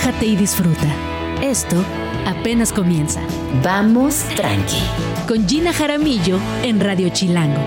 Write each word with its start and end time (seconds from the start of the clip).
relájate 0.00 0.26
y 0.26 0.36
disfruta. 0.36 0.86
Esto 1.42 1.76
apenas 2.26 2.72
comienza. 2.72 3.20
Vamos 3.62 4.24
tranqui. 4.34 4.82
Con 5.28 5.46
Gina 5.46 5.72
Jaramillo 5.72 6.38
en 6.62 6.80
Radio 6.80 7.10
Chilango. 7.10 7.60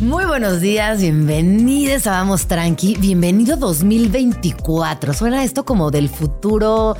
Muy 0.00 0.24
buenos 0.26 0.60
días, 0.60 1.00
bienvenidos 1.00 2.06
a 2.06 2.12
Vamos 2.12 2.46
Tranqui, 2.46 2.96
bienvenido 3.00 3.56
2024. 3.56 5.14
Suena 5.14 5.42
esto 5.42 5.64
como 5.64 5.90
del 5.90 6.08
futuro 6.08 6.96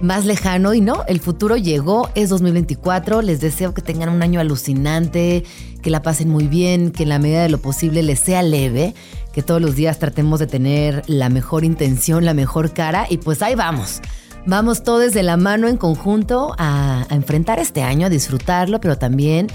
más 0.00 0.24
lejano 0.24 0.74
y 0.74 0.80
no, 0.80 1.04
el 1.06 1.20
futuro 1.20 1.56
llegó, 1.56 2.08
es 2.14 2.28
2024. 2.30 3.22
Les 3.22 3.40
deseo 3.40 3.74
que 3.74 3.82
tengan 3.82 4.08
un 4.08 4.22
año 4.22 4.40
alucinante, 4.40 5.44
que 5.82 5.90
la 5.90 6.02
pasen 6.02 6.28
muy 6.28 6.46
bien, 6.46 6.90
que 6.90 7.04
en 7.04 7.10
la 7.10 7.18
medida 7.18 7.42
de 7.42 7.50
lo 7.50 7.58
posible 7.58 8.02
les 8.02 8.18
sea 8.18 8.42
leve, 8.42 8.94
que 9.32 9.42
todos 9.42 9.60
los 9.60 9.74
días 9.76 9.98
tratemos 9.98 10.40
de 10.40 10.46
tener 10.46 11.02
la 11.06 11.28
mejor 11.28 11.64
intención, 11.64 12.24
la 12.24 12.34
mejor 12.34 12.72
cara 12.72 13.06
y 13.08 13.18
pues 13.18 13.42
ahí 13.42 13.54
vamos. 13.54 14.00
Vamos 14.46 14.82
todos 14.82 15.12
de 15.12 15.22
la 15.22 15.36
mano 15.36 15.68
en 15.68 15.76
conjunto 15.76 16.54
a, 16.58 17.04
a 17.08 17.14
enfrentar 17.14 17.58
este 17.58 17.82
año, 17.82 18.06
a 18.06 18.10
disfrutarlo, 18.10 18.80
pero 18.80 18.96
también 18.96 19.48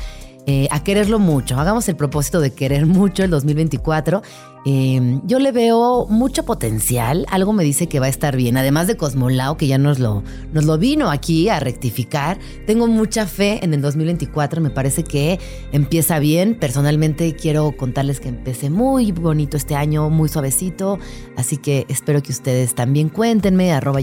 eh, 0.47 0.67
a 0.71 0.83
quererlo 0.83 1.19
mucho. 1.19 1.59
Hagamos 1.59 1.89
el 1.89 1.95
propósito 1.95 2.39
de 2.39 2.53
querer 2.53 2.85
mucho 2.85 3.23
el 3.23 3.29
2024. 3.31 4.21
Eh, 4.67 5.19
yo 5.25 5.37
le 5.39 5.51
veo 5.51 6.07
mucho 6.07 6.43
potencial. 6.43 7.25
Algo 7.29 7.53
me 7.53 7.63
dice 7.63 7.87
que 7.87 7.99
va 7.99 8.07
a 8.07 8.09
estar 8.09 8.35
bien. 8.35 8.57
Además 8.57 8.87
de 8.87 8.97
Cosmolao, 8.97 9.57
que 9.57 9.67
ya 9.67 9.77
nos 9.77 9.99
lo, 9.99 10.23
nos 10.53 10.65
lo 10.65 10.77
vino 10.77 11.11
aquí 11.11 11.49
a 11.49 11.59
rectificar. 11.59 12.39
Tengo 12.65 12.87
mucha 12.87 13.27
fe 13.27 13.63
en 13.63 13.73
el 13.73 13.81
2024. 13.81 14.61
Me 14.61 14.69
parece 14.69 15.03
que 15.03 15.39
empieza 15.71 16.19
bien. 16.19 16.57
Personalmente 16.59 17.35
quiero 17.35 17.75
contarles 17.77 18.19
que 18.19 18.29
empecé 18.29 18.69
muy 18.69 19.11
bonito 19.11 19.57
este 19.57 19.75
año, 19.75 20.09
muy 20.09 20.29
suavecito. 20.29 20.99
Así 21.37 21.57
que 21.57 21.85
espero 21.89 22.21
que 22.23 22.31
ustedes 22.31 22.75
también 22.75 23.09
cuéntenme. 23.09 23.71
Arroba. 23.71 23.95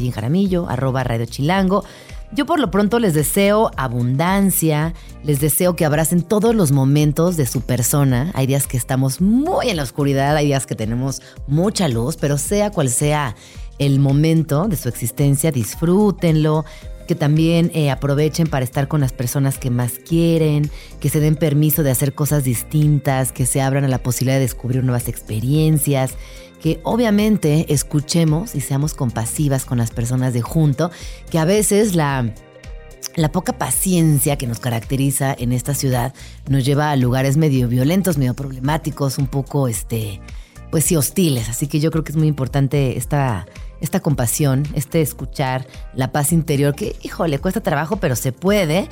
Yo 2.34 2.46
por 2.46 2.58
lo 2.58 2.70
pronto 2.70 2.98
les 2.98 3.12
deseo 3.12 3.70
abundancia, 3.76 4.94
les 5.22 5.38
deseo 5.40 5.76
que 5.76 5.84
abracen 5.84 6.22
todos 6.22 6.54
los 6.54 6.72
momentos 6.72 7.36
de 7.36 7.44
su 7.44 7.60
persona. 7.60 8.30
Hay 8.34 8.46
días 8.46 8.66
que 8.66 8.78
estamos 8.78 9.20
muy 9.20 9.68
en 9.68 9.76
la 9.76 9.82
oscuridad, 9.82 10.34
hay 10.34 10.46
días 10.46 10.64
que 10.64 10.74
tenemos 10.74 11.20
mucha 11.46 11.88
luz, 11.88 12.16
pero 12.16 12.38
sea 12.38 12.70
cual 12.70 12.88
sea 12.88 13.36
el 13.78 13.98
momento 13.98 14.66
de 14.66 14.76
su 14.76 14.88
existencia, 14.88 15.52
disfrútenlo, 15.52 16.64
que 17.06 17.14
también 17.14 17.70
eh, 17.74 17.90
aprovechen 17.90 18.46
para 18.46 18.64
estar 18.64 18.88
con 18.88 19.02
las 19.02 19.12
personas 19.12 19.58
que 19.58 19.68
más 19.68 19.98
quieren, 19.98 20.70
que 21.00 21.10
se 21.10 21.20
den 21.20 21.36
permiso 21.36 21.82
de 21.82 21.90
hacer 21.90 22.14
cosas 22.14 22.44
distintas, 22.44 23.32
que 23.32 23.44
se 23.44 23.60
abran 23.60 23.84
a 23.84 23.88
la 23.88 23.98
posibilidad 23.98 24.36
de 24.36 24.42
descubrir 24.42 24.82
nuevas 24.84 25.08
experiencias, 25.08 26.14
que 26.62 26.80
obviamente 26.84 27.72
escuchemos 27.72 28.54
y 28.54 28.60
seamos 28.60 28.94
compasivas 28.94 29.64
con 29.64 29.78
las 29.78 29.90
personas 29.90 30.32
de 30.32 30.42
junto, 30.42 30.90
que 31.28 31.38
a 31.38 31.44
veces 31.44 31.96
la, 31.96 32.32
la 33.16 33.32
poca 33.32 33.58
paciencia 33.58 34.38
que 34.38 34.46
nos 34.46 34.60
caracteriza 34.60 35.34
en 35.36 35.52
esta 35.52 35.74
ciudad 35.74 36.14
nos 36.48 36.64
lleva 36.64 36.92
a 36.92 36.96
lugares 36.96 37.36
medio 37.36 37.68
violentos, 37.68 38.16
medio 38.16 38.34
problemáticos, 38.34 39.18
un 39.18 39.26
poco, 39.26 39.66
este, 39.66 40.20
pues 40.70 40.84
sí, 40.84 40.96
hostiles. 40.96 41.48
Así 41.48 41.66
que 41.66 41.80
yo 41.80 41.90
creo 41.90 42.04
que 42.04 42.12
es 42.12 42.16
muy 42.16 42.28
importante 42.28 42.96
esta, 42.96 43.46
esta 43.80 43.98
compasión, 43.98 44.62
este 44.74 45.02
escuchar 45.02 45.66
la 45.94 46.12
paz 46.12 46.32
interior, 46.32 46.76
que, 46.76 46.94
híjole, 47.02 47.40
cuesta 47.40 47.60
trabajo, 47.60 47.96
pero 47.96 48.14
se 48.14 48.30
puede. 48.32 48.88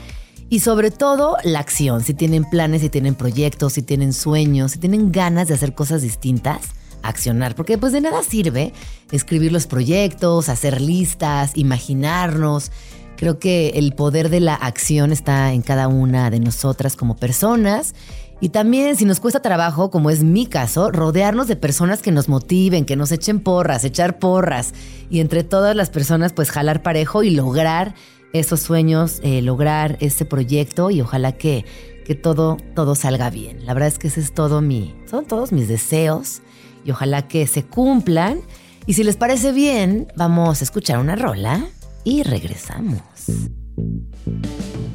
Y 0.48 0.59
sobre 0.61 0.91
todo 0.91 1.37
la 1.45 1.61
acción, 1.61 2.03
si 2.03 2.15
tienen 2.15 2.45
planes, 2.45 2.81
si 2.81 2.89
tienen 2.89 3.15
proyectos, 3.15 3.75
si 3.75 3.83
tienen 3.83 4.13
sueños, 4.13 4.73
si 4.73 4.79
tienen 4.81 5.13
ganas 5.13 5.47
de 5.47 5.55
hacer 5.55 5.75
cosas 5.77 6.03
distintas, 6.03 6.80
accionar, 7.03 7.55
porque 7.55 7.79
pues 7.79 7.93
de 7.93 8.01
nada 8.01 8.23
sirve 8.23 8.73
escribir 9.11 9.53
los 9.53 9.67
proyectos, 9.67 10.48
hacer 10.48 10.81
listas, 10.81 11.53
imaginarnos. 11.55 12.70
Creo 13.17 13.39
que 13.39 13.70
el 13.75 13.92
poder 13.92 14.30
de 14.30 14.41
la 14.41 14.55
acción 14.55 15.13
está 15.13 15.52
en 15.52 15.63
cada 15.63 15.89
una 15.89 16.30
de 16.30 16.41
nosotras 16.41 16.97
como 16.97 17.17
personas. 17.17 17.95
Y 18.41 18.48
también 18.48 18.97
si 18.97 19.05
nos 19.05 19.20
cuesta 19.20 19.42
trabajo, 19.42 19.91
como 19.91 20.08
es 20.08 20.23
mi 20.23 20.47
caso, 20.47 20.91
rodearnos 20.91 21.47
de 21.47 21.57
personas 21.57 22.01
que 22.01 22.13
nos 22.13 22.30
motiven, 22.30 22.86
que 22.86 22.97
nos 22.97 23.13
echen 23.13 23.41
porras, 23.41 23.85
echar 23.85 24.19
porras. 24.19 24.73
Y 25.11 25.20
entre 25.20 25.45
todas 25.45 25.77
las 25.77 25.91
personas, 25.91 26.33
pues 26.33 26.51
jalar 26.51 26.83
parejo 26.83 27.23
y 27.23 27.30
lograr 27.30 27.95
esos 28.33 28.61
sueños, 28.61 29.20
eh, 29.23 29.42
lograr 29.42 29.98
ese 30.01 30.24
proyecto 30.24 30.91
y 30.91 31.03
ojalá 31.03 31.33
que, 31.33 31.67
que 32.07 32.14
todo, 32.14 32.57
todo 32.74 32.95
salga 32.95 33.29
bien. 33.29 33.67
La 33.67 33.74
verdad 33.74 33.89
es 33.89 33.98
que 33.98 34.08
ese 34.08 34.20
es 34.20 34.33
todo 34.33 34.63
mi, 34.63 34.95
son 35.11 35.27
todos 35.27 35.53
mis 35.53 35.69
deseos 35.69 36.41
y 36.85 36.91
ojalá 36.91 37.29
que 37.29 37.46
se 37.46 37.64
cumplan. 37.64 38.41
Y 38.86 38.95
si 38.95 39.05
les 39.05 39.17
parece 39.17 39.52
bien, 39.52 40.08
vamos 40.17 40.61
a 40.61 40.64
escuchar 40.64 40.98
una 40.98 41.17
rola 41.17 41.64
y 42.05 42.23
regresamos. 42.23 43.01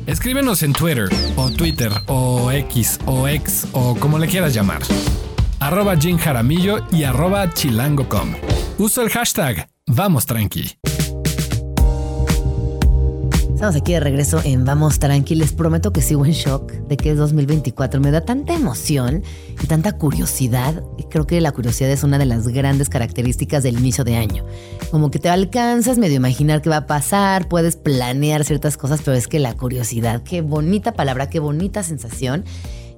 Escríbenos 0.06 0.63
en 0.63 0.73
Twitter 0.73 1.09
o 1.35 1.50
Twitter 1.50 1.91
o 2.07 2.51
X 2.51 3.00
o 3.06 3.28
X 3.28 3.68
o 3.73 3.96
como 3.96 4.19
le 4.19 4.28
quieras 4.28 4.53
llamar. 4.53 4.81
Arroba 5.59 5.97
Jim 5.97 6.18
Jaramillo 6.18 6.85
y 6.91 7.03
arroba 7.03 7.51
chilango.com. 7.51 8.35
Uso 8.78 9.02
el 9.02 9.09
hashtag 9.09 9.67
Vamos 9.88 10.25
Tranqui. 10.25 10.78
Estamos 13.55 13.77
aquí 13.77 13.93
de 13.93 14.01
regreso 14.01 14.41
en 14.43 14.66
Vamos 14.66 14.99
Tranqui. 14.99 15.33
Les 15.33 15.53
prometo 15.53 15.93
que 15.93 16.01
sigo 16.01 16.25
en 16.25 16.33
shock 16.33 16.73
de 16.73 16.97
que 16.97 17.11
es 17.11 17.17
2024. 17.17 18.01
Me 18.01 18.11
da 18.11 18.19
tanta 18.19 18.53
emoción 18.53 19.23
y 19.63 19.66
tanta 19.66 19.93
curiosidad. 19.93 20.83
Creo 21.09 21.25
que 21.25 21.39
la 21.39 21.53
curiosidad 21.53 21.89
es 21.89 22.03
una 22.03 22.17
de 22.17 22.25
las 22.25 22.49
grandes 22.49 22.89
características 22.89 23.63
del 23.63 23.79
inicio 23.79 24.03
de 24.03 24.17
año. 24.17 24.45
Como 24.91 25.09
que 25.09 25.19
te 25.19 25.29
alcanzas 25.29 25.97
medio 25.97 26.17
imaginar 26.17 26.61
qué 26.61 26.69
va 26.69 26.77
a 26.77 26.85
pasar, 26.85 27.47
puedes 27.47 27.77
planear 27.77 28.43
ciertas 28.43 28.75
cosas, 28.75 29.01
pero 29.01 29.16
es 29.16 29.29
que 29.29 29.39
la 29.39 29.53
curiosidad, 29.53 30.22
qué 30.23 30.41
bonita 30.41 30.91
palabra, 30.91 31.29
qué 31.29 31.39
bonita 31.39 31.81
sensación 31.81 32.43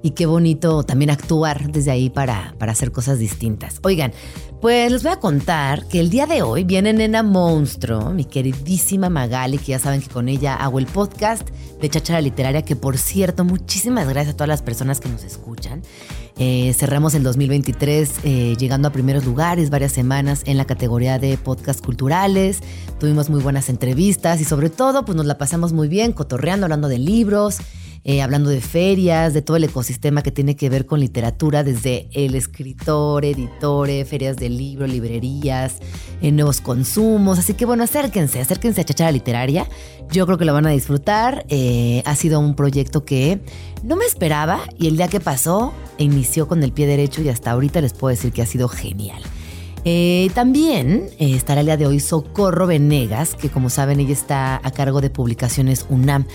y 0.08 0.12
qué 0.12 0.26
bonito 0.26 0.84
también 0.84 1.10
actuar 1.10 1.70
desde 1.70 1.92
ahí 1.92 2.10
para, 2.10 2.56
para 2.58 2.72
hacer 2.72 2.94
cosas 2.94 3.20
distintas. 3.20 3.82
Oigan, 3.84 4.14
pues 4.62 4.90
les 4.90 5.04
voy 5.04 5.12
a 5.12 5.20
contar 5.20 5.86
que 5.90 6.00
el 6.00 6.10
día 6.10 6.26
de 6.26 6.44
hoy 6.44 6.64
viene 6.64 6.94
Nena 6.94 7.24
Monstruo, 7.24 8.12
mi 8.12 8.24
queridísima 8.24 9.10
Magali, 9.10 9.58
que 9.58 9.74
ya 9.74 9.80
saben 9.80 10.02
que 10.02 10.08
con 10.08 10.30
ella 10.30 10.56
hago 10.56 10.80
el 10.80 10.86
podcast 10.86 11.50
de 11.82 11.90
Chachara 11.90 12.22
Literaria, 12.22 12.62
que 12.62 12.78
por 12.78 12.98
cierto, 12.98 13.44
muchísimas 13.44 14.08
gracias 14.08 14.36
a 14.36 14.38
todas 14.38 14.48
las 14.48 14.62
personas 14.62 15.02
que 15.02 15.10
nos 15.10 15.26
escuchan. 15.26 15.84
Eh, 16.38 16.74
cerramos 16.74 17.14
el 17.14 17.24
2023 17.24 18.12
eh, 18.24 18.56
llegando 18.58 18.88
a 18.88 18.92
primeros 18.92 19.26
lugares 19.26 19.70
varias 19.70 19.92
semanas 19.92 20.44
en 20.46 20.56
la 20.56 20.64
categoría 20.64 21.20
de 21.20 21.38
podcast 21.38 21.84
culturales. 21.84 22.62
Tuvimos 22.98 23.30
muy 23.30 23.42
buenas 23.42 23.68
entrevistas 23.68 24.40
y 24.40 24.46
sobre 24.46 24.70
todo 24.70 25.04
pues 25.04 25.18
nos 25.18 25.26
la 25.26 25.38
pasamos 25.38 25.74
muy 25.74 25.90
bien 25.90 26.14
cotorreando, 26.14 26.66
hablando 26.66 26.88
de 26.88 26.98
libros. 26.98 27.58
Eh, 28.10 28.22
hablando 28.22 28.50
de 28.50 28.62
ferias, 28.62 29.34
de 29.34 29.42
todo 29.42 29.58
el 29.58 29.66
ecosistema 29.66 30.24
que 30.24 30.32
tiene 30.32 30.56
que 30.56 30.70
ver 30.70 30.86
con 30.86 31.02
literatura, 31.02 31.66
desde 31.66 32.08
el 32.14 32.36
escritor, 32.36 33.26
editor, 33.26 33.90
ferias 34.06 34.38
de 34.38 34.48
libro, 34.48 34.88
librerías, 34.88 35.80
eh, 36.22 36.32
nuevos 36.32 36.62
consumos. 36.62 37.38
Así 37.38 37.54
que 37.54 37.66
bueno, 37.66 37.84
acérquense, 37.84 38.40
acérquense 38.40 38.80
a 38.80 38.86
Chachara 38.86 39.12
Literaria. 39.12 39.68
Yo 40.10 40.26
creo 40.26 40.38
que 40.38 40.46
lo 40.46 40.54
van 40.54 40.66
a 40.68 40.70
disfrutar. 40.70 41.46
Eh, 41.50 42.02
ha 42.06 42.16
sido 42.16 42.40
un 42.40 42.56
proyecto 42.56 43.04
que 43.04 43.42
no 43.84 43.98
me 43.98 44.06
esperaba 44.06 44.62
y 44.80 44.88
el 44.88 44.96
día 44.96 45.10
que 45.10 45.20
pasó 45.20 45.74
inició 45.98 46.48
con 46.48 46.64
el 46.64 46.72
pie 46.72 46.88
derecho 46.88 47.22
y 47.22 47.28
hasta 47.28 47.52
ahorita 47.52 47.82
les 47.82 47.92
puedo 47.92 48.12
decir 48.12 48.32
que 48.32 48.42
ha 48.42 48.46
sido 48.46 48.70
genial. 48.70 49.22
también 50.34 51.10
estará 51.20 51.60
el 51.60 51.68
día 51.68 51.78
de 51.78 51.88
hoy 51.88 52.00
Socorro 52.00 52.68
Venegas, 52.68 53.36
que 53.36 53.50
como 53.50 53.70
saben 53.70 54.00
ella 54.00 54.14
está 54.14 54.62
a 54.64 54.72
cargo 54.72 55.02
de 55.02 55.10
publicaciones 55.10 55.86
UNAM 55.90 56.26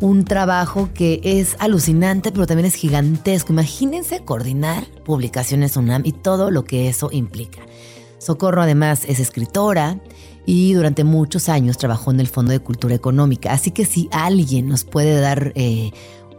un 0.00 0.24
trabajo 0.24 0.90
que 0.94 1.20
es 1.22 1.56
alucinante, 1.58 2.32
pero 2.32 2.46
también 2.46 2.66
es 2.66 2.74
gigantesco. 2.74 3.52
Imagínense 3.52 4.24
coordinar 4.24 4.86
publicaciones 5.04 5.76
UNAM 5.76 6.02
y 6.04 6.12
todo 6.12 6.50
lo 6.50 6.64
que 6.64 6.88
eso 6.88 7.08
implica. 7.12 7.62
Socorro 8.18 8.62
además 8.62 9.04
es 9.06 9.20
escritora 9.20 9.98
y 10.44 10.72
durante 10.74 11.04
muchos 11.04 11.48
años 11.48 11.78
trabajó 11.78 12.10
en 12.10 12.20
el 12.20 12.28
Fondo 12.28 12.52
de 12.52 12.60
Cultura 12.60 12.94
Económica. 12.94 13.52
Así 13.52 13.70
que 13.72 13.84
si 13.84 14.08
alguien 14.12 14.68
nos 14.68 14.84
puede 14.84 15.20
dar 15.20 15.52
eh, 15.54 15.90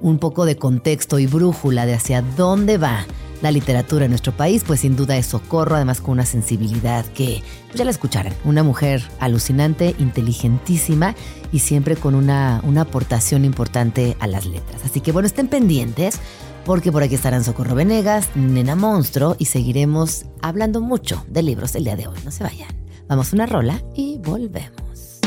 un 0.01 0.19
poco 0.19 0.45
de 0.45 0.57
contexto 0.57 1.19
y 1.19 1.27
brújula 1.27 1.85
de 1.85 1.95
hacia 1.95 2.21
dónde 2.21 2.77
va 2.77 3.05
la 3.41 3.51
literatura 3.51 4.05
en 4.05 4.11
nuestro 4.11 4.31
país, 4.31 4.63
pues 4.65 4.79
sin 4.79 4.95
duda 4.95 5.15
es 5.17 5.27
Socorro, 5.27 5.75
además 5.75 6.01
con 6.01 6.13
una 6.13 6.25
sensibilidad 6.25 7.05
que 7.05 7.43
pues 7.67 7.77
ya 7.77 7.85
la 7.85 7.91
escucharon, 7.91 8.33
una 8.43 8.63
mujer 8.63 9.03
alucinante, 9.19 9.95
inteligentísima 9.99 11.15
y 11.51 11.59
siempre 11.59 11.95
con 11.95 12.15
una, 12.15 12.61
una 12.63 12.81
aportación 12.81 13.45
importante 13.45 14.17
a 14.19 14.27
las 14.27 14.45
letras. 14.45 14.81
Así 14.85 15.01
que 15.01 15.11
bueno, 15.11 15.27
estén 15.27 15.47
pendientes 15.47 16.19
porque 16.65 16.91
por 16.91 17.03
aquí 17.03 17.15
estarán 17.15 17.43
Socorro 17.43 17.75
Venegas, 17.75 18.29
Nena 18.35 18.75
Monstruo 18.75 19.35
y 19.39 19.45
seguiremos 19.45 20.25
hablando 20.41 20.81
mucho 20.81 21.23
de 21.27 21.43
libros 21.43 21.75
el 21.75 21.85
día 21.85 21.95
de 21.95 22.07
hoy. 22.07 22.17
No 22.25 22.31
se 22.31 22.43
vayan. 22.43 22.69
Vamos 23.07 23.31
a 23.31 23.35
una 23.35 23.45
rola 23.45 23.81
y 23.95 24.17
volvemos. 24.17 25.21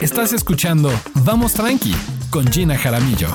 Estás 0.00 0.32
escuchando 0.32 0.92
Vamos 1.14 1.54
Tranqui 1.54 1.94
con 2.34 2.50
Gina 2.50 2.76
Jaramillo. 2.76 3.28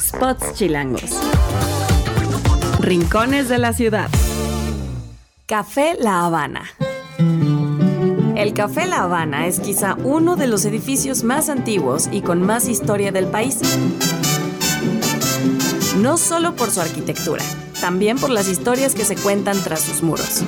Spots 0.00 0.54
chilangos. 0.54 1.10
Rincones 2.80 3.50
de 3.50 3.58
la 3.58 3.74
ciudad. 3.74 4.08
Café 5.44 5.94
La 6.00 6.24
Habana. 6.24 6.62
El 8.34 8.54
Café 8.54 8.86
La 8.86 9.02
Habana 9.02 9.46
es 9.46 9.60
quizá 9.60 9.98
uno 10.02 10.36
de 10.36 10.46
los 10.46 10.64
edificios 10.64 11.22
más 11.22 11.50
antiguos 11.50 12.08
y 12.10 12.22
con 12.22 12.40
más 12.40 12.66
historia 12.66 13.12
del 13.12 13.26
país. 13.26 13.58
No 15.98 16.16
solo 16.16 16.56
por 16.56 16.70
su 16.70 16.80
arquitectura, 16.80 17.44
también 17.78 18.16
por 18.16 18.30
las 18.30 18.48
historias 18.48 18.94
que 18.94 19.04
se 19.04 19.16
cuentan 19.16 19.62
tras 19.62 19.80
sus 19.80 20.02
muros. 20.02 20.44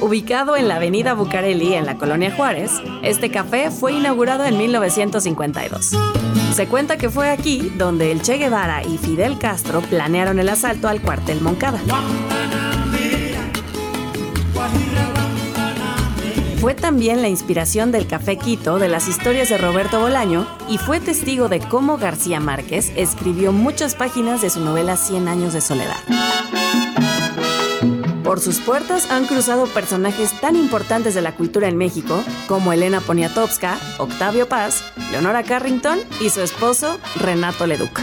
Ubicado 0.00 0.56
en 0.56 0.66
la 0.66 0.76
avenida 0.76 1.12
Bucareli, 1.12 1.74
en 1.74 1.84
la 1.84 1.96
colonia 1.96 2.32
Juárez, 2.34 2.70
este 3.02 3.30
café 3.30 3.70
fue 3.70 3.92
inaugurado 3.92 4.44
en 4.44 4.56
1952. 4.56 5.90
Se 6.54 6.66
cuenta 6.66 6.96
que 6.96 7.10
fue 7.10 7.28
aquí 7.28 7.70
donde 7.76 8.10
el 8.10 8.22
Che 8.22 8.38
Guevara 8.38 8.82
y 8.82 8.96
Fidel 8.96 9.38
Castro 9.38 9.82
planearon 9.82 10.38
el 10.38 10.48
asalto 10.48 10.88
al 10.88 11.02
cuartel 11.02 11.42
Moncada. 11.42 11.80
Fue 16.60 16.74
también 16.74 17.22
la 17.22 17.28
inspiración 17.28 17.92
del 17.92 18.06
Café 18.06 18.36
Quito 18.36 18.78
de 18.78 18.88
las 18.88 19.06
historias 19.06 19.48
de 19.50 19.58
Roberto 19.58 20.00
Bolaño 20.00 20.46
y 20.68 20.78
fue 20.78 21.00
testigo 21.00 21.48
de 21.48 21.60
cómo 21.60 21.98
García 21.98 22.40
Márquez 22.40 22.92
escribió 22.96 23.52
muchas 23.52 23.94
páginas 23.94 24.40
de 24.40 24.50
su 24.50 24.60
novela 24.60 24.96
Cien 24.96 25.28
años 25.28 25.52
de 25.52 25.60
soledad. 25.60 25.96
Por 28.30 28.38
sus 28.38 28.60
puertas 28.60 29.10
han 29.10 29.26
cruzado 29.26 29.66
personajes 29.66 30.40
tan 30.40 30.54
importantes 30.54 31.14
de 31.14 31.20
la 31.20 31.34
cultura 31.34 31.66
en 31.66 31.76
México 31.76 32.22
como 32.46 32.72
Elena 32.72 33.00
Poniatowska, 33.00 33.76
Octavio 33.98 34.48
Paz, 34.48 34.84
Leonora 35.10 35.42
Carrington 35.42 35.98
y 36.20 36.30
su 36.30 36.40
esposo 36.40 37.00
Renato 37.16 37.66
Leduc. 37.66 38.00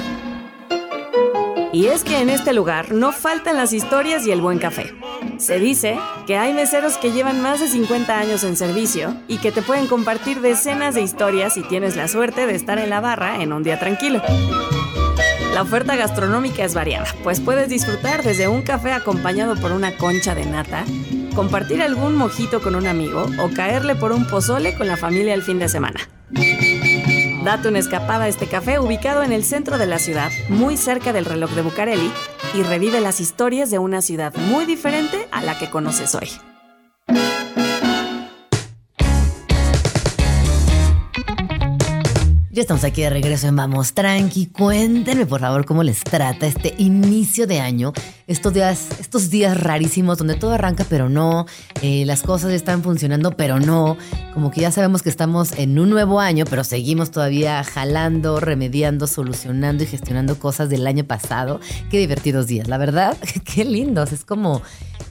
Y 1.72 1.86
es 1.86 2.04
que 2.04 2.20
en 2.20 2.30
este 2.30 2.52
lugar 2.52 2.92
no 2.92 3.14
faltan 3.14 3.56
las 3.56 3.72
historias 3.72 4.28
y 4.28 4.32
el 4.32 4.42
buen 4.42 4.60
café. 4.60 4.94
Se 5.38 5.60
dice 5.60 5.98
que 6.26 6.36
hay 6.36 6.54
meseros 6.54 6.98
que 6.98 7.14
llevan 7.14 7.42
más 7.42 7.62
de 7.62 7.70
50 7.70 8.20
años 8.20 8.44
en 8.44 8.58
servicio 8.58 9.16
y 9.30 9.38
que 9.38 9.54
te 9.54 9.62
pueden 9.62 9.88
compartir 9.88 10.42
decenas 10.42 10.94
de 10.94 11.04
historias 11.04 11.54
si 11.54 11.62
tienes 11.62 11.96
la 11.96 12.10
suerte 12.10 12.48
de 12.48 12.56
estar 12.56 12.80
en 12.80 12.90
la 12.90 13.00
barra 13.00 13.42
en 13.42 13.54
un 13.54 13.64
día 13.64 13.80
tranquilo. 13.80 14.22
La 15.58 15.64
oferta 15.64 15.96
gastronómica 15.96 16.64
es 16.64 16.76
variada, 16.76 17.08
pues 17.24 17.42
puedes 17.42 17.68
disfrutar 17.68 18.22
desde 18.22 18.48
un 18.48 18.62
café 18.62 18.92
acompañado 18.92 19.56
por 19.56 19.72
una 19.72 19.98
concha 19.98 20.36
de 20.36 20.46
nata, 20.46 20.86
compartir 21.34 21.82
algún 21.82 22.16
mojito 22.16 22.62
con 22.62 22.76
un 22.76 22.86
amigo 22.86 23.26
o 23.40 23.50
caerle 23.50 23.96
por 23.96 24.12
un 24.12 24.28
pozole 24.28 24.78
con 24.78 24.86
la 24.86 24.98
familia 24.98 25.34
el 25.34 25.42
fin 25.42 25.58
de 25.58 25.68
semana. 25.68 26.00
Date 27.44 27.70
una 27.70 27.80
escapada 27.80 28.26
a 28.26 28.28
este 28.28 28.46
café 28.46 28.78
ubicado 28.78 29.24
en 29.24 29.32
el 29.32 29.44
centro 29.44 29.80
de 29.80 29.88
la 29.88 29.98
ciudad, 29.98 30.30
muy 30.48 30.78
cerca 30.78 31.12
del 31.12 31.26
reloj 31.26 31.50
de 31.50 31.64
Bucareli, 31.64 32.12
y 32.54 32.62
revive 32.62 33.02
las 33.02 33.20
historias 33.20 33.72
de 33.72 33.80
una 33.80 34.04
ciudad 34.04 34.36
muy 34.36 34.66
diferente 34.66 35.28
a 35.32 35.42
la 35.42 35.58
que 35.58 35.72
conoces 35.72 36.14
hoy. 36.14 36.30
Ya 42.58 42.62
estamos 42.62 42.84
aquí 42.86 43.04
de 43.04 43.12
regreso 43.12 43.46
en 43.46 43.56
Vamos 43.56 43.94
Tranqui. 43.94 44.48
Cuéntenme, 44.48 45.28
por 45.28 45.42
favor, 45.42 45.64
cómo 45.64 45.84
les 45.84 46.00
trata 46.00 46.48
este 46.48 46.74
inicio 46.80 47.46
de 47.46 47.60
año. 47.60 47.94
Estos 48.26 48.52
días, 48.52 48.88
estos 49.00 49.30
días 49.30 49.62
rarísimos 49.62 50.18
donde 50.18 50.34
todo 50.34 50.54
arranca, 50.54 50.84
pero 50.90 51.08
no. 51.08 51.46
Eh, 51.84 52.04
las 52.08 52.24
cosas 52.24 52.52
están 52.54 52.82
funcionando, 52.82 53.38
pero 53.38 53.60
no. 53.60 53.96
Como 54.34 54.50
que 54.50 54.62
ya 54.62 54.72
sabemos 54.72 55.04
que 55.04 55.10
estamos 55.10 55.52
en 55.52 55.78
un 55.78 55.92
nuevo 55.92 56.20
año, 56.20 56.46
pero 56.50 56.64
seguimos 56.64 57.12
todavía 57.12 57.64
jalando, 57.64 58.40
remediando, 58.40 59.06
solucionando 59.06 59.84
y 59.84 59.86
gestionando 59.86 60.40
cosas 60.40 60.68
del 60.68 60.88
año 60.88 61.04
pasado. 61.04 61.60
Qué 61.92 62.00
divertidos 62.00 62.48
días, 62.48 62.68
la 62.68 62.80
verdad. 62.80 63.16
Qué 63.46 63.66
lindos. 63.66 64.12
Es 64.12 64.26
como 64.26 64.64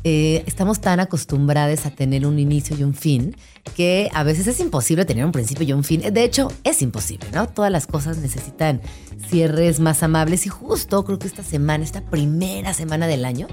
eh, 0.08 0.44
estamos 0.46 0.80
tan 0.80 1.00
acostumbrados 1.00 1.84
a 1.84 1.90
tener 1.90 2.28
un 2.28 2.38
inicio 2.38 2.76
y 2.78 2.84
un 2.84 2.94
fin 2.94 3.34
que 3.74 4.08
a 4.14 4.22
veces 4.22 4.46
es 4.46 4.60
imposible 4.60 5.04
tener 5.04 5.24
un 5.24 5.32
principio 5.32 5.66
y 5.66 5.72
un 5.72 5.82
fin. 5.82 6.00
De 6.00 6.22
hecho, 6.22 6.46
es 6.62 6.80
imposible, 6.80 7.26
¿no? 7.34 7.48
Todas 7.48 7.72
las 7.72 7.88
cosas 7.88 8.18
necesitan 8.18 8.80
cierres 9.28 9.80
más 9.80 10.04
amables 10.04 10.46
y 10.46 10.48
justo 10.48 11.04
creo 11.04 11.18
que 11.18 11.26
esta 11.26 11.42
semana, 11.42 11.82
esta 11.82 12.02
primera 12.02 12.72
semana 12.72 13.08
del 13.08 13.24
año, 13.24 13.48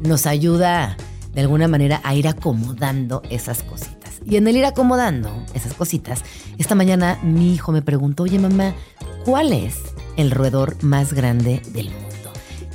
nos 0.00 0.28
ayuda 0.28 0.96
de 1.34 1.40
alguna 1.40 1.66
manera 1.66 2.00
a 2.04 2.14
ir 2.14 2.28
acomodando 2.28 3.22
esas 3.28 3.64
cositas. 3.64 4.20
Y 4.24 4.36
en 4.36 4.46
el 4.46 4.56
ir 4.56 4.64
acomodando 4.64 5.44
esas 5.54 5.74
cositas, 5.74 6.22
esta 6.56 6.76
mañana 6.76 7.18
mi 7.24 7.52
hijo 7.52 7.72
me 7.72 7.82
preguntó, 7.82 8.22
oye 8.22 8.38
mamá, 8.38 8.76
¿cuál 9.24 9.52
es 9.52 9.74
el 10.16 10.30
roedor 10.30 10.80
más 10.84 11.12
grande 11.12 11.60
del 11.72 11.90
mundo? 11.90 12.05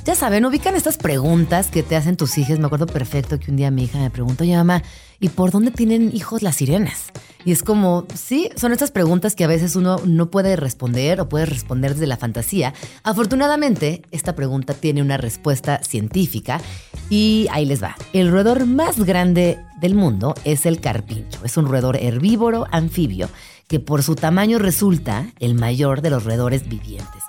Ya 0.04 0.16
saben, 0.16 0.44
ubican 0.44 0.74
estas 0.74 0.96
preguntas 0.96 1.68
que 1.70 1.84
te 1.84 1.94
hacen 1.94 2.16
tus 2.16 2.36
hijas. 2.36 2.58
Me 2.58 2.66
acuerdo 2.66 2.86
perfecto 2.88 3.38
que 3.38 3.52
un 3.52 3.56
día 3.56 3.70
mi 3.70 3.84
hija 3.84 4.00
me 4.00 4.10
preguntó, 4.10 4.42
oye 4.42 4.56
mamá, 4.56 4.82
¿y 5.20 5.28
por 5.28 5.52
dónde 5.52 5.70
tienen 5.70 6.10
hijos 6.12 6.42
las 6.42 6.56
sirenas? 6.56 7.12
Y 7.44 7.52
es 7.52 7.62
como, 7.62 8.06
sí, 8.12 8.50
son 8.56 8.72
estas 8.72 8.90
preguntas 8.90 9.36
que 9.36 9.44
a 9.44 9.46
veces 9.46 9.76
uno 9.76 10.00
no 10.04 10.28
puede 10.28 10.56
responder 10.56 11.20
o 11.20 11.28
puede 11.28 11.46
responder 11.46 11.92
desde 11.92 12.08
la 12.08 12.16
fantasía. 12.16 12.74
Afortunadamente, 13.04 14.02
esta 14.10 14.34
pregunta 14.34 14.74
tiene 14.74 15.02
una 15.02 15.18
respuesta 15.18 15.80
científica 15.84 16.60
y 17.08 17.46
ahí 17.52 17.64
les 17.64 17.80
va. 17.80 17.94
El 18.12 18.32
roedor 18.32 18.66
más 18.66 19.04
grande 19.04 19.60
del 19.80 19.94
mundo 19.94 20.34
es 20.44 20.66
el 20.66 20.80
carpincho. 20.80 21.44
Es 21.44 21.56
un 21.56 21.66
roedor 21.66 21.96
herbívoro 21.96 22.66
anfibio 22.72 23.28
que 23.68 23.78
por 23.78 24.02
su 24.02 24.16
tamaño 24.16 24.58
resulta 24.58 25.28
el 25.38 25.54
mayor 25.54 26.02
de 26.02 26.10
los 26.10 26.24
roedores 26.24 26.68
vivientes. 26.68 27.22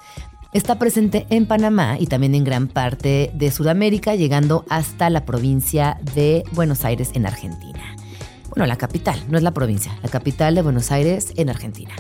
Está 0.54 0.78
presente 0.78 1.26
en 1.32 1.48
Panamá 1.48 1.98
y 2.00 2.06
también 2.06 2.36
en 2.36 2.44
gran 2.44 2.68
parte 2.68 3.32
de 3.34 3.50
Sudamérica, 3.50 4.14
llegando 4.14 4.66
hasta 4.70 5.10
la 5.10 5.26
provincia 5.26 5.98
de 6.14 6.44
Buenos 6.52 6.86
Aires 6.86 7.10
en 7.16 7.26
Argentina. 7.26 7.96
Bueno, 8.50 8.68
la 8.68 8.76
capital, 8.76 9.20
no 9.30 9.38
es 9.38 9.44
la 9.44 9.52
provincia, 9.52 9.98
la 10.04 10.10
capital 10.10 10.54
de 10.54 10.62
Buenos 10.62 10.92
Aires 10.92 11.34
en 11.38 11.50
Argentina. 11.50 11.96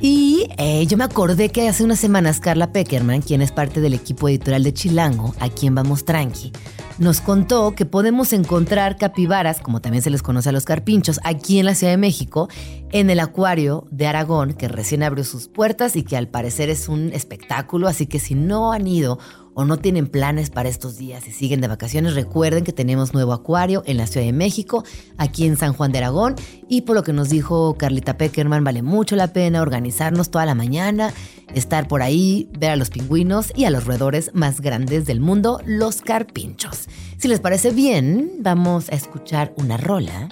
Y 0.00 0.48
eh, 0.56 0.86
yo 0.86 0.96
me 0.96 1.04
acordé 1.04 1.50
que 1.50 1.68
hace 1.68 1.84
unas 1.84 1.98
semanas 1.98 2.40
Carla 2.40 2.72
Peckerman, 2.72 3.20
quien 3.20 3.42
es 3.42 3.52
parte 3.52 3.82
del 3.82 3.92
equipo 3.92 4.30
editorial 4.30 4.62
de 4.62 4.72
Chilango, 4.72 5.34
a 5.38 5.50
quien 5.50 5.74
vamos 5.74 6.06
tranqui, 6.06 6.52
nos 6.98 7.20
contó 7.20 7.74
que 7.74 7.84
podemos 7.84 8.32
encontrar 8.32 8.96
capibaras, 8.96 9.60
como 9.60 9.80
también 9.80 10.02
se 10.02 10.10
les 10.10 10.22
conoce 10.22 10.48
a 10.48 10.52
los 10.52 10.64
carpinchos, 10.64 11.20
aquí 11.24 11.58
en 11.58 11.66
la 11.66 11.74
Ciudad 11.74 11.92
de 11.92 11.98
México, 11.98 12.48
en 12.90 13.10
el 13.10 13.20
acuario 13.20 13.86
de 13.90 14.06
Aragón, 14.06 14.54
que 14.54 14.68
recién 14.68 15.02
abrió 15.02 15.24
sus 15.24 15.48
puertas 15.48 15.96
y 15.96 16.04
que 16.04 16.16
al 16.16 16.28
parecer 16.28 16.70
es 16.70 16.88
un 16.88 17.12
espectáculo, 17.12 17.88
así 17.88 18.06
que 18.06 18.18
si 18.18 18.34
no 18.34 18.72
han 18.72 18.86
ido 18.86 19.18
o 19.58 19.64
no 19.64 19.78
tienen 19.78 20.06
planes 20.06 20.50
para 20.50 20.68
estos 20.68 20.98
días 20.98 21.26
y 21.26 21.32
siguen 21.32 21.62
de 21.62 21.68
vacaciones, 21.68 22.14
recuerden 22.14 22.62
que 22.62 22.74
tenemos 22.74 23.14
nuevo 23.14 23.32
acuario 23.32 23.82
en 23.86 23.96
la 23.96 24.06
Ciudad 24.06 24.26
de 24.26 24.34
México, 24.34 24.84
aquí 25.16 25.46
en 25.46 25.56
San 25.56 25.72
Juan 25.72 25.92
de 25.92 25.98
Aragón, 25.98 26.34
y 26.68 26.82
por 26.82 26.94
lo 26.94 27.02
que 27.02 27.14
nos 27.14 27.30
dijo 27.30 27.74
Carlita 27.78 28.18
Peckerman, 28.18 28.64
vale 28.64 28.82
mucho 28.82 29.16
la 29.16 29.32
pena 29.32 29.62
organizarnos 29.62 30.30
toda 30.30 30.44
la 30.44 30.54
mañana, 30.54 31.10
estar 31.54 31.88
por 31.88 32.02
ahí, 32.02 32.50
ver 32.58 32.72
a 32.72 32.76
los 32.76 32.90
pingüinos 32.90 33.50
y 33.56 33.64
a 33.64 33.70
los 33.70 33.86
roedores 33.86 34.30
más 34.34 34.60
grandes 34.60 35.06
del 35.06 35.20
mundo, 35.20 35.62
los 35.64 36.02
carpinchos. 36.02 36.90
Si 37.16 37.26
les 37.26 37.40
parece 37.40 37.70
bien, 37.70 38.32
vamos 38.40 38.90
a 38.90 38.94
escuchar 38.94 39.54
una 39.56 39.78
rola 39.78 40.28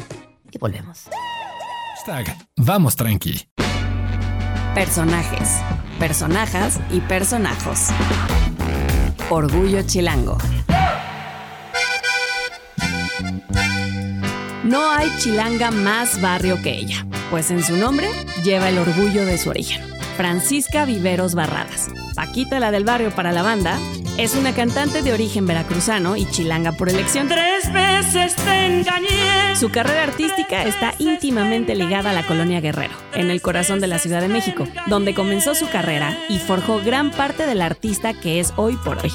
y 0.52 0.58
volvemos. 0.58 1.04
Vamos 2.56 2.96
tranqui. 2.96 3.48
Personajes, 4.74 5.48
personajas 5.98 6.78
y 6.90 7.00
personajos. 7.00 7.88
Orgullo 9.30 9.82
Chilango. 9.82 10.36
No 14.64 14.90
hay 14.90 15.10
chilanga 15.18 15.70
más 15.70 16.20
barrio 16.20 16.60
que 16.62 16.72
ella, 16.72 17.06
pues 17.30 17.50
en 17.50 17.62
su 17.62 17.76
nombre 17.76 18.08
lleva 18.44 18.68
el 18.68 18.78
orgullo 18.78 19.24
de 19.24 19.38
su 19.38 19.50
origen. 19.50 19.82
Francisca 20.16 20.84
Viveros 20.84 21.34
Barradas, 21.34 21.88
Paquita 22.14 22.60
la 22.60 22.70
del 22.70 22.84
barrio 22.84 23.10
para 23.10 23.32
la 23.32 23.42
banda, 23.42 23.78
es 24.18 24.34
una 24.34 24.54
cantante 24.54 25.02
de 25.02 25.12
origen 25.12 25.46
veracruzano 25.46 26.16
y 26.16 26.26
chilanga 26.26 26.72
por 26.72 26.88
elección. 26.88 27.28
Tres 27.28 27.72
veces 27.72 28.36
te 28.36 28.66
engañé. 28.66 29.56
Su 29.56 29.70
carrera 29.70 30.04
artística 30.04 30.64
está 30.64 30.94
íntimamente 30.98 31.74
ligada 31.74 32.10
a 32.10 32.12
la 32.12 32.26
colonia 32.26 32.60
Guerrero, 32.60 32.94
en 33.14 33.30
el 33.30 33.42
corazón 33.42 33.80
de 33.80 33.86
la 33.86 33.98
Ciudad 33.98 34.20
de 34.20 34.28
México, 34.28 34.66
donde 34.86 35.14
comenzó 35.14 35.54
su 35.54 35.68
carrera 35.68 36.16
y 36.28 36.38
forjó 36.38 36.80
gran 36.84 37.10
parte 37.10 37.46
del 37.46 37.62
artista 37.62 38.14
que 38.14 38.40
es 38.40 38.52
hoy 38.56 38.76
por 38.76 38.98
hoy. 38.98 39.12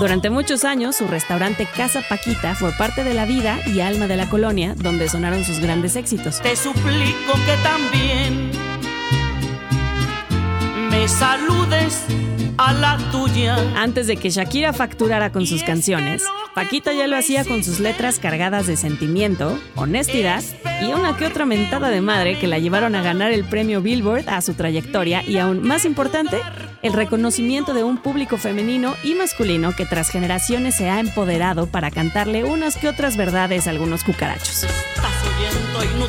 Durante 0.00 0.30
muchos 0.30 0.64
años, 0.64 0.96
su 0.96 1.06
restaurante 1.06 1.68
Casa 1.76 2.00
Paquita 2.08 2.54
fue 2.54 2.72
parte 2.72 3.04
de 3.04 3.12
la 3.12 3.26
vida 3.26 3.58
y 3.66 3.80
alma 3.80 4.06
de 4.06 4.16
la 4.16 4.30
colonia, 4.30 4.74
donde 4.74 5.10
sonaron 5.10 5.44
sus 5.44 5.58
grandes 5.58 5.94
éxitos. 5.94 6.40
Te 6.40 6.56
suplico 6.56 7.34
que 7.44 7.54
también 7.62 8.50
me 10.90 11.06
saludes 11.06 12.06
a 12.56 12.72
la 12.72 12.96
tuya. 13.10 13.58
Antes 13.76 14.06
de 14.06 14.16
que 14.16 14.30
Shakira 14.30 14.72
facturara 14.72 15.32
con 15.32 15.44
sus 15.46 15.62
canciones, 15.62 16.24
Paquita 16.60 16.92
ya 16.92 17.06
lo 17.06 17.16
hacía 17.16 17.46
con 17.46 17.64
sus 17.64 17.80
letras 17.80 18.18
cargadas 18.18 18.66
de 18.66 18.76
sentimiento, 18.76 19.58
honestidad 19.76 20.44
y 20.82 20.92
una 20.92 21.16
que 21.16 21.24
otra 21.24 21.46
mentada 21.46 21.88
de 21.88 22.02
madre 22.02 22.38
que 22.38 22.46
la 22.46 22.58
llevaron 22.58 22.94
a 22.94 23.02
ganar 23.02 23.32
el 23.32 23.44
premio 23.44 23.80
Billboard 23.80 24.28
a 24.28 24.42
su 24.42 24.52
trayectoria 24.52 25.22
y 25.26 25.38
aún 25.38 25.66
más 25.66 25.86
importante, 25.86 26.38
el 26.82 26.92
reconocimiento 26.92 27.72
de 27.72 27.82
un 27.82 27.96
público 27.96 28.36
femenino 28.36 28.94
y 29.02 29.14
masculino 29.14 29.74
que 29.74 29.86
tras 29.86 30.10
generaciones 30.10 30.74
se 30.74 30.90
ha 30.90 31.00
empoderado 31.00 31.66
para 31.66 31.90
cantarle 31.90 32.44
unas 32.44 32.76
que 32.76 32.88
otras 32.88 33.16
verdades 33.16 33.66
a 33.66 33.70
algunos 33.70 34.04
cucarachos. 34.04 34.66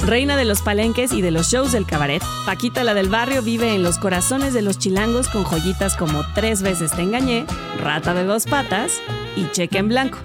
Reina 0.05 0.35
de 0.35 0.43
los 0.43 0.61
palenques 0.61 1.13
y 1.13 1.21
de 1.21 1.31
los 1.31 1.49
shows 1.49 1.71
del 1.71 1.85
cabaret, 1.85 2.21
Paquita 2.45 2.83
la 2.83 2.93
del 2.93 3.07
barrio 3.07 3.41
vive 3.41 3.73
en 3.73 3.83
los 3.83 3.97
corazones 3.99 4.53
de 4.53 4.61
los 4.61 4.77
chilangos 4.77 5.29
con 5.29 5.45
joyitas 5.45 5.95
como 5.95 6.25
Tres 6.35 6.61
veces 6.61 6.91
te 6.91 7.03
engañé, 7.03 7.45
Rata 7.81 8.13
de 8.13 8.25
dos 8.25 8.45
patas 8.45 9.01
y 9.35 9.49
Cheque 9.51 9.77
en 9.77 9.87
blanco, 9.87 10.17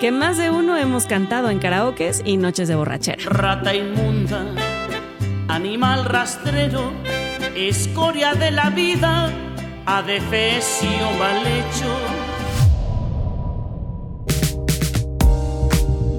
que 0.00 0.12
más 0.12 0.36
de 0.36 0.50
uno 0.50 0.76
hemos 0.76 1.06
cantado 1.06 1.50
en 1.50 1.58
karaokes 1.58 2.22
y 2.24 2.36
noches 2.36 2.68
de 2.68 2.74
borrachera. 2.74 3.22
Rata 3.24 3.74
inmunda, 3.74 4.44
animal 5.48 6.04
rastrero, 6.04 6.92
escoria 7.54 8.34
de 8.34 8.50
la 8.50 8.70
vida, 8.70 9.30
adefesio 9.86 11.10
mal 11.18 11.38
hecho. 11.46 12.25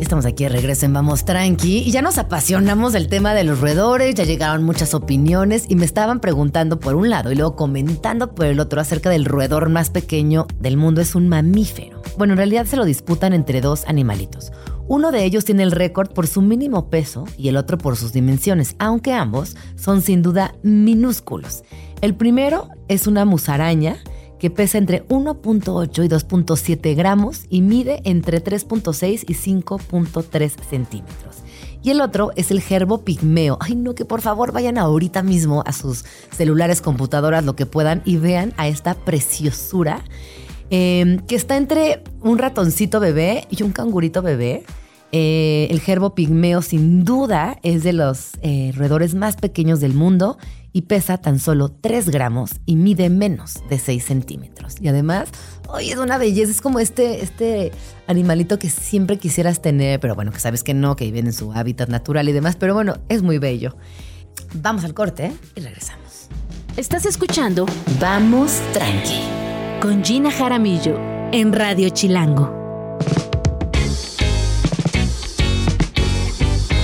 Estamos 0.07 0.25
aquí 0.25 0.45
de 0.45 0.49
regreso 0.51 0.85
en 0.85 0.93
Vamos 0.93 1.25
Tranqui 1.25 1.79
y 1.79 1.91
ya 1.91 2.01
nos 2.01 2.17
apasionamos 2.17 2.93
del 2.93 3.09
tema 3.09 3.33
de 3.33 3.43
los 3.43 3.59
roedores, 3.59 4.15
ya 4.15 4.23
llegaron 4.23 4.63
muchas 4.63 4.93
opiniones 4.93 5.65
y 5.67 5.75
me 5.75 5.83
estaban 5.83 6.21
preguntando 6.21 6.79
por 6.79 6.95
un 6.95 7.09
lado 7.09 7.29
y 7.29 7.35
luego 7.35 7.57
comentando 7.57 8.33
por 8.33 8.45
el 8.45 8.61
otro 8.61 8.79
acerca 8.79 9.09
del 9.09 9.25
roedor 9.25 9.67
más 9.67 9.89
pequeño 9.89 10.47
del 10.61 10.77
mundo. 10.77 11.01
Es 11.01 11.13
un 11.13 11.27
mamífero. 11.27 12.01
Bueno, 12.17 12.31
en 12.31 12.37
realidad 12.37 12.65
se 12.67 12.77
lo 12.77 12.85
disputan 12.85 13.33
entre 13.33 13.59
dos 13.59 13.83
animalitos. 13.85 14.53
Uno 14.87 15.11
de 15.11 15.25
ellos 15.25 15.43
tiene 15.43 15.63
el 15.63 15.73
récord 15.73 16.09
por 16.13 16.25
su 16.25 16.41
mínimo 16.41 16.89
peso 16.89 17.25
y 17.37 17.49
el 17.49 17.57
otro 17.57 17.77
por 17.77 17.97
sus 17.97 18.13
dimensiones, 18.13 18.77
aunque 18.79 19.11
ambos 19.11 19.57
son 19.75 20.01
sin 20.01 20.21
duda 20.21 20.55
minúsculos. 20.63 21.65
El 21.99 22.15
primero 22.15 22.69
es 22.87 23.07
una 23.07 23.25
musaraña 23.25 23.97
que 24.39 24.49
pesa 24.49 24.77
entre 24.77 25.05
1.8 25.07 26.05
y 26.05 26.07
2.7 26.07 26.95
gramos 26.95 27.45
y 27.49 27.61
mide 27.61 28.01
entre 28.03 28.43
3.6 28.43 29.23
y 29.27 29.33
5.3 29.33 30.49
centímetros. 30.69 31.35
Y 31.83 31.91
el 31.91 32.01
otro 32.01 32.31
es 32.35 32.51
el 32.51 32.61
gerbo 32.61 33.03
pigmeo. 33.03 33.57
Ay, 33.61 33.75
no, 33.75 33.95
que 33.95 34.05
por 34.05 34.21
favor 34.21 34.51
vayan 34.51 34.77
ahorita 34.77 35.23
mismo 35.23 35.63
a 35.65 35.73
sus 35.73 36.05
celulares, 36.31 36.81
computadoras, 36.81 37.45
lo 37.45 37.55
que 37.55 37.65
puedan 37.65 38.01
y 38.03 38.17
vean 38.17 38.53
a 38.57 38.67
esta 38.67 38.93
preciosura 38.93 40.03
eh, 40.69 41.19
que 41.27 41.35
está 41.35 41.55
entre 41.55 42.03
un 42.21 42.37
ratoncito 42.37 42.99
bebé 42.99 43.47
y 43.49 43.63
un 43.63 43.71
cangurito 43.71 44.21
bebé. 44.21 44.63
Eh, 45.13 45.67
el 45.69 45.79
gerbo 45.79 46.13
pigmeo 46.13 46.61
sin 46.61 47.05
duda 47.05 47.57
es 47.63 47.83
de 47.83 47.93
los 47.93 48.31
eh, 48.41 48.73
roedores 48.75 49.15
más 49.15 49.37
pequeños 49.37 49.79
del 49.79 49.93
mundo 49.93 50.37
y 50.77 50.83
pesa 50.83 51.17
tan 51.17 51.39
solo 51.39 51.69
3 51.69 52.09
gramos 52.09 52.51
y 52.67 52.75
mide 52.75 53.09
menos 53.09 53.55
de 53.67 53.79
6 53.79 54.05
centímetros. 54.05 54.75
Y 54.79 54.87
además, 54.87 55.27
hoy 55.67 55.89
es 55.89 55.97
una 55.97 56.19
belleza, 56.19 56.51
es 56.51 56.61
como 56.61 56.77
este, 56.77 57.23
este 57.23 57.71
animalito 58.05 58.59
que 58.59 58.69
siempre 58.69 59.17
quisieras 59.17 59.59
tener, 59.59 59.99
pero 59.99 60.13
bueno, 60.13 60.31
que 60.31 60.39
sabes 60.39 60.63
que 60.63 60.75
no, 60.75 60.95
que 60.95 61.05
vive 61.05 61.17
en 61.17 61.33
su 61.33 61.51
hábitat 61.51 61.89
natural 61.89 62.29
y 62.29 62.31
demás, 62.31 62.57
pero 62.57 62.75
bueno, 62.75 62.97
es 63.09 63.23
muy 63.23 63.39
bello. 63.39 63.75
Vamos 64.53 64.83
al 64.83 64.93
corte 64.93 65.33
y 65.55 65.61
regresamos. 65.61 66.27
Estás 66.75 67.07
escuchando 67.07 67.65
Vamos 67.99 68.61
tranqui. 68.71 69.19
con 69.81 70.03
Gina 70.03 70.29
Jaramillo 70.29 70.99
en 71.31 71.53
Radio 71.53 71.89
Chilango. 71.89 72.53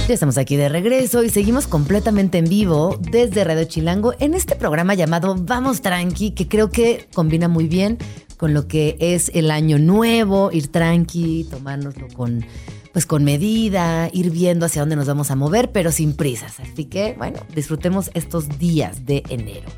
Ya 0.06 0.16
estamos 0.16 0.38
aquí 0.38 0.58
de 0.58 0.68
regreso 0.68 1.24
y 1.24 1.30
seguimos 1.30 1.66
completamente 1.66 2.38
en 2.38 2.44
vivo 2.44 3.00
desde 3.00 3.46
Radio 3.46 3.64
Chilango 3.64 4.14
en 4.20 4.34
este 4.34 4.58
programa 4.58 4.96
llamado 4.96 5.34
Vamos 5.40 5.82
Tranqui, 5.82 6.32
que 6.32 6.50
creo 6.50 6.70
que 6.70 7.08
combina 7.14 7.48
muy 7.48 7.70
bien 7.70 7.98
con 8.36 8.54
lo 8.54 8.68
que 8.68 8.98
es 9.00 9.32
el 9.34 9.50
año 9.50 9.80
nuevo, 9.80 10.52
ir 10.52 10.68
tranqui, 10.68 11.48
tomárnoslo 11.50 12.10
con 12.10 12.46
pues 12.92 13.06
con 13.06 13.24
medida, 13.24 14.10
ir 14.12 14.30
viendo 14.30 14.66
hacia 14.66 14.82
dónde 14.82 14.98
nos 14.98 15.08
vamos 15.08 15.32
a 15.32 15.36
mover, 15.38 15.72
pero 15.72 15.90
sin 15.92 16.14
prisas. 16.14 16.60
Así 16.60 16.84
que, 16.84 17.16
bueno, 17.18 17.40
disfrutemos 17.56 18.12
estos 18.14 18.60
días 18.60 19.06
de 19.06 19.24
enero. 19.30 19.70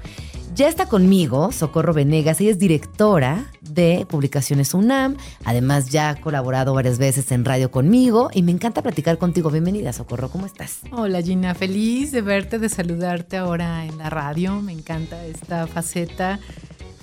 Ya 0.56 0.70
está 0.70 0.86
conmigo 0.86 1.52
Socorro 1.52 1.94
Venegas, 1.94 2.40
ella 2.40 2.52
es 2.52 2.58
directora 2.58 3.52
de 3.60 4.08
Publicaciones 4.10 4.74
UNAM, 4.74 5.18
además 5.44 5.90
ya 5.90 6.08
ha 6.08 6.16
colaborado 6.16 6.74
varias 6.74 6.98
veces 6.98 7.30
en 7.34 7.44
radio 7.44 7.72
conmigo 7.72 8.30
y 8.34 8.42
me 8.42 8.54
encanta 8.54 8.82
platicar 8.82 9.18
contigo. 9.18 9.50
Bienvenida 9.52 9.92
Socorro, 9.92 10.30
¿cómo 10.30 10.46
estás? 10.46 10.80
Hola 10.94 11.22
Gina, 11.22 11.56
feliz 11.56 12.14
de 12.14 12.22
verte, 12.22 12.58
de 12.58 12.70
saludarte 12.70 13.36
ahora 13.36 13.86
en 13.86 13.98
la 13.98 14.10
radio. 14.10 14.62
Me 14.62 14.72
encanta 14.72 15.26
esta 15.26 15.68
faceta, 15.68 16.40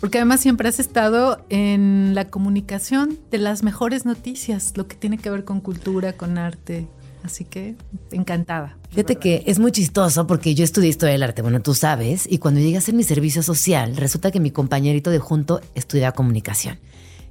porque 0.01 0.17
además 0.17 0.41
siempre 0.41 0.71
has 0.71 0.81
estado 0.81 1.45
en 1.51 2.15
la 2.15 2.29
comunicación 2.29 3.19
de 3.31 3.37
las 3.37 3.63
mejores 3.63 4.07
noticias, 4.07 4.73
lo 4.77 4.89
que 4.89 4.97
tiene 4.97 5.19
que 5.19 5.29
ver 5.29 5.45
con 5.45 5.61
cultura, 5.61 6.15
con 6.15 6.39
arte. 6.39 6.89
Así 7.23 7.45
que 7.45 7.77
encantada. 8.11 8.77
Fíjate 8.91 9.17
que 9.17 9.45
es 9.47 9.59
muy 9.59 9.73
chistoso 9.73 10.27
porque 10.27 10.55
yo 10.55 10.65
estudié 10.65 10.89
historia 10.89 11.13
del 11.13 11.23
arte, 11.23 11.43
bueno, 11.43 11.61
tú 11.61 11.75
sabes, 11.75 12.27
y 12.31 12.39
cuando 12.39 12.61
llegué 12.61 12.77
a 12.77 12.79
hacer 12.79 12.95
mi 12.95 13.05
servicio 13.05 13.43
social, 13.43 13.97
resulta 13.97 14.31
que 14.31 14.41
mi 14.41 14.51
compañerito 14.51 15.11
de 15.11 15.19
junto 15.19 15.61
estudiaba 15.75 16.13
comunicación, 16.13 16.79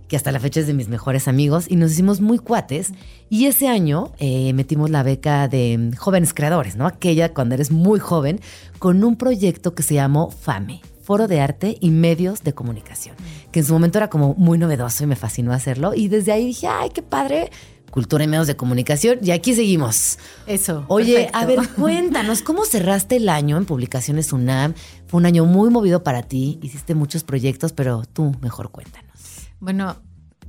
que 0.07 0.15
hasta 0.15 0.31
la 0.31 0.39
fecha 0.39 0.61
es 0.61 0.67
de 0.67 0.73
mis 0.73 0.87
mejores 0.87 1.27
amigos, 1.27 1.65
y 1.69 1.75
nos 1.75 1.91
hicimos 1.91 2.21
muy 2.21 2.39
cuates. 2.39 2.93
Y 3.29 3.45
ese 3.45 3.67
año 3.67 4.11
eh, 4.17 4.53
metimos 4.53 4.89
la 4.89 5.03
beca 5.03 5.47
de 5.47 5.91
jóvenes 5.97 6.33
creadores, 6.33 6.75
¿no? 6.75 6.87
Aquella 6.87 7.33
cuando 7.33 7.55
eres 7.55 7.69
muy 7.69 7.99
joven, 7.99 8.39
con 8.79 9.03
un 9.03 9.15
proyecto 9.17 9.75
que 9.75 9.83
se 9.83 9.95
llamó 9.95 10.31
FAME. 10.31 10.81
Foro 11.01 11.27
de 11.27 11.41
Arte 11.41 11.77
y 11.81 11.89
Medios 11.89 12.43
de 12.43 12.53
Comunicación, 12.53 13.15
que 13.51 13.59
en 13.59 13.65
su 13.65 13.73
momento 13.73 13.97
era 13.97 14.09
como 14.09 14.35
muy 14.35 14.57
novedoso 14.57 15.03
y 15.03 15.07
me 15.07 15.15
fascinó 15.15 15.51
hacerlo. 15.51 15.93
Y 15.95 16.07
desde 16.07 16.31
ahí 16.31 16.45
dije, 16.45 16.67
ay, 16.67 16.89
qué 16.91 17.01
padre, 17.01 17.49
cultura 17.91 18.23
y 18.23 18.27
medios 18.27 18.47
de 18.47 18.55
comunicación. 18.55 19.19
Y 19.21 19.31
aquí 19.31 19.53
seguimos. 19.53 20.17
Eso. 20.47 20.85
Oye, 20.87 21.13
perfecto. 21.13 21.37
a 21.37 21.45
ver, 21.45 21.69
cuéntanos, 21.75 22.41
¿cómo 22.41 22.65
cerraste 22.65 23.17
el 23.17 23.29
año 23.29 23.57
en 23.57 23.65
Publicaciones 23.65 24.33
UNAM? 24.33 24.73
Fue 25.07 25.19
un 25.19 25.25
año 25.25 25.45
muy 25.45 25.69
movido 25.69 26.03
para 26.03 26.23
ti, 26.23 26.59
hiciste 26.63 26.95
muchos 26.95 27.23
proyectos, 27.23 27.73
pero 27.73 28.03
tú 28.11 28.35
mejor 28.41 28.71
cuéntanos. 28.71 29.11
Bueno, 29.59 29.97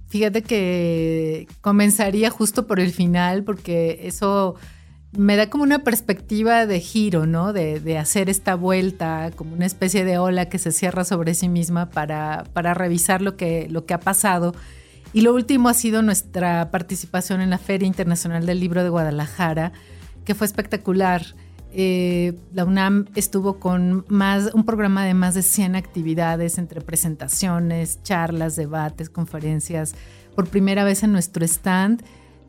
fíjate 0.08 0.42
que 0.42 1.46
comenzaría 1.60 2.30
justo 2.30 2.66
por 2.66 2.80
el 2.80 2.92
final, 2.92 3.44
porque 3.44 4.00
eso 4.04 4.54
me 5.16 5.36
da 5.36 5.50
como 5.50 5.64
una 5.64 5.84
perspectiva 5.84 6.66
de 6.66 6.80
giro, 6.80 7.26
¿no? 7.26 7.52
De, 7.52 7.80
de 7.80 7.98
hacer 7.98 8.30
esta 8.30 8.54
vuelta, 8.54 9.30
como 9.36 9.54
una 9.54 9.66
especie 9.66 10.04
de 10.04 10.18
ola 10.18 10.48
que 10.48 10.58
se 10.58 10.72
cierra 10.72 11.04
sobre 11.04 11.34
sí 11.34 11.48
misma 11.48 11.90
para, 11.90 12.44
para 12.54 12.72
revisar 12.72 13.20
lo 13.20 13.36
que, 13.36 13.66
lo 13.68 13.84
que 13.84 13.94
ha 13.94 14.00
pasado. 14.00 14.54
Y 15.12 15.20
lo 15.20 15.34
último 15.34 15.68
ha 15.68 15.74
sido 15.74 16.02
nuestra 16.02 16.70
participación 16.70 17.40
en 17.42 17.50
la 17.50 17.58
Feria 17.58 17.86
Internacional 17.86 18.46
del 18.46 18.60
Libro 18.60 18.82
de 18.82 18.88
Guadalajara, 18.88 19.72
que 20.24 20.34
fue 20.34 20.46
espectacular. 20.46 21.22
Eh, 21.74 22.34
la 22.52 22.64
UNAM 22.64 23.06
estuvo 23.14 23.58
con 23.58 24.04
más, 24.08 24.52
un 24.54 24.64
programa 24.64 25.04
de 25.04 25.14
más 25.14 25.34
de 25.34 25.42
100 25.42 25.76
actividades 25.76 26.58
entre 26.58 26.80
presentaciones, 26.80 28.02
charlas, 28.02 28.56
debates, 28.56 29.10
conferencias. 29.10 29.94
Por 30.34 30.48
primera 30.48 30.84
vez 30.84 31.02
en 31.02 31.12
nuestro 31.12 31.44
stand 31.44 32.02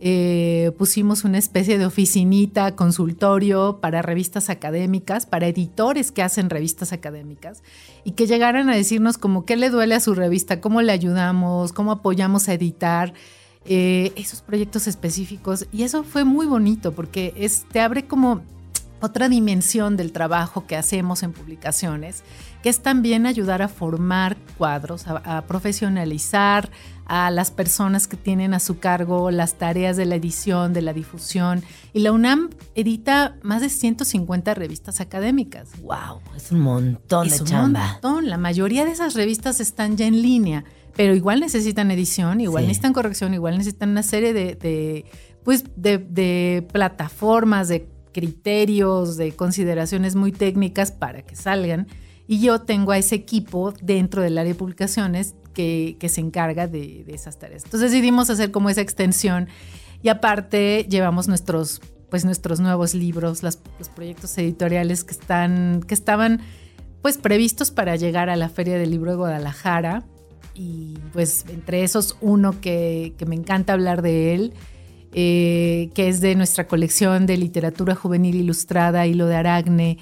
eh, 0.05 0.73
pusimos 0.77 1.23
una 1.23 1.37
especie 1.37 1.77
de 1.77 1.85
oficinita, 1.85 2.75
consultorio 2.75 3.79
para 3.79 4.01
revistas 4.01 4.49
académicas, 4.49 5.25
para 5.25 5.47
editores 5.47 6.11
que 6.11 6.21
hacen 6.21 6.49
revistas 6.49 6.91
académicas 6.91 7.63
y 8.03 8.11
que 8.11 8.27
llegaran 8.27 8.69
a 8.69 8.75
decirnos 8.75 9.17
como 9.17 9.45
qué 9.45 9.55
le 9.55 9.69
duele 9.69 9.95
a 9.95 10.01
su 10.01 10.13
revista, 10.13 10.59
cómo 10.59 10.81
le 10.81 10.91
ayudamos, 10.91 11.71
cómo 11.71 11.93
apoyamos 11.93 12.49
a 12.49 12.53
editar. 12.53 13.13
eh, 13.65 14.11
esos 14.17 14.41
proyectos 14.41 14.87
específicos. 14.87 15.67
Y 15.71 15.83
eso 15.83 16.03
fue 16.03 16.25
muy 16.25 16.45
bonito 16.45 16.91
porque 16.91 17.33
es, 17.37 17.65
te 17.71 17.79
abre 17.79 18.05
como 18.05 18.41
otra 18.99 19.29
dimensión 19.29 19.97
del 19.97 20.11
trabajo 20.11 20.65
que 20.65 20.75
hacemos 20.75 21.23
en 21.23 21.33
publicaciones, 21.33 22.23
que 22.63 22.69
es 22.69 22.81
también 22.81 23.25
ayudar 23.27 23.61
a 23.61 23.67
formar 23.67 24.37
cuadros, 24.57 25.05
a, 25.07 25.37
a 25.37 25.45
profesionalizar 25.45 26.71
a 27.05 27.29
las 27.29 27.51
personas 27.51 28.07
que 28.07 28.15
tienen 28.15 28.53
a 28.53 28.59
su 28.61 28.79
cargo 28.79 29.29
las 29.29 29.55
tareas 29.55 29.97
de 29.97 30.05
la 30.05 30.15
edición, 30.15 30.71
de 30.71 30.81
la 30.81 30.93
difusión. 30.93 31.61
Y 31.91 31.99
la 31.99 32.13
UNAM 32.13 32.49
edita 32.75 33.35
más 33.43 33.61
de 33.61 33.67
150 33.69 34.53
revistas 34.53 35.01
académicas. 35.01 35.69
Wow, 35.81 36.21
es 36.37 36.51
un 36.53 36.61
montón 36.61 37.27
Es 37.27 37.35
de 37.35 37.41
un 37.41 37.47
chamba. 37.49 37.91
montón. 37.93 38.29
La 38.29 38.37
mayoría 38.37 38.85
de 38.85 38.91
esas 38.91 39.13
revistas 39.15 39.59
están 39.59 39.97
ya 39.97 40.07
en 40.07 40.21
línea, 40.21 40.63
pero 40.95 41.13
igual 41.13 41.41
necesitan 41.41 41.91
edición, 41.91 42.39
igual 42.39 42.63
Sí. 42.63 42.67
necesitan 42.69 42.93
corrección, 42.93 43.33
igual 43.33 43.57
necesitan 43.57 43.89
una 43.89 44.03
serie 44.03 44.31
de, 44.31 44.55
de, 44.55 45.05
pues, 45.43 45.65
de, 45.75 45.97
de 45.97 46.65
plataformas, 46.71 47.67
de 47.67 47.89
criterios, 48.13 49.17
de 49.17 49.33
consideraciones 49.35 50.15
muy 50.15 50.31
técnicas 50.31 50.91
para 50.93 51.23
que 51.23 51.35
salgan. 51.35 51.87
Y 52.33 52.39
yo 52.39 52.61
tengo 52.61 52.93
a 52.93 52.97
ese 52.97 53.13
equipo 53.13 53.75
dentro 53.79 54.23
del 54.23 54.39
área 54.39 54.53
de 54.53 54.57
publicaciones 54.57 55.35
que, 55.53 55.97
que 55.99 56.09
se 56.09 56.19
encarga 56.19 56.65
de, 56.65 57.03
de 57.03 57.13
esas 57.13 57.37
tareas. 57.37 57.63
Entonces 57.63 57.91
decidimos 57.91 58.27
hacer 58.31 58.49
como 58.49 58.71
esa 58.71 58.81
extensión 58.81 59.49
y 60.01 60.09
aparte 60.09 60.87
llevamos 60.89 61.27
nuestros 61.27 61.79
pues 62.09 62.25
nuestros 62.25 62.59
nuevos 62.59 62.95
libros, 62.95 63.43
las, 63.43 63.59
los 63.77 63.89
proyectos 63.89 64.35
editoriales 64.39 65.03
que 65.03 65.11
están 65.11 65.83
que 65.87 65.93
estaban 65.93 66.41
pues 67.03 67.19
previstos 67.19 67.69
para 67.69 67.97
llegar 67.97 68.31
a 68.31 68.35
la 68.35 68.49
Feria 68.49 68.79
del 68.79 68.89
Libro 68.89 69.11
de 69.11 69.17
Guadalajara 69.17 70.03
y 70.55 70.97
pues 71.11 71.45
entre 71.49 71.83
esos 71.83 72.17
uno 72.19 72.59
que, 72.61 73.13
que 73.15 73.27
me 73.27 73.35
encanta 73.35 73.73
hablar 73.73 74.01
de 74.01 74.33
él, 74.33 74.53
eh, 75.11 75.91
que 75.93 76.07
es 76.07 76.19
de 76.19 76.33
nuestra 76.33 76.65
colección 76.65 77.27
de 77.27 77.37
literatura 77.37 77.93
juvenil 77.93 78.37
ilustrada, 78.37 79.05
Hilo 79.05 79.27
de 79.27 79.35
Aragne, 79.35 79.99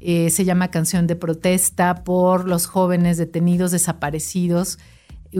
eh, 0.00 0.30
se 0.30 0.44
llama 0.44 0.68
Canción 0.68 1.06
de 1.06 1.16
Protesta 1.16 2.04
por 2.04 2.46
los 2.46 2.66
jóvenes 2.66 3.16
detenidos 3.16 3.70
desaparecidos, 3.70 4.78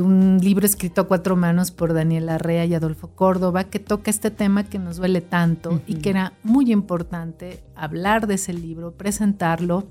un 0.01 0.39
libro 0.43 0.67
escrito 0.67 1.03
a 1.03 1.07
cuatro 1.07 1.37
manos 1.37 1.71
por 1.71 1.95
Daniel 1.95 2.29
Arrea 2.29 2.65
y 2.65 2.75
Adolfo 2.75 3.09
Córdoba, 3.09 3.65
que 3.65 3.79
toca 3.79 4.11
este 4.11 4.31
tema 4.31 4.65
que 4.65 4.79
nos 4.79 4.97
duele 4.97 5.21
tanto 5.21 5.71
uh 5.71 5.75
-huh. 5.75 5.83
y 5.87 5.95
que 5.97 6.11
era 6.11 6.33
muy 6.43 6.73
importante 6.73 7.63
hablar 7.77 8.27
de 8.27 8.35
ese 8.35 8.53
libro, 8.53 8.93
presentarlo 8.93 9.87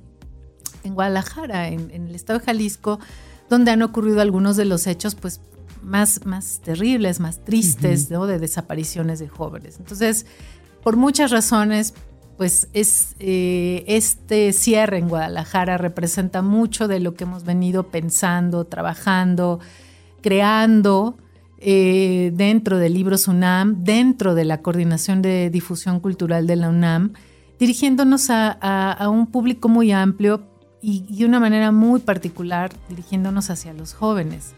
en 0.84 0.93
Guadalajara, 0.93 1.70
en, 1.70 1.89
en, 1.91 2.08
el 2.08 2.15
estado 2.15 2.39
de 2.39 2.46
Jalisco, 2.46 3.00
donde 3.50 3.72
han 3.72 3.82
ocurrido 3.82 4.22
algunos 4.22 4.58
de 4.58 4.65
los 4.65 4.88
hechos 4.88 5.15
pues, 5.15 5.39
más, 5.82 6.25
más 6.25 6.60
terribles, 6.62 7.20
más 7.20 7.43
tristes, 7.43 8.05
uh 8.05 8.08
-huh. 8.08 8.12
¿no? 8.12 8.27
de 8.27 8.39
desapariciones 8.39 9.20
de 9.20 9.29
jóvenes. 9.29 9.77
Entonces, 9.79 10.25
por 10.84 10.98
muchas 10.98 11.32
razones, 11.32 11.93
pues 12.37 12.67
es, 12.73 13.15
eh, 13.19 13.83
este 13.87 14.53
cierre 14.53 14.97
en 14.97 15.07
Guadalajara 15.07 15.77
representa 15.77 16.41
mucho 16.41 16.87
de 16.87 16.99
lo 16.99 17.13
que 17.13 17.25
hemos 17.25 17.43
venido 17.43 17.83
pensando, 17.83 18.65
trabajando, 18.65 19.59
creando 20.21 21.17
eh, 21.59 22.31
dentro 22.33 22.77
de 22.77 22.89
Libros 22.89 23.27
UNAM, 23.27 23.83
dentro 23.83 24.35
de 24.35 24.45
la 24.45 24.61
Coordinación 24.61 25.21
de 25.21 25.49
Difusión 25.49 25.99
Cultural 25.99 26.47
de 26.47 26.55
la 26.55 26.69
UNAM, 26.69 27.13
dirigiéndonos 27.59 28.29
a, 28.29 28.51
a, 28.51 29.09
un 29.09 29.27
público 29.27 29.69
muy 29.69 29.91
amplio 29.91 30.41
y, 30.81 31.17
de 31.17 31.25
una 31.25 31.39
manera 31.39 31.71
muy 31.71 32.01
particular, 32.01 32.73
dirigiéndonos 32.89 33.49
hacia 33.49 33.73
los 33.73 33.93
jóvenes. 33.93 34.53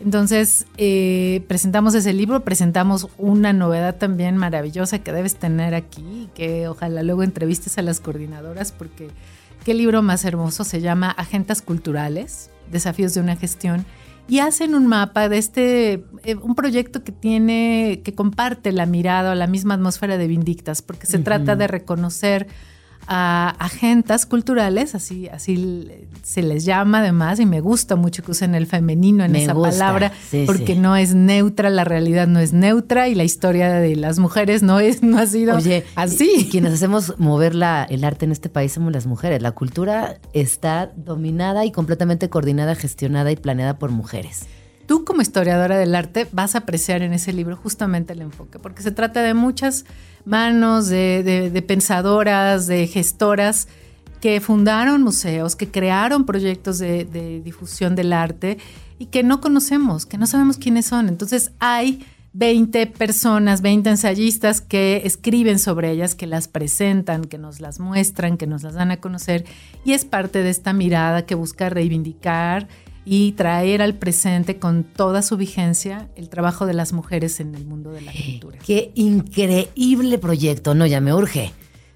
Entonces, 0.00 0.66
eh, 0.78 1.44
presentamos 1.46 1.94
ese 1.94 2.14
libro, 2.14 2.42
presentamos 2.42 3.08
una 3.18 3.52
novedad 3.52 3.96
también 3.96 4.36
maravillosa 4.36 5.00
que 5.00 5.12
debes 5.12 5.36
tener 5.36 5.74
aquí, 5.74 6.30
que 6.34 6.68
ojalá 6.68 7.02
luego 7.02 7.22
entrevistes 7.22 7.76
a 7.76 7.82
las 7.82 8.00
coordinadoras, 8.00 8.72
porque 8.72 9.08
qué 9.64 9.74
libro 9.74 10.00
más 10.00 10.24
hermoso, 10.24 10.64
se 10.64 10.80
llama 10.80 11.10
Agendas 11.10 11.60
Culturales, 11.60 12.50
Desafíos 12.72 13.12
de 13.12 13.20
una 13.20 13.36
Gestión, 13.36 13.84
y 14.26 14.38
hacen 14.38 14.74
un 14.74 14.86
mapa 14.86 15.28
de 15.28 15.38
este, 15.38 16.04
eh, 16.24 16.36
un 16.40 16.54
proyecto 16.54 17.04
que 17.04 17.12
tiene, 17.12 18.00
que 18.02 18.14
comparte 18.14 18.72
la 18.72 18.86
mirada 18.86 19.32
o 19.32 19.34
la 19.34 19.48
misma 19.48 19.74
atmósfera 19.74 20.16
de 20.16 20.28
Vindictas, 20.28 20.80
porque 20.80 21.06
se 21.06 21.18
uh 21.18 21.20
-huh. 21.20 21.24
trata 21.24 21.56
de 21.56 21.66
reconocer 21.66 22.46
a 23.06 23.56
agendas 23.58 24.26
culturales, 24.26 24.94
así, 24.94 25.28
así 25.28 25.88
se 26.22 26.42
les 26.42 26.64
llama 26.64 27.00
además, 27.00 27.40
y 27.40 27.46
me 27.46 27.60
gusta 27.60 27.96
mucho 27.96 28.22
que 28.22 28.30
usen 28.30 28.54
el 28.54 28.66
femenino 28.66 29.24
en 29.24 29.32
me 29.32 29.42
esa 29.42 29.52
gusta. 29.52 29.70
palabra, 29.70 30.12
sí, 30.30 30.44
porque 30.46 30.74
sí. 30.74 30.78
no 30.78 30.96
es 30.96 31.14
neutra, 31.14 31.70
la 31.70 31.84
realidad 31.84 32.26
no 32.26 32.38
es 32.38 32.52
neutra 32.52 33.08
y 33.08 33.14
la 33.14 33.24
historia 33.24 33.72
de 33.74 33.96
las 33.96 34.18
mujeres 34.18 34.62
no, 34.62 34.80
es, 34.80 35.02
no 35.02 35.18
ha 35.18 35.26
sido 35.26 35.56
Oye, 35.56 35.84
así. 35.96 36.30
Y, 36.36 36.40
y 36.40 36.48
quienes 36.48 36.74
hacemos 36.74 37.18
mover 37.18 37.54
la, 37.54 37.84
el 37.84 38.04
arte 38.04 38.24
en 38.24 38.32
este 38.32 38.48
país 38.48 38.72
somos 38.72 38.92
las 38.92 39.06
mujeres. 39.06 39.42
La 39.42 39.52
cultura 39.52 40.18
está 40.32 40.92
dominada 40.96 41.64
y 41.64 41.72
completamente 41.72 42.28
coordinada, 42.28 42.74
gestionada 42.74 43.32
y 43.32 43.36
planeada 43.36 43.78
por 43.78 43.90
mujeres 43.90 44.46
tú 44.90 45.04
como 45.04 45.22
historiadora 45.22 45.78
del 45.78 45.94
arte 45.94 46.26
vas 46.32 46.56
a 46.56 46.58
apreciar 46.58 47.02
en 47.02 47.12
ese 47.12 47.32
libro 47.32 47.54
justamente 47.54 48.12
el 48.12 48.22
enfoque, 48.22 48.58
porque 48.58 48.82
se 48.82 48.90
trata 48.90 49.22
de 49.22 49.34
muchas 49.34 49.84
manos, 50.30 50.88
de, 50.88 51.64
pensadoras, 51.66 52.66
de 52.66 52.86
gestoras 52.86 53.68
que 54.20 54.40
fundaron 54.40 55.02
museos, 55.02 55.56
que 55.56 55.68
crearon 55.70 56.24
proyectos 56.24 56.78
de, 56.78 57.04
de, 57.04 57.40
difusión 57.40 57.96
del 57.96 58.12
arte 58.12 58.58
y 58.98 59.06
que 59.06 59.22
no 59.22 59.40
conocemos, 59.40 60.06
que 60.06 60.18
no 60.18 60.26
sabemos 60.26 60.56
quiénes 60.56 60.86
son. 60.86 61.08
Entonces 61.08 61.52
hay 61.58 62.04
20 62.32 62.86
personas, 62.86 63.60
20 63.60 63.90
ensayistas 63.90 64.60
que 64.60 65.02
escriben 65.04 65.58
sobre 65.58 65.90
ellas, 65.90 66.14
que 66.14 66.26
las 66.26 66.48
presentan, 66.48 67.24
que 67.24 67.38
nos 67.38 67.60
las 67.60 67.80
muestran, 67.80 68.36
que 68.36 68.46
nos 68.46 68.62
las 68.62 68.74
dan 68.74 68.90
a 68.90 68.98
conocer 68.98 69.44
y 69.84 69.92
es 69.92 70.04
parte 70.04 70.42
de 70.42 70.50
esta 70.50 70.72
mirada 70.72 71.26
que 71.26 71.34
busca 71.34 71.68
reivindicar 71.70 72.68
y 73.04 73.32
traer 73.32 73.82
al 73.82 73.94
presente 73.94 74.58
con 74.58 74.84
toda 74.84 75.22
su 75.22 75.36
vigencia 75.36 76.08
el 76.16 76.28
trabajo 76.28 76.66
de 76.66 76.74
las 76.74 76.92
mujeres 76.92 77.40
en 77.40 77.54
el 77.54 77.64
mundo 77.64 77.92
de 77.92 78.02
la 78.02 78.12
cultura. 78.12 78.58
Qué 78.64 78.92
increíble 78.94 80.18
proyecto, 80.18 80.74
no, 80.74 80.86
ya 80.86 81.00
me 81.00 81.14
urge. 81.14 81.52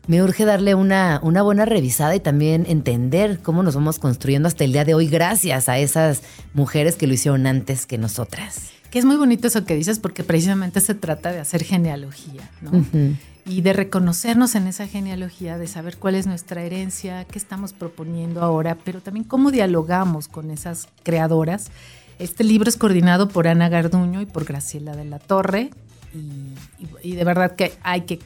Me 0.07 0.23
urge 0.23 0.45
darle 0.45 0.75
una, 0.75 1.19
una 1.23 1.43
buena 1.43 1.65
revisada 1.65 2.15
y 2.15 2.21
también 2.21 2.67
entender 2.69 3.39
cómo 3.41 3.63
nos 3.63 3.75
vamos 3.75 3.99
construyendo 3.99 4.49
hasta 4.49 4.65
el 4.65 4.73
día 4.73 4.85
de 4.85 4.95
hoy 4.95 5.09
gracias 5.09 5.69
a 5.69 5.79
esas 5.79 6.23
mujeres 6.53 6.97
que 6.97 7.07
lo 7.07 7.15
hicieron 7.15 7.47
antes 7.47 7.87
que 7.87 7.97
nosotras. 7.97 8.71
Que 8.91 8.99
es 8.99 9.07
muy 9.07 9.17
bonito 9.17 9.49
eso 9.49 9.65
que 9.65 9.75
dices 9.75 9.99
porque 9.99 10.23
precisamente 10.23 10.81
se 10.81 10.95
trata 10.95 11.33
de 11.33 11.41
hacer 11.41 11.65
genealogía, 11.65 12.51
¿no? 12.61 12.71
Uh 12.71 12.85
-huh 12.93 13.17
y 13.47 13.61
de 13.61 13.73
reconocernos 13.73 14.55
en 14.55 14.67
esa 14.67 14.87
genealogía, 14.87 15.59
de 15.59 15.67
saber 15.67 15.97
cuál 15.97 16.15
es 16.15 16.27
nuestra 16.27 16.63
herencia, 16.63 17.25
qué 17.25 17.39
estamos 17.39 17.73
proponiendo 17.73 18.43
ahora, 18.43 18.77
pero 18.85 19.01
también 19.01 19.25
cómo 19.25 19.51
dialogamos 19.51 20.29
con 20.29 20.51
esas 20.51 20.89
creadoras. 21.03 21.71
Este 22.19 22.45
libro 22.45 22.69
es 22.69 22.77
coordinado 22.77 23.29
por 23.29 23.49
Ana 23.49 23.69
Garduño 23.69 24.21
y 24.21 24.27
por 24.27 24.45
Graciela 24.45 24.97
de 24.97 25.05
la 25.05 25.19
Torre 25.19 25.71
y, 26.15 26.19
y, 26.19 27.13
y 27.13 27.17
de 27.17 27.25
verdad 27.25 27.55
que 27.57 27.73
hay 27.83 28.03
que 28.03 28.21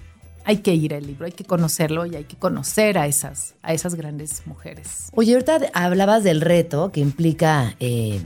hay 0.49 0.59
que 0.59 0.75
ir 0.75 0.95
al 0.95 1.07
libro, 1.07 1.27
hay 1.27 1.33
que 1.33 1.45
conocerlo 1.45 2.07
y 2.07 2.17
hay 2.17 2.25
que 2.25 2.37
conocer 2.37 2.97
a 2.97 3.07
esas, 3.07 3.55
a 3.61 3.75
esas 3.75 3.97
grandes 3.97 4.47
mujeres. 4.47 5.11
Oye, 5.13 5.35
ahorita 5.35 5.59
hablabas 5.75 6.25
del 6.25 6.41
reto 6.41 6.91
que 6.91 7.01
implica 7.01 7.77
eh, 7.81 8.23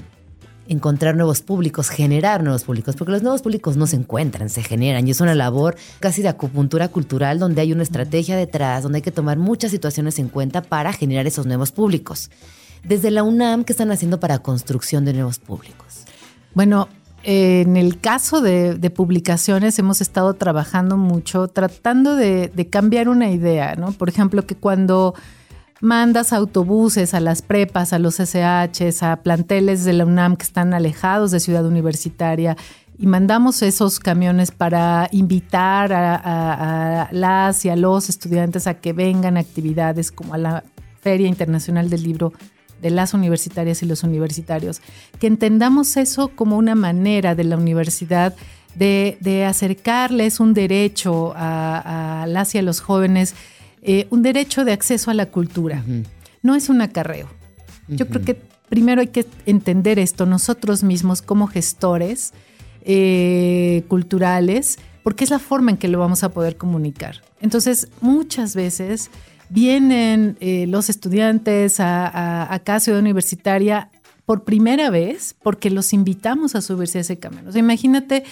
encontrar 0.68 1.16
nuevos 1.16 1.40
públicos, 1.40 1.88
generar 1.88 2.42
nuevos 2.42 2.64
públicos, 2.64 2.96
porque 2.96 3.12
los 3.12 3.22
nuevos 3.22 3.42
públicos 3.42 3.76
no 3.76 3.86
se 3.86 3.96
encuentran, 3.96 4.48
se 4.48 4.62
generan 4.62 5.06
y 5.06 5.10
es 5.10 5.20
una 5.20 5.34
labor 5.34 5.76
casi 6.00 6.22
de 6.22 6.28
acupuntura 6.28 6.88
cultural 6.88 7.38
donde 7.38 7.60
hay 7.60 7.72
una 7.72 7.82
estrategia 7.82 8.36
detrás, 8.36 8.82
donde 8.82 8.98
hay 8.98 9.02
que 9.02 9.10
tomar 9.10 9.38
muchas 9.38 9.70
situaciones 9.70 10.18
en 10.18 10.28
cuenta 10.28 10.62
para 10.62 10.92
generar 10.92 11.26
esos 11.26 11.46
nuevos 11.46 11.72
públicos. 11.72 12.30
Desde 12.84 13.10
la 13.10 13.22
UNAM, 13.22 13.64
¿qué 13.64 13.72
están 13.72 13.92
haciendo 13.92 14.18
para 14.18 14.40
construcción 14.40 15.04
de 15.04 15.12
nuevos 15.12 15.38
públicos? 15.38 16.04
Bueno, 16.54 16.88
eh, 17.22 17.60
en 17.60 17.76
el 17.76 18.00
caso 18.00 18.40
de, 18.40 18.92
publicaciones 18.94 19.78
hemos 19.78 20.00
estado 20.00 20.34
trabajando 20.34 20.96
mucho 20.96 21.46
tratando 21.46 22.16
de 22.16 22.68
cambiar 22.70 23.08
una 23.08 23.30
idea, 23.30 23.76
¿no? 23.76 23.92
Por 23.92 24.08
ejemplo, 24.08 24.44
que 24.46 24.56
cuando 24.56 25.14
mandas 25.82 26.32
autobuses 26.32 27.12
a 27.12 27.18
las 27.18 27.42
prepas, 27.42 27.92
a 27.92 27.98
los 27.98 28.20
SHs, 28.20 29.02
a 29.02 29.16
planteles 29.16 29.84
de 29.84 29.92
la 29.92 30.06
UNAM 30.06 30.36
que 30.36 30.44
están 30.44 30.74
alejados 30.74 31.32
de 31.32 31.40
Ciudad 31.40 31.66
Universitaria 31.66 32.56
y 32.98 33.08
mandamos 33.08 33.62
esos 33.62 33.98
camiones 33.98 34.52
para 34.52 35.08
invitar 35.10 35.92
a, 35.92 37.08
las 37.10 37.64
y 37.64 37.68
a 37.68 37.74
los 37.74 38.08
estudiantes 38.08 38.68
a 38.68 38.74
que 38.74 38.92
vengan 38.92 39.36
a 39.36 39.40
actividades 39.40 40.12
como 40.12 40.34
a 40.34 40.38
la 40.38 40.62
Feria 41.00 41.26
Internacional 41.26 41.90
del 41.90 42.04
Libro 42.04 42.32
de 42.80 42.90
las 42.90 43.12
universitarias 43.12 43.82
y 43.82 43.86
los 43.86 44.04
universitarios, 44.04 44.80
que 45.18 45.26
entendamos 45.26 45.96
eso 45.96 46.28
como 46.28 46.58
una 46.58 46.76
manera 46.76 47.34
de 47.34 47.42
la 47.42 47.56
universidad 47.56 48.36
de, 48.76 49.18
de 49.20 49.46
acercarles 49.46 50.38
un 50.38 50.54
derecho 50.54 51.32
a 51.34 52.24
las 52.28 52.54
y 52.54 52.58
a 52.58 52.62
los 52.62 52.80
jóvenes 52.80 53.34
eh, 53.82 54.06
un 54.10 54.22
derecho 54.22 54.64
de 54.64 54.72
acceso 54.72 55.10
a 55.10 55.14
la 55.14 55.26
cultura. 55.26 55.82
Uh 55.86 55.90
-huh. 55.90 56.04
No 56.42 56.54
es 56.54 56.68
un 56.68 56.80
acarreo. 56.80 57.26
Uh 57.26 57.92
-huh. 57.92 57.96
Yo 57.96 58.08
creo 58.08 58.24
que 58.24 58.34
primero 58.68 59.00
hay 59.00 59.08
que 59.08 59.26
entender 59.44 59.98
esto 59.98 60.24
nosotros 60.24 60.82
mismos 60.82 61.20
como 61.20 61.46
gestores 61.46 62.32
eh, 62.84 63.84
culturales, 63.88 64.78
porque 65.02 65.24
es 65.24 65.30
la 65.30 65.38
forma 65.38 65.72
en 65.72 65.76
que 65.76 65.88
lo 65.88 65.98
vamos 65.98 66.22
a 66.22 66.30
poder 66.30 66.56
comunicar. 66.56 67.22
Entonces, 67.40 67.88
muchas 68.00 68.54
veces 68.54 69.10
vienen 69.50 70.36
eh, 70.40 70.66
los 70.68 70.88
estudiantes 70.88 71.80
a, 71.80 72.06
a, 72.06 72.54
acá 72.54 72.80
Ciudad 72.80 73.00
Universitaria 73.00 73.90
por 74.24 74.44
primera 74.44 74.90
vez 74.90 75.34
porque 75.42 75.68
los 75.70 75.92
invitamos 75.92 76.54
a 76.54 76.62
subirse 76.62 76.98
a 76.98 77.00
ese 77.02 77.18
camión. 77.18 77.48
O 77.48 77.52
sea, 77.52 77.58
imagínate 77.60 78.24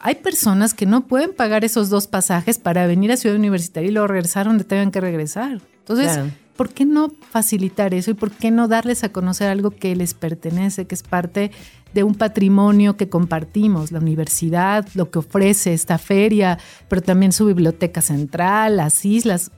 hay 0.00 0.16
personas 0.16 0.74
que 0.74 0.86
no 0.86 1.06
pueden 1.06 1.34
pagar 1.34 1.64
esos 1.64 1.90
dos 1.90 2.06
pasajes 2.06 2.58
para 2.58 2.86
venir 2.86 3.10
a 3.12 3.16
Ciudad 3.16 3.36
Universitaria 3.36 3.88
y 3.88 3.92
luego 3.92 4.08
regresar 4.08 4.46
donde 4.46 4.64
tengan 4.64 4.90
que 4.90 5.00
regresar. 5.00 5.60
Entonces, 5.78 6.12
claro. 6.12 6.30
¿por 6.56 6.68
qué 6.70 6.84
no 6.84 7.10
facilitar 7.30 7.94
eso 7.94 8.10
y 8.10 8.14
por 8.14 8.30
qué 8.30 8.50
no 8.50 8.68
darles 8.68 9.02
a 9.02 9.10
conocer 9.10 9.48
algo 9.48 9.70
que 9.70 9.96
les 9.96 10.14
pertenece, 10.14 10.86
que 10.86 10.94
es 10.94 11.02
parte 11.02 11.50
de 11.92 12.04
un 12.04 12.14
patrimonio 12.14 12.96
que 12.96 13.08
compartimos, 13.08 13.90
la 13.90 13.98
universidad, 13.98 14.86
lo 14.94 15.10
que 15.10 15.18
ofrece 15.18 15.72
esta 15.72 15.98
feria, 15.98 16.58
pero 16.88 17.02
también 17.02 17.32
su 17.32 17.46
biblioteca 17.46 18.00
central, 18.00 18.76
las 18.76 19.04
islas, 19.04 19.50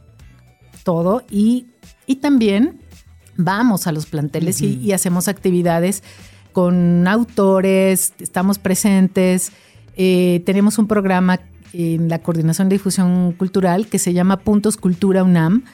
todo. 0.82 1.22
Y, 1.30 1.66
y 2.06 2.16
también 2.16 2.80
vamos 3.36 3.86
a 3.86 3.92
los 3.92 4.06
planteles 4.06 4.62
uh 4.62 4.64
-huh. 4.64 4.80
y, 4.80 4.86
y 4.86 4.92
hacemos 4.92 5.28
actividades 5.28 6.02
con 6.52 7.06
autores, 7.08 8.12
estamos 8.18 8.58
presentes, 8.58 9.52
eh, 9.96 10.42
tenemos 10.44 10.78
un 10.78 10.86
programa 10.86 11.40
en 11.72 12.08
la 12.08 12.18
Coordinación 12.20 12.68
de 12.68 12.76
Difusión 12.76 13.32
Cultural 13.32 13.86
que 13.86 13.98
se 13.98 14.12
llama 14.12 14.38
Puntos 14.38 14.76
Cultura 14.76 15.24
UNAM, 15.24 15.64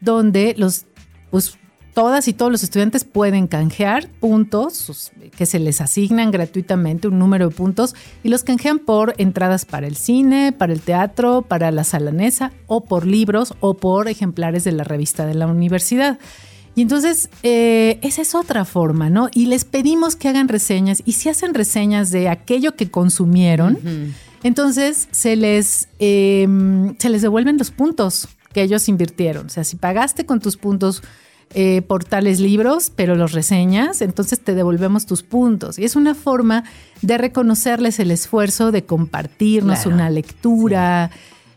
donde 0.00 0.54
los, 0.56 0.86
pues, 1.30 1.58
todas 1.94 2.28
y 2.28 2.32
todos 2.32 2.52
los 2.52 2.62
estudiantes 2.62 3.02
pueden 3.02 3.48
canjear 3.48 4.08
puntos 4.20 5.10
que 5.36 5.46
se 5.46 5.58
les 5.58 5.80
asignan 5.80 6.30
gratuitamente, 6.30 7.08
un 7.08 7.18
número 7.18 7.48
de 7.48 7.54
puntos, 7.54 7.96
y 8.22 8.28
los 8.28 8.44
canjean 8.44 8.78
por 8.78 9.14
entradas 9.18 9.64
para 9.64 9.88
el 9.88 9.96
cine, 9.96 10.52
para 10.52 10.72
el 10.72 10.80
teatro, 10.80 11.42
para 11.42 11.72
la 11.72 11.82
salanesa, 11.82 12.52
o 12.68 12.84
por 12.84 13.04
libros, 13.04 13.54
o 13.58 13.74
por 13.74 14.06
ejemplares 14.06 14.62
de 14.62 14.72
la 14.72 14.84
revista 14.84 15.26
de 15.26 15.34
la 15.34 15.48
universidad. 15.48 16.20
Y 16.78 16.82
entonces, 16.82 17.28
eh, 17.42 17.98
esa 18.02 18.22
es 18.22 18.36
otra 18.36 18.64
forma, 18.64 19.10
¿no? 19.10 19.30
Y 19.34 19.46
les 19.46 19.64
pedimos 19.64 20.14
que 20.14 20.28
hagan 20.28 20.46
reseñas, 20.46 21.02
y 21.04 21.14
si 21.14 21.28
hacen 21.28 21.52
reseñas 21.52 22.12
de 22.12 22.28
aquello 22.28 22.76
que 22.76 22.88
consumieron, 22.88 23.80
entonces 24.44 25.08
se 25.10 25.34
les, 25.34 25.88
em, 25.98 26.96
se 26.96 27.08
les 27.10 27.22
devuelven 27.22 27.58
los 27.58 27.72
puntos 27.72 28.28
que 28.52 28.62
ellos 28.62 28.88
invirtieron. 28.88 29.46
O 29.46 29.48
sea, 29.48 29.64
si 29.64 29.74
pagaste 29.74 30.24
con 30.24 30.38
tus 30.38 30.56
puntos 30.56 31.02
eh, 31.52 31.82
por 31.82 32.04
tales 32.04 32.38
libros, 32.38 32.92
pero 32.94 33.16
los 33.16 33.32
reseñas, 33.32 34.00
entonces 34.00 34.38
te 34.38 34.54
devolvemos 34.54 35.04
tus 35.04 35.24
puntos. 35.24 35.80
Y 35.80 35.84
es 35.84 35.96
una 35.96 36.14
forma 36.14 36.62
de 37.02 37.18
reconocerles 37.18 37.98
el 37.98 38.12
esfuerzo 38.12 38.70
de 38.70 38.84
compartirnos 38.84 39.84
una 39.84 40.10
lectura. 40.10 41.10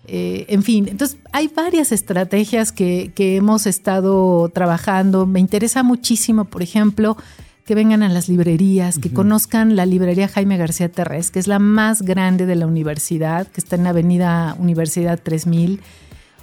Eh, 0.07 0.45
en 0.49 0.63
fin, 0.63 0.87
entonces 0.87 1.17
hay 1.31 1.47
varias 1.47 1.91
estrategias 1.91 2.71
que, 2.71 3.11
que 3.15 3.35
hemos 3.35 3.67
estado 3.67 4.49
trabajando. 4.49 5.25
Me 5.25 5.39
interesa 5.39 5.83
muchísimo, 5.83 6.45
por 6.45 6.63
ejemplo, 6.63 7.17
que 7.65 7.75
vengan 7.75 8.03
a 8.03 8.09
las 8.09 8.27
librerías, 8.27 8.97
que 8.97 9.13
conozcan 9.13 9.75
la 9.75 9.85
librería 9.85 10.27
Jaime 10.27 10.57
García 10.57 10.89
Terrés, 10.89 11.31
que 11.31 11.39
es 11.39 11.47
la 11.47 11.59
más 11.59 12.01
grande 12.01 12.45
de 12.45 12.55
la 12.55 12.65
universidad, 12.65 13.47
que 13.47 13.61
está 13.61 13.75
en 13.75 13.83
la 13.83 13.91
Avenida 13.91 14.55
Universidad 14.59 15.19
3000 15.21 15.79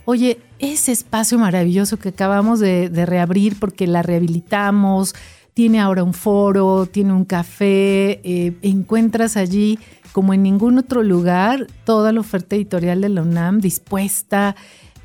oye, 0.08 0.40
ese 0.58 0.90
espacio 0.90 1.38
maravilloso 1.38 1.98
que 1.98 2.08
acabamos 2.08 2.60
de, 2.60 2.88
reabrir 3.04 3.58
porque 3.60 3.86
la 3.86 4.00
rehabilitamos, 4.00 5.14
tiene 5.58 5.80
ahora 5.80 6.04
un 6.04 6.14
foro, 6.14 6.86
tiene 6.86 7.12
un 7.12 7.24
café, 7.24 8.20
eh, 8.22 8.56
encuentras 8.62 9.36
allí 9.36 9.80
como 10.12 10.32
en 10.32 10.44
ningún 10.44 10.78
otro 10.78 11.02
lugar 11.02 11.66
toda 11.82 12.12
la 12.12 12.20
oferta 12.20 12.54
editorial 12.54 13.00
de 13.00 13.08
la 13.08 13.22
UNAM 13.22 13.58
dispuesta, 13.58 14.54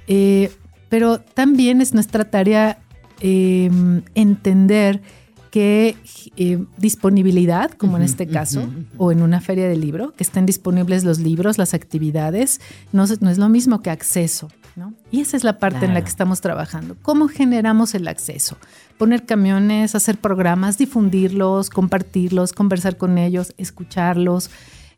eh, 0.05 0.51
pero 0.89 1.19
también 1.19 1.81
es 1.81 1.95
nuestra 1.95 2.29
tarea 2.29 2.77
em, 3.19 4.03
entender 4.13 5.01
que 5.49 5.97
eh, 6.37 6.63
disponibilidad, 6.77 7.71
como 7.71 7.97
en 7.97 8.03
este 8.03 8.27
caso, 8.27 8.71
o 8.97 9.11
en 9.11 9.23
una 9.23 9.41
feria 9.41 9.67
de 9.67 9.75
libro, 9.75 10.13
que 10.13 10.21
estén 10.21 10.45
disponibles 10.45 11.03
los 11.03 11.17
libros, 11.17 11.57
las 11.57 11.73
actividades, 11.73 12.61
no, 12.91 13.05
no 13.21 13.29
es 13.31 13.39
lo 13.39 13.49
mismo 13.49 13.81
que 13.81 13.89
acceso. 13.89 14.49
Y 15.11 15.21
esa 15.21 15.37
es 15.37 15.43
la 15.43 15.59
parte 15.59 15.85
en 15.85 15.93
la 15.93 16.01
que 16.01 16.09
estamos 16.09 16.41
trabajando. 16.41 16.95
¿Cómo 17.03 17.27
generamos 17.27 17.93
el 17.93 18.07
acceso? 18.07 18.57
Poner 18.97 19.25
camiones, 19.25 19.95
hacer 19.95 20.17
programas, 20.17 20.77
difundirlos, 20.77 21.69
compartirlos, 21.69 22.53
conversar 22.53 22.97
con 22.97 23.17
ellos, 23.17 23.53
escucharlos. 23.58 24.49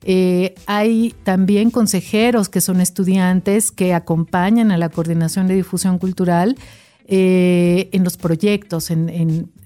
Eh, 0.04 0.54
hay 0.68 1.16
también 1.24 1.72
consejeros 1.72 2.50
que 2.50 2.62
son 2.62 2.82
estudiantes 2.82 3.72
que 3.72 3.94
acompañan 3.94 4.72
a 4.72 4.78
la 4.78 4.90
coordinación 4.90 5.48
de 5.48 5.56
difusión 5.56 5.98
cultural 5.98 6.58
eh, 7.08 7.90
en 7.92 8.04
los 8.04 8.18
proyectos, 8.18 8.92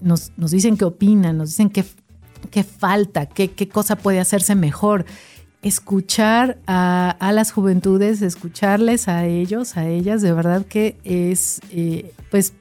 nos, 0.02 0.32
dicen 0.38 0.78
qué 0.78 0.86
opinan, 0.86 1.38
nos 1.38 1.50
dicen 1.50 1.70
qué, 1.70 2.64
falta, 2.64 3.26
qué, 3.26 3.52
qué 3.52 3.68
cosa 3.68 3.96
puede 3.98 4.20
hacerse 4.20 4.56
mejor 4.56 5.06
escuchar 5.62 6.58
a, 6.68 7.32
las 7.34 7.52
juventudes, 7.52 8.22
escucharles 8.22 9.08
a 9.08 9.26
ellos, 9.26 9.78
a 9.78 9.88
ellas, 9.88 10.22
de 10.22 10.32
verdad 10.32 10.66
que 10.66 10.98
es, 11.04 11.62
eh, 11.72 12.14
pues, 12.32 12.54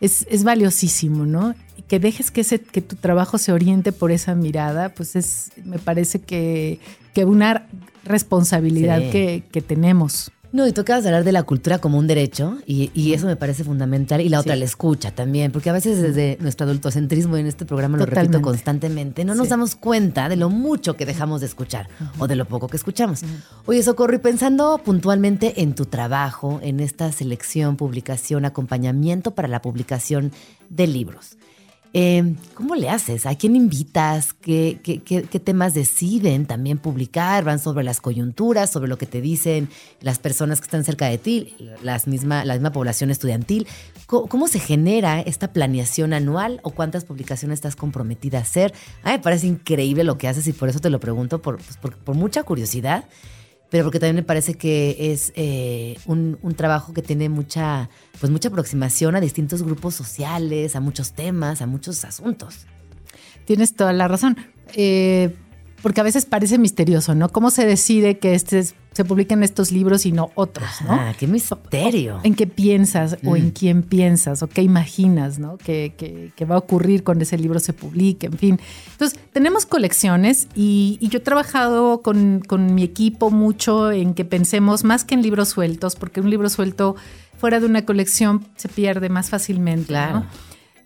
es, 0.00 0.44
valiosísimo, 0.44 1.26
¿no? 1.26 1.54
que 1.88 1.98
dejes 1.98 2.30
que, 2.30 2.42
ese, 2.42 2.60
que 2.60 2.82
tu 2.82 2.94
trabajo 2.94 3.36
se 3.36 3.52
oriente 3.52 3.90
por 3.90 4.12
esa 4.12 4.36
mirada, 4.36 4.90
pues 4.90 5.16
es, 5.16 5.50
me 5.64 5.78
parece 5.78 6.20
que, 6.20 6.78
que 7.14 7.24
una 7.24 7.66
responsabilidad 8.04 9.10
que, 9.10 9.42
que 9.50 9.60
tenemos. 9.60 10.30
No, 10.52 10.66
y 10.66 10.72
tocabas 10.72 11.06
hablar 11.06 11.22
de 11.22 11.30
la 11.30 11.44
cultura 11.44 11.78
como 11.78 11.96
un 11.98 12.08
derecho, 12.08 12.58
y, 12.66 13.12
eso 13.12 13.26
me 13.26 13.36
parece 13.36 13.62
fundamental. 13.62 14.20
Y 14.20 14.28
la 14.28 14.40
otra, 14.40 14.56
la 14.56 14.64
escucha 14.64 15.12
también, 15.12 15.52
porque 15.52 15.70
a 15.70 15.72
veces 15.72 16.00
desde 16.00 16.38
nuestro 16.40 16.64
adultocentrismo 16.64 17.36
en 17.36 17.46
este 17.46 17.64
programa 17.64 17.98
lo 17.98 18.06
repito 18.06 18.42
constantemente, 18.42 19.24
no 19.24 19.34
nos 19.34 19.48
damos 19.48 19.76
cuenta 19.76 20.28
de 20.28 20.36
lo 20.36 20.50
mucho 20.50 20.96
que 20.96 21.06
dejamos 21.06 21.40
de 21.40 21.46
escuchar 21.46 21.88
o 22.18 22.26
de 22.26 22.36
lo 22.36 22.46
poco 22.46 22.68
que 22.68 22.76
escuchamos. 22.76 23.22
Oye, 23.66 23.82
Socorro, 23.82 24.14
y 24.14 24.18
pensando 24.18 24.80
puntualmente 24.84 25.62
en 25.62 25.74
tu 25.74 25.86
trabajo, 25.86 26.60
en 26.62 26.80
esta 26.80 27.12
selección, 27.12 27.76
publicación, 27.76 28.44
acompañamiento 28.44 29.32
para 29.32 29.48
la 29.48 29.62
publicación 29.62 30.32
de 30.68 30.86
libros. 30.86 31.36
Em, 31.92 32.36
¿Cómo 32.54 32.76
le 32.76 32.88
haces? 32.88 33.26
¿A 33.26 33.34
quién 33.34 33.56
invitas? 33.56 34.32
¿Qué, 34.32 34.78
temas 35.44 35.74
deciden 35.74 36.46
también 36.46 36.78
publicar? 36.78 37.42
¿Van 37.42 37.58
sobre 37.58 37.82
las 37.82 38.00
coyunturas, 38.00 38.70
sobre 38.70 38.88
lo 38.88 38.96
que 38.96 39.06
te 39.06 39.20
dicen 39.20 39.68
las 40.00 40.20
personas 40.20 40.60
que 40.60 40.66
están 40.66 40.84
cerca 40.84 41.06
de 41.06 41.18
ti, 41.18 41.56
las 41.82 42.06
misma, 42.06 42.44
la 42.44 42.54
misma 42.54 42.70
población 42.70 43.10
estudiantil? 43.10 43.66
¿Cómo, 44.06 44.46
se 44.48 44.60
genera 44.60 45.20
esta 45.20 45.52
planeación 45.52 46.12
anual 46.12 46.60
o 46.62 46.70
cuántas 46.70 47.04
publicaciones 47.04 47.58
estás 47.58 47.76
comprometida 47.76 48.38
a 48.38 48.42
hacer? 48.42 48.72
Me 49.04 49.18
parece 49.18 49.48
increíble 49.48 50.04
lo 50.04 50.16
que 50.16 50.28
haces 50.28 50.46
y 50.46 50.52
por 50.52 50.68
eso 50.68 50.80
te 50.80 50.90
lo 50.90 51.00
pregunto, 51.00 51.42
por, 51.42 51.58
pues, 51.58 51.76
por 51.76 52.14
mucha 52.14 52.42
curiosidad 52.44 53.04
pero 53.70 53.84
porque 53.84 54.00
también 54.00 54.16
me 54.16 54.22
parece 54.22 54.54
que 54.54 55.12
es 55.12 55.32
eh, 55.36 55.96
un, 56.06 56.36
trabajo 56.56 56.92
que 56.92 57.02
tiene 57.02 57.28
mucha, 57.28 57.88
pues 58.18 58.30
mucha 58.30 58.48
aproximación 58.48 59.14
a 59.14 59.20
distintos 59.20 59.62
grupos 59.62 59.94
sociales, 59.94 60.74
a 60.74 60.80
muchos 60.80 61.12
temas, 61.12 61.62
a 61.62 61.66
muchos 61.66 62.04
asuntos. 62.04 62.66
Tienes 63.44 63.74
toda 63.74 63.92
la 63.92 64.08
razón. 64.08 64.36
Eh, 64.74 65.34
porque 65.82 66.00
a 66.00 66.04
veces 66.04 66.26
parece 66.26 66.58
misterioso, 66.58 67.14
¿no? 67.14 67.28
¿Cómo 67.30 67.50
se 67.50 67.64
decide 67.66 68.18
que 68.18 68.34
este, 68.34 68.62
se 68.64 69.04
publiquen 69.04 69.42
estos 69.42 69.72
libros 69.72 70.04
y 70.04 70.12
no 70.12 70.30
otros, 70.34 70.68
¿no? 70.84 70.92
Ah, 70.92 71.14
qué 71.18 71.26
misterio. 71.26 72.20
¿En 72.22 72.34
qué 72.34 72.46
piensas 72.46 73.16
o 73.24 73.36
en 73.36 73.48
mm. 73.48 73.50
quién 73.52 73.82
piensas 73.82 74.42
o 74.42 74.48
qué 74.48 74.62
imaginas, 74.62 75.38
¿no? 75.38 75.56
Que, 75.56 76.32
va 76.48 76.56
a 76.56 76.58
ocurrir 76.58 77.04
cuando 77.04 77.22
ese 77.22 77.38
libro 77.38 77.60
se 77.60 77.72
publique, 77.72 78.26
en 78.26 78.38
fin. 78.38 78.60
Entonces, 78.92 79.18
tenemos 79.32 79.66
colecciones 79.66 80.48
y, 80.54 80.98
yo 81.00 81.18
he 81.18 81.22
trabajado 81.22 82.02
con, 82.02 82.42
mi 82.74 82.82
equipo 82.82 83.30
mucho 83.30 83.90
en 83.90 84.14
que 84.14 84.24
pensemos 84.24 84.84
más 84.84 85.04
que 85.04 85.14
en 85.14 85.22
libros 85.22 85.48
sueltos, 85.48 85.96
porque 85.96 86.20
un 86.20 86.30
libro 86.30 86.48
suelto 86.48 86.96
fuera 87.38 87.58
de 87.58 87.66
una 87.66 87.86
colección 87.86 88.46
se 88.56 88.68
pierde 88.68 89.08
más 89.08 89.30
fácilmente. 89.30 89.86
Claro. 89.86 90.24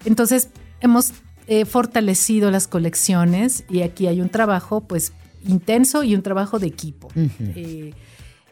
Entonces, 0.05 0.51
hemos 0.81 1.13
he 1.47 1.65
fortalecido 1.65 2.51
las 2.51 2.69
colecciones 2.69 3.65
y 3.69 3.83
aquí 3.83 4.07
hay 4.07 4.21
un 4.21 4.29
trabajo 4.29 4.81
pues 4.83 5.13
intenso 5.47 6.03
y 6.03 6.15
un 6.15 6.23
trabajo 6.23 6.59
de 6.59 6.67
equipo. 6.67 7.09
Eh, 7.39 7.93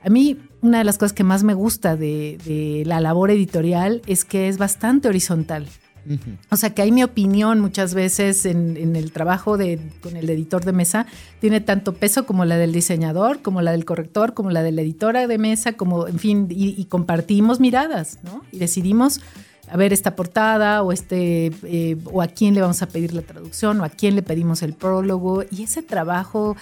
a 0.02 0.10
mí 0.10 0.36
una 0.60 0.78
de 0.78 0.84
las 0.84 0.98
cosas 0.98 1.12
que 1.12 1.24
más 1.24 1.42
me 1.42 1.54
gusta 1.54 1.96
de, 1.96 2.82
la 2.86 3.00
labor 3.00 3.30
editorial 3.30 4.02
es 4.06 4.24
que 4.24 4.48
es 4.48 4.58
bastante 4.58 5.08
horizontal. 5.08 5.66
O 6.50 6.56
sea 6.56 6.74
que 6.74 6.82
hay 6.82 6.90
mi 6.90 7.04
opinión 7.04 7.60
muchas 7.60 7.94
veces 7.94 8.44
en, 8.44 8.96
el 8.96 9.12
trabajo 9.12 9.56
de, 9.56 9.78
con 10.00 10.16
el 10.16 10.28
editor 10.28 10.64
de 10.64 10.72
mesa, 10.72 11.06
tiene 11.40 11.60
tanto 11.60 11.94
peso 11.94 12.26
como 12.26 12.44
la 12.44 12.56
del 12.56 12.72
diseñador, 12.72 13.40
como 13.40 13.62
la 13.62 13.70
del 13.70 13.84
corrector, 13.84 14.34
como 14.34 14.50
la 14.50 14.64
de 14.64 14.72
la 14.72 14.82
editora 14.82 15.28
de 15.28 15.38
mesa, 15.38 15.74
como, 15.74 16.08
en 16.08 16.18
fin, 16.18 16.48
y, 16.50 16.74
y 16.76 16.84
compartimos 16.86 17.60
miradas, 17.60 18.18
¿no? 18.24 18.42
Y 18.50 18.58
decidimos 18.58 19.20
a 19.72 19.76
ver 19.78 19.94
esta 19.94 20.14
portada 20.14 20.82
o 20.82 20.92
este 20.92 21.50
eh, 21.62 21.96
o 22.04 22.20
a 22.20 22.28
quién 22.28 22.52
le 22.54 22.60
vamos 22.60 22.82
a 22.82 22.86
pedir 22.86 23.14
la 23.14 23.22
traducción 23.22 23.80
o 23.80 23.84
a 23.84 23.88
quién 23.88 24.14
le 24.14 24.22
pedimos 24.22 24.62
el 24.62 24.74
prólogo 24.74 25.44
y 25.50 25.62
ese 25.62 25.82
trabajo 25.82 26.56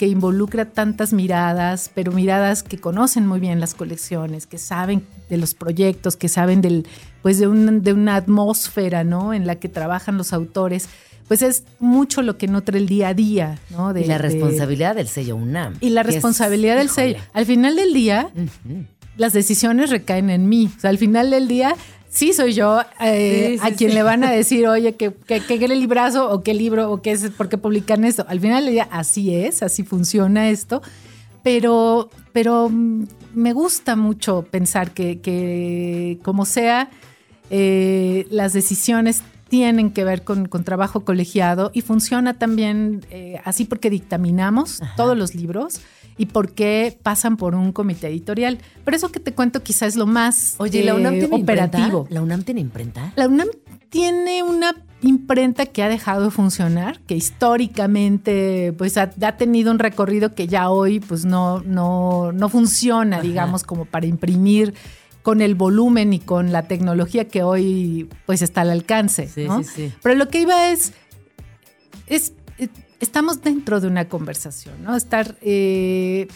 que 0.00 0.08
involucra 0.08 0.66
tantas 0.66 1.12
miradas, 1.12 1.90
pero 1.94 2.10
miradas 2.12 2.62
que 2.62 2.76
conocen 2.76 3.26
muy 3.26 3.40
bien 3.40 3.60
las 3.60 3.74
colecciones, 3.74 4.46
que 4.46 4.58
saben 4.58 5.06
de 5.30 5.38
los 5.38 5.54
proyectos, 5.54 6.16
que 6.16 6.28
saben 6.28 6.60
del, 6.60 6.86
pues 7.22 7.38
de, 7.38 7.46
de 7.46 7.92
una 7.92 8.16
atmósfera, 8.16 9.04
¿no? 9.04 9.32
En 9.32 9.46
la 9.46 9.54
que 9.54 9.68
trabajan 9.68 10.18
los 10.18 10.32
autores 10.32 10.88
pues 11.28 11.42
es 11.42 11.64
mucho 11.80 12.22
lo 12.22 12.38
que 12.38 12.46
nutre 12.46 12.78
el 12.78 12.86
día 12.86 13.08
a 13.08 13.14
día, 13.14 13.58
¿no? 13.70 13.92
De, 13.92 14.02
y 14.02 14.04
la 14.04 14.18
responsabilidad 14.18 14.94
del 14.94 15.08
sello 15.08 15.36
UNAM. 15.36 15.76
Y 15.80 15.90
la 15.90 16.02
responsabilidad 16.02 16.76
del 16.76 16.88
sello. 16.88 17.18
Al 17.32 17.46
final 17.46 17.74
del 17.76 17.92
día, 17.92 18.30
las 19.16 19.32
decisiones 19.32 19.90
recaen 19.90 20.30
en 20.30 20.48
mí. 20.48 20.70
O 20.76 20.80
sea, 20.80 20.90
al 20.90 20.98
final 20.98 21.30
del 21.30 21.48
día, 21.48 21.74
sí 22.16 22.32
soy 22.32 22.54
yo 22.54 22.80
eh, 22.98 23.58
a 23.60 23.72
quien 23.72 23.92
le 23.92 24.02
van 24.02 24.24
a 24.24 24.30
decir, 24.40 24.66
oye, 24.66 24.94
que, 24.94 25.12
que, 25.12 25.40
que, 25.40 25.68
librazo 25.68 26.30
o 26.30 26.42
qué 26.42 26.54
libro 26.54 26.90
o 26.90 27.02
qué 27.02 27.12
es, 27.12 27.30
por 27.30 27.50
qué 27.50 27.58
publican 27.58 28.04
esto. 28.04 28.24
Al 28.28 28.40
final 28.40 28.64
del 28.64 28.72
día, 28.72 28.88
así 28.90 29.34
es, 29.34 29.62
así 29.62 29.82
funciona 29.82 30.48
esto. 30.48 30.80
Pero, 31.42 32.08
pero 32.32 32.70
mm, 32.70 33.04
me 33.34 33.52
gusta 33.52 33.96
mucho 33.96 34.46
pensar 34.50 34.92
que, 34.92 36.18
como 36.22 36.46
sea, 36.46 36.88
eh, 37.50 38.26
las 38.30 38.54
decisiones 38.54 39.22
tienen 39.48 39.90
que 39.90 40.02
ver 40.02 40.24
con, 40.24 40.46
con 40.46 40.64
trabajo 40.64 41.04
colegiado 41.04 41.70
y 41.74 41.82
funciona 41.82 42.34
también 42.34 43.06
eh, 43.10 43.40
así 43.44 43.64
porque 43.64 43.90
dictaminamos 43.90 44.80
todos 44.96 45.16
los 45.16 45.34
libros 45.36 45.80
y 46.18 46.26
porque 46.26 46.98
pasan 47.02 47.36
por 47.36 47.54
un 47.54 47.72
comité 47.72 48.08
editorial. 48.08 48.58
Pero 48.84 48.96
eso 48.96 49.10
que 49.10 49.20
te 49.20 49.32
cuento 49.32 49.62
quizás 49.62 49.88
es 49.88 49.96
lo 49.96 50.06
más 50.06 50.54
Oye, 50.58 50.82
¿la 50.82 50.94
UNAM 50.94 51.14
eh, 51.14 51.18
tiene 51.20 51.42
operativo. 51.42 51.86
imprenta? 51.86 52.14
¿La 52.14 52.22
UNAM 52.22 52.42
tiene 52.42 52.60
imprenta? 52.60 53.12
La 53.16 53.28
UNAM 53.28 53.48
tiene 53.90 54.42
una 54.42 54.74
imprenta 55.02 55.66
que 55.66 55.82
ha 55.82 55.88
dejado 55.88 56.24
de 56.24 56.30
funcionar, 56.30 57.00
que 57.00 57.14
históricamente 57.14 58.74
pues 58.76 58.96
ha, 58.96 59.10
ha 59.22 59.36
tenido 59.36 59.70
un 59.70 59.78
recorrido 59.78 60.34
que 60.34 60.48
ya 60.48 60.70
hoy 60.70 61.00
pues 61.00 61.24
no, 61.24 61.60
no, 61.62 62.32
no 62.32 62.48
funciona, 62.48 63.20
digamos, 63.20 63.62
como 63.62 63.84
para 63.84 64.06
imprimir 64.06 64.74
con 65.22 65.40
el 65.40 65.54
volumen 65.54 66.12
y 66.12 66.20
con 66.20 66.52
la 66.52 66.62
tecnología 66.62 67.26
que 67.26 67.42
hoy 67.42 68.08
pues 68.26 68.42
está 68.42 68.62
al 68.62 68.70
alcance. 68.70 69.28
Sí, 69.28 69.44
¿no? 69.44 69.62
sí, 69.62 69.70
sí. 69.74 69.92
Pero 70.02 70.14
lo 70.14 70.28
que 70.28 70.40
iba 70.42 70.70
es, 70.70 70.92
es 72.06 72.32
estamos 73.00 73.42
dentro 73.42 73.80
de 73.80 73.88
una 73.88 74.08
conversación, 74.08 74.82
¿no? 74.82 74.96
Estar 74.96 75.36
eh, 75.42 76.28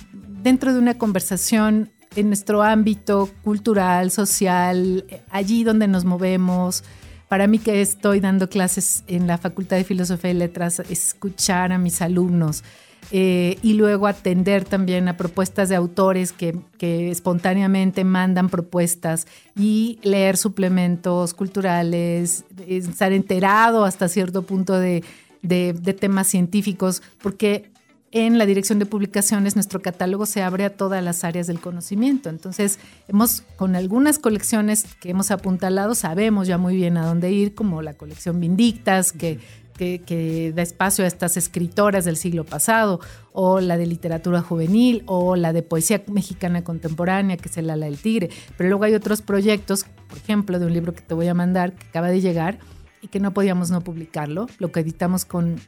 dentro 0.43 0.73
de 0.73 0.79
una 0.79 0.99
conversación 0.99 1.91
en 2.17 2.29
nuestro 2.29 2.63
ámbito 2.63 3.29
cultural, 3.43 4.11
social, 4.11 5.05
allí 5.31 5.65
donde 5.65 5.89
nos 5.89 6.05
movemos. 6.05 6.83
Para 7.29 7.47
mí 7.47 7.59
que 7.59 7.81
estoy 7.81 8.19
dando 8.21 8.49
clases 8.49 9.05
en 9.07 9.27
la 9.27 9.39
Facultad 9.39 9.77
de 9.77 9.85
Filosofía 9.85 10.33
y 10.33 10.35
Letras, 10.35 10.81
escuchar 10.91 11.73
a 11.73 11.79
mis 11.79 12.03
alumnos 12.03 12.65
eh, 13.13 13.59
y 13.63 13.75
luego 13.75 14.07
atender 14.07 14.65
también 14.65 15.09
a 15.09 15.17
propuestas 15.17 15.69
de 15.69 15.77
autores 15.77 16.33
que, 16.33 16.57
que 16.79 17.11
espontáneamente 17.11 18.05
mandan 18.05 18.49
propuestas 18.49 19.27
y 19.57 19.99
leer 20.03 20.37
suplementos 20.37 21.35
culturales, 21.35 22.45
estar 22.67 23.13
enterado 23.13 23.85
hasta 23.85 24.09
cierto 24.09 24.43
punto 24.43 24.79
de, 24.79 25.03
de, 25.43 25.73
temas 25.99 26.27
científicos, 26.29 27.03
porque 27.23 27.71
en 28.13 28.39
la 28.39 28.47
dirección 28.47 28.79
de 28.81 28.87
publicaciones 28.87 29.55
nuestro 29.55 29.83
catálogo 29.83 30.27
se 30.27 30.43
abre 30.43 30.65
a 30.65 30.71
todas 30.71 31.03
las 31.03 31.23
áreas 31.23 31.47
del 31.47 31.61
conocimiento. 31.61 32.29
Entonces, 32.29 32.79
hemos 33.07 33.43
con 33.57 33.77
algunas 33.77 34.19
colecciones 34.19 34.85
que 35.01 35.11
hemos 35.11 35.31
apuntalado, 35.31 35.95
sabemos 35.95 36.49
ya 36.49 36.59
muy 36.59 36.75
bien 36.75 36.97
a 36.97 37.07
dónde 37.07 37.31
ir, 37.31 37.55
como 37.55 37.83
la 37.83 37.95
colección 37.95 38.41
Vindictas, 38.41 39.13
que, 39.13 39.39
que, 39.77 40.03
que 40.05 40.53
da 40.53 40.63
espacio 40.63 41.05
a 41.05 41.09
estas 41.09 41.37
escritoras 41.37 42.05
del 42.05 42.17
siglo 42.17 42.45
pasado, 42.45 42.99
o 43.33 43.61
la 43.61 43.77
de 43.77 43.87
literatura 43.87 44.43
juvenil, 44.43 45.05
o 45.07 45.37
la 45.37 45.53
de 45.53 45.63
poesía 45.63 46.03
mexicana 46.09 46.65
contemporánea, 46.65 47.37
que 47.37 47.49
es 47.49 47.57
el 47.59 47.71
ala 47.71 47.87
del 47.87 47.99
tigre. 47.99 48.29
Pero 48.57 48.71
luego 48.71 48.85
hay 48.85 48.95
otros 48.95 49.23
proyectos, 49.23 49.87
por 50.09 50.19
ejemplo, 50.19 50.59
de 50.59 50.67
un 50.67 50.73
libro 50.73 50.95
que 50.95 51.03
te 51.03 51.15
voy 51.15 51.29
a 51.29 51.35
mandar, 51.35 51.75
que 51.75 51.87
acaba 51.87 52.09
de 52.09 52.21
llegar, 52.21 52.59
y 53.03 53.09
que 53.09 53.21
no 53.21 53.33
podíamos 53.33 53.71
no 53.71 53.81
publicarlo. 53.83 54.47
Lo 54.59 54.73
que 54.73 54.81
editamos 54.81 55.25
con 55.25 55.61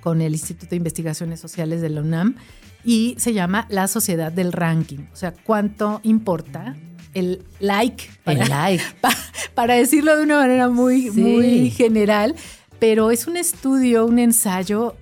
con 0.00 0.20
el 0.22 0.32
Instituto 0.32 0.70
de 0.70 0.76
Investigaciones 0.76 1.40
Sociales 1.40 1.80
de 1.80 1.88
la 1.90 2.02
UNAM 2.02 2.36
y 2.84 3.16
se 3.18 3.32
llama 3.32 3.66
La 3.68 3.88
Sociedad 3.88 4.30
del 4.30 4.52
Ranking. 4.52 5.00
O 5.12 5.16
sea, 5.16 5.32
cuánto 5.32 6.00
importa 6.04 6.76
el 7.14 7.42
like. 7.58 8.04
El 8.24 8.38
para- 8.38 8.46
like. 8.48 8.84
pa- 9.00 9.16
para 9.54 9.74
decirlo 9.74 10.16
de 10.16 10.22
una 10.22 10.36
manera 10.38 10.68
muy, 10.68 11.10
Sí. 11.10 11.20
muy 11.20 11.70
general, 11.70 12.36
pero 12.78 13.10
es 13.10 13.26
un 13.26 13.36
estudio, 13.36 14.06
un 14.06 14.20
ensayo 14.20 14.94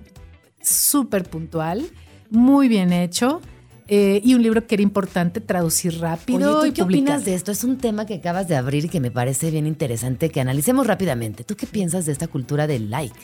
súper 0.61 1.23
puntual, 1.29 1.85
muy 2.31 2.67
bien 2.67 2.91
hecho. 2.91 3.39
Eh, 3.87 4.21
y 4.23 4.33
un 4.33 4.43
libro 4.43 4.65
que 4.67 4.75
era 4.75 4.81
importante 4.83 5.39
traducir 5.41 5.99
rápido 5.99 6.59
Oye, 6.59 6.69
y 6.69 6.71
¿tú 6.71 6.75
qué 6.75 6.81
publicar. 6.83 7.03
opinas 7.15 7.25
de 7.25 7.35
esto? 7.35 7.51
Es 7.51 7.63
un 7.63 7.77
tema 7.77 8.05
que 8.05 8.15
acabas 8.15 8.47
de 8.47 8.55
abrir 8.55 8.85
y 8.85 8.89
que 8.89 8.99
me 8.99 9.11
parece 9.11 9.49
bien 9.51 9.65
interesante 9.67 10.29
que 10.29 10.41
analicemos 10.41 10.85
rápidamente. 10.87 11.43
¿Tú 11.43 11.55
qué 11.55 11.67
piensas 11.67 12.05
de 12.05 12.11
esta 12.11 12.27
cultura 12.27 12.67
del 12.67 12.89
like? 12.89 13.15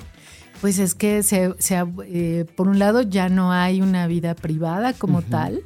Pues 0.61 0.79
es 0.79 0.95
que 0.95 1.23
se, 1.23 1.53
se 1.59 1.75
ha- 1.75 1.85
eh, 2.05 2.45
por 2.55 2.69
un 2.69 2.79
lado 2.79 3.01
ya 3.01 3.27
no 3.27 3.51
hay 3.51 3.81
una 3.81 4.07
vida 4.07 4.33
privada 4.33 4.93
como 4.93 5.21
tal 5.21 5.61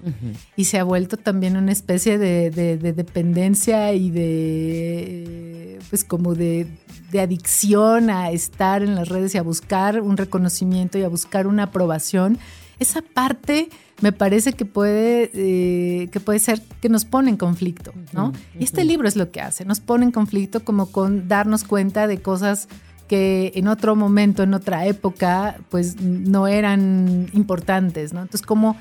y 0.56 0.66
se 0.66 0.80
ha 0.80 0.84
vuelto 0.84 1.18
también 1.18 1.56
una 1.56 1.72
especie 1.72 2.18
de, 2.18 2.50
de- 2.50 2.78
de 2.78 2.94
dependencia 2.94 3.94
y 3.94 4.10
de 4.10 5.80
pues 5.90 6.04
como 6.04 6.34
de, 6.36 6.68
de 7.12 7.22
adicción 7.22 8.10
a 8.10 8.32
estar 8.32 8.82
en 8.84 8.96
las 8.96 9.08
redes 9.10 9.36
y 9.36 9.38
a 9.38 9.44
buscar 9.44 10.02
un 10.02 10.18
reconocimiento 10.18 10.98
y 10.98 11.04
a 11.04 11.08
buscar 11.10 11.48
una 11.48 11.64
aprobación. 11.64 12.38
Esa 12.80 13.02
parte 13.02 13.70
me 14.02 14.12
parece 14.12 14.54
que 14.54 14.66
puede, 14.66 15.32
eh, 15.34 16.10
que 16.10 16.20
puede 16.20 16.40
ser 16.40 16.62
que 16.82 16.90
nos 16.90 17.06
pone 17.06 17.30
en 17.30 17.38
conflicto, 17.38 17.94
¿no? 18.14 18.32
Y 18.60 18.64
este 18.64 18.84
libro 18.86 19.08
es 19.08 19.16
lo 19.16 19.32
que 19.32 19.42
hace, 19.42 19.66
nos 19.66 19.80
pone 19.80 20.06
en 20.06 20.12
conflicto 20.12 20.64
como 20.64 20.92
con 20.92 21.28
darnos 21.28 21.64
cuenta 21.64 22.08
de 22.08 22.22
cosas 22.22 22.68
que 23.08 23.54
en 23.56 23.68
otro 23.68 23.96
momento, 23.96 24.44
en 24.44 24.54
otra 24.54 24.86
época, 24.86 25.58
pues 25.70 26.00
no 26.02 26.48
eran 26.48 27.28
importantes, 27.34 28.14
¿no? 28.14 28.22
Entonces, 28.22 28.46
como 28.46 28.76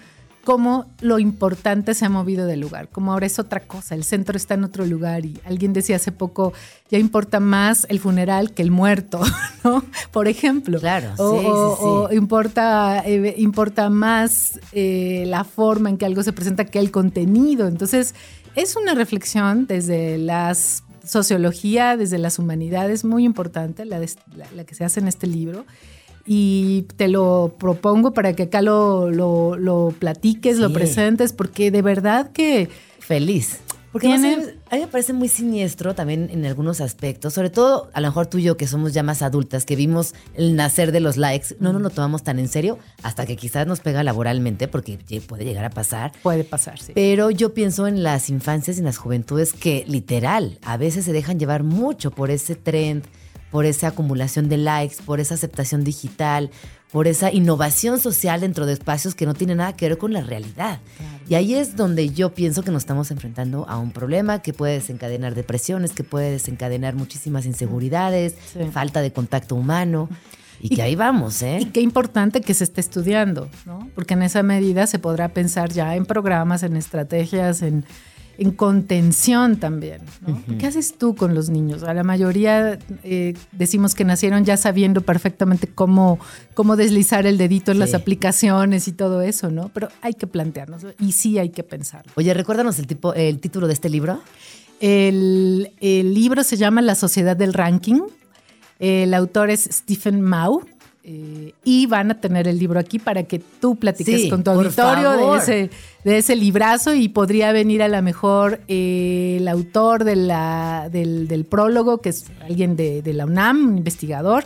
cómo 0.47 0.87
lo 1.01 1.19
importante 1.19 1.93
se 1.93 2.07
ha 2.07 2.09
movido 2.09 2.47
del 2.47 2.61
lugar, 2.61 2.89
como 2.89 3.13
ahora 3.13 3.27
es 3.27 3.39
otra 3.41 3.61
cosa, 3.67 3.97
el 3.97 4.05
centro 4.05 4.37
está 4.37 4.55
en 4.55 4.63
otro 4.65 4.87
lugar 4.87 5.27
y 5.27 5.41
alguien 5.45 5.73
decía 5.73 5.97
hace 5.97 6.13
poco, 6.13 6.53
ya 6.89 6.99
importa 6.99 7.41
más 7.41 7.85
el 7.91 7.99
funeral 7.99 8.53
que 8.55 8.63
el 8.63 8.71
muerto, 8.71 9.21
¿no? 9.65 9.85
Por 10.13 10.29
ejemplo. 10.29 10.79
Claro, 10.79 11.09
o, 11.19 11.33
sí, 11.33 11.41
sí, 11.41 11.47
o- 11.51 11.77
sí. 11.77 11.83
o 11.83 12.17
importa, 12.17 13.03
eh, 13.05 13.35
importa 13.39 13.91
más 13.91 14.61
eh, 14.73 15.25
la 15.27 15.43
forma 15.43 15.91
en 15.91 15.99
que 15.99 16.07
algo 16.07 16.23
se 16.23 16.33
presenta 16.33 16.65
que 16.65 16.79
el 16.79 16.93
contenido. 16.93 17.67
Entonces, 17.67 18.15
es 18.55 18.77
una 18.77 18.95
reflexión 18.95 19.67
desde 19.67 20.17
las 20.17 20.85
sociología, 21.05 21.97
desde 21.97 22.19
las 22.19 22.39
humanidades, 22.39 23.05
muy 23.05 23.25
importante, 23.25 23.85
la, 23.85 23.99
de- 24.01 24.11
la- 24.37 24.47
la 24.55 24.65
que 24.65 24.75
se 24.77 24.85
hace 24.85 25.01
en 25.01 25.09
este 25.09 25.27
libro. 25.27 25.65
Y 26.27 26.87
te 26.97 27.09
lo 27.09 27.55
propongo 27.59 28.13
para 28.13 28.35
que 28.35 28.45
acá 28.45 28.61
lo, 28.63 29.11
lo- 29.11 29.57
lo 29.57 29.95
platiques, 29.99 30.59
lo 30.59 30.69
Sí. 30.69 30.75
presentes, 30.75 31.33
porque 31.33 31.71
de 31.71 31.83
verdad 31.83 32.31
que 32.33 32.69
Feliz. 32.99 33.61
Porque 33.93 34.19
sé, 34.19 34.57
a 34.71 34.75
mí 34.75 34.81
me 34.83 34.89
parece 34.89 35.15
muy 35.15 35.29
siniestro 35.29 35.95
también 35.95 36.29
en 36.31 36.45
algunos 36.45 36.83
aspectos, 36.83 37.33
sobre 37.33 37.49
todo 37.49 37.89
a 37.95 38.01
lo 38.03 38.09
mejor 38.09 38.27
tú 38.27 38.37
y 38.37 38.43
yo 38.43 38.57
que 38.59 38.67
somos 38.67 38.93
ya 38.93 39.03
más 39.03 39.23
adultas, 39.23 39.65
que 39.65 39.75
vimos 39.75 40.13
el 40.35 40.55
nacer 40.55 40.93
de 40.93 41.01
los 41.01 41.17
likes, 41.17 41.57
no 41.61 41.73
nos 41.73 41.81
lo 41.81 41.89
tomamos 41.89 42.23
tan 42.23 42.39
en 42.39 42.49
serio 42.49 42.79
hasta 43.03 43.25
que 43.25 43.37
quizás 43.37 43.67
nos 43.67 43.81
pega 43.81 44.03
laboralmente, 44.03 44.69
porque 44.69 44.99
puede 45.27 45.45
llegar 45.47 45.65
a 45.65 45.71
pasar. 45.71 46.13
puede 46.23 46.45
pasarse. 46.45 46.93
Pero 46.95 47.31
yo 47.31 47.55
pienso 47.55 47.87
en 47.87 48.03
las 48.03 48.29
infancias 48.29 48.77
y 48.77 48.81
en 48.81 48.85
las 48.87 48.99
juventudes 48.99 49.55
que 49.55 49.85
literal 49.87 50.59
a 50.63 50.77
veces 50.77 51.07
se 51.07 51.13
dejan 51.15 51.39
llevar 51.39 51.63
mucho 51.63 52.11
por 52.11 52.31
ese 52.31 52.55
trend, 52.55 53.05
por 53.57 53.65
esa 53.65 53.89
acumulación 53.89 54.51
de 54.51 54.59
likes, 54.59 54.97
por 55.07 55.19
esa 55.19 55.33
aceptación 55.33 55.83
digital, 55.83 56.51
por 56.93 57.07
esa 57.09 57.33
innovación 57.33 57.99
social 57.99 58.43
dentro 58.43 58.67
de 58.67 58.75
espacios 58.75 59.15
que 59.15 59.25
no 59.25 59.33
tienen 59.33 59.57
nada 59.57 59.75
que 59.75 59.89
ver 59.89 59.97
con 59.97 60.13
la 60.13 60.21
realidad. 60.21 60.79
Y 61.27 61.37
ahí 61.37 61.55
es 61.55 61.75
donde 61.75 62.11
yo 62.11 62.35
pienso 62.35 62.63
que 62.63 62.71
nos 62.71 62.83
estamos 62.83 63.11
enfrentando 63.11 63.67
a 63.67 63.79
un 63.79 63.93
problema 63.93 64.43
que 64.43 64.53
puede 64.53 64.75
desencadenar 64.75 65.35
depresiones, 65.35 65.93
que 65.93 66.05
puede 66.05 66.33
desencadenar 66.33 66.97
muchísimas 66.97 67.47
inseguridades, 67.47 68.35
Sí. 68.53 68.59
falta 68.73 69.01
de 69.01 69.11
contacto 69.15 69.55
humano. 69.55 70.11
Y, 70.61 70.67
Y- 70.75 70.77
que 70.77 70.83
ahí 70.83 70.95
vamos, 70.95 71.41
¿eh? 71.41 71.57
Y 71.63 71.65
qué 71.67 71.81
importante 71.81 72.43
que 72.43 72.53
se 72.53 72.65
esté 72.65 72.83
estudiando, 72.83 73.49
¿no? 73.65 73.89
Porque 73.95 74.13
en 74.13 74.23
esa 74.23 74.43
medida 74.43 74.87
se 74.87 74.99
podrá 74.99 75.29
pensar 75.31 75.73
ya 75.73 75.97
en 75.97 76.05
programas, 76.05 76.63
en 76.63 76.77
estrategias, 76.77 77.63
en, 77.63 77.87
en 78.39 78.51
contención 78.51 79.57
también. 79.57 80.03
¿no? 80.27 80.43
¿Qué 80.59 80.67
haces 80.67 80.97
tú 80.99 81.15
con 81.15 81.35
los 81.35 81.49
niños? 81.49 81.83
A 81.83 81.95
la 81.95 82.05
mayoría 82.05 82.79
eh, 83.03 83.35
decimos 83.53 83.95
que 83.95 84.05
nacieron 84.05 84.45
ya 84.45 84.57
sabiendo 84.57 85.01
perfectamente 85.01 85.67
cómo, 85.67 86.19
cómo 86.55 86.77
deslizar 86.77 87.27
el 87.27 87.39
dedito 87.39 87.73
en 87.73 87.79
las 87.79 87.95
aplicaciones 87.95 88.89
y 88.89 88.93
todo 88.93 89.23
eso, 89.23 89.51
¿no? 89.51 89.71
Pero 89.73 89.89
hay 90.03 90.15
que 90.15 90.27
plantearnos 90.27 90.87
y 91.01 91.13
sí 91.13 91.39
hay 91.39 91.51
que 91.51 91.63
pensarlo. 91.63 92.13
Oye, 92.17 92.35
recuérdanos 92.35 92.79
el, 92.79 92.87
tipo, 92.87 93.15
el 93.15 93.39
título 93.41 93.67
de 93.67 93.73
este 93.73 93.89
libro. 93.89 94.21
El, 94.81 95.73
el 95.81 96.15
libro 96.15 96.45
se 96.45 96.57
llama 96.57 96.83
La 96.83 96.95
Sociedad 96.95 97.37
del 97.37 97.55
Ranking. 97.55 98.01
El 98.79 99.15
autor 99.15 99.51
es 99.51 99.69
Stephen 99.73 100.21
Mau. 100.21 100.63
Eh, 101.09 101.53
y 101.63 101.87
van 101.87 102.11
a 102.11 102.21
tener 102.21 102.49
el 102.49 102.59
libro 102.59 102.81
aquí 102.81 102.99
para 102.99 103.23
que 103.23 103.39
tú 103.39 103.77
platiques 103.77 104.23
Sí, 104.23 104.29
con 104.29 104.43
tu 104.43 104.51
auditorio 104.51 105.13
de 105.13 105.39
ese, 105.39 105.71
de 106.03 106.19
ese 106.19 106.35
librazo 106.35 106.95
y 106.95 107.09
podría 107.09 107.53
venir 107.53 107.81
a 107.81 107.87
lo 107.89 108.03
mejor 108.03 108.61
eh, 108.67 109.37
el 109.39 109.47
autor 109.47 110.03
de 110.03 110.17
la, 110.17 110.89
del, 110.91 111.29
del 111.29 111.45
prólogo, 111.45 111.99
que 111.99 112.09
es 112.09 112.25
alguien 112.43 112.75
de, 112.75 113.03
de 113.03 113.13
la 113.13 113.25
UNAM, 113.25 113.69
un 113.69 113.79
investigador. 113.79 114.45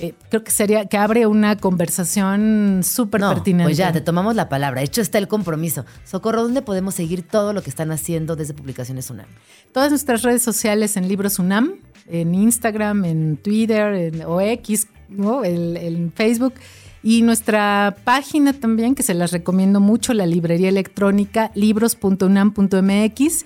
Eh, 0.00 0.14
creo 0.30 0.42
que 0.42 0.50
sería 0.50 0.86
que 0.86 0.96
abre 0.96 1.26
una 1.26 1.56
conversación 1.56 2.80
súper 2.82 3.20
No, 3.20 3.28
pertinente. 3.34 3.64
pues 3.64 3.76
ya, 3.76 3.92
te 3.92 4.00
tomamos 4.00 4.34
la 4.34 4.48
palabra. 4.48 4.82
Hecho 4.82 5.02
está 5.02 5.18
el 5.18 5.28
compromiso. 5.28 5.84
Socorro, 6.04 6.42
¿dónde 6.42 6.62
podemos 6.62 6.94
seguir 6.94 7.22
todo 7.22 7.52
lo 7.52 7.62
que 7.62 7.70
están 7.70 7.92
haciendo 7.92 8.34
desde 8.34 8.54
Publicaciones 8.54 9.08
UNAM? 9.10 9.26
Todas 9.72 9.90
nuestras 9.90 10.22
redes 10.22 10.42
sociales 10.42 10.96
en 10.96 11.06
Libros 11.08 11.38
UNAM, 11.38 11.74
en 12.08 12.34
Instagram, 12.34 13.04
en 13.04 13.36
Twitter, 13.36 13.92
en 13.94 14.22
o 14.24 14.40
X, 14.40 14.88
¿no? 15.16 15.44
El- 15.44 16.12
Facebook. 16.14 16.54
Y 17.04 17.22
nuestra 17.22 17.96
página 18.04 18.52
también, 18.52 18.94
que 18.94 19.02
se 19.02 19.14
las 19.14 19.32
recomiendo 19.32 19.80
mucho, 19.80 20.14
la 20.14 20.24
librería 20.26 20.68
electrónica 20.68 21.50
libros.unam.mx. 21.54 23.44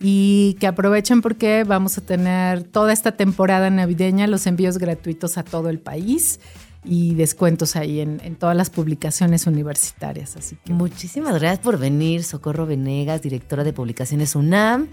y 0.00 0.56
que 0.60 0.66
aprovechen 0.68 1.22
porque 1.22 1.64
vamos 1.64 1.98
a 1.98 2.02
tener 2.02 2.62
toda 2.62 2.92
esta 2.92 3.12
temporada 3.16 3.68
navideña 3.70 4.26
los 4.28 4.46
envíos 4.46 4.78
gratuitos 4.78 5.38
a 5.38 5.42
todo 5.42 5.70
el 5.70 5.80
país 5.80 6.38
y 6.84 7.14
descuentos 7.16 7.74
ahí 7.74 7.98
en, 8.00 8.20
en 8.22 8.36
todas 8.36 8.56
las 8.56 8.70
publicaciones 8.70 9.46
universitarias. 9.48 10.36
Así 10.36 10.56
que 10.64 10.72
Muchísimas 10.72 11.34
gracias 11.40 11.58
por 11.58 11.78
venir, 11.78 12.22
Socorro 12.22 12.64
Venegas, 12.66 13.22
directora 13.22 13.64
de 13.64 13.72
publicaciones 13.72 14.36
UNAM. 14.36 14.86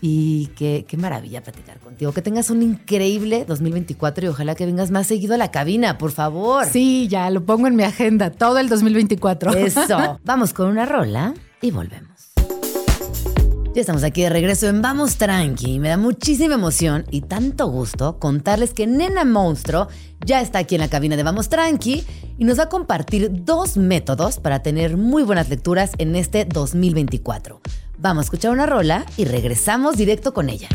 Y 0.00 0.46
qué, 0.56 0.84
qué 0.88 0.96
maravilla 0.96 1.42
platicar 1.42 1.78
contigo. 1.78 2.12
Que 2.12 2.22
tengas 2.22 2.50
un 2.50 2.62
increíble 2.62 3.44
2024 3.46 4.24
y 4.24 4.28
ojalá 4.28 4.54
que 4.54 4.66
vengas 4.66 4.90
más 4.90 5.06
seguido 5.06 5.34
a 5.34 5.36
la 5.36 5.50
cabina, 5.50 5.98
por 5.98 6.10
favor. 6.10 6.64
sí, 6.66 7.08
ya 7.08 7.28
lo 7.30 7.44
pongo 7.44 7.66
en 7.66 7.76
mi 7.76 7.82
agenda, 7.82 8.30
todo 8.30 8.58
el 8.58 8.68
2024. 8.68 9.52
Eso. 9.52 10.18
Vamos 10.24 10.54
con 10.54 10.68
una 10.68 10.86
rola 10.86 11.34
y 11.60 11.70
volvemos. 11.70 12.10
Ya 13.72 13.82
estamos 13.82 14.02
aquí 14.02 14.22
de 14.22 14.30
regreso 14.30 14.66
en 14.66 14.82
Vamos 14.82 15.16
Tranqui. 15.16 15.78
Me 15.78 15.90
da 15.90 15.96
muchísima 15.96 16.54
emoción 16.54 17.04
y 17.12 17.20
tanto 17.20 17.68
gusto 17.68 18.18
contarles 18.18 18.74
que 18.74 18.88
Nena 18.88 19.24
Monstruo 19.24 19.86
ya 20.26 20.40
está 20.40 20.58
aquí 20.58 20.74
en 20.74 20.80
la 20.80 20.88
cabina 20.88 21.16
de 21.16 21.22
Vamos 21.22 21.48
Tranqui 21.48 22.04
y 22.36 22.44
nos 22.44 22.58
va 22.58 22.64
a 22.64 22.68
compartir 22.68 23.30
dos 23.44 23.76
métodos 23.76 24.40
para 24.40 24.64
tener 24.64 24.96
muy 24.96 25.22
buenas 25.22 25.48
lecturas 25.48 25.92
en 25.98 26.16
este 26.16 26.46
2024. 26.46 27.60
Vamos 28.00 28.22
a 28.22 28.24
escuchar 28.24 28.52
una 28.52 28.66
rola 28.66 29.04
y 29.16 29.24
regresamos 29.26 29.96
directo 29.96 30.32
con 30.32 30.48
ella. 30.48 30.68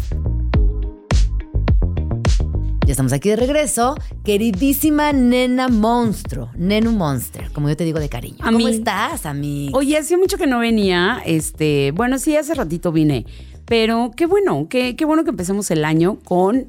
Ya 2.85 2.91
estamos 2.91 3.13
aquí 3.13 3.29
de 3.29 3.35
regreso. 3.35 3.95
Queridísima 4.23 5.11
nena 5.11 5.67
monstruo, 5.69 6.51
Nenu 6.55 6.91
Monster, 6.91 7.49
como 7.51 7.67
yo 7.67 7.75
te 7.75 7.83
digo 7.83 7.99
de 7.99 8.09
cariño. 8.09 8.37
A 8.41 8.45
¿Cómo 8.51 8.59
mí- 8.59 8.69
estás, 8.69 9.25
amiga? 9.25 9.75
Oye, 9.75 9.97
hace 9.97 10.17
mucho 10.17 10.37
que 10.37 10.45
no 10.45 10.59
venía. 10.59 11.19
Este, 11.25 11.91
bueno, 11.91 12.19
sí, 12.19 12.37
hace 12.37 12.53
ratito 12.53 12.91
vine. 12.91 13.25
Pero 13.65 14.11
qué 14.15 14.27
bueno, 14.27 14.67
qué, 14.69 14.95
qué 14.95 15.05
bueno 15.05 15.23
que 15.23 15.31
empecemos 15.31 15.71
el 15.71 15.83
año 15.83 16.19
con. 16.23 16.67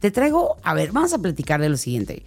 Te 0.00 0.10
traigo. 0.10 0.56
A 0.64 0.74
ver, 0.74 0.90
vamos 0.90 1.12
a 1.12 1.18
platicar 1.18 1.60
de 1.60 1.68
lo 1.68 1.76
siguiente. 1.76 2.24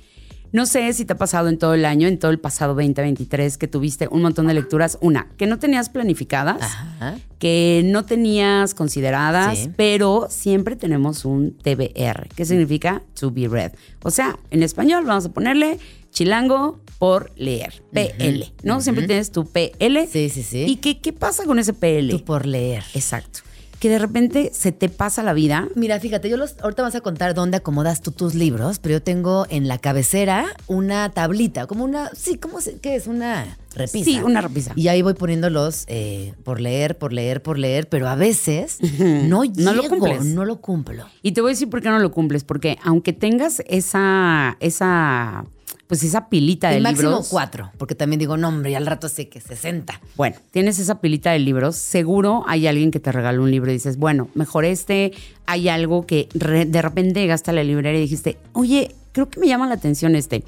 No 0.52 0.66
sé 0.66 0.92
si 0.94 1.06
te 1.06 1.14
ha 1.14 1.18
pasado 1.18 1.48
en 1.50 1.58
todo 1.58 1.74
el 1.76 1.86
año, 1.86 2.08
en 2.08 2.18
todo 2.18 2.32
el 2.32 2.40
pasado 2.40 2.74
2023, 2.74 3.58
que 3.58 3.68
tuviste 3.68 4.08
un 4.10 4.22
montón 4.22 4.48
de 4.48 4.54
lecturas. 4.56 4.98
Una, 5.02 5.28
que 5.38 5.46
no 5.46 5.60
tenías 5.60 5.90
planificadas, 5.90 6.62
Ajá. 6.62 7.18
que 7.38 7.84
no 7.86 8.06
tenías 8.06 8.74
consideradas, 8.74 9.58
Sí. 9.60 9.72
pero 9.78 10.28
siempre 10.30 10.76
tenemos 10.76 11.24
un 11.26 11.52
TBR, 11.58 12.30
que 12.36 12.46
significa 12.46 13.04
to 13.20 13.32
be 13.32 13.48
read. 13.48 13.74
O 14.04 14.12
sea, 14.12 14.40
en 14.52 14.64
español 14.64 15.06
vamos 15.06 15.26
a 15.26 15.30
ponerle 15.32 15.78
chilango 16.12 16.80
por 16.98 17.32
leer, 17.38 17.84
PL, 17.94 18.52
¿no? 18.64 18.82
Siempre 18.82 19.06
tienes 19.08 19.32
tu 19.32 19.46
PL. 19.46 20.08
Sí, 20.08 20.30
sí, 20.30 20.44
sí. 20.44 20.66
¿Y 20.68 20.78
qué, 20.78 21.00
qué 21.00 21.14
pasa 21.14 21.46
con 21.46 21.60
ese 21.60 21.74
PL? 21.74 22.10
Tú 22.10 22.26
por 22.26 22.46
leer. 22.46 22.84
Exacto. 22.94 23.40
Que 23.80 23.88
de 23.89 23.98
repente 24.00 24.52
se 24.54 24.72
te 24.74 24.89
pasa 24.89 25.24
la 25.24 25.32
vida. 25.34 25.70
Mira, 25.76 26.00
fíjate, 26.02 26.30
yo 26.30 26.36
los, 26.36 26.56
ahorita 26.62 26.82
vas 26.84 26.96
a 26.96 27.02
contar 27.02 27.34
dónde 27.34 27.58
acomodas 27.58 28.02
tú 28.02 28.12
tus 28.12 28.36
libros, 28.36 28.80
pero 28.80 28.94
yo 28.94 29.02
tengo 29.02 29.46
en 29.50 29.68
la 29.70 29.78
cabecera 29.78 30.48
una 30.68 31.10
tablita, 31.12 31.65
como 31.65 31.86
una, 31.86 32.10
sí, 32.13 32.38
¿cómo 32.38 32.60
se, 32.60 32.78
qué 32.80 32.96
es? 32.96 33.08
Una 33.08 33.58
repisa. 33.76 34.04
Sí, 34.04 34.20
una 34.22 34.42
repisa. 34.42 34.74
Y 34.76 34.89
ahí 34.89 35.02
voy 35.02 35.13
poniéndolos 35.13 35.86
eh, 35.88 36.34
por 36.44 36.60
leer, 36.60 36.98
por 36.98 37.13
leer, 37.13 37.42
por 37.42 37.58
leer, 37.58 37.88
pero 37.88 38.10
a 38.10 38.15
veces 38.15 38.80
no 39.00 39.46
llego, 39.46 39.72
No 39.72 39.74
lo 39.74 39.88
cumples. 39.88 40.26
no 40.26 40.44
lo 40.44 40.60
cumplo. 40.60 41.06
Y 41.22 41.32
te 41.32 41.39
voy 41.39 41.52
a 41.52 41.54
decir 41.54 41.70
por 41.70 41.82
qué 41.82 41.88
no 41.89 42.00
lo 42.00 42.12
cumples, 42.12 42.44
porque 42.44 42.78
aunque 42.84 43.13
tengas 43.13 43.63
esa, 43.68 44.58
esa, 44.60 45.46
pues 45.89 46.04
esa 46.04 46.30
pilita 46.30 46.69
de 46.69 46.78
El 46.78 46.84
máximo 46.84 47.10
libros. 47.10 47.30
cuatro, 47.30 47.71
porque 47.80 47.95
también 47.95 48.19
digo, 48.19 48.38
no, 48.38 48.49
hombre, 48.49 48.69
y 48.69 48.75
al 48.75 48.86
rato 48.86 49.10
sé 49.10 49.28
que 49.28 49.41
60. 49.41 49.99
Bueno, 50.15 50.36
tienes 50.52 50.78
esa 50.78 51.02
pilita 51.02 51.32
de 51.32 51.39
libros, 51.39 51.78
seguro 51.78 52.43
hay 52.47 52.67
alguien 52.67 52.91
que 52.91 52.99
te 52.99 53.12
regaló 53.12 53.41
un 53.41 53.49
libro 53.49 53.71
y 53.71 53.73
dices, 53.73 53.97
bueno, 53.97 54.30
mejor 54.36 54.65
este, 54.65 55.12
hay 55.47 55.67
algo 55.67 56.06
que 56.06 56.30
re- 56.36 56.65
de 56.65 56.82
repente 56.84 57.19
llegaste 57.19 57.49
a 57.49 57.56
la 57.56 57.63
librería 57.63 57.97
y 57.99 58.04
dijiste, 58.04 58.38
oye, 58.54 58.93
creo 59.13 59.32
que 59.32 59.39
me 59.39 59.47
llama 59.47 59.67
la 59.67 59.73
atención 59.73 60.15
este. 60.15 60.43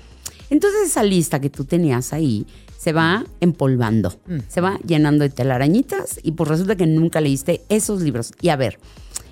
Entonces 0.51 0.81
esa 0.85 1.01
lista 1.01 1.41
que 1.41 1.49
tú 1.49 1.65
tenías 1.65 2.13
ahí 2.13 2.45
se 2.77 2.93
va 2.93 3.25
empolvando, 3.39 4.13
se 4.47 4.61
va 4.61 4.77
llenando 4.85 5.23
de 5.23 5.29
telarañitas 5.31 6.19
y 6.23 6.33
pues 6.33 6.49
resulta 6.49 6.75
que 6.75 6.85
nunca 6.85 7.19
leíste 7.19 7.61
esos 7.69 8.01
libros. 8.01 8.31
Y 8.41 8.49
a 8.49 8.55
ver, 8.57 8.79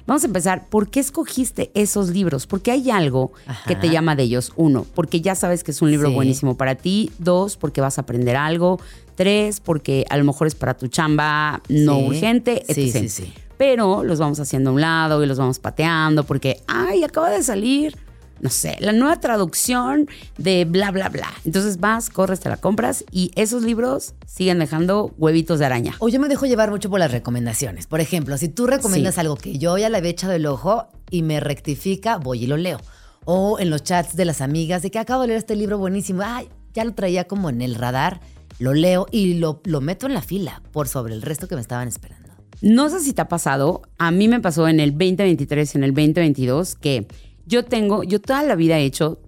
vamos 0.09 0.23
a 0.23 0.27
empezar, 0.27 0.67
¿por 0.67 0.89
qué 0.89 0.99
escogiste 0.99 1.71
esos 1.73 2.09
libros? 2.09 2.47
Porque 2.47 2.71
hay 2.71 2.89
algo 2.91 3.31
que 3.67 3.75
te 3.75 3.89
llama 3.89 4.15
de 4.17 4.23
ellos. 4.23 4.51
Uno, 4.57 4.85
porque 4.95 5.21
ya 5.21 5.35
sabes 5.35 5.63
que 5.63 5.71
es 5.71 5.81
un 5.81 5.89
libro 5.91 6.09
Sí. 6.09 6.15
buenísimo 6.15 6.57
para 6.57 6.75
ti. 6.75 7.11
Dos, 7.19 7.55
porque 7.55 7.79
vas 7.79 7.97
a 7.97 8.01
aprender 8.01 8.35
algo. 8.35 8.79
Tres, 9.15 9.59
porque 9.59 10.05
a 10.09 10.17
lo 10.17 10.23
mejor 10.25 10.47
es 10.47 10.55
para 10.55 10.73
tu 10.75 10.87
chamba 10.87 11.61
no 11.69 11.97
Sí. 11.99 12.05
urgente, 12.07 12.63
Sí, 12.67 12.89
etc. 12.89 12.99
sí, 13.01 13.09
sí. 13.09 13.33
Pero 13.57 14.03
los 14.03 14.19
vamos 14.19 14.39
haciendo 14.39 14.69
a 14.69 14.73
un 14.73 14.81
lado 14.81 15.23
y 15.23 15.27
los 15.27 15.37
vamos 15.37 15.59
pateando 15.59 16.23
porque, 16.23 16.61
ay, 16.67 17.03
acaba 17.03 17.29
de 17.29 17.43
salir, 17.43 17.97
no 18.41 18.49
sé, 18.49 18.77
la 18.79 18.91
nueva 18.91 19.19
traducción 19.19 20.07
de 20.37 20.65
bla, 20.65 20.91
bla, 20.91 21.09
bla. 21.09 21.27
Entonces 21.45 21.79
vas, 21.79 22.09
corres, 22.09 22.39
te 22.39 22.49
la 22.49 22.57
compras 22.57 23.03
y 23.11 23.31
esos 23.35 23.63
libros 23.63 24.13
siguen 24.25 24.59
dejando 24.59 25.13
huevitos 25.17 25.59
de 25.59 25.65
araña. 25.65 25.95
O 25.99 26.09
yo 26.09 26.19
me 26.19 26.27
dejo 26.27 26.45
llevar 26.45 26.71
mucho 26.71 26.89
por 26.89 26.99
las 26.99 27.11
recomendaciones. 27.11 27.87
Por 27.87 27.99
ejemplo, 28.01 28.37
si 28.37 28.49
tú 28.49 28.67
recomiendas 28.67 29.15
Sí. 29.15 29.21
algo 29.21 29.35
que 29.35 29.57
yo 29.57 29.77
ya 29.77 29.89
le 29.89 29.97
había 29.97 30.11
echado 30.11 30.33
el 30.33 30.45
ojo 30.45 30.87
y 31.09 31.21
me 31.23 31.39
rectifica, 31.39 32.17
voy 32.17 32.43
y 32.43 32.47
lo 32.47 32.57
leo. 32.57 32.79
O 33.25 33.59
en 33.59 33.69
los 33.69 33.83
chats 33.83 34.15
de 34.15 34.25
las 34.25 34.41
amigas 34.41 34.81
de 34.81 34.91
que 34.91 34.99
acabo 34.99 35.21
de 35.23 35.27
leer 35.29 35.39
este 35.39 35.55
libro 35.55 35.77
buenísimo. 35.77 36.21
Ay, 36.25 36.49
ya 36.73 36.83
lo 36.85 36.93
traía 36.93 37.25
como 37.25 37.49
en 37.49 37.61
el 37.61 37.75
radar, 37.75 38.21
lo 38.59 38.73
leo 38.73 39.05
y 39.11 39.35
lo, 39.35 39.61
lo 39.65 39.81
meto 39.81 40.05
en 40.07 40.13
la 40.13 40.21
fila 40.21 40.61
por 40.71 40.87
sobre 40.87 41.13
el 41.13 41.21
resto 41.21 41.47
que 41.47 41.55
me 41.55 41.61
estaban 41.61 41.87
esperando. 41.87 42.29
No 42.61 42.89
sé 42.89 42.99
si 42.99 43.13
te 43.13 43.21
ha 43.21 43.27
pasado, 43.29 43.83
a 43.97 44.11
mí 44.11 44.27
me 44.27 44.39
pasó 44.41 44.67
en 44.67 44.79
el 44.81 44.91
2023 44.91 45.75
y 45.75 45.77
en 45.77 45.83
el 45.85 45.91
2022 45.93 46.75
que 46.75 47.07
yo 47.49 47.65
tengo, 47.65 48.03
yo 48.03 48.21
toda 48.21 48.43
la 48.43 48.55
vida 48.55 48.77
he 48.77 48.85
hecho 48.85 49.19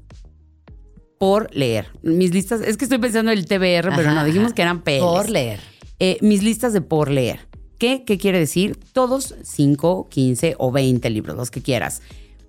por 1.20 1.54
leer. 1.56 1.88
Mis 2.04 2.34
listas, 2.34 2.62
es 2.62 2.78
que 2.78 2.86
estoy 2.86 3.00
pensando 3.00 3.32
en 3.32 3.38
el 3.38 3.46
TBR, 3.46 3.94
pero 3.96 4.14
no, 4.14 4.24
dijimos 4.24 4.54
que 4.54 4.62
eran 4.62 4.84
PLs. 4.84 5.02
Por 5.02 5.30
leer. 5.30 5.60
Eh, 6.00 6.18
mis 6.22 6.44
listas 6.44 6.72
de 6.72 6.82
por 6.82 7.10
leer. 7.10 7.48
¿Qué, 7.80 8.04
¿Qué 8.06 8.20
quiere 8.20 8.38
decir? 8.38 8.80
Todos 8.94 9.36
5, 9.44 10.08
15 10.10 10.56
o 10.60 10.72
20 10.72 11.10
libros, 11.10 11.36
los 11.36 11.50
que 11.50 11.64
quieras. 11.64 12.02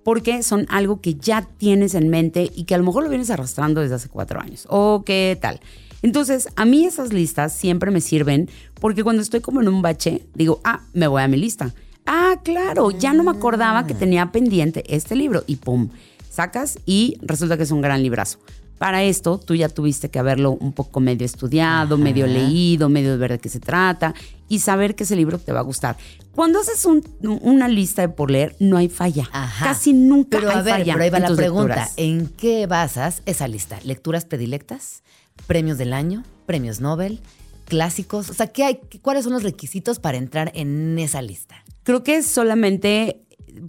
Porque 0.03 0.43
son 0.43 0.67
algo 0.69 1.01
que 1.01 1.15
ya 1.15 1.47
tienes 1.57 1.95
en 1.95 2.09
mente 2.09 2.51
y 2.53 2.65
que 2.65 2.75
a 2.75 2.77
lo 2.77 2.83
mejor 2.83 3.03
lo 3.03 3.09
vienes 3.09 3.31
arrastrando 3.31 3.81
desde 3.81 3.95
hace 3.95 4.09
cuatro 4.09 4.39
años. 4.39 4.67
¿O 4.69 5.03
qué 5.03 5.37
tal? 5.41 5.59
Entonces, 6.03 6.49
a 6.55 6.65
mí 6.65 6.85
esas 6.85 7.13
listas 7.13 7.53
siempre 7.53 7.89
me 7.89 8.01
sirven 8.01 8.49
porque 8.79 9.03
cuando 9.03 9.23
estoy 9.23 9.39
como 9.39 9.61
en 9.61 9.69
un 9.69 9.81
bache, 9.81 10.27
digo, 10.35 10.61
ah, 10.63 10.81
me 10.93 11.07
voy 11.07 11.23
a 11.23 11.27
mi 11.27 11.37
lista. 11.37 11.73
Ah, 12.05 12.35
claro, 12.43 12.91
ya 12.91 13.13
no 13.13 13.23
me 13.23 13.31
acordaba 13.31 13.87
que 13.87 13.93
tenía 13.93 14.31
pendiente 14.31 14.83
este 14.93 15.15
libro 15.15 15.43
y 15.47 15.55
pum, 15.57 15.89
sacas 16.29 16.77
y 16.85 17.17
resulta 17.21 17.57
que 17.57 17.63
es 17.63 17.71
un 17.71 17.81
gran 17.81 18.01
librazo. 18.03 18.39
Para 18.77 19.03
esto, 19.03 19.37
tú 19.37 19.55
ya 19.55 19.69
tuviste 19.69 20.09
que 20.09 20.19
haberlo 20.19 20.51
un 20.51 20.73
poco 20.73 20.99
medio 20.99 21.25
estudiado, 21.25 21.97
medio 21.97 22.27
leído, 22.27 22.89
medio 22.89 23.11
de 23.11 23.17
ver 23.17 23.31
de 23.31 23.39
qué 23.39 23.47
se 23.47 23.61
trata 23.61 24.13
y 24.49 24.59
saber 24.59 24.95
que 24.95 25.03
ese 25.05 25.15
libro 25.15 25.37
te 25.39 25.53
va 25.53 25.59
a 25.59 25.63
gustar. 25.63 25.95
Cuando 26.35 26.59
haces 26.59 26.83
un- 26.85 27.01
una 27.21 27.69
lista 27.69 28.01
de 28.01 28.09
por 28.09 28.29
leer, 28.29 28.57
no 28.59 28.75
hay 28.75 28.89
falla. 28.89 29.29
Ajá. 29.31 29.65
Casi 29.67 29.93
nunca 29.93 30.37
Pero 30.39 30.49
hay 30.49 30.57
a 30.57 30.61
ver, 30.63 30.73
falla. 30.73 30.93
pero 30.93 31.03
ahí 31.05 31.09
va 31.11 31.19
la 31.19 31.27
pregunta. 31.35 31.67
lecturas. 31.67 31.93
¿En 31.95 32.27
qué 32.27 32.67
basas 32.67 33.21
esa 33.25 33.47
lista? 33.47 33.79
¿Lecturas 33.85 34.25
predilectas? 34.25 35.03
¿Premios 35.47 35.77
del 35.77 35.93
año? 35.93 36.23
¿Premios 36.45 36.81
Nobel? 36.81 37.21
¿Clásicos? 37.65 38.29
O 38.29 38.33
sea, 38.33 38.47
¿qué 38.47 38.65
hay, 38.65 38.79
¿cuáles 39.01 39.23
son 39.23 39.31
los 39.33 39.43
requisitos 39.43 39.99
para 39.99 40.17
entrar 40.17 40.51
en 40.55 40.99
esa 40.99 41.21
lista? 41.21 41.63
Creo 41.83 42.03
que 42.03 42.23
solamente 42.23 43.21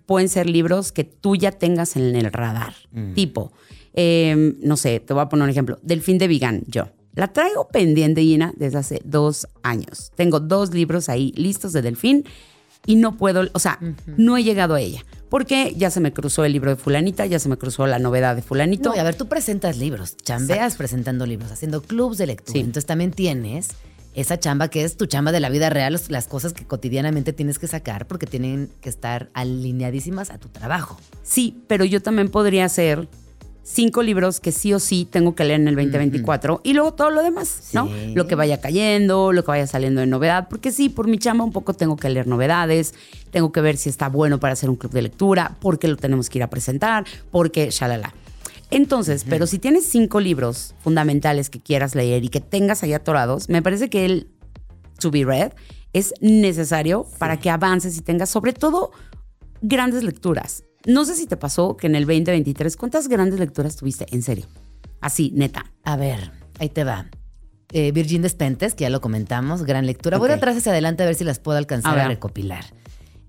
pueden 0.06 0.28
ser 0.28 0.48
libros 0.48 0.92
que 0.92 1.04
tú 1.04 1.36
ya 1.36 1.52
tengas 1.52 1.96
en 1.96 2.16
el 2.16 2.32
radar. 2.32 2.74
Tipo, 3.14 3.52
eh, 3.92 4.54
no 4.60 4.76
sé, 4.76 5.00
te 5.00 5.14
voy 5.14 5.22
a 5.22 5.28
poner 5.28 5.44
un 5.44 5.50
ejemplo. 5.50 5.78
Delfín 5.82 6.18
de 6.18 6.28
Vigan, 6.28 6.62
yo. 6.66 6.88
La 7.14 7.32
traigo 7.32 7.68
pendiente, 7.68 8.22
Gina, 8.22 8.52
desde 8.56 8.78
hace 8.78 9.00
dos 9.04 9.46
años. 9.62 10.10
Tengo 10.16 10.40
dos 10.40 10.74
libros 10.74 11.08
ahí 11.08 11.32
listos 11.36 11.72
de 11.72 11.82
Delfín 11.82 12.24
y 12.86 12.96
no 12.96 13.16
puedo, 13.16 13.48
o 13.52 13.58
sea, 13.58 13.78
no 14.16 14.36
he 14.36 14.42
llegado 14.42 14.74
a 14.74 14.80
ella. 14.80 15.04
Porque 15.28 15.74
ya 15.76 15.90
se 15.90 16.00
me 16.00 16.12
cruzó 16.12 16.44
el 16.44 16.52
libro 16.52 16.70
de 16.70 16.76
fulanita, 16.76 17.26
ya 17.26 17.38
se 17.38 17.48
me 17.48 17.56
cruzó 17.56 17.86
la 17.86 17.98
novedad 17.98 18.36
de 18.36 18.42
fulanito. 18.42 18.90
No, 18.90 18.96
y 18.96 18.98
a 18.98 19.04
ver, 19.04 19.14
tú 19.16 19.26
presentas 19.26 19.78
libros, 19.78 20.16
chambeas 20.16 20.76
presentando 20.76 21.26
libros, 21.26 21.50
haciendo 21.50 21.82
clubs 21.82 22.18
de 22.18 22.26
lectura. 22.26 22.52
Sí. 22.52 22.60
Entonces 22.60 22.86
también 22.86 23.10
tienes 23.10 23.70
esa 24.14 24.38
chamba 24.38 24.68
que 24.68 24.84
es 24.84 24.96
tu 24.96 25.06
chamba 25.06 25.32
de 25.32 25.40
la 25.40 25.48
vida 25.48 25.70
real, 25.70 26.00
las 26.08 26.26
cosas 26.28 26.52
que 26.52 26.64
cotidianamente 26.64 27.32
tienes 27.32 27.58
que 27.58 27.66
sacar 27.66 28.06
porque 28.06 28.26
tienen 28.26 28.70
que 28.80 28.88
estar 28.88 29.28
alineadísimas 29.34 30.30
a 30.30 30.38
tu 30.38 30.48
trabajo. 30.48 30.98
Sí, 31.22 31.62
pero 31.66 31.84
yo 31.84 32.00
también 32.00 32.28
podría 32.28 32.64
hacer 32.64 33.08
cinco 33.64 34.02
libros 34.02 34.40
que 34.40 34.52
sí 34.52 34.72
o 34.72 34.78
sí 34.78 35.08
tengo 35.10 35.34
que 35.34 35.44
leer 35.44 35.60
en 35.60 35.68
el 35.68 35.74
2024 35.74 36.60
y 36.62 36.74
luego 36.74 36.92
todo 36.92 37.10
lo 37.10 37.22
demás, 37.22 37.70
¿no? 37.72 37.90
Lo 38.14 38.26
que 38.26 38.34
vaya 38.34 38.60
cayendo, 38.60 39.32
lo 39.32 39.42
que 39.42 39.50
vaya 39.50 39.66
saliendo 39.66 40.00
de 40.00 40.06
novedad, 40.06 40.48
porque 40.48 40.70
sí, 40.70 40.90
por 40.90 41.08
mi 41.08 41.18
chamba 41.18 41.44
un 41.44 41.52
poco 41.52 41.74
tengo 41.74 41.96
que 41.96 42.10
leer 42.10 42.26
novedades, 42.26 42.94
tengo 43.30 43.50
que 43.50 43.60
ver 43.62 43.76
si 43.76 43.88
está 43.88 44.08
bueno 44.08 44.38
para 44.38 44.52
hacer 44.52 44.70
un 44.70 44.76
club 44.76 44.92
de 44.92 45.02
lectura, 45.02 45.56
porque 45.60 45.88
lo 45.88 45.96
tenemos 45.96 46.28
que 46.28 46.38
ir 46.38 46.42
a 46.44 46.50
presentar, 46.50 47.04
porque 47.30 47.70
shalala. 47.70 48.14
Entonces, 48.70 49.24
pero 49.28 49.46
si 49.46 49.58
tienes 49.58 49.86
cinco 49.86 50.20
libros 50.20 50.74
fundamentales 50.80 51.50
que 51.50 51.60
quieras 51.60 51.94
leer 51.94 52.24
y 52.24 52.28
que 52.28 52.40
tengas 52.40 52.82
ahí 52.82 52.92
atorados, 52.92 53.48
me 53.48 53.62
parece 53.62 53.88
que 53.90 54.04
el 54.04 54.28
to 54.98 55.10
be 55.10 55.24
read 55.24 55.52
es 55.92 56.12
necesario 56.20 57.06
para 57.18 57.38
que 57.38 57.50
avances 57.50 57.96
y 57.96 58.00
tengas 58.00 58.30
sobre 58.30 58.52
todo 58.52 58.90
grandes 59.62 60.02
lecturas. 60.02 60.64
No 60.86 61.04
sé 61.04 61.14
si 61.14 61.26
te 61.26 61.36
pasó 61.36 61.76
que 61.76 61.86
en 61.86 61.94
el 61.94 62.04
2023, 62.04 62.76
¿cuántas 62.76 63.08
grandes 63.08 63.38
lecturas 63.38 63.76
tuviste? 63.76 64.06
En 64.10 64.22
serio. 64.22 64.46
Así, 65.00 65.30
neta. 65.34 65.70
A 65.84 65.96
ver, 65.96 66.32
ahí 66.58 66.68
te 66.68 66.84
va. 66.84 67.06
Eh, 67.72 67.90
Virgin 67.92 68.22
Despentes, 68.22 68.74
que 68.74 68.82
ya 68.82 68.90
lo 68.90 69.00
comentamos, 69.00 69.64
gran 69.64 69.86
lectura. 69.86 70.18
Voy 70.18 70.28
de 70.28 70.34
Ok. 70.34 70.38
atrás 70.38 70.56
hacia 70.58 70.72
adelante 70.72 71.02
a 71.02 71.06
ver 71.06 71.14
si 71.14 71.24
las 71.24 71.38
puedo 71.38 71.58
alcanzar 71.58 71.98
A 71.98 72.04
a, 72.04 72.08
recopilar. 72.08 72.64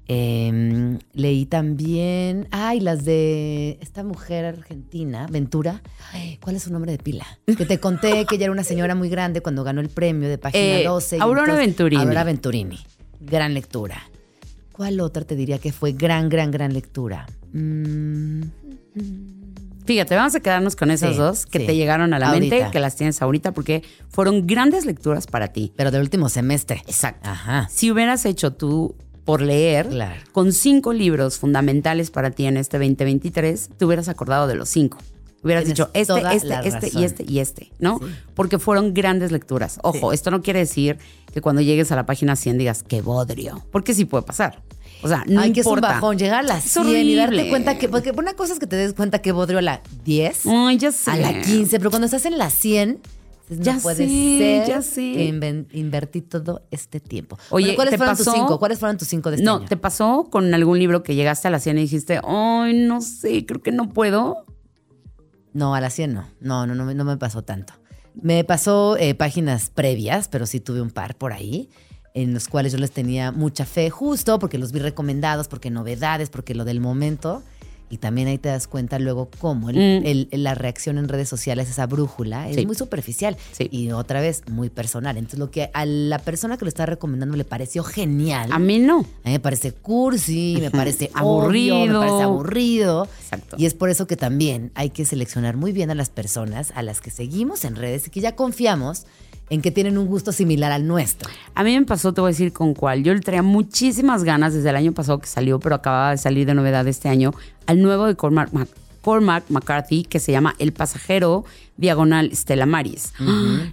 Eh, 0.08 1.00
leí 1.14 1.46
también, 1.48 2.48
ay, 2.52 2.80
las 2.80 3.06
de 3.06 3.80
esta 3.82 4.04
mujer 4.04 4.46
argentina, 4.46 5.26
Ventura. 5.32 5.82
Ay, 6.14 6.38
¿Cuál 6.42 6.56
es 6.58 6.64
su 6.64 6.72
nombre 6.72 6.92
de 6.92 7.00
pila? 7.00 7.26
Que 7.46 7.66
te 7.66 7.80
conté 7.80 8.26
que 8.26 8.36
ella 8.36 8.46
era 8.46 8.52
una 8.52 8.64
señora 8.64 8.94
muy 8.96 9.10
grande 9.10 9.42
cuando 9.42 9.64
ganó 9.64 9.82
el 9.82 9.90
premio 9.90 10.30
de 10.30 10.38
página 10.38 10.64
Eh, 10.64 10.84
12. 10.86 11.18
y 11.18 11.20
Aurora 11.22 11.56
Venturini. 11.56 12.02
Aurora 12.04 12.24
Venturini. 12.24 12.80
Gran 13.20 13.54
lectura. 13.56 14.04
¿Cuál 14.72 15.00
otra 15.00 15.24
te 15.24 15.36
diría 15.36 15.58
que 15.58 15.72
fue 15.72 15.94
gran, 15.94 16.30
gran, 16.30 16.52
gran 16.52 16.74
lectura? 16.74 17.26
Mm, 17.54 18.42
Fíjate, 19.86 20.16
vamos 20.16 20.34
a 20.34 20.40
quedarnos 20.40 20.76
con 20.76 20.90
esas 20.90 21.12
Sí, 21.12 21.18
dos 21.20 21.46
que 21.46 21.60
sí. 21.60 21.66
te 21.68 21.76
llegaron 21.76 22.12
a 22.16 22.20
la 22.20 22.30
Ahorita. 22.30 22.56
mente, 22.56 22.72
que 22.72 22.80
las 22.80 22.96
tienes 22.96 23.22
ahorita, 23.22 23.54
porque 23.54 23.84
fueron 24.10 24.48
grandes 24.48 24.84
lecturas 24.86 25.28
para 25.28 25.50
ti. 25.50 25.72
pero 25.76 25.92
del 25.92 26.02
último 26.02 26.28
semestre. 26.28 26.82
Exacto. 26.88 27.30
Ajá. 27.30 27.68
Si 27.72 27.92
hubieras 27.92 28.26
hecho 28.26 28.54
tú 28.54 28.96
por 29.26 29.42
leer 29.42 29.90
Claro. 29.90 30.22
con 30.32 30.54
cinco 30.54 30.94
libros 30.94 31.38
fundamentales 31.40 32.12
para 32.12 32.32
ti 32.32 32.46
en 32.46 32.58
este 32.58 32.78
2023, 32.78 33.70
te 33.78 33.86
hubieras 33.86 34.08
acordado 34.08 34.48
de 34.48 34.56
los 34.56 34.70
cinco. 34.70 34.98
Hubieras 35.44 35.64
Tienes 35.66 35.78
dicho 35.78 35.90
este, 35.94 36.22
este, 36.36 36.68
este 36.68 37.00
y 37.00 37.04
este 37.04 37.26
y 37.28 37.40
este, 37.40 37.72
¿no? 37.80 38.00
Porque 38.34 38.58
fueron 38.58 38.94
grandes 38.96 39.32
lecturas. 39.32 39.80
Ojo, 39.84 40.12
esto 40.12 40.32
no 40.32 40.42
quiere 40.42 40.60
decir 40.60 40.98
que 41.34 41.42
cuando 41.42 41.62
llegues 41.62 41.92
a 41.92 41.96
la 41.96 42.06
página 42.08 42.36
100 42.36 42.58
digas 42.58 42.82
qué 42.82 43.02
bodrio, 43.02 43.64
porque 43.72 43.94
sí 43.94 44.06
puede 44.06 44.24
pasar. 44.24 44.64
O 45.04 45.08
sea, 45.08 45.24
no 45.28 45.42
Ay, 45.42 45.54
que 45.54 45.60
es 45.60 45.66
un 45.68 45.74
importa. 45.74 45.96
bajón. 45.96 46.18
Llegar 46.18 46.40
a 46.40 46.42
las 46.48 46.66
Es 46.66 46.72
100 46.72 46.88
y 47.06 47.14
darte 47.16 47.50
cuenta 47.50 47.78
que. 47.78 47.90
Porque 47.90 48.12
una 48.18 48.34
cosa 48.34 48.54
es 48.54 48.60
que 48.60 48.66
te 48.66 48.76
des 48.76 48.94
cuenta 48.94 49.20
que 49.20 49.32
bodrio 49.34 49.60
a 49.60 49.62
la 49.62 49.82
10, 50.04 50.46
Ay, 50.48 50.78
ya 50.80 50.92
sé. 50.92 51.12
a 51.12 51.16
la 51.18 51.42
15, 51.42 51.78
pero 51.78 51.92
cuando 51.92 52.06
estás 52.06 52.26
en 52.26 52.40
la 52.40 52.50
100, 52.50 53.00
dices, 53.48 53.60
no 53.60 53.64
Ya 53.64 53.80
puede 53.80 54.08
ser. 54.08 54.68
ya 54.68 54.82
que 54.82 55.68
invertí 55.74 56.22
todo 56.22 56.64
este 56.72 57.00
tiempo. 57.00 57.38
Oye, 57.50 57.66
Bueno, 57.68 57.76
¿cuáles 57.76 57.92
¿te 57.92 57.98
fueron 57.98 58.16
pasó? 58.18 58.32
tus 58.32 58.34
cinco? 58.40 58.60
¿Cuáles 58.60 58.80
fueron 58.80 58.98
tus 58.98 59.08
cinco 59.08 59.30
de 59.30 59.36
este 59.38 59.46
No, 59.46 59.58
año? 59.58 59.66
¿te 59.68 59.78
pasó 59.78 60.28
con 60.32 60.54
algún 60.54 60.80
libro 60.80 61.04
que 61.04 61.16
llegaste 61.16 61.48
a 61.48 61.52
la 61.52 61.60
100 61.60 61.78
y 61.78 61.82
dijiste, 61.82 62.20
ay, 62.28 62.74
no 62.88 63.02
sé, 63.02 63.46
creo 63.46 63.62
que 63.62 63.72
no 63.72 63.90
puedo? 63.90 64.46
No, 65.54 65.74
a 65.76 65.82
la 65.82 65.90
100 65.90 66.14
no. 66.14 66.26
No, 66.42 66.68
no, 66.68 66.76
no, 66.76 66.86
me- 66.86 66.96
no 66.96 67.06
me 67.06 67.18
pasó 67.18 67.44
tanto. 67.44 67.74
Me 68.22 68.44
pasó 68.44 68.98
eh, 68.98 69.14
páginas 69.16 69.70
previas, 69.70 70.28
pero 70.28 70.46
sí 70.46 70.60
tuve 70.60 70.82
un 70.82 70.90
par 70.90 71.16
por 71.16 71.34
ahí, 71.34 71.70
en 72.14 72.34
los 72.34 72.48
cuales 72.48 72.72
yo 72.72 72.78
les 72.78 72.92
tenía 72.92 73.32
mucha 73.32 73.66
fe, 73.66 73.90
justo 73.90 74.40
porque 74.40 74.58
los 74.58 74.72
vi 74.72 74.80
recomendados, 74.80 75.48
porque 75.48 75.70
novedades, 75.70 76.30
porque 76.30 76.56
lo 76.56 76.64
del 76.66 76.80
momento. 76.80 77.44
Y 77.90 77.98
también 77.98 78.28
ahí 78.28 78.38
te 78.38 78.50
das 78.50 78.68
cuenta 78.68 78.98
luego 79.00 79.30
cómo 79.40 79.70
el- 79.70 79.76
Mm. 80.02 80.06
el- 80.06 80.30
la 80.44 80.56
reacción 80.56 80.98
en 80.98 81.08
redes 81.08 81.30
sociales, 81.30 81.70
esa 81.70 81.86
brújula, 81.86 82.50
es 82.50 82.56
Sí. 82.56 82.66
muy 82.66 82.76
superficial 82.76 83.38
Sí. 83.52 83.68
y 83.72 83.92
otra 83.92 84.22
vez 84.22 84.42
muy 84.50 84.70
personal. 84.70 85.18
Entonces, 85.18 85.40
lo 85.40 85.52
que 85.52 85.70
a 85.74 85.86
la 85.86 86.20
persona 86.20 86.58
que 86.58 86.66
lo 86.66 86.70
está 86.70 86.86
recomendando 86.86 87.36
le 87.38 87.46
pareció 87.46 87.84
genial. 87.84 88.52
A 88.52 88.60
mí 88.60 88.80
no. 88.80 89.00
A 89.00 89.28
mí 89.28 89.32
me 89.34 89.40
parece 89.40 89.72
cursi, 89.72 90.58
me 90.60 90.72
parece 90.72 91.12
Aburrido. 91.14 91.76
aburrido, 91.76 92.02
me 92.02 92.08
parece 92.08 92.24
aburrido. 92.24 93.08
Exacto. 93.24 93.56
Y 93.60 93.66
es 93.66 93.74
por 93.74 93.90
eso 93.90 94.08
que 94.08 94.18
también 94.18 94.72
hay 94.76 94.90
que 94.90 95.06
seleccionar 95.06 95.56
muy 95.58 95.72
bien 95.72 95.92
a 95.92 95.96
las 95.96 96.10
personas 96.10 96.72
a 96.76 96.82
las 96.82 97.02
que 97.02 97.12
seguimos 97.12 97.66
en 97.66 97.76
redes 97.76 98.08
y 98.08 98.10
que 98.10 98.20
ya 98.22 98.36
confiamos 98.36 99.06
en 99.50 99.62
que 99.62 99.72
tienen 99.72 99.98
un 99.98 100.08
gusto 100.08 100.32
similar 100.32 100.72
al 100.72 100.88
nuestro. 100.88 101.30
A 101.54 101.64
mí 101.64 101.78
me 101.78 101.86
pasó, 101.86 102.14
te 102.14 102.22
voy 102.22 102.30
a 102.30 102.32
decir 102.32 102.52
con 102.54 102.74
cuál. 102.74 103.04
Yo 103.04 103.14
le 103.14 103.20
traía 103.20 103.44
muchísimas 103.44 104.24
ganas 104.24 104.54
desde 104.54 104.70
el 104.70 104.76
año 104.76 104.92
pasado 104.94 105.20
que 105.20 105.28
salió, 105.28 105.60
pero 105.60 105.76
acababa 105.76 106.12
de 106.12 106.18
salir 106.18 106.46
de 106.48 106.54
novedad 106.56 106.88
este 106.88 107.10
año, 107.10 107.34
al 107.68 107.82
nuevo 107.82 108.06
de 108.06 108.16
Cormac, 108.16 108.52
Mac- 108.54 108.70
Cormac 109.02 109.44
McCarthy, 109.50 110.04
que 110.04 110.20
se 110.20 110.32
llama 110.32 110.56
El 110.58 110.74
pasajero 110.74 111.46
diagonal 111.78 112.32
Stella 112.36 112.66
Maris. 112.66 113.14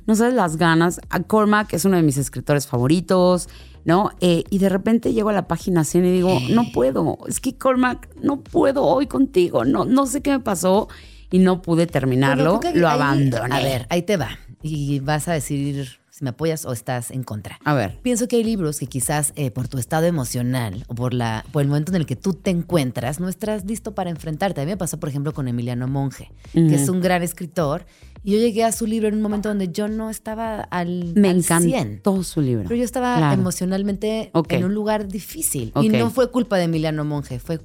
No 0.06 0.14
sabes 0.14 0.34
las 0.34 0.56
ganas. 0.58 1.00
A 1.08 1.20
Cormac 1.20 1.72
es 1.72 1.86
uno 1.86 1.96
de 1.96 2.02
mis 2.02 2.18
escritores 2.18 2.66
favoritos, 2.66 3.48
¿no? 3.86 4.10
Eh, 4.20 4.44
y 4.50 4.58
de 4.58 4.68
repente 4.68 5.14
llego 5.14 5.30
a 5.30 5.32
la 5.32 5.48
página 5.48 5.84
100 5.84 6.04
y 6.04 6.12
digo, 6.12 6.38
no 6.50 6.70
puedo. 6.72 7.16
Es 7.26 7.40
que 7.40 7.56
Cormac, 7.56 8.08
no 8.22 8.40
puedo 8.42 8.84
hoy 8.84 9.06
contigo. 9.06 9.64
No, 9.64 9.86
no 9.86 10.04
sé 10.04 10.20
qué 10.20 10.32
me 10.32 10.40
pasó 10.40 10.88
y 11.30 11.38
no 11.38 11.62
pude 11.62 11.86
terminarlo. 11.86 12.60
Lo 12.74 12.88
abandoné. 12.90 13.54
A 13.54 13.60
ver, 13.62 13.86
ahí 13.88 14.02
te 14.02 14.18
va. 14.18 14.28
Y 14.62 15.00
vas 15.00 15.28
a 15.28 15.32
decir 15.32 15.98
si 16.10 16.24
me 16.24 16.30
apoyas 16.30 16.66
o 16.66 16.72
estás 16.72 17.10
en 17.10 17.22
contra. 17.22 17.58
A 17.64 17.72
ver. 17.74 17.98
Pienso 18.02 18.28
que 18.28 18.36
hay 18.36 18.44
libros 18.44 18.78
que 18.78 18.86
quizás 18.86 19.32
eh, 19.34 19.50
por 19.50 19.66
tu 19.68 19.78
estado 19.78 20.04
emocional 20.06 20.84
o 20.88 20.94
por, 20.94 21.14
la, 21.14 21.44
por 21.52 21.62
el 21.62 21.68
momento 21.68 21.90
en 21.92 21.96
el 21.96 22.06
que 22.06 22.16
tú 22.16 22.34
te 22.34 22.50
encuentras, 22.50 23.18
no 23.18 23.28
estás 23.30 23.64
listo 23.64 23.94
para 23.94 24.10
enfrentarte. 24.10 24.60
A 24.60 24.64
mí 24.64 24.70
me 24.70 24.76
pasó, 24.76 25.00
por 25.00 25.08
ejemplo, 25.08 25.32
con 25.32 25.48
Emiliano 25.48 25.88
Monge, 25.88 26.30
que 26.52 26.74
es 26.74 26.88
un 26.90 27.00
gran 27.00 27.22
escritor. 27.22 27.86
Y 28.24 28.32
yo 28.32 28.38
llegué 28.38 28.62
a 28.62 28.72
su 28.72 28.86
libro 28.86 29.08
en 29.08 29.14
un 29.14 29.22
momento 29.22 29.48
donde 29.48 29.72
yo 29.72 29.88
no 29.88 30.10
estaba 30.10 30.60
al, 30.60 31.12
Me 31.16 31.30
al 31.30 31.42
100. 31.42 31.64
encantó 31.68 32.22
su 32.22 32.40
libro. 32.40 32.64
Pero 32.64 32.76
yo 32.76 32.84
estaba 32.84 33.16
Claro. 33.16 33.40
emocionalmente 33.40 34.30
Ok. 34.34 34.52
en 34.52 34.64
un 34.64 34.74
lugar 34.74 35.08
difícil. 35.08 35.72
Y 35.80 35.88
no 35.88 36.10
fue 36.10 36.30
culpa 36.30 36.56
de 36.58 36.64
Emiliano 36.64 37.04
Monge, 37.04 37.38
fue 37.40 37.58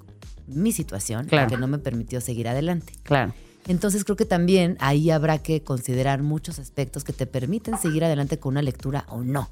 mi 0.48 0.72
situación 0.72 1.26
Claro. 1.26 1.44
la 1.44 1.50
que 1.50 1.58
no 1.60 1.68
me 1.68 1.78
permitió 1.78 2.22
seguir 2.22 2.48
adelante. 2.48 2.94
Claro. 3.04 3.34
Entonces 3.68 4.04
creo 4.04 4.16
que 4.16 4.26
también 4.26 4.78
ahí 4.80 5.10
habrá 5.12 5.40
que 5.40 5.62
considerar 5.62 6.24
muchos 6.24 6.60
aspectos 6.60 7.04
que 7.04 7.14
te 7.14 7.26
permiten 7.26 7.78
seguir 7.78 8.04
adelante 8.04 8.40
con 8.40 8.54
una 8.54 8.62
lectura 8.62 9.06
o 9.10 9.24
no. 9.24 9.50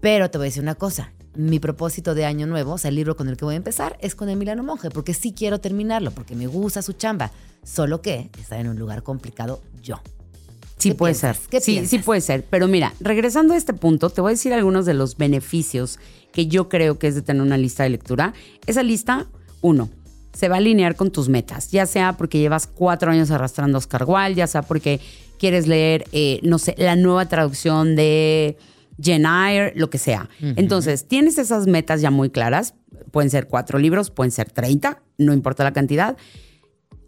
Pero 0.00 0.30
te 0.30 0.38
voy 0.38 0.46
a 0.46 0.48
decir 0.48 0.62
una 0.62 0.76
cosa. 0.76 1.12
Mi 1.34 1.60
propósito 1.60 2.14
de 2.14 2.24
año 2.24 2.46
nuevo, 2.46 2.72
o 2.72 2.78
sea, 2.78 2.88
el 2.88 2.96
libro 2.96 3.16
con 3.16 3.28
el 3.28 3.36
que 3.36 3.44
voy 3.44 3.54
a 3.54 3.58
empezar, 3.58 3.96
es 4.00 4.14
con 4.14 4.28
Emiliano 4.28 4.62
Monge, 4.62 4.90
porque 4.90 5.14
sí 5.14 5.32
quiero 5.32 5.60
terminarlo, 5.60 6.10
porque 6.10 6.34
me 6.34 6.46
gusta 6.46 6.82
su 6.82 6.94
chamba. 6.94 7.30
Solo 7.62 8.00
que 8.00 8.30
está 8.40 8.58
en 8.58 8.68
un 8.68 8.78
lugar 8.78 9.02
complicado 9.02 9.60
yo. 9.82 10.00
Sí 10.78 10.90
¿Qué 10.90 10.94
puede 10.94 11.12
piensas? 11.12 11.36
ser. 11.36 11.48
¿Qué 11.50 11.60
sí, 11.60 11.72
piensas? 11.72 11.90
sí 11.90 11.98
puede 11.98 12.20
ser. 12.22 12.44
Pero 12.48 12.66
mira, 12.66 12.94
regresando 13.00 13.54
a 13.54 13.56
este 13.56 13.74
punto, 13.74 14.10
te 14.10 14.20
voy 14.20 14.30
a 14.30 14.34
decir 14.34 14.52
algunos 14.54 14.86
de 14.86 14.94
los 14.94 15.16
beneficios 15.16 15.98
que 16.32 16.46
yo 16.46 16.68
creo 16.68 16.98
que 16.98 17.08
es 17.08 17.14
de 17.14 17.22
tener 17.22 17.42
una 17.42 17.58
lista 17.58 17.82
de 17.82 17.90
lectura. 17.90 18.32
Esa 18.66 18.82
lista, 18.82 19.28
uno, 19.60 19.90
se 20.32 20.48
va 20.48 20.56
a 20.56 20.58
alinear 20.58 20.96
con 20.96 21.10
tus 21.10 21.28
metas, 21.28 21.70
ya 21.70 21.86
sea 21.86 22.16
porque 22.16 22.38
llevas 22.38 22.66
cuatro 22.66 23.10
años 23.10 23.30
arrastrando 23.30 23.78
Oscar 23.78 24.04
Wilde, 24.06 24.36
ya 24.36 24.46
sea 24.46 24.62
porque 24.62 25.00
quieres 25.38 25.66
leer, 25.66 26.04
eh, 26.12 26.40
no 26.42 26.58
sé, 26.58 26.74
la 26.78 26.96
nueva 26.96 27.26
traducción 27.26 27.96
de 27.96 28.56
Jen 29.02 29.24
Eyre, 29.26 29.72
lo 29.76 29.90
que 29.90 29.98
sea. 29.98 30.28
Entonces, 30.40 31.06
tienes 31.08 31.38
esas 31.38 31.66
metas 31.66 32.00
ya 32.00 32.10
muy 32.10 32.30
claras. 32.30 32.74
Pueden 33.10 33.30
ser 33.30 33.48
cuatro 33.48 33.78
libros, 33.78 34.10
pueden 34.10 34.30
ser 34.30 34.50
30, 34.50 35.02
no 35.18 35.32
importa 35.32 35.64
la 35.64 35.72
cantidad 35.72 36.16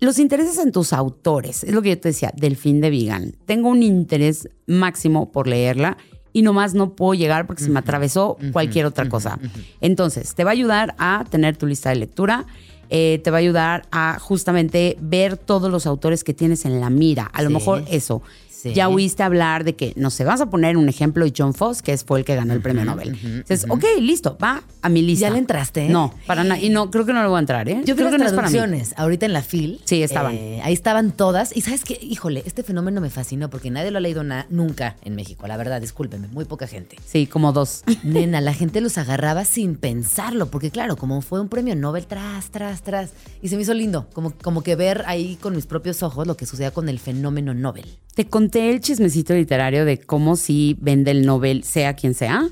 los 0.02 0.18
intereses 0.18 0.58
en 0.58 0.72
tus 0.72 0.92
autores, 0.92 1.62
es 1.62 1.72
lo 1.72 1.80
que 1.80 1.90
yo 1.90 2.00
te 2.00 2.08
decía, 2.08 2.32
Delfín 2.36 2.80
de 2.80 2.90
Vegan. 2.90 3.36
Tengo 3.46 3.68
un 3.68 3.84
interés 3.84 4.48
máximo 4.66 5.30
por 5.30 5.46
leerla 5.46 5.96
y 6.32 6.42
nomás 6.42 6.74
no 6.74 6.96
puedo 6.96 7.14
llegar 7.14 7.46
porque 7.46 7.62
se 7.62 7.70
me 7.70 7.78
atravesó 7.78 8.36
cualquier 8.52 8.86
otra 8.86 9.08
cosa. 9.08 9.38
Entonces, 9.80 10.34
te 10.34 10.42
va 10.42 10.50
a 10.50 10.54
ayudar 10.54 10.96
a 10.98 11.24
tener 11.30 11.56
tu 11.56 11.68
lista 11.68 11.90
de 11.90 11.96
lectura, 11.96 12.46
eh, 12.94 13.20
te 13.24 13.30
va 13.30 13.38
a 13.38 13.40
ayudar 13.40 13.86
a 13.90 14.18
justamente 14.20 14.98
ver 15.00 15.38
todos 15.38 15.70
los 15.70 15.86
autores 15.86 16.24
que 16.24 16.34
tienes 16.34 16.66
en 16.66 16.78
la 16.78 16.90
mira. 16.90 17.24
A 17.32 17.40
lo 17.40 17.48
Sí. 17.48 17.54
mejor 17.54 17.84
eso. 17.90 18.20
Sí. 18.62 18.74
Ya 18.74 18.88
oíste 18.88 19.22
hablar 19.22 19.64
de 19.64 19.74
que, 19.74 19.92
no 19.96 20.10
sé, 20.10 20.24
vas 20.24 20.40
a 20.40 20.46
poner 20.50 20.76
un 20.76 20.88
ejemplo 20.88 21.24
de 21.24 21.32
John 21.36 21.52
Foss, 21.52 21.82
que 21.82 21.92
es- 21.92 22.04
fue 22.04 22.20
el 22.20 22.24
que 22.24 22.36
ganó 22.36 22.52
el 22.54 22.60
premio 22.60 22.84
Nobel. 22.84 23.12
Dices, 23.48 23.66
ok, 23.68 23.84
listo, 24.00 24.38
va 24.42 24.62
a 24.82 24.88
mi 24.88 25.02
lista. 25.02 25.26
¿Ya 25.26 25.30
le 25.32 25.38
entraste? 25.38 25.88
No, 25.88 26.14
para 26.26 26.44
nada. 26.44 26.60
Y 26.60 26.68
no, 26.70 26.90
creo 26.90 27.04
que 27.04 27.12
no 27.12 27.22
lo 27.22 27.28
voy 27.30 27.38
a 27.38 27.40
entrar, 27.40 27.68
¿eh? 27.68 27.82
Yo 27.84 27.96
creo 27.96 28.06
las 28.10 28.12
que 28.12 28.18
no 28.18 28.24
mí. 28.30 28.30
traducciones 28.36 28.94
ahorita 28.96 29.26
en 29.26 29.32
la 29.32 29.42
FIL. 29.42 29.80
Sí, 29.84 30.02
estaban. 30.02 30.34
Eh, 30.34 30.60
ahí 30.62 30.72
estaban 30.72 31.10
todas. 31.12 31.56
Y 31.56 31.62
sabes 31.62 31.84
qué, 31.84 31.98
híjole, 32.00 32.42
este 32.46 32.62
fenómeno 32.62 33.00
me 33.00 33.10
fascinó 33.10 33.50
porque 33.50 33.70
nadie 33.70 33.90
lo 33.90 33.98
ha 33.98 34.00
leído 34.00 34.22
nunca 34.50 34.96
en 35.02 35.16
México. 35.16 35.46
La 35.48 35.56
verdad, 35.56 35.80
discúlpenme, 35.80 36.28
muy 36.28 36.44
poca 36.44 36.66
gente. 36.66 36.96
Sí, 37.04 37.26
como 37.26 37.52
dos. 37.52 37.82
Nena, 38.04 38.40
la 38.40 38.54
gente 38.54 38.80
los 38.80 38.96
agarraba 38.98 39.44
sin 39.44 39.74
pensarlo, 39.76 40.46
porque 40.50 40.70
claro, 40.70 40.96
como 40.96 41.20
fue 41.22 41.40
un 41.40 41.48
premio 41.48 41.74
Nobel 41.74 42.06
tras, 42.06 42.50
tras, 42.50 42.82
tras, 42.82 43.10
y 43.42 43.48
se 43.48 43.56
me 43.56 43.62
hizo 43.62 43.74
lindo, 43.74 44.06
como, 44.12 44.32
como 44.42 44.62
que 44.62 44.76
ver 44.76 45.02
ahí 45.06 45.36
con 45.40 45.56
mis 45.56 45.66
propios 45.66 46.02
ojos 46.02 46.26
lo 46.26 46.36
que 46.36 46.46
sucedía 46.46 46.70
con 46.70 46.88
el 46.88 46.98
fenómeno 46.98 47.54
Nobel. 47.54 47.98
Te 48.14 48.26
conté 48.26 48.51
el 48.54 48.80
chismecito 48.80 49.34
literario 49.34 49.84
de 49.84 49.98
cómo 49.98 50.36
si 50.36 50.76
vende 50.80 51.10
el 51.10 51.24
Nobel 51.26 51.64
sea 51.64 51.94
quien 51.94 52.14
sea, 52.14 52.48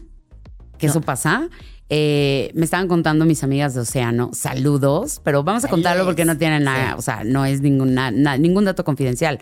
que 0.79 0.87
No. 0.87 0.91
eso 0.93 1.01
pasa. 1.01 1.49
Eh, 1.89 2.53
me 2.55 2.65
estaban 2.65 2.87
contando 2.87 3.25
mis 3.25 3.43
amigas 3.43 3.75
de 3.75 3.81
Océano, 3.81 4.31
saludos, 4.33 5.21
pero 5.25 5.43
vamos 5.43 5.65
a 5.65 5.69
contarlo 5.69 6.05
porque 6.05 6.25
no 6.25 6.39
tiene 6.39 6.61
nada, 6.61 6.95
o 6.97 7.03
sea, 7.03 7.25
no 7.25 7.45
es 7.45 7.61
ninguna, 7.63 8.11
na- 8.13 8.37
ningún 8.39 8.65
dato 8.65 8.85
confidencial. 8.85 9.41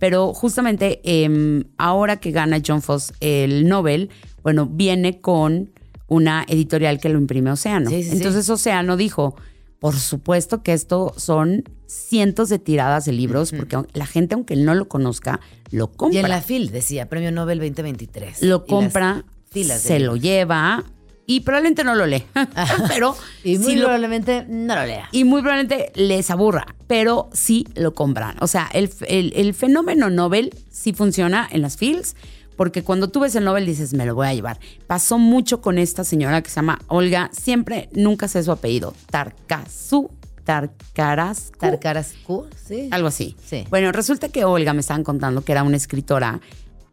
Pero 0.00 0.34
justamente 0.34 1.00
em, 1.04 1.64
ahora 1.78 2.16
que 2.18 2.32
gana 2.32 2.60
John 2.66 2.82
Foss 2.82 3.12
el 3.20 3.68
Nobel, 3.68 4.10
bueno, 4.42 4.66
viene 4.66 5.20
con 5.20 5.70
una 6.08 6.44
editorial 6.48 6.98
que 6.98 7.08
lo 7.08 7.18
imprime 7.18 7.52
Océano. 7.52 7.88
Sí, 7.90 8.02
sí, 8.02 8.10
sí. 8.10 8.16
Entonces 8.16 8.50
Océano 8.50 8.96
dijo, 8.96 9.36
por 9.78 9.94
supuesto 9.96 10.62
que 10.64 10.72
esto 10.72 11.14
son 11.16 11.62
cientos 11.86 12.48
de 12.48 12.58
tiradas 12.58 13.04
de 13.04 13.12
libros, 13.12 13.52
porque 13.52 13.78
la 13.92 14.06
gente, 14.06 14.34
aunque 14.34 14.56
no 14.56 14.74
lo 14.74 14.88
conozca, 14.88 15.40
lo 15.70 15.88
compra. 15.92 16.20
Y 16.20 16.22
en 16.24 16.28
la 16.30 16.40
FIL 16.40 16.70
decía 16.70 17.08
Premio 17.08 17.30
Nobel 17.32 17.58
2023. 17.58 18.42
lo 18.42 18.64
compra, 18.66 19.24
se 19.52 19.98
lo 20.00 20.16
lleva 20.16 20.84
Y 21.26 21.40
probablemente 21.40 21.84
no 21.84 21.94
lo 21.94 22.06
lee. 22.06 22.24
pero 22.88 23.16
Y 23.44 23.56
muy 23.58 23.72
sí 23.72 23.76
lo- 23.76 23.84
probablemente 23.84 24.44
no 24.48 24.74
lo 24.74 24.84
lea. 24.84 25.08
y 25.12 25.24
muy 25.24 25.40
probablemente 25.42 25.90
les 25.94 26.30
aburra, 26.30 26.66
pero 26.86 27.30
sí 27.32 27.66
lo 27.76 27.94
compran. 27.94 28.36
O 28.40 28.46
sea, 28.46 28.68
el, 28.74 28.90
el- 29.08 29.32
el 29.36 29.54
fenómeno 29.54 30.10
Nobel 30.10 30.52
sí 30.70 30.92
funciona 30.92 31.48
en 31.50 31.62
las 31.62 31.76
fields, 31.78 32.14
porque 32.56 32.82
cuando 32.82 33.08
tú 33.08 33.20
ves 33.20 33.34
el 33.36 33.44
Nobel 33.44 33.64
dices, 33.66 33.94
me 33.94 34.04
lo 34.06 34.14
voy 34.14 34.26
a 34.28 34.34
llevar. 34.34 34.60
Pasó 34.86 35.16
mucho 35.18 35.60
con 35.60 35.78
esta 35.78 36.04
señora 36.04 36.42
que 36.42 36.50
se 36.50 36.56
llama 36.56 36.78
Olga, 36.88 37.30
siempre, 37.32 37.88
nunca 37.94 38.28
sé 38.28 38.42
su 38.44 38.52
apellido, 38.52 38.92
Tarkazu, 39.10 40.10
Tarkarascu, 40.44 41.58
Tarkarascu, 41.58 42.46
sí. 42.64 42.88
algo 42.92 43.08
así. 43.08 43.36
Sí. 43.44 43.64
Bueno, 43.70 43.90
resulta 43.92 44.28
que 44.28 44.44
Olga 44.44 44.72
me 44.74 44.80
estaban 44.80 45.04
contando 45.04 45.42
que 45.44 45.52
era 45.52 45.62
una 45.62 45.76
escritora 45.76 46.40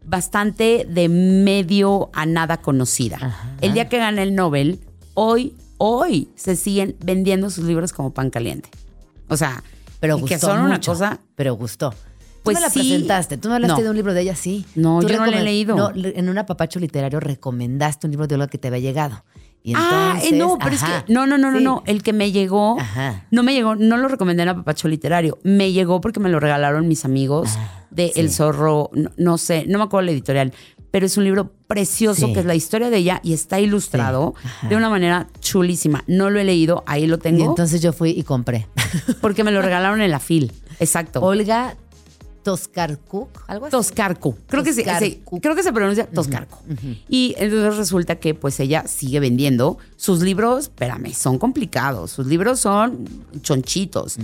bastante 0.04 0.86
de 0.89 1.10
medio 1.10 2.10
a 2.14 2.26
nada 2.26 2.58
conocida. 2.58 3.56
El 3.62 3.74
día 3.74 3.88
que 3.89 3.97
gana 3.97 4.24
el 4.24 4.34
Nobel, 4.36 4.80
hoy, 5.14 5.56
hoy 5.78 6.30
se 6.36 6.56
siguen 6.56 6.95
vendiendo 7.04 7.49
sus 7.49 7.66
libros 7.66 7.93
como 7.93 8.14
pan 8.14 8.30
caliente. 8.30 8.70
O 9.28 9.38
sea, 9.38 9.64
Pero 9.99 10.18
gustó 10.18 10.28
que 10.36 10.39
son 10.39 10.62
una 10.62 10.80
cosa 10.82 11.20
Pero 11.36 11.56
gustó. 11.56 11.93
Pues 12.43 12.58
tú 12.58 12.62
me 12.62 12.68
la 12.68 12.74
sí. 12.74 12.80
presentaste, 12.80 13.38
tú 13.38 13.49
me 13.49 13.56
hablaste 13.56 13.78
No. 13.78 13.84
de 13.84 13.89
un 13.91 13.95
libro 13.95 14.14
de 14.16 14.22
ella, 14.22 14.36
sí. 14.36 14.66
No, 14.74 14.99
Tú 14.99 15.08
yo 15.08 15.18
no 15.20 15.28
lo 15.28 15.38
he 15.38 15.43
leído. 15.43 15.76
No, 15.76 15.91
en 15.93 16.28
un 16.28 16.38
apapacho 16.39 16.80
literario 16.80 17.20
recomendaste 17.20 18.08
un 18.08 18.12
libro 18.12 18.26
de 18.26 18.34
Olga 18.34 18.47
que 18.47 18.58
te 18.58 18.68
había 18.70 18.80
llegado. 18.80 19.24
Y 19.64 19.74
ah, 19.76 20.18
eh, 20.24 20.32
no, 20.34 20.57
pero 20.57 20.76
ajá, 20.76 20.97
es 20.97 21.03
que 21.03 21.14
no, 21.14 21.28
no, 21.28 21.38
no, 21.38 21.51
no, 21.51 21.59
sí. 21.59 21.64
no. 21.64 21.84
El 21.86 22.01
que 22.01 22.14
me 22.14 22.32
llegó, 22.32 22.80
Ajá. 22.80 23.26
no 23.30 23.43
me 23.43 23.53
llegó, 23.53 23.76
no 23.76 23.97
lo 23.97 24.07
recomendé 24.07 24.41
en 24.43 24.49
Apapacho 24.49 24.88
Literario. 24.88 25.38
Me 25.43 25.72
llegó 25.72 26.01
porque 26.01 26.20
me 26.20 26.30
lo 26.30 26.39
regalaron 26.39 26.88
mis 26.88 27.05
amigos 27.05 27.49
Ah, 27.57 27.86
de 27.91 28.12
El 28.16 28.32
Zorro, 28.32 28.89
no, 28.93 29.12
no 29.18 29.38
sé, 29.38 29.66
no 29.68 29.78
me 29.78 29.84
acuerdo 29.84 30.05
la 30.07 30.12
editorial, 30.14 30.51
pero 30.89 31.05
es 31.05 31.16
un 31.18 31.24
libro 31.26 31.51
precioso 31.68 32.26
Sí. 32.28 32.34
que 32.34 32.39
es 32.39 32.45
la 32.45 32.55
historia 32.55 32.89
de 32.89 32.97
ella 32.97 33.20
y 33.24 33.34
está 33.34 33.59
ilustrado 33.59 34.34
de 34.68 34.76
una 34.76 34.89
manera 34.89 35.28
chulísima. 35.41 36.03
No 36.07 36.30
lo 36.30 36.39
he 36.39 36.43
leído, 36.43 36.84
ahí 36.88 37.05
lo 37.07 37.18
Y 37.18 37.20
tengo 37.20 37.45
entonces 37.45 37.82
yo 37.82 37.93
fui 37.93 38.09
y 38.12 38.24
compré. 38.24 38.68
porque 39.22 39.43
me 39.43 39.51
lo 39.51 39.62
regalaron 39.62 40.01
en 40.01 40.09
la 40.12 40.20
FIL. 40.20 40.51
Exacto. 40.80 41.22
Olga 41.22 41.76
Toscarcuk, 42.44 43.30
algo 43.48 43.66
así. 43.66 43.72
Toscarcu. 43.72 44.36
Creo 44.48 44.64
que, 44.64 44.74
se, 44.74 44.82
sí, 44.82 44.88
Toscarcu. 44.88 45.42
creo 45.42 45.56
que 45.56 45.64
se 45.64 45.74
pronuncia 45.74 46.08
Toscarcu. 46.08 46.58
Y 47.10 47.36
entonces 47.38 47.78
resulta 47.78 48.16
que 48.16 48.34
pues 48.34 48.60
ella 48.60 48.86
sigue 48.88 49.20
vendiendo 49.20 49.78
sus 49.96 50.22
libros, 50.22 50.64
espérame, 50.64 51.14
son 51.14 51.38
complicados, 51.38 52.12
sus 52.12 52.28
libros 52.28 52.60
son 52.60 53.08
chonchitos, 53.42 54.18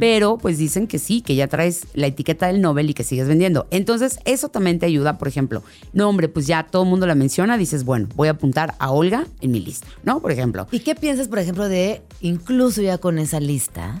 pero 0.00 0.38
pues 0.38 0.58
dicen 0.58 0.86
que 0.86 0.98
sí, 0.98 1.22
que 1.22 1.34
ya 1.34 1.48
traes 1.48 1.86
la 1.94 2.06
etiqueta 2.06 2.46
del 2.46 2.60
Nobel 2.60 2.90
y 2.90 2.94
que 2.94 3.04
sigues 3.04 3.28
vendiendo. 3.28 3.66
Entonces 3.70 4.18
eso 4.24 4.48
también 4.48 4.78
te 4.78 4.86
ayuda, 4.86 5.18
por 5.18 5.28
ejemplo, 5.28 5.62
no 5.92 6.08
hombre, 6.08 6.28
pues 6.28 6.46
ya 6.46 6.64
todo 6.64 6.84
el 6.84 6.88
mundo 6.88 7.06
la 7.06 7.14
menciona, 7.14 7.58
dices, 7.58 7.84
bueno, 7.84 8.08
voy 8.14 8.28
a 8.28 8.32
apuntar 8.32 8.74
a 8.78 8.90
Olga 8.90 9.26
en 9.40 9.50
mi 9.50 9.60
lista, 9.60 9.86
¿no? 10.02 10.20
Por 10.20 10.32
ejemplo. 10.32 10.66
¿Y 10.70 10.80
qué 10.80 10.94
piensas, 10.94 11.28
por 11.28 11.38
ejemplo, 11.38 11.68
de 11.68 12.02
incluso 12.20 12.82
ya 12.82 12.98
con 12.98 13.18
esa 13.18 13.40
lista, 13.40 14.00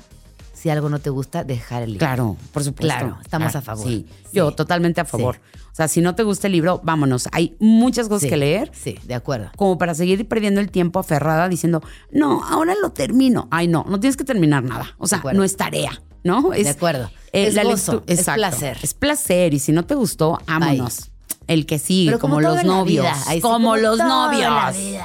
si 0.64 0.70
algo 0.70 0.88
no 0.88 0.98
te 0.98 1.10
gusta, 1.10 1.44
dejar 1.44 1.82
el 1.82 1.90
libro? 1.92 2.06
Claro, 2.06 2.36
por 2.50 2.64
supuesto. 2.64 2.96
Claro, 2.98 3.18
estamos 3.20 3.52
Claro, 3.52 3.58
a 3.58 3.62
favor. 3.62 3.86
Sí, 3.86 4.06
Sí. 4.08 4.28
yo 4.32 4.50
totalmente 4.52 4.98
a 4.98 5.04
favor. 5.04 5.36
O 5.70 5.74
sea, 5.76 5.88
si 5.88 6.00
no 6.00 6.14
te 6.14 6.22
gusta 6.22 6.46
el 6.46 6.54
libro, 6.54 6.80
vámonos. 6.82 7.28
Hay 7.32 7.54
muchas 7.60 8.08
cosas 8.08 8.30
que 8.30 8.36
leer. 8.38 8.70
Sí, 8.72 8.98
de 9.04 9.14
acuerdo. 9.14 9.50
como 9.56 9.76
para 9.76 9.94
seguir 9.94 10.26
perdiendo 10.26 10.62
el 10.62 10.70
tiempo 10.70 11.00
aferrada 11.00 11.50
diciendo, 11.50 11.82
no, 12.10 12.42
ahora 12.44 12.74
lo 12.80 12.92
termino. 12.92 13.46
Ay, 13.50 13.68
no, 13.68 13.84
no 13.86 14.00
tienes 14.00 14.16
que 14.16 14.24
terminar 14.24 14.64
nada. 14.64 14.94
O 14.96 15.06
sea, 15.06 15.20
no 15.34 15.44
es 15.44 15.54
tarea, 15.58 16.00
¿no? 16.22 16.54
Es, 16.54 16.64
De 16.64 16.70
acuerdo. 16.70 17.10
eh, 17.34 17.48
Es 17.48 17.54
la 17.54 17.64
gozo, 17.64 18.02
es 18.06 18.24
placer. 18.24 18.78
Es 18.82 18.94
placer. 18.94 19.52
Y 19.52 19.58
si 19.58 19.72
no 19.72 19.84
te 19.84 19.94
gustó, 19.94 20.38
vámonos. 20.46 21.10
El 21.46 21.66
que 21.66 21.78
sigue, 21.78 22.18
como, 22.18 22.40
los 22.40 22.64
novios. 22.64 23.06
Ay, 23.26 23.36
sí, 23.36 23.40
como, 23.42 23.76
los 23.76 23.98
todo 23.98 24.02
en 24.04 24.08
la 24.48 24.62
novios. 24.70 25.04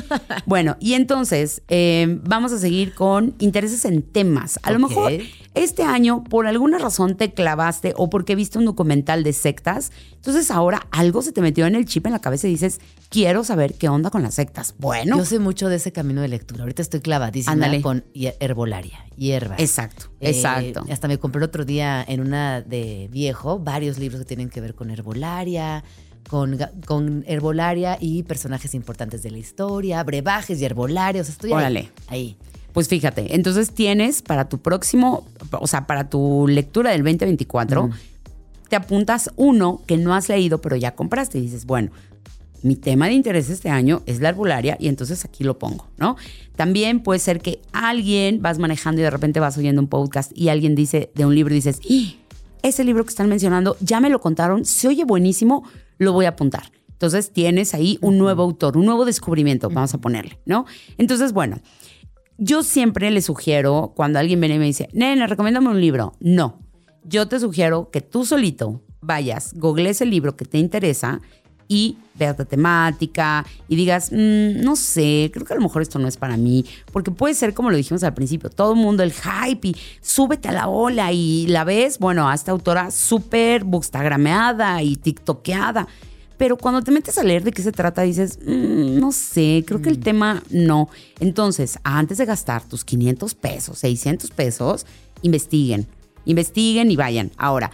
Bueno, 0.46 0.76
y 0.80 0.94
entonces 0.94 1.62
eh, 1.68 2.20
vamos 2.24 2.52
a 2.52 2.58
seguir 2.58 2.94
con 2.94 3.34
intereses 3.38 3.84
en 3.84 4.02
temas. 4.02 4.58
A 4.62 4.70
lo 4.70 4.78
mejor 4.78 5.12
este 5.54 5.82
año, 5.82 6.22
por 6.24 6.46
alguna 6.46 6.78
razón, 6.78 7.16
te 7.16 7.32
clavaste 7.32 7.94
o 7.96 8.10
porque 8.10 8.34
viste 8.34 8.58
un 8.58 8.64
documental 8.66 9.24
de 9.24 9.32
sectas. 9.32 9.90
Entonces 10.14 10.50
ahora 10.50 10.86
algo 10.90 11.22
se 11.22 11.32
te 11.32 11.40
metió 11.40 11.66
en 11.66 11.74
el 11.74 11.86
chip 11.86 12.06
en 12.06 12.12
la 12.12 12.20
cabeza 12.20 12.46
y 12.46 12.50
dices, 12.50 12.80
quiero 13.08 13.42
saber 13.44 13.74
qué 13.74 13.88
onda 13.88 14.10
con 14.10 14.22
las 14.22 14.34
sectas. 14.34 14.74
Bueno, 14.78 15.16
Yo 15.16 15.24
sé 15.24 15.38
mucho 15.38 15.68
de 15.68 15.76
ese 15.76 15.92
camino 15.92 16.20
de 16.20 16.28
lectura. 16.28 16.62
Ahorita 16.62 16.82
estoy 16.82 17.00
clavadísima 17.00 17.52
Ándale. 17.52 17.80
con 17.80 18.04
herbolaria, 18.14 19.04
hierbas. 19.16 19.60
exacto, 19.60 20.06
Eh, 20.20 20.30
exacto. 20.30 20.84
Hasta 20.90 21.08
me 21.08 21.18
compré 21.18 21.38
el 21.38 21.44
otro 21.44 21.64
día 21.64 22.04
en 22.06 22.20
una 22.20 22.60
de 22.60 23.08
viejo 23.10 23.58
varios 23.58 23.98
libros 23.98 24.20
que 24.20 24.26
tienen 24.26 24.50
que 24.50 24.60
ver 24.60 24.74
con 24.74 24.90
herbolaria, 24.90 25.84
con, 26.28 26.58
con 26.84 27.24
herbolaria 27.26 27.98
y 28.00 28.22
personajes 28.24 28.74
importantes 28.74 29.22
de 29.22 29.30
la 29.30 29.38
historia, 29.38 30.02
brebajes 30.02 30.60
y 30.60 30.64
herbolarios. 30.64 31.28
Estoy 31.28 31.50
ahí, 31.50 31.56
Órale. 31.56 31.92
ahí. 32.08 32.36
Pues 32.72 32.88
fíjate, 32.88 33.34
entonces 33.34 33.70
tienes 33.72 34.20
para 34.22 34.48
tu 34.48 34.58
próximo, 34.58 35.26
o 35.52 35.66
sea, 35.66 35.86
para 35.86 36.10
tu 36.10 36.46
lectura 36.46 36.90
del 36.90 37.02
2024, 37.02 37.88
te 38.68 38.76
apuntas 38.76 39.30
uno 39.36 39.80
que 39.86 39.96
no 39.96 40.14
has 40.14 40.28
leído, 40.28 40.60
pero 40.60 40.76
ya 40.76 40.94
compraste 40.94 41.38
y 41.38 41.42
dices, 41.42 41.64
bueno, 41.64 41.90
mi 42.62 42.76
tema 42.76 43.06
de 43.06 43.12
interés 43.14 43.48
este 43.48 43.70
año 43.70 44.02
es 44.06 44.20
la 44.20 44.28
herbolaria 44.30 44.76
y 44.78 44.88
entonces 44.88 45.24
aquí 45.24 45.44
lo 45.44 45.58
pongo, 45.58 45.86
¿no? 45.96 46.16
También 46.56 47.00
puede 47.00 47.18
ser 47.20 47.40
que 47.40 47.60
alguien 47.72 48.42
vas 48.42 48.58
manejando 48.58 49.00
y 49.00 49.04
de 49.04 49.10
repente 49.10 49.40
vas 49.40 49.56
oyendo 49.56 49.80
un 49.80 49.88
podcast 49.88 50.32
y 50.36 50.48
alguien 50.48 50.74
dice 50.74 51.10
de 51.14 51.24
un 51.24 51.34
libro 51.34 51.54
y 51.54 51.58
dices, 51.58 51.80
"¡Ih! 51.84 52.18
ese 52.62 52.82
libro 52.84 53.04
que 53.04 53.10
están 53.10 53.28
mencionando, 53.28 53.76
ya 53.80 54.00
me 54.00 54.10
lo 54.10 54.20
contaron, 54.20 54.64
se 54.64 54.88
oye 54.88 55.04
buenísimo, 55.04 55.62
lo 55.98 56.12
voy 56.12 56.26
a 56.26 56.30
apuntar. 56.30 56.72
Entonces 56.90 57.30
tienes 57.32 57.74
ahí 57.74 57.98
un 58.00 58.16
nuevo 58.16 58.42
autor, 58.42 58.76
un 58.76 58.86
nuevo 58.86 59.04
descubrimiento, 59.04 59.68
vamos 59.68 59.92
a 59.92 59.98
ponerle, 59.98 60.38
¿no? 60.46 60.64
Entonces, 60.96 61.32
bueno, 61.32 61.60
yo 62.38 62.62
siempre 62.62 63.10
le 63.10 63.20
sugiero, 63.20 63.92
cuando 63.94 64.18
alguien 64.18 64.40
viene 64.40 64.56
y 64.56 64.58
me 64.58 64.64
dice, 64.64 64.88
nene, 64.92 65.26
recomiéndame 65.26 65.68
un 65.68 65.80
libro. 65.80 66.14
No, 66.20 66.60
yo 67.04 67.28
te 67.28 67.38
sugiero 67.38 67.90
que 67.90 68.00
tú 68.00 68.24
solito 68.24 68.82
vayas, 69.00 69.52
googlees 69.54 70.00
el 70.00 70.10
libro 70.10 70.36
que 70.36 70.44
te 70.44 70.58
interesa 70.58 71.20
y 71.68 71.98
veas 72.14 72.38
la 72.38 72.44
temática 72.44 73.44
y 73.68 73.76
digas, 73.76 74.10
"Mm, 74.12 74.60
no 74.62 74.76
sé, 74.76 75.30
creo 75.32 75.44
que 75.44 75.52
a 75.52 75.56
lo 75.56 75.62
mejor 75.62 75.82
esto 75.82 75.98
no 75.98 76.08
es 76.08 76.16
para 76.16 76.36
mí, 76.36 76.64
porque 76.92 77.10
puede 77.10 77.34
ser 77.34 77.54
como 77.54 77.70
lo 77.70 77.76
dijimos 77.76 78.02
al 78.04 78.14
principio, 78.14 78.50
todo 78.50 78.72
el 78.72 78.78
mundo 78.78 79.02
el 79.02 79.12
hype 79.12 79.68
y 79.68 79.76
súbete 80.00 80.48
a 80.48 80.52
la 80.52 80.68
ola 80.68 81.12
y 81.12 81.46
la 81.48 81.64
ves, 81.64 81.98
bueno, 81.98 82.28
a 82.28 82.34
esta 82.34 82.52
autora 82.52 82.90
súper 82.90 83.64
bookstagrameada 83.64 84.82
y 84.82 84.96
tiktokeada. 84.96 85.86
Pero 86.38 86.58
cuando 86.58 86.82
te 86.82 86.90
metes 86.90 87.16
a 87.16 87.22
leer 87.22 87.44
de 87.44 87.50
qué 87.52 87.62
se 87.62 87.72
trata, 87.72 88.02
dices, 88.02 88.38
"Mm, 88.44 88.98
no 89.00 89.10
sé, 89.12 89.64
creo 89.66 89.80
que 89.80 89.88
el 89.88 90.00
tema 90.00 90.42
no. 90.50 90.90
Entonces, 91.18 91.78
antes 91.82 92.18
de 92.18 92.26
gastar 92.26 92.62
tus 92.64 92.84
500 92.84 93.34
pesos, 93.34 93.78
600 93.78 94.30
pesos, 94.30 94.84
investiguen, 95.22 95.86
investiguen 96.26 96.90
y 96.90 96.96
vayan. 96.96 97.30
Ahora, 97.38 97.70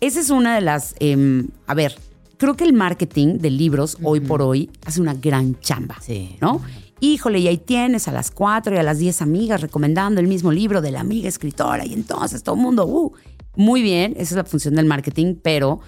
esa 0.00 0.18
es 0.18 0.30
una 0.30 0.56
de 0.56 0.62
las, 0.62 0.96
em, 0.98 1.46
a 1.68 1.74
ver, 1.74 1.94
creo 2.42 2.56
que 2.56 2.64
el 2.64 2.72
marketing 2.72 3.38
de 3.38 3.50
libros 3.50 3.96
hoy 4.02 4.18
por 4.18 4.42
hoy 4.42 4.68
hace 4.84 5.00
una 5.00 5.14
gran 5.14 5.60
chamba, 5.60 5.96
Sí. 6.00 6.36
¿no? 6.40 6.60
Híjole, 6.98 7.38
y 7.38 7.46
ahí 7.46 7.56
tienes 7.56 8.08
a 8.08 8.12
las 8.12 8.32
4 8.32 8.74
y 8.74 8.78
a 8.78 8.82
las 8.82 8.98
10 8.98 9.22
amigas 9.22 9.60
recomendando 9.60 10.20
el 10.20 10.26
mismo 10.26 10.50
libro 10.50 10.80
de 10.80 10.90
la 10.90 10.98
amiga 11.00 11.28
escritora 11.28 11.86
y 11.86 11.92
entonces 11.92 12.42
todo 12.42 12.56
el 12.56 12.60
mundo, 12.60 12.84
uh, 12.86 13.12
muy 13.54 13.80
bien, 13.80 14.14
esa 14.14 14.22
es 14.22 14.32
la 14.32 14.44
función 14.44 14.74
del 14.74 14.86
marketing, 14.86 15.36
pero 15.40 15.78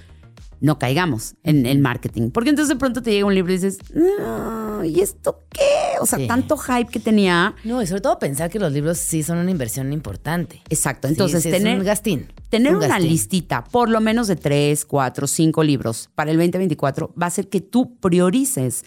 no 0.61 0.79
caigamos 0.79 1.35
en 1.43 1.67
el 1.67 1.79
marketing. 1.81 2.31
Porque 2.31 2.51
entonces 2.51 2.75
de 2.75 2.79
pronto 2.79 3.03
te 3.03 3.11
llega 3.13 3.27
un 3.27 3.35
libro 3.35 3.53
y 3.53 3.57
dices, 3.57 3.79
"No, 3.95 4.85
¿y 4.85 5.01
esto 5.01 5.41
qué? 5.51 5.61
O 6.01 6.07
sea, 6.07 6.19
Sí. 6.19 6.27
tanto 6.27 6.57
hype 6.57 6.91
que 6.91 7.01
tenía. 7.01 7.55
No, 7.65 7.81
y 7.83 7.87
sobre 7.87 8.01
todo 8.01 8.19
pensar 8.19 8.51
que 8.51 8.59
los 8.59 8.73
libros 8.73 8.99
sí 8.99 9.23
son 9.23 9.39
una 9.39 9.51
inversión 9.51 9.93
importante. 9.93 10.63
Exacto. 10.69 11.09
Entonces, 11.09 11.43
sí, 11.43 11.49
es 11.49 11.55
tener, 11.57 11.79
un 11.79 11.85
gastín. 11.85 12.27
tener 12.51 12.73
Un 12.73 12.79
una 12.79 12.89
gastín. 12.89 13.09
listita, 13.11 13.65
por 13.65 13.89
lo 13.89 14.01
menos 14.01 14.27
de 14.29 14.37
tres, 14.37 14.85
cuatro, 14.85 15.27
cinco 15.27 15.63
libros 15.63 16.11
para 16.15 16.31
el 16.31 16.37
2024, 16.37 17.13
va 17.21 17.27
a 17.27 17.29
hacer 17.29 17.49
que 17.49 17.61
tú 17.61 17.97
priorices 17.99 18.85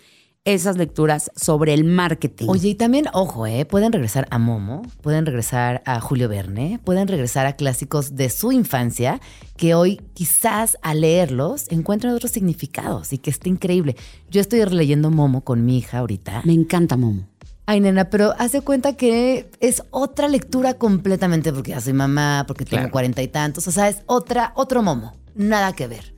esas 0.54 0.78
lecturas 0.78 1.30
sobre 1.36 1.74
el 1.74 1.84
marketing. 1.84 2.45
Oye, 2.48 2.70
y 2.70 2.76
también, 2.76 3.06
ojo, 3.14 3.45
¿eh? 3.45 3.66
Pueden 3.66 3.91
regresar 3.91 4.28
a 4.32 4.39
Momo, 4.39 4.82
pueden 5.02 5.26
regresar 5.26 5.82
a 5.86 6.00
Julio 6.00 6.30
Verne, 6.30 6.80
pueden 6.84 7.10
regresar 7.10 7.45
a 7.45 7.54
clásicos 7.58 8.16
de 8.16 8.30
su 8.30 8.54
infancia 8.54 9.20
que 9.58 9.76
hoy 9.76 10.00
quizás 10.14 10.78
al 10.82 11.02
leerlos 11.02 11.66
encuentran 11.70 12.14
otros 12.14 12.32
significados 12.32 13.12
y 13.12 13.18
que 13.18 13.30
está 13.30 13.50
increíble. 13.50 13.98
Yo 14.30 14.39
estoy 14.39 14.64
releyendo 14.64 15.12
Momo 15.12 15.41
con 15.41 15.66
mi 15.66 15.78
hija 15.80 15.98
ahorita. 16.00 16.43
Me 16.45 16.54
encanta, 16.54 16.95
Momo. 16.95 17.28
Ay, 17.66 17.82
nena, 17.82 18.10
pero 18.10 18.34
hace 18.39 18.62
cuenta 18.62 18.93
que 18.93 19.52
es 19.60 19.84
otra 19.91 20.30
lectura 20.30 20.76
completamente 20.76 21.52
porque 21.52 21.72
ya 21.72 21.82
soy 21.82 21.91
mamá, 21.91 22.45
porque 22.48 22.64
tengo 22.64 22.84
Claro. 22.84 22.91
cuarenta 22.93 23.22
y 23.22 23.28
tantos. 23.28 23.68
O 23.68 23.72
sea, 23.72 23.89
es 23.89 23.98
otra, 24.06 24.54
otro 24.56 24.82
Momo. 24.82 25.14
Nada 25.36 25.74
que 25.74 25.88
ver. 25.88 26.14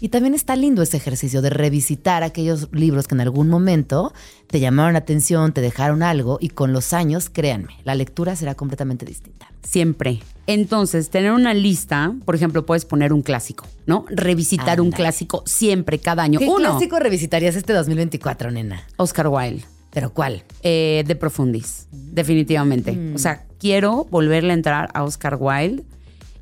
Y 0.00 0.08
también 0.08 0.34
está 0.34 0.56
lindo 0.56 0.82
ese 0.82 0.96
ejercicio 0.96 1.42
de 1.42 1.50
revisitar 1.50 2.22
aquellos 2.22 2.68
libros 2.72 3.06
que 3.08 3.14
en 3.14 3.20
algún 3.20 3.48
momento 3.48 4.12
te 4.48 4.60
llamaron 4.60 4.92
la 4.92 5.00
atención, 5.00 5.52
te 5.52 5.60
dejaron 5.60 6.02
algo 6.02 6.38
y 6.40 6.48
con 6.48 6.72
los 6.72 6.92
años, 6.92 7.30
créanme, 7.30 7.74
la 7.84 7.94
lectura 7.94 8.36
será 8.36 8.54
completamente 8.54 9.06
distinta. 9.06 9.50
Siempre. 9.62 10.20
Entonces, 10.46 11.08
tener 11.10 11.32
una 11.32 11.54
lista, 11.54 12.14
por 12.24 12.34
ejemplo, 12.34 12.66
puedes 12.66 12.84
poner 12.84 13.12
un 13.12 13.22
clásico, 13.22 13.66
¿no? 13.86 14.04
Revisitar 14.10 14.80
un 14.80 14.90
clásico 14.90 15.42
siempre, 15.46 15.98
cada 15.98 16.22
año. 16.22 16.38
¿Qué 16.38 16.46
Uno, 16.46 16.56
clásico 16.56 16.98
revisitarías 16.98 17.56
este 17.56 17.72
2024, 17.72 18.50
nena? 18.50 18.82
Oscar 18.96 19.28
Wilde. 19.28 19.64
¿Pero 19.90 20.12
cuál? 20.12 20.42
Eh, 20.62 21.04
de 21.06 21.16
Profundis, 21.16 21.86
definitivamente. 21.92 22.92
Mm. 22.92 23.14
O 23.14 23.18
sea, 23.18 23.46
quiero 23.58 24.06
volverle 24.10 24.50
a 24.50 24.54
entrar 24.54 24.90
a 24.92 25.04
Oscar 25.04 25.38
Wilde. 25.40 25.84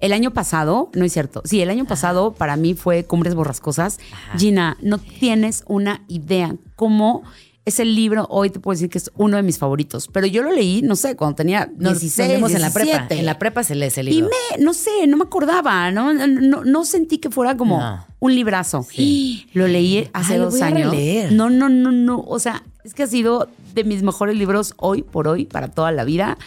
El 0.03 0.13
año 0.13 0.33
pasado, 0.35 0.91
no 0.95 1.05
es 1.07 1.13
cierto. 1.13 1.41
Sí, 1.47 1.63
el 1.63 1.71
año 1.71 1.87
pasado 1.87 2.33
para 2.35 2.57
mí 2.57 2.75
fue 2.75 3.05
Cumbres 3.05 3.35
Borrascosas. 3.35 3.99
Gina, 4.37 4.77
no 4.83 4.99
tienes 4.99 5.63
una 5.67 6.03
idea 6.09 6.55
cómo 6.77 7.23
ese 7.65 7.85
libro 7.85 8.27
hoy 8.29 8.51
te 8.51 8.59
puedo 8.59 8.75
decir 8.75 8.91
que 8.91 8.99
es 8.99 9.13
uno 9.17 9.37
de 9.37 9.45
mis 9.45 9.57
favoritos. 9.59 10.09
Pero 10.13 10.27
yo 10.27 10.43
lo 10.43 10.51
leí, 10.51 10.83
no 10.83 10.97
sé, 10.97 11.15
cuando 11.15 11.37
tenía 11.37 11.71
Nos 11.79 12.01
16, 12.01 12.29
leímos 12.31 12.53
en 12.53 12.61
la 12.61 12.71
prepa. 12.73 12.91
17. 12.91 13.19
En 13.21 13.25
la 13.27 13.39
prepa 13.39 13.63
se 13.63 13.77
lee 13.77 13.87
ese 13.87 14.01
Y 14.01 14.07
libro. 14.07 14.31
me, 14.59 14.63
no 14.65 14.75
sé, 14.75 15.07
no 15.07 15.17
me 15.17 15.23
acordaba, 15.23 15.93
no, 15.93 16.13
no, 16.13 16.65
no 16.65 16.85
sentí 16.85 17.19
que 17.19 17.31
fuera 17.31 17.57
como 17.57 17.79
No. 17.79 18.05
un 18.19 18.35
librazo. 18.35 18.85
Lo 19.55 19.69
leí 19.69 20.09
hace 20.13 20.33
Ay, 20.33 20.39
lo 20.41 20.45
dos 20.47 20.55
voy 20.55 20.63
a 20.63 20.67
años. 20.67 20.93
No, 21.31 21.49
no, 21.49 21.69
no, 21.69 21.93
no. 21.93 22.19
O 22.27 22.41
sea, 22.41 22.65
es 22.85 22.95
que 22.95 23.05
ha 23.05 23.07
sido 23.07 23.49
de 23.75 23.85
mis 23.85 24.03
mejores 24.03 24.37
libros 24.37 24.75
hoy 24.79 25.03
por 25.05 25.29
hoy, 25.29 25.45
para 25.45 25.69
toda 25.69 25.93
la 25.93 26.03
vida. 26.03 26.39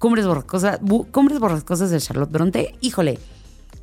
Cumbres 0.00 0.26
Borrascosas, 0.26 0.80
Cumbres 1.12 1.40
Borrascosas 1.40 1.90
de 1.90 2.00
Charlotte 2.00 2.32
Bronte. 2.32 2.74
Híjole, 2.80 3.18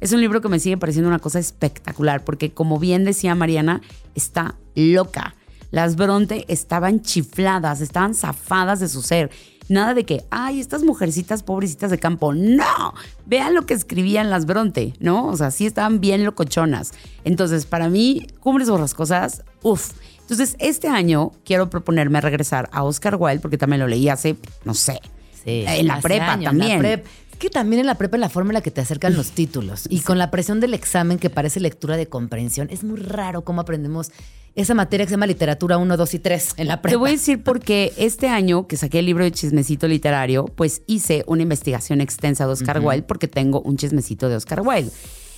es 0.01 0.13
un 0.13 0.20
libro 0.20 0.41
que 0.41 0.49
me 0.49 0.59
sigue 0.59 0.76
pareciendo 0.76 1.09
una 1.09 1.20
cosa 1.20 1.38
espectacular, 1.38 2.24
porque 2.24 2.51
como 2.51 2.80
bien 2.80 3.05
decía 3.05 3.36
Mariana, 3.36 3.82
está 4.15 4.55
loca. 4.74 5.36
Las 5.70 5.95
Bronte 5.95 6.43
estaban 6.47 7.03
chifladas, 7.03 7.82
estaban 7.82 8.15
zafadas 8.15 8.80
de 8.80 8.89
su 8.89 9.03
ser. 9.03 9.30
Nada 9.70 9.93
de 9.93 10.05
que, 10.05 10.26
ay, 10.32 10.59
estas 10.59 10.82
mujercitas 10.82 11.43
pobrecitas 11.43 11.91
de 11.91 11.99
campo. 11.99 12.34
No, 12.34 12.95
vean 13.28 13.53
lo 13.53 13.68
que 13.68 13.76
escribían 13.76 14.32
las 14.32 14.47
Bronte, 14.47 14.95
¿no? 14.99 15.28
O 15.28 15.38
sea, 15.38 15.51
sí 15.51 15.68
estaban 15.68 15.99
bien 16.01 16.26
locochonas. 16.26 16.93
Entonces, 17.26 17.68
para 17.68 17.89
mí, 17.89 18.26
Cumbres 18.39 18.72
Borrascosas, 18.72 19.43
uff. 19.61 19.91
Entonces, 20.22 20.55
este 20.57 20.88
año 20.88 21.32
quiero 21.45 21.70
proponerme 21.70 22.22
regresar 22.22 22.70
a 22.72 22.82
Oscar 22.84 23.18
Wilde, 23.20 23.39
porque 23.39 23.59
también 23.59 23.82
lo 23.82 23.88
leí 23.88 24.09
hace, 24.09 24.36
no 24.65 24.74
sé, 24.74 24.99
Sí, 25.47 25.63
en 25.65 25.87
la 25.87 26.01
prepa 26.01 26.33
años, 26.33 26.53
la 26.53 26.59
también. 26.59 26.79
prep. 26.79 27.05
Es 27.31 27.37
que 27.37 27.49
también 27.49 27.79
en 27.81 27.85
la 27.85 27.95
prepa 27.95 28.17
es 28.17 28.21
la 28.21 28.29
forma 28.29 28.49
en 28.51 28.55
la 28.55 28.61
que 28.61 28.71
te 28.71 28.81
acercan 28.81 29.15
los 29.15 29.31
títulos. 29.31 29.85
Y 29.89 30.01
con 30.01 30.17
la 30.17 30.29
presión 30.31 30.59
del 30.59 30.73
examen 30.73 31.19
que 31.19 31.29
parece 31.29 31.59
lectura 31.59 31.95
de 31.95 32.07
comprensión, 32.07 32.67
es 32.71 32.83
muy 32.83 32.99
raro 32.99 33.43
cómo 33.43 33.61
aprendemos 33.61 34.11
esa 34.55 34.73
materia 34.73 35.05
que 35.05 35.09
se 35.09 35.13
llama 35.13 35.27
literatura 35.27 35.77
1, 35.77 35.97
2 35.97 36.13
y 36.15 36.19
3 36.19 36.53
en 36.57 36.67
la 36.67 36.81
prepa. 36.81 36.93
Te 36.93 36.97
voy 36.97 37.09
a 37.09 37.13
decir 37.13 37.43
porque 37.43 37.93
este 37.97 38.27
año 38.27 38.65
que 38.67 38.75
saqué 38.75 38.99
el 38.99 39.05
libro 39.05 39.23
de 39.23 39.31
chismecito 39.31 39.87
literario, 39.87 40.45
pues 40.45 40.81
hice 40.87 41.23
una 41.27 41.43
investigación 41.43 42.01
extensa 42.01 42.47
de 42.47 42.53
Oscar 42.53 42.79
Wilde 42.83 43.03
porque 43.03 43.27
tengo 43.27 43.61
un 43.61 43.77
chismecito 43.77 44.29
de 44.29 44.35
Oscar 44.35 44.61
Wilde. 44.61 44.91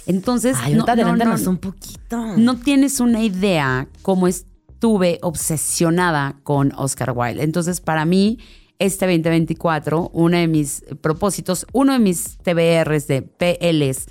Entonces, 0.07 0.55
Ay, 0.61 0.73
no, 0.73 0.83
ahorita 0.83 0.95
no, 0.95 1.01
adelántanos 1.09 1.41
no, 1.43 1.49
un 1.51 1.57
poquito. 1.57 2.37
no 2.37 2.57
tienes 2.59 3.01
una 3.01 3.21
idea 3.21 3.89
cómo 4.01 4.27
estuve 4.29 5.19
obsesionada 5.21 6.37
con 6.43 6.71
Oscar 6.77 7.11
Wilde. 7.13 7.43
Entonces, 7.43 7.81
para 7.81 8.05
mí, 8.05 8.39
este 8.79 9.05
2024, 9.05 10.09
uno 10.13 10.37
de 10.37 10.47
mis 10.47 10.83
propósitos, 11.01 11.67
uno 11.73 11.93
de 11.93 11.99
mis 11.99 12.37
TBRs 12.37 13.07
de 13.07 13.21
PLs 13.21 14.07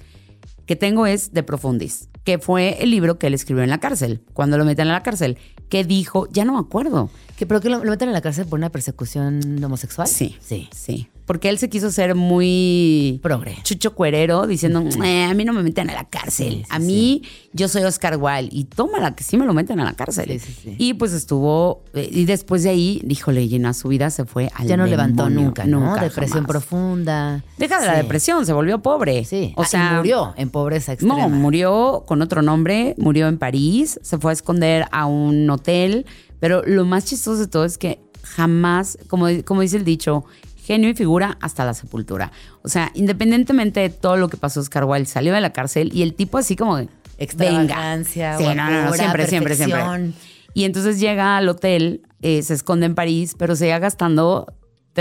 que 0.66 0.76
tengo 0.76 1.06
es 1.06 1.32
De 1.32 1.42
Profundis, 1.42 2.10
que 2.24 2.38
fue 2.38 2.82
el 2.82 2.90
libro 2.90 3.18
que 3.18 3.28
él 3.28 3.34
escribió 3.34 3.64
en 3.64 3.70
la 3.70 3.80
cárcel, 3.80 4.22
cuando 4.34 4.58
lo 4.58 4.66
meten 4.66 4.86
en 4.86 4.92
la 4.92 5.02
cárcel, 5.02 5.38
que 5.70 5.84
dijo, 5.84 6.28
ya 6.30 6.44
no 6.44 6.52
me 6.52 6.60
acuerdo. 6.60 7.10
¿Que, 7.38 7.46
¿Pero 7.46 7.60
que 7.60 7.70
lo, 7.70 7.82
lo 7.82 7.90
meten 7.90 8.08
en 8.08 8.14
la 8.14 8.20
cárcel 8.20 8.46
por 8.46 8.58
una 8.58 8.70
persecución 8.70 9.64
homosexual? 9.64 10.06
Sí. 10.06 10.36
Sí. 10.40 10.68
Sí. 10.70 11.08
Porque 11.28 11.48
él 11.50 11.58
se 11.58 11.68
quiso 11.68 11.92
ser 11.92 12.14
muy 12.16 13.20
Progre. 13.22 13.56
chucho 13.62 13.94
cuerero, 13.94 14.46
diciendo, 14.46 14.82
"Eh, 15.04 15.24
a 15.24 15.34
mí 15.34 15.44
no 15.44 15.52
me 15.52 15.62
meten 15.62 15.88
a 15.90 15.92
la 15.94 16.04
cárcel. 16.04 16.48
Sí, 16.54 16.62
sí, 16.62 16.66
a 16.70 16.78
mí, 16.78 17.22
yo 17.52 17.68
soy 17.68 17.84
Oscar 17.84 18.16
Wilde. 18.16 18.48
Y 18.50 18.64
tómala, 18.64 19.14
que 19.14 19.22
sí 19.22 19.36
me 19.36 19.44
lo 19.46 19.52
meten 19.54 19.78
a 19.78 19.84
la 19.84 19.92
cárcel. 19.92 20.26
Sí, 20.28 20.38
sí, 20.38 20.60
sí. 20.64 20.74
Y 20.78 20.94
pues 20.94 21.12
estuvo, 21.12 21.84
eh, 21.94 22.08
y 22.10 22.24
después 22.24 22.62
de 22.62 22.70
ahí, 22.70 23.02
híjole, 23.08 23.46
llena 23.46 23.74
su 23.74 23.88
vida 23.88 24.10
se 24.10 24.24
fue 24.24 24.50
al 24.54 24.66
Ya 24.66 24.76
no 24.76 24.86
levantó 24.86 25.28
nunca, 25.30 25.64
¿no? 25.66 25.80
Nunca, 25.80 26.00
Depresión 26.02 26.44
jamás. 26.46 26.48
profunda. 26.48 27.44
Deja 27.58 27.78
de 27.80 27.86
la 27.86 27.96
depresión, 27.96 28.46
se 28.46 28.52
volvió 28.54 28.80
pobre. 28.80 29.24
Sí. 29.24 29.52
O 29.56 29.62
Ah, 29.62 29.64
y 29.64 29.68
sea, 29.70 29.92
murió 29.98 30.32
en 30.36 30.48
pobreza 30.50 30.94
extrema. 30.94 31.18
no, 31.18 31.28
murió 31.28 32.04
con 32.06 32.22
otro 32.22 32.40
nombre, 32.42 32.94
murió 32.98 33.28
en 33.28 33.36
París, 33.38 34.00
se 34.02 34.16
fue 34.18 34.32
a 34.32 34.34
esconder 34.34 34.86
a 34.92 35.04
un 35.04 35.48
hotel, 35.50 36.06
pero 36.40 36.62
lo 36.64 36.86
más 36.86 37.04
chistoso 37.04 37.38
de 37.38 37.48
todo 37.48 37.66
es 37.66 37.76
que 37.76 38.00
jamás, 38.22 38.96
como, 39.08 39.26
como 39.44 39.60
dice 39.60 39.76
el 39.76 39.84
dicho, 39.84 40.24
genio 40.68 40.90
y 40.90 40.94
figura 40.94 41.38
hasta 41.40 41.64
la 41.64 41.72
sepultura. 41.72 42.30
O 42.62 42.68
sea, 42.68 42.92
independientemente 42.94 43.80
de 43.80 43.88
todo 43.88 44.18
lo 44.18 44.28
que 44.28 44.36
pasó, 44.36 44.60
Oscar 44.60 44.84
Wilde 44.84 45.06
salió 45.06 45.32
de 45.32 45.40
la 45.40 45.50
cárcel 45.50 45.90
y 45.94 46.02
el 46.02 46.12
tipo 46.12 46.36
así 46.36 46.56
como 46.56 46.78
Extravagancia, 47.16 48.36
venga. 48.36 48.50
Sí, 48.50 48.54
no, 48.54 48.84
no, 48.84 48.92
siempre, 48.92 49.26
siempre, 49.26 49.56
siempre. 49.56 50.12
Y 50.52 50.64
entonces 50.64 51.00
llega 51.00 51.38
al 51.38 51.48
hotel, 51.48 52.02
eh, 52.20 52.42
se 52.42 52.52
esconde 52.52 52.84
en 52.84 52.94
París, 52.94 53.34
pero 53.36 53.56
se 53.56 53.66
iba 53.66 53.78
gastando 53.78 54.52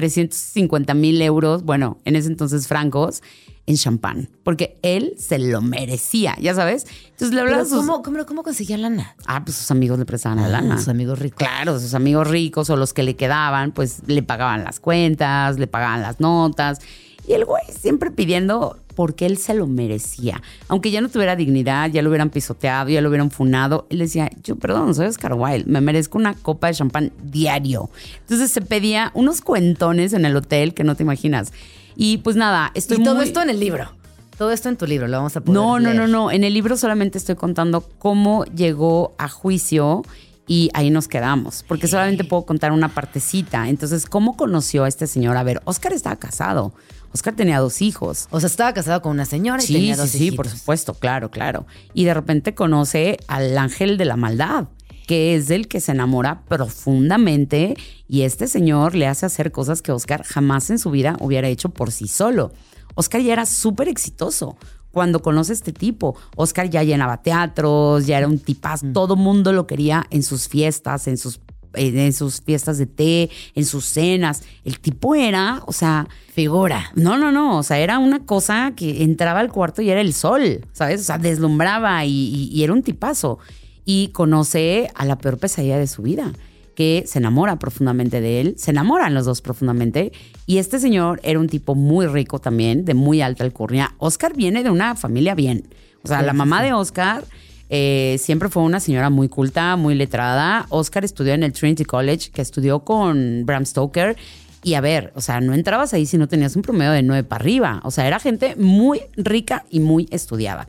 350 0.02 0.94
mil 0.94 1.20
euros, 1.24 1.64
bueno, 1.64 1.98
en 2.06 2.16
ese 2.16 2.28
entonces 2.28 2.68
francos, 2.68 3.24
en 3.66 3.76
champán, 3.78 4.30
porque 4.44 4.78
él 4.84 5.16
se 5.18 5.40
lo 5.40 5.60
merecía, 5.62 6.36
ya 6.40 6.54
sabes. 6.54 6.86
Entonces 7.10 7.34
le 7.34 7.42
hablaba 7.42 7.66
sus... 7.66 7.80
¿cómo, 7.80 8.04
cómo, 8.04 8.26
cómo 8.28 8.44
conseguía 8.44 8.78
lana? 8.78 9.16
Ah, 9.26 9.44
pues 9.44 9.58
sus 9.58 9.72
amigos 9.72 9.98
le 9.98 10.06
prestaban 10.06 10.38
la 10.40 10.46
Ah, 10.46 10.50
lana. 10.62 10.78
sus 10.78 10.88
amigos 10.88 11.18
ricos. 11.18 11.40
Claro, 11.40 11.80
sus 11.80 11.96
amigos 11.96 12.28
ricos 12.30 12.70
o 12.70 12.78
los 12.78 12.94
que 12.94 13.02
le 13.02 13.16
quedaban, 13.16 13.72
pues 13.72 14.04
le 14.06 14.22
pagaban 14.22 14.64
las 14.64 14.80
cuentas, 14.80 15.58
le 15.58 15.66
pagaban 15.66 16.02
las 16.04 16.20
notas. 16.20 16.80
Y 17.28 17.34
el 17.34 17.46
güey 17.46 17.64
siempre 17.78 18.10
pidiendo 18.10 18.78
porque 18.96 19.26
él 19.26 19.38
se 19.38 19.54
lo 19.54 19.68
merecía. 19.68 20.42
Aunque 20.70 20.90
ya 20.92 21.02
no 21.02 21.10
tuviera 21.10 21.36
dignidad, 21.36 21.92
ya 21.92 22.02
lo 22.02 22.10
hubieran 22.10 22.30
pisoteado, 22.30 22.90
ya 22.90 23.02
lo 23.02 23.10
hubieran 23.10 23.30
funado. 23.32 23.86
Él 23.90 24.00
decía, 24.00 24.32
yo 24.44 24.56
perdón, 24.56 24.96
soy 24.96 25.08
Oscar 25.08 25.34
Wilde, 25.34 25.70
me 25.70 25.82
merezco 25.82 26.18
una 26.18 26.34
copa 26.34 26.68
de 26.68 26.74
champán 26.74 27.12
diario. 27.24 27.90
Entonces 28.22 28.50
se 28.50 28.62
pedía 28.62 29.12
unos 29.14 29.42
cuentones 29.42 30.14
en 30.14 30.26
el 30.26 30.36
hotel 30.36 30.74
que 30.74 30.84
no 30.84 30.96
te 30.96 31.04
imaginas. 31.04 31.52
Y 31.96 32.18
pues 32.20 32.36
nada, 32.36 32.72
estoy 32.76 32.98
y 33.02 33.04
todo 33.04 33.16
muy- 33.16 33.26
esto 33.26 33.42
en 33.42 33.50
el 33.50 33.60
libro. 33.60 33.92
Todo 34.38 34.52
esto 34.52 34.70
en 34.70 34.78
tu 34.78 34.86
libro, 34.86 35.08
lo 35.08 35.18
vamos 35.18 35.36
a 35.36 35.42
poner. 35.42 35.60
no, 35.62 35.80
no, 35.80 35.94
no, 35.96 36.08
no. 36.08 36.30
En 36.32 36.44
el 36.44 36.54
libro 36.54 36.78
solamente 36.78 37.18
estoy 37.18 37.36
contando 37.36 37.82
cómo 37.98 38.46
llegó 38.46 39.16
a 39.18 39.28
juicio 39.28 40.04
y 40.48 40.70
ahí 40.74 40.90
nos 40.90 41.08
quedamos, 41.08 41.64
porque 41.68 41.88
solamente 41.88 42.24
puedo 42.24 42.46
contar 42.46 42.72
una 42.72 42.88
partecita. 42.94 43.68
Entonces, 43.70 44.06
¿cómo 44.06 44.38
conoció 44.38 44.86
a 44.86 44.88
este 44.88 45.06
señor? 45.08 45.36
A 45.38 45.44
ver, 45.44 45.62
Oscar 45.66 45.92
estaba 45.94 46.16
casado. 46.16 46.74
Oscar 47.14 47.36
tenía 47.36 47.60
dos 47.60 47.82
hijos. 47.82 48.28
O 48.32 48.40
sea, 48.40 48.48
estaba 48.48 48.74
casado 48.74 49.02
con 49.02 49.12
una 49.12 49.26
señora 49.26 49.62
y 49.64 49.68
Sí, 49.68 49.74
tenía 49.74 49.96
sí, 49.96 50.02
dos 50.02 50.10
sí, 50.10 50.18
hijitos. 50.18 50.36
por 50.38 50.48
supuesto, 50.50 50.94
claro, 50.94 51.32
claro. 51.32 51.66
Y 51.94 52.06
de 52.06 52.14
repente 52.14 52.54
conoce 52.56 53.18
al 53.28 53.58
ángel 53.58 53.98
de 53.98 54.06
la 54.06 54.16
maldad, 54.18 54.68
que 55.08 55.36
es 55.36 55.50
el 55.50 55.68
que 55.68 55.80
se 55.82 55.92
enamora 55.94 56.42
profundamente 56.48 57.76
y 58.08 58.22
este 58.24 58.48
señor 58.48 58.96
le 58.96 59.08
hace 59.08 59.26
hacer 59.26 59.52
cosas 59.52 59.82
que 59.82 59.92
Oscar 59.92 60.24
jamás 60.24 60.70
en 60.70 60.80
su 60.80 60.92
vida 60.92 61.16
hubiera 61.20 61.48
hecho 61.48 61.70
por 61.70 61.92
sí 61.92 62.08
solo. 62.08 62.52
Oscar 62.96 63.22
ya 63.22 63.34
era 63.34 63.46
súper 63.46 63.88
exitoso. 63.90 64.58
Cuando 64.98 65.22
conoce 65.22 65.52
a 65.52 65.54
este 65.54 65.72
tipo, 65.74 66.16
Oscar 66.36 66.72
ya 66.72 66.82
llenaba 66.82 67.22
teatros, 67.22 68.08
ya 68.08 68.18
era 68.18 68.26
un 68.28 68.40
tipazo, 68.40 68.88
todo 68.94 69.16
mundo 69.16 69.54
lo 69.54 69.68
quería 69.68 70.08
en 70.10 70.24
sus 70.24 70.48
fiestas, 70.48 71.06
en 71.08 71.18
sus, 71.20 71.40
en 71.76 72.12
sus 72.14 72.42
fiestas 72.42 72.80
de 72.80 72.88
té, 72.88 73.30
en 73.54 73.64
sus 73.66 73.86
cenas. 73.86 74.42
El 74.64 74.80
tipo 74.80 75.14
era, 75.14 75.62
o 75.68 75.72
sea, 75.72 76.08
Figura. 76.34 76.92
no, 76.96 77.16
no, 77.16 77.32
no. 77.32 77.60
O 77.60 77.62
sea, 77.64 77.78
era 77.78 78.00
una 78.00 78.26
cosa 78.26 78.74
que 78.76 79.04
entraba 79.04 79.40
al 79.40 79.52
cuarto 79.52 79.84
y 79.84 79.92
era 79.92 80.02
el 80.02 80.14
sol, 80.14 80.66
¿sabes? 80.74 81.02
O 81.02 81.04
sea, 81.04 81.20
deslumbraba 81.20 82.04
y, 82.06 82.10
y- 82.12 82.50
y 82.52 82.64
era 82.64 82.74
un 82.74 82.82
tipazo. 82.82 83.38
Y 83.86 84.08
conoce 84.08 84.90
a 84.96 85.06
la 85.06 85.20
peor 85.20 85.38
pesadilla 85.38 85.78
de 85.78 85.86
su 85.86 86.02
vida, 86.02 86.34
que 86.78 87.06
se 87.08 87.18
enamora 87.18 87.58
profundamente 87.58 88.22
de 88.22 88.40
él. 88.40 88.54
Se 88.60 88.70
enamoran 88.70 89.16
los 89.16 89.26
dos 89.26 89.42
profundamente. 89.42 90.12
Y 90.46 90.60
este 90.60 90.78
señor 90.78 91.20
era 91.24 91.40
un 91.40 91.50
tipo 91.50 91.74
muy 91.74 92.06
rico 92.06 92.38
también, 92.38 92.86
de 92.86 92.94
muy 92.94 93.20
alta 93.24 93.44
alcurnia. 93.44 93.96
Oscar 93.98 94.36
viene 94.36 94.62
de 94.62 94.70
una 94.70 94.96
familia 94.96 95.34
bien. 95.34 95.68
O 96.04 96.08
sea, 96.08 96.22
la 96.22 96.34
mamá 96.34 96.62
de 96.62 96.74
Oscar 96.74 97.24
eh, 97.72 98.18
siempre 98.20 98.50
fue 98.50 98.62
una 98.62 98.80
señora 98.80 99.10
muy 99.10 99.28
culta, 99.28 99.76
muy 99.76 99.96
letrada. 99.96 100.68
Oscar 100.70 101.04
estudió 101.04 101.34
en 101.34 101.42
el 101.42 101.52
Trinity 101.52 101.84
College, 101.84 102.30
que 102.30 102.44
estudió 102.44 102.82
con 102.82 103.44
Bram 103.48 103.66
Stoker. 103.66 104.16
Y 104.62 104.76
a 104.76 104.82
ver, 104.82 105.12
o 105.16 105.22
sea, 105.22 105.42
no 105.42 105.56
entrabas 105.56 105.96
ahí 105.96 106.06
si 106.06 106.20
no 106.20 106.28
tenías 106.28 106.56
un 106.56 106.62
promedio 106.62 106.92
de 106.92 107.02
nueve 107.02 107.24
para 107.24 107.42
arriba. 107.42 107.82
O 107.86 107.90
sea, 107.90 108.06
era 108.06 108.20
gente 108.20 108.56
muy 108.56 109.02
rica 109.16 109.66
y 109.72 109.80
muy 109.80 110.08
estudiada. 110.12 110.68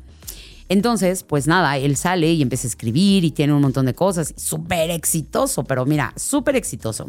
Entonces, 0.69 1.23
pues 1.23 1.47
nada, 1.47 1.77
él 1.79 1.97
sale 1.97 2.33
y 2.33 2.43
empieza 2.43 2.67
a 2.67 2.71
escribir 2.71 3.25
y 3.25 3.31
tiene 3.31 3.55
un 3.55 3.63
montón 3.63 3.87
de 3.87 3.95
cosas. 3.95 4.35
Súper 4.37 4.91
exitoso, 4.91 5.65
pero 5.65 5.87
mira, 5.87 6.13
súper 6.17 6.57
exitoso. 6.57 7.07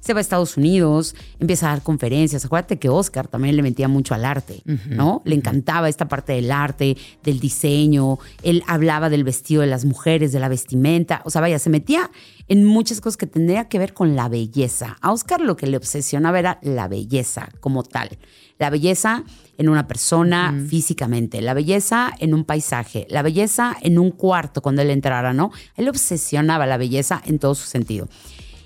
Se 0.00 0.14
va 0.14 0.18
a 0.18 0.20
Estados 0.20 0.56
Unidos, 0.56 1.16
empieza 1.40 1.66
a 1.66 1.70
dar 1.70 1.82
conferencias. 1.82 2.44
Acuérdate 2.44 2.78
que 2.78 2.88
Oscar 2.88 3.26
también 3.26 3.56
le 3.56 3.62
metía 3.62 3.88
mucho 3.88 4.14
al 4.14 4.24
arte, 4.24 4.62
¿no? 4.88 5.22
Le 5.24 5.34
encantaba 5.34 5.88
esta 5.88 6.06
parte 6.06 6.34
del 6.34 6.52
arte, 6.52 6.96
del 7.24 7.40
diseño. 7.40 8.18
Él 8.44 8.62
hablaba 8.68 9.10
del 9.10 9.24
vestido 9.24 9.62
de 9.62 9.66
las 9.66 9.84
mujeres, 9.84 10.30
de 10.30 10.38
la 10.38 10.48
vestimenta. 10.48 11.20
O 11.24 11.30
sea, 11.30 11.40
vaya, 11.40 11.58
se 11.58 11.68
metía 11.68 12.10
en 12.46 12.64
muchas 12.64 13.00
cosas 13.00 13.16
que 13.16 13.26
tendría 13.26 13.68
que 13.68 13.80
ver 13.80 13.92
con 13.92 14.14
la 14.14 14.28
belleza. 14.28 14.96
A 15.00 15.12
Oscar 15.12 15.40
lo 15.40 15.56
que 15.56 15.66
le 15.66 15.76
obsesionaba 15.76 16.38
era 16.38 16.60
la 16.62 16.86
belleza 16.86 17.48
como 17.60 17.82
tal. 17.82 18.18
La 18.58 18.70
belleza 18.70 19.24
en 19.58 19.68
una 19.68 19.86
persona 19.88 20.54
físicamente, 20.68 21.42
la 21.42 21.52
belleza 21.52 22.12
en 22.20 22.32
un 22.32 22.44
paisaje, 22.44 23.06
la 23.10 23.22
belleza 23.22 23.76
en 23.82 23.98
un 23.98 24.12
cuarto 24.12 24.62
cuando 24.62 24.82
él 24.82 24.90
entrara, 24.90 25.34
¿no? 25.34 25.50
Él 25.76 25.88
obsesionaba 25.88 26.64
la 26.64 26.76
belleza 26.76 27.20
en 27.26 27.40
todo 27.40 27.56
su 27.56 27.66
sentido. 27.66 28.08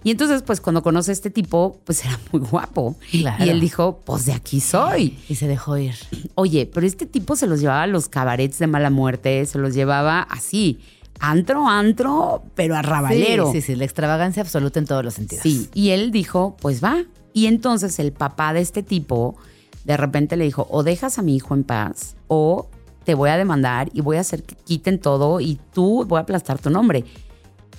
Y 0.05 0.11
entonces, 0.11 0.43
pues 0.43 0.61
cuando 0.61 0.82
conoce 0.82 1.12
a 1.12 1.14
este 1.14 1.30
tipo, 1.30 1.80
pues 1.84 2.05
era 2.05 2.18
muy 2.32 2.43
guapo. 2.43 2.97
Claro. 3.11 3.45
Y 3.45 3.49
él 3.49 3.61
dijo, 3.61 4.01
pues 4.05 4.26
de 4.26 4.32
aquí 4.32 4.61
soy. 4.61 5.16
Y 5.28 5.36
se 5.36 5.47
dejó 5.47 5.78
ir. 5.78 5.95
Oye, 6.34 6.66
pero 6.66 6.86
este 6.86 7.07
tipo 7.07 7.36
se 7.36 7.47
los 7.47 7.61
llevaba 7.61 7.84
a 7.84 7.86
los 7.86 8.09
cabarets 8.09 8.59
de 8.59 8.66
mala 8.66 8.90
muerte, 8.90 9.47
se 9.47 9.59
los 9.59 9.74
llevaba 9.74 10.20
así, 10.22 10.80
antro, 11.20 11.68
antro, 11.68 12.43
pero 12.55 12.74
a 12.74 12.82
rabalero. 12.82 13.53
Sí, 13.53 13.61
sí, 13.61 13.68
sí, 13.68 13.76
la 13.76 13.84
extravagancia 13.84 14.43
absoluta 14.43 14.78
en 14.78 14.86
todos 14.86 15.05
los 15.05 15.14
sentidos. 15.14 15.43
Sí, 15.43 15.70
y 15.72 15.90
él 15.90 16.11
dijo, 16.11 16.57
pues 16.61 16.82
va. 16.82 17.05
Y 17.32 17.47
entonces 17.47 17.99
el 17.99 18.12
papá 18.12 18.53
de 18.53 18.61
este 18.61 18.82
tipo 18.82 19.36
de 19.85 19.97
repente 19.97 20.37
le 20.37 20.45
dijo, 20.45 20.66
o 20.70 20.83
dejas 20.83 21.18
a 21.18 21.22
mi 21.22 21.37
hijo 21.37 21.55
en 21.55 21.64
paz, 21.64 22.16
o 22.28 22.68
te 23.05 23.14
voy 23.14 23.30
a 23.30 23.37
demandar 23.37 23.91
y 23.93 24.01
voy 24.01 24.16
a 24.16 24.20
hacer 24.20 24.45
que 24.45 24.55
quiten 24.55 25.01
todo 25.01 25.41
y 25.41 25.59
tú 25.72 26.05
voy 26.07 26.18
a 26.18 26.22
aplastar 26.22 26.59
tu 26.59 26.70
nombre. 26.70 27.05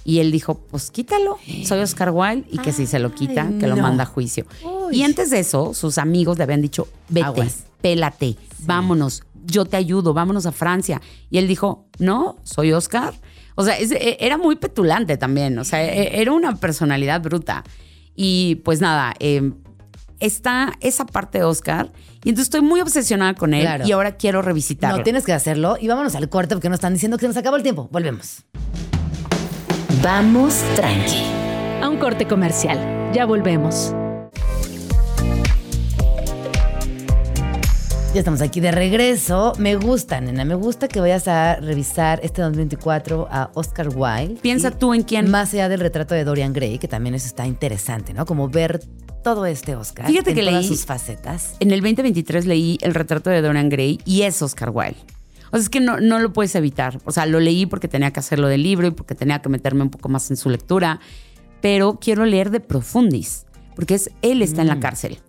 Y 0.06 0.20
él 0.20 0.34
dijo, 0.34 0.56
pues 0.70 0.91
quítalo, 0.91 1.38
soy 1.64 1.80
Oscar 1.80 2.12
Wilde 2.12 2.45
y 2.51 2.58
que 2.58 2.74
si 2.74 2.86
se 2.88 2.99
lo 2.99 3.14
quita, 3.16 3.49
que 3.58 3.68
lo 3.68 3.78
manda 3.78 4.04
a 4.04 4.06
juicio. 4.06 4.45
Uy. 4.64 4.97
Y 4.97 5.04
antes 5.04 5.30
de 5.30 5.39
eso, 5.39 5.74
sus 5.74 5.97
amigos 5.97 6.38
le 6.38 6.43
habían 6.43 6.62
dicho, 6.62 6.89
vete, 7.08 7.26
Aguas. 7.28 7.64
pélate, 7.82 8.36
vámonos, 8.66 9.24
yo 9.45 9.64
te 9.64 9.78
ayudo, 9.78 10.14
vámonos 10.14 10.45
a 10.45 10.51
Francia. 10.51 11.01
Y 11.30 11.38
él 11.38 11.47
dijo, 11.47 11.86
no, 11.99 12.36
soy 12.43 12.74
Oscar. 12.74 13.14
O 13.56 13.64
sea, 13.64 13.80
e- 13.80 14.18
era 14.20 14.38
muy 14.38 14.58
petulante 14.58 15.16
también, 15.16 15.58
o 15.58 15.64
sea, 15.64 15.82
e- 15.82 16.20
era 16.22 16.34
una 16.34 16.58
personalidad 16.58 17.22
bruta. 17.22 17.64
Y 18.14 18.56
pues 18.66 18.82
nada, 18.82 19.14
eh, 19.20 19.54
está 20.26 20.74
esa 20.80 21.05
parte 21.05 21.39
de 21.39 21.43
Oscar 21.43 21.91
y 22.24 22.30
entonces 22.30 22.45
estoy 22.47 22.61
muy 22.61 22.80
obsesionada 22.82 23.34
con 23.36 23.53
él 23.53 23.61
Claro. 23.61 23.86
y 23.86 23.91
ahora 23.91 24.15
quiero 24.15 24.41
revisitarlo. 24.41 24.97
No, 24.97 25.03
tienes 25.03 25.26
que 25.26 25.34
hacerlo 25.34 25.76
y 25.80 25.88
vámonos 25.89 26.15
al 26.15 26.30
corte 26.30 26.55
porque 26.55 26.69
nos 26.69 26.78
están 26.78 26.93
diciendo 26.93 27.17
que 27.17 27.24
se 27.24 27.28
nos 27.28 27.38
acabó 27.38 27.57
el 27.57 27.63
tiempo. 27.63 27.89
Volvemos. 27.91 28.43
Vamos 30.01 30.61
tranqui. 30.76 31.24
A 31.82 31.89
un 31.89 31.97
corte 31.97 32.26
comercial. 32.26 32.80
Ya 33.13 33.26
volvemos. 33.26 33.93
Ya 38.13 38.19
estamos 38.19 38.41
aquí 38.41 38.59
de 38.59 38.71
regreso. 38.71 39.53
Me 39.57 39.76
gusta, 39.76 40.21
nena. 40.21 40.45
Me 40.45 40.53
gusta 40.55 40.88
que 40.88 40.99
vayas 40.99 41.28
a 41.28 41.55
revisar 41.55 42.19
este 42.24 42.43
2024 42.43 43.28
a 43.30 43.49
Oscar 43.55 43.89
Wilde. 43.89 44.36
Piensa 44.41 44.69
tú 44.71 44.93
en 44.93 45.01
quién. 45.03 45.32
Más 45.32 45.51
allá 45.53 45.67
del 45.67 45.80
retrato 45.80 46.13
de 46.13 46.24
Dorian 46.24 46.53
Gray, 46.53 46.78
que 46.78 46.88
también 46.88 47.15
eso 47.15 47.26
está 47.26 47.47
interesante, 47.47 48.13
¿no? 48.13 48.26
Como 48.28 48.49
ver 48.49 48.82
todo 49.24 49.45
este 49.45 49.76
Oscar. 49.76 50.05
Fíjate 50.07 50.32
en 50.32 50.36
que 50.36 50.41
todas 50.43 50.63
leí- 50.63 50.67
sus 50.67 50.86
facetas. 50.86 51.55
En 51.59 51.71
el 51.71 51.82
2023 51.82 52.45
leí 52.45 52.78
el 52.82 52.93
retrato 52.93 53.30
de 53.30 53.41
Dorian 53.41 53.69
Gray 53.69 53.99
y 54.05 54.21
es 54.24 54.41
Oscar 54.41 54.69
Wilde. 54.74 54.97
O 55.47 55.51
sea, 55.57 55.59
es 55.61 55.69
que 55.69 55.80
no, 55.80 55.99
no 55.99 56.19
lo 56.19 56.34
puedes 56.34 56.53
evitar. 56.55 56.99
O 57.05 57.11
sea, 57.11 57.26
lo 57.26 57.39
leí 57.39 57.65
porque 57.65 57.88
tenía 57.88 58.11
que 58.11 58.19
hacerlo 58.19 58.47
del 58.47 58.63
libro 58.63 58.88
y 58.88 58.91
porque 58.91 59.15
tenía 59.15 59.41
que 59.41 59.49
meterme 59.49 59.84
un 59.84 59.89
poco 59.89 60.09
más 60.09 60.30
en 60.32 60.38
su 60.38 60.49
lectura. 60.49 60.99
Pero 61.61 61.97
quiero 62.01 62.26
leer 62.26 62.49
de 62.51 62.59
Profundis, 62.59 63.45
porque 63.76 63.95
es, 63.95 64.11
él 64.21 64.41
está 64.41 64.61
en 64.61 64.67
la 64.67 64.80
cárcel. 64.80 65.19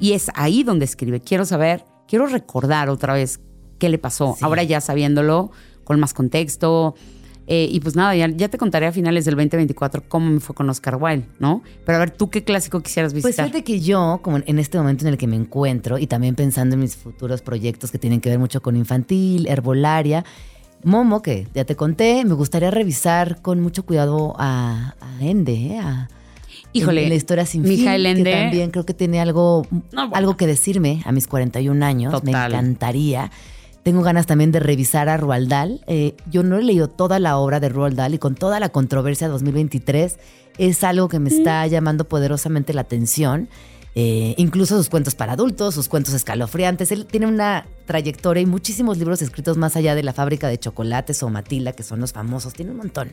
Y 0.00 0.12
es 0.12 0.30
ahí 0.34 0.62
donde 0.64 0.84
escribe. 0.84 1.20
Quiero 1.20 1.44
saber, 1.44 1.84
quiero 2.08 2.26
recordar 2.26 2.88
otra 2.90 3.14
vez 3.14 3.40
qué 3.78 3.88
le 3.88 3.98
pasó. 3.98 4.34
Sí. 4.38 4.44
Ahora 4.44 4.62
ya 4.64 4.80
sabiéndolo, 4.80 5.50
con 5.84 5.98
más 6.00 6.14
contexto. 6.14 6.94
Eh, 7.54 7.68
y 7.70 7.80
pues 7.80 7.96
nada, 7.96 8.16
ya, 8.16 8.28
ya 8.28 8.48
te 8.48 8.56
contaré 8.56 8.86
a 8.86 8.92
finales 8.92 9.26
del 9.26 9.34
2024 9.36 10.04
cómo 10.08 10.30
me 10.30 10.40
fue 10.40 10.54
con 10.54 10.70
Oscar 10.70 10.96
Wilde, 10.96 11.26
¿no? 11.38 11.62
Pero 11.84 11.96
a 11.96 11.98
ver, 11.98 12.10
¿tú 12.10 12.30
qué 12.30 12.44
clásico 12.44 12.80
quisieras 12.80 13.12
Pues 13.12 13.24
visitar? 13.24 13.44
fíjate 13.46 13.62
que 13.62 13.80
yo, 13.80 14.20
como 14.22 14.38
en 14.38 14.58
este 14.58 14.78
momento 14.78 15.04
en 15.04 15.12
el 15.12 15.18
que 15.18 15.26
me 15.26 15.36
encuentro 15.36 15.98
y 15.98 16.06
también 16.06 16.34
pensando 16.34 16.74
en 16.76 16.80
mis 16.80 16.96
futuros 16.96 17.42
proyectos 17.42 17.90
que 17.90 17.98
tienen 17.98 18.22
que 18.22 18.30
ver 18.30 18.38
mucho 18.38 18.62
con 18.62 18.74
infantil, 18.76 19.46
herbolaria, 19.48 20.24
Momo, 20.84 21.20
que 21.20 21.46
ya 21.54 21.64
te 21.64 21.76
conté, 21.76 22.24
me 22.24 22.34
gustaría 22.34 22.70
revisar 22.70 23.42
con 23.42 23.60
mucho 23.60 23.84
cuidado 23.84 24.34
a, 24.38 24.94
a 25.00 25.24
Ende, 25.24 25.52
¿eh? 25.52 25.78
a, 25.78 26.08
Híjole, 26.72 27.02
en 27.02 27.10
la 27.10 27.14
historia 27.16 27.44
sin 27.44 27.62
Mijael 27.62 28.02
fin, 28.02 28.16
Ende. 28.16 28.30
que 28.30 28.36
también 28.36 28.70
creo 28.70 28.86
que 28.86 28.94
tiene 28.94 29.20
algo, 29.20 29.66
No, 29.70 29.80
bueno. 30.08 30.12
algo 30.14 30.36
que 30.38 30.46
decirme 30.46 31.02
a 31.04 31.12
mis 31.12 31.26
41 31.26 31.84
años. 31.84 32.12
Me 32.24 32.32
Total. 32.32 32.50
encantaría. 32.52 33.30
Tengo 33.82 34.02
ganas 34.02 34.26
también 34.26 34.52
de 34.52 34.60
revisar 34.60 35.08
a 35.08 35.16
Roald 35.16 35.48
Dahl. 35.48 35.80
Eh, 35.88 36.14
yo 36.30 36.42
no 36.44 36.56
he 36.58 36.62
leído 36.62 36.88
toda 36.88 37.18
la 37.18 37.36
obra 37.38 37.58
de 37.58 37.68
Roald 37.68 37.96
Dahl 37.96 38.14
y 38.14 38.18
con 38.18 38.34
toda 38.36 38.60
la 38.60 38.68
controversia 38.68 39.26
de 39.26 39.32
2023 39.32 40.18
es 40.58 40.84
algo 40.84 41.08
que 41.08 41.18
me 41.18 41.30
está 41.30 41.66
llamando 41.66 42.04
poderosamente 42.08 42.74
la 42.74 42.82
atención. 42.82 43.48
Eh, 43.94 44.34
incluso 44.38 44.76
sus 44.76 44.88
cuentos 44.88 45.14
para 45.14 45.32
adultos, 45.32 45.74
sus 45.74 45.88
cuentos 45.88 46.14
escalofriantes. 46.14 46.92
Él 46.92 47.06
tiene 47.06 47.26
una 47.26 47.66
trayectoria 47.86 48.40
y 48.42 48.46
muchísimos 48.46 48.98
libros 48.98 49.20
escritos 49.20 49.56
más 49.56 49.74
allá 49.76 49.94
de 49.96 50.02
la 50.04 50.12
fábrica 50.12 50.46
de 50.48 50.58
chocolates 50.58 51.22
o 51.24 51.28
Matilda, 51.28 51.72
que 51.72 51.82
son 51.82 52.00
los 52.00 52.12
famosos. 52.12 52.54
Tiene 52.54 52.70
un 52.70 52.76
montón. 52.78 53.12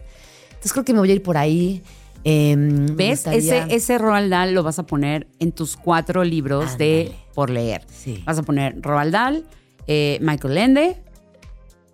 Entonces 0.49 0.71
creo 0.71 0.85
que 0.85 0.93
me 0.93 0.99
voy 0.99 1.09
a 1.11 1.15
ir 1.15 1.23
por 1.23 1.37
ahí. 1.37 1.81
Eh, 2.23 2.55
me 2.55 2.91
¿Ves? 2.93 3.23
gustaría- 3.23 3.65
Ese, 3.65 3.75
ese 3.75 3.97
Roald 3.97 4.29
Dahl 4.29 4.53
lo 4.53 4.61
vas 4.61 4.77
a 4.77 4.83
poner 4.85 5.27
en 5.39 5.51
tus 5.51 5.75
cuatro 5.77 6.23
libros 6.23 6.77
de 6.77 7.11
por 7.33 7.49
leer. 7.49 7.81
Sí. 7.87 8.21
Vas 8.25 8.37
a 8.37 8.43
poner 8.43 8.79
Roald 8.81 9.13
Dahl, 9.13 9.45
eh, 9.91 10.19
Michael 10.21 10.55
Ende 10.57 10.97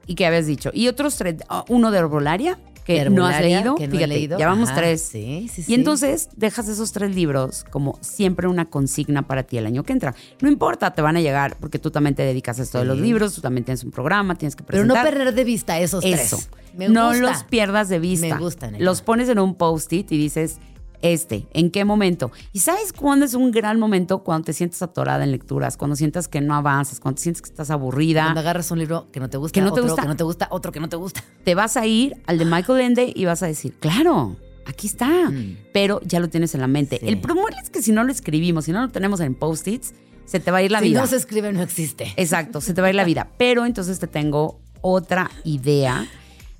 y 0.05 0.15
qué 0.15 0.25
habías 0.25 0.47
dicho. 0.47 0.69
Y 0.73 0.89
otros 0.89 1.15
tres, 1.15 1.35
ah, 1.47 1.63
uno 1.69 1.91
de 1.91 1.99
Herbolaria 1.99 2.59
que 2.83 3.09
no 3.09 3.25
has 3.25 3.41
leído. 3.41 3.75
que 3.75 3.87
no 3.87 3.93
he 3.93 3.97
Fíjate, 3.97 4.07
leído. 4.13 4.37
ya 4.37 4.47
vamos 4.47 4.69
Ajá, 4.69 4.81
tres. 4.81 5.01
Sí, 5.01 5.49
sí, 5.51 5.61
Y 5.61 5.63
sí. 5.63 5.73
entonces 5.73 6.29
dejas 6.35 6.67
esos 6.67 6.91
tres 6.91 7.15
libros 7.15 7.63
como 7.71 7.97
siempre 8.01 8.47
una 8.47 8.69
consigna 8.69 9.23
para 9.23 9.43
ti 9.43 9.57
el 9.57 9.65
año 9.65 9.83
que 9.83 9.93
entra. 9.93 10.13
No 10.41 10.49
importa, 10.49 10.93
te 10.93 11.01
van 11.01 11.15
a 11.17 11.21
llegar 11.21 11.55
porque 11.59 11.79
tú 11.79 11.89
también 11.89 12.13
te 12.15 12.21
dedicas 12.23 12.59
a 12.59 12.63
esto 12.63 12.77
de 12.79 12.85
los 12.85 12.99
libros, 12.99 13.33
tú 13.33 13.41
también 13.41 13.63
tienes 13.63 13.83
un 13.85 13.91
programa, 13.91 14.35
tienes 14.35 14.55
que 14.57 14.63
Pero 14.63 14.83
no 14.85 14.93
presentar. 14.93 15.13
perder 15.17 15.33
de 15.33 15.43
vista 15.45 15.79
esos 15.79 16.03
Eso. 16.05 16.35
tres. 16.37 16.49
Me 16.77 16.89
no 16.89 17.07
gusta. 17.07 17.21
los 17.21 17.43
pierdas 17.45 17.87
de 17.89 17.99
vista. 17.99 18.35
Me 18.35 18.37
gustan. 18.41 18.75
Los 18.77 19.01
pones 19.01 19.29
en 19.29 19.39
un 19.39 19.55
post-it 19.55 20.11
y 20.11 20.17
dices, 20.17 20.57
este, 21.01 21.47
¿en 21.53 21.71
qué 21.71 21.85
momento? 21.85 22.31
¿Y 22.53 22.59
sabes 22.59 22.93
cuándo 22.93 23.25
es 23.25 23.33
un 23.33 23.51
gran 23.51 23.79
momento? 23.79 24.23
Cuando 24.23 24.45
te 24.45 24.53
sientes 24.53 24.81
atorada 24.81 25.23
en 25.23 25.31
lecturas, 25.31 25.77
cuando 25.77 25.95
sientas 25.95 26.27
que 26.27 26.41
no 26.41 26.55
avanzas, 26.55 26.99
cuando 26.99 27.17
te 27.17 27.23
sientes 27.23 27.41
que 27.41 27.49
estás 27.49 27.69
aburrida. 27.71 28.23
Cuando 28.23 28.39
agarras 28.41 28.71
un 28.71 28.79
libro 28.79 29.07
que 29.11 29.19
no 29.19 29.29
te 29.29 29.37
gusta, 29.37 29.53
Que 29.53 29.61
no 29.61 29.67
te 29.73 29.81
otro 29.81 29.83
gusta. 29.91 30.01
que 30.01 30.07
no 30.07 30.15
te 30.15 30.23
gusta, 30.23 30.47
otro 30.51 30.71
que 30.71 30.79
no 30.79 30.89
te 30.89 30.95
gusta. 30.95 31.23
Te 31.43 31.55
vas 31.55 31.77
a 31.77 31.85
ir 31.85 32.15
al 32.25 32.37
de 32.37 32.45
Michael 32.45 32.81
Ende 32.81 33.11
y 33.15 33.25
vas 33.25 33.43
a 33.43 33.47
decir, 33.47 33.73
claro, 33.79 34.35
aquí 34.65 34.87
está. 34.87 35.31
Pero 35.73 36.01
ya 36.03 36.19
lo 36.19 36.29
tienes 36.29 36.55
en 36.55 36.61
la 36.61 36.67
mente. 36.67 36.97
Mm. 36.97 37.05
Sí. 37.05 37.07
El 37.07 37.19
problema 37.19 37.59
es 37.61 37.69
que 37.69 37.81
si 37.81 37.91
no 37.91 38.03
lo 38.03 38.11
escribimos, 38.11 38.65
si 38.65 38.71
no 38.71 38.81
lo 38.81 38.89
tenemos 38.89 39.19
en 39.19 39.35
post-its, 39.35 39.93
se 40.25 40.39
te 40.39 40.49
va 40.51 40.57
a 40.57 40.63
ir 40.63 40.71
la 40.71 40.79
si 40.79 40.89
vida. 40.89 41.01
no 41.01 41.07
se 41.07 41.17
escribe, 41.17 41.51
no 41.53 41.61
existe. 41.61 42.11
Exacto, 42.17 42.61
se 42.61 42.73
te 42.73 42.81
va 42.81 42.87
a 42.87 42.89
ir 42.89 42.95
la 42.95 43.03
vida. 43.03 43.29
Pero 43.37 43.65
entonces 43.65 43.99
te 43.99 44.07
tengo 44.07 44.59
otra 44.81 45.29
idea 45.43 46.07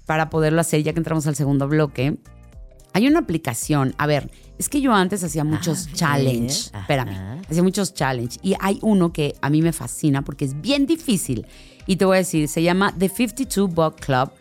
para 0.05 0.29
poderlo 0.29 0.61
hacer, 0.61 0.83
ya 0.83 0.93
que 0.93 0.99
entramos 0.99 1.25
al 1.25 1.35
segundo 1.35 1.67
bloque. 1.67 2.17
Hay 2.95 3.07
una 3.07 3.19
aplicación, 3.19 3.93
a 3.97 4.07
ver, 4.07 4.31
es 4.57 4.69
que 4.69 4.79
yo 4.79 4.93
antes 4.93 5.21
hacía 5.21 5.43
muchos 5.43 5.83
A 5.83 5.85
ver, 5.87 5.95
challenge, 5.95 6.69
ajá. 6.71 6.79
espérame, 6.79 7.41
hacía 7.49 7.61
muchos 7.61 7.93
challenge 7.93 8.39
y 8.41 8.55
hay 8.61 8.79
uno 8.81 9.11
que 9.11 9.35
a 9.41 9.49
mí 9.49 9.61
me 9.61 9.73
fascina 9.73 10.21
porque 10.21 10.45
es 10.45 10.61
bien 10.61 10.85
difícil 10.85 11.45
y 11.85 11.97
te 11.97 12.05
voy 12.05 12.15
a 12.15 12.19
decir, 12.19 12.47
se 12.47 12.63
llama 12.63 12.93
The 12.97 13.09
52 13.09 13.73
Book 13.75 13.97
Club 13.97 14.31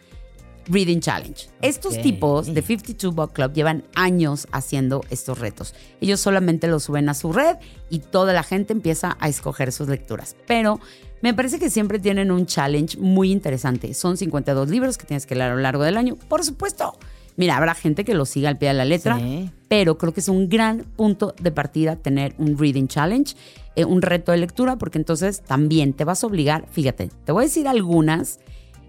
Reading 0.66 1.00
Challenge. 1.00 1.48
Estos 1.62 1.94
Ok. 1.96 2.02
tipos 2.02 2.54
de 2.54 2.62
52 2.62 3.12
Book 3.12 3.32
Club 3.32 3.52
llevan 3.54 3.82
años 3.96 4.46
haciendo 4.52 5.02
estos 5.10 5.40
retos. 5.40 5.74
Ellos 6.00 6.20
solamente 6.20 6.68
los 6.68 6.84
suben 6.84 7.08
a 7.08 7.14
su 7.14 7.32
red 7.32 7.56
y 7.90 7.98
toda 7.98 8.32
la 8.32 8.44
gente 8.44 8.72
empieza 8.72 9.16
a 9.18 9.28
escoger 9.28 9.72
sus 9.72 9.88
lecturas. 9.88 10.36
Pero 10.46 10.78
me 11.22 11.34
parece 11.34 11.58
que 11.58 11.70
siempre 11.70 11.98
tienen 11.98 12.30
un 12.30 12.46
challenge 12.46 12.98
muy 12.98 13.32
interesante. 13.32 13.92
Son 13.94 14.16
52 14.16 14.70
libros 14.70 14.96
que 14.96 15.06
tienes 15.06 15.26
que 15.26 15.34
leer 15.34 15.50
a 15.50 15.54
lo 15.56 15.60
largo 15.60 15.82
del 15.82 15.96
año. 15.96 16.14
Por 16.28 16.44
supuesto. 16.44 16.96
Mira, 17.36 17.56
habrá 17.56 17.74
gente 17.74 18.04
que 18.04 18.14
lo 18.14 18.26
siga 18.26 18.48
al 18.48 18.58
pie 18.58 18.68
de 18.68 18.74
la 18.74 18.84
letra, 18.84 19.18
Sí. 19.18 19.50
pero 19.68 19.98
creo 19.98 20.14
que 20.14 20.20
es 20.20 20.28
un 20.28 20.48
gran 20.48 20.84
punto 20.96 21.34
de 21.40 21.50
partida 21.50 21.96
tener 21.96 22.34
un 22.38 22.56
Reading 22.58 22.86
Challenge, 22.86 23.34
eh, 23.76 23.84
un 23.84 24.02
reto 24.02 24.30
de 24.32 24.38
lectura, 24.38 24.76
porque 24.76 24.98
entonces 24.98 25.40
también 25.42 25.92
te 25.94 26.04
vas 26.04 26.22
a 26.22 26.28
obligar, 26.28 26.66
fíjate, 26.70 27.10
te 27.24 27.32
voy 27.32 27.42
a 27.42 27.46
decir 27.46 27.66
algunas, 27.66 28.38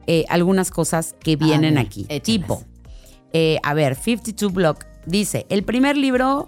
eh, 0.05 0.25
algunas 0.29 0.69
cosas 0.69 1.15
que 1.19 1.35
vienen 1.37 1.73
ver, 1.75 1.85
aquí. 1.85 2.01
échalas. 2.03 2.21
Tipo, 2.23 2.63
eh, 3.33 3.57
a 3.63 3.73
ver, 3.73 3.95
52 3.95 4.53
Block 4.53 4.85
dice, 5.07 5.47
el 5.49 5.63
primer 5.63 5.97
libro, 5.97 6.47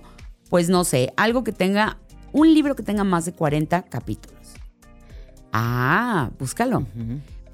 pues 0.49 0.69
no 0.69 0.83
sé, 0.83 1.11
algo 1.17 1.43
que 1.43 1.51
tenga, 1.51 1.97
un 2.31 2.53
libro 2.53 2.75
que 2.75 2.83
tenga 2.83 3.03
más 3.03 3.25
de 3.25 3.33
40 3.33 3.81
capítulos. 3.83 4.37
Ah, 5.51 6.29
búscalo. 6.37 6.85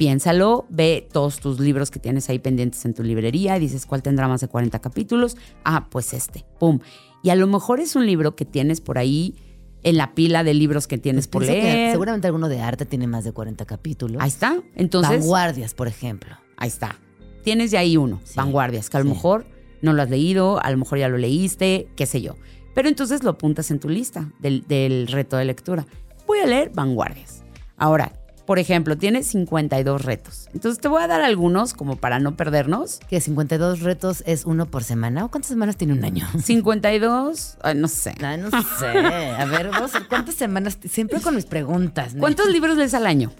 Piénsalo, 0.07 0.65
ve 0.69 1.07
todos 1.13 1.39
tus 1.39 1.61
libros 1.61 1.89
que 1.89 1.97
tienes 1.97 2.29
ahí 2.29 2.37
pendientes 2.37 2.83
en 2.83 2.93
tu 2.93 3.03
librería 3.03 3.55
y 3.55 3.61
dices 3.61 3.85
cuál 3.85 4.03
tendrá 4.03 4.27
más 4.27 4.41
de 4.41 4.49
40 4.49 4.79
capítulos. 4.79 5.37
Ah, 5.63 5.87
pues 5.89 6.11
este, 6.13 6.43
pum. 6.59 6.79
Y 7.23 7.29
a 7.29 7.35
lo 7.35 7.47
mejor 7.47 7.79
es 7.79 7.95
un 7.95 8.05
libro 8.05 8.35
que 8.35 8.43
tienes 8.43 8.81
por 8.81 8.97
ahí 8.97 9.33
en 9.81 9.95
la 9.95 10.13
pila 10.13 10.43
de 10.43 10.53
libros 10.55 10.87
que 10.87 10.97
tienes 10.97 11.29
por 11.29 11.43
Pues 11.45 11.51
que 11.55 11.61
leer. 11.63 11.91
seguramente 11.93 12.27
alguno 12.27 12.49
de 12.49 12.59
arte 12.59 12.85
tiene 12.85 13.07
más 13.07 13.23
de 13.23 13.31
40 13.31 13.63
capítulos. 13.63 14.21
Ahí 14.21 14.27
está. 14.27 14.61
Entonces, 14.75 15.21
Vanguardias, 15.21 15.73
por 15.73 15.87
ejemplo. 15.87 16.35
ahí 16.57 16.67
está. 16.67 16.99
Tienes 17.45 17.71
de 17.71 17.77
ahí 17.77 17.95
uno, 17.95 18.19
Sí, 18.25 18.33
Vanguardias, 18.35 18.89
que 18.89 18.97
a 18.97 18.99
lo 18.99 19.05
sí. 19.05 19.11
mejor 19.13 19.45
no 19.81 19.93
lo 19.93 20.01
has 20.01 20.09
leído, 20.09 20.61
a 20.61 20.69
lo 20.69 20.77
mejor 20.79 20.99
ya 20.99 21.07
lo 21.07 21.17
leíste, 21.17 21.87
qué 21.95 22.05
sé 22.05 22.21
yo. 22.21 22.35
Pero 22.75 22.89
entonces 22.89 23.23
lo 23.23 23.29
apuntas 23.29 23.71
en 23.71 23.79
tu 23.79 23.87
lista 23.87 24.33
del, 24.39 24.67
del 24.67 25.07
reto 25.07 25.37
de 25.37 25.45
lectura. 25.45 25.85
Voy 26.27 26.39
a 26.39 26.45
leer 26.45 26.71
Vanguardias. 26.73 27.45
Ahora, 27.77 28.11
por 28.45 28.59
ejemplo, 28.59 28.97
tiene 28.97 29.23
52 29.23 30.03
retos. 30.03 30.49
Entonces 30.53 30.79
te 30.81 30.87
voy 30.89 31.01
a 31.01 31.07
dar 31.07 31.21
algunos 31.21 31.73
como 31.73 31.95
para 31.95 32.19
no 32.19 32.35
perdernos. 32.35 32.99
¿Que 33.09 33.21
52 33.21 33.79
retos 33.81 34.21
es 34.25 34.45
uno 34.45 34.65
por 34.65 34.83
semana? 34.83 35.25
¿O 35.25 35.31
cuántas 35.31 35.49
semanas 35.49 35.77
tiene 35.77 35.93
un 35.93 36.03
año? 36.03 36.27
52, 36.43 37.57
ay, 37.61 37.75
no 37.75 37.87
sé. 37.87 38.13
Ay, 38.21 38.37
no 38.39 38.49
sé. 38.51 38.85
A 38.87 39.45
ver, 39.45 39.69
ver 39.71 39.71
cuántas 40.09 40.35
semanas. 40.35 40.77
Siempre 40.89 41.21
con 41.21 41.35
mis 41.35 41.45
preguntas. 41.45 42.13
¿no? 42.13 42.19
¿Cuántos 42.19 42.47
libros 42.49 42.77
lees 42.77 42.93
al 42.93 43.05
año? 43.05 43.31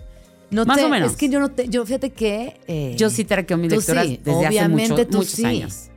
No 0.52 0.66
más 0.66 0.78
te- 0.78 0.86
o 0.86 0.90
menos? 0.90 1.12
Es 1.12 1.18
que 1.18 1.30
yo 1.30 1.40
no 1.40 1.50
te. 1.50 1.68
Yo 1.68 1.86
fíjate 1.86 2.12
que. 2.12 2.60
eh, 2.68 2.96
Yo 2.98 3.10
sí 3.10 3.24
traqueo 3.26 3.58
mis 3.58 3.70
tú 3.70 3.76
lecturas 3.78 4.06
sí, 4.06 4.20
desde 4.24 4.40
hace 4.46 4.48
obviamente 4.48 4.92
mucho- 4.94 5.08
tú 5.08 5.18
muchos 5.18 5.32
sí. 5.34 5.46
años. 5.46 5.90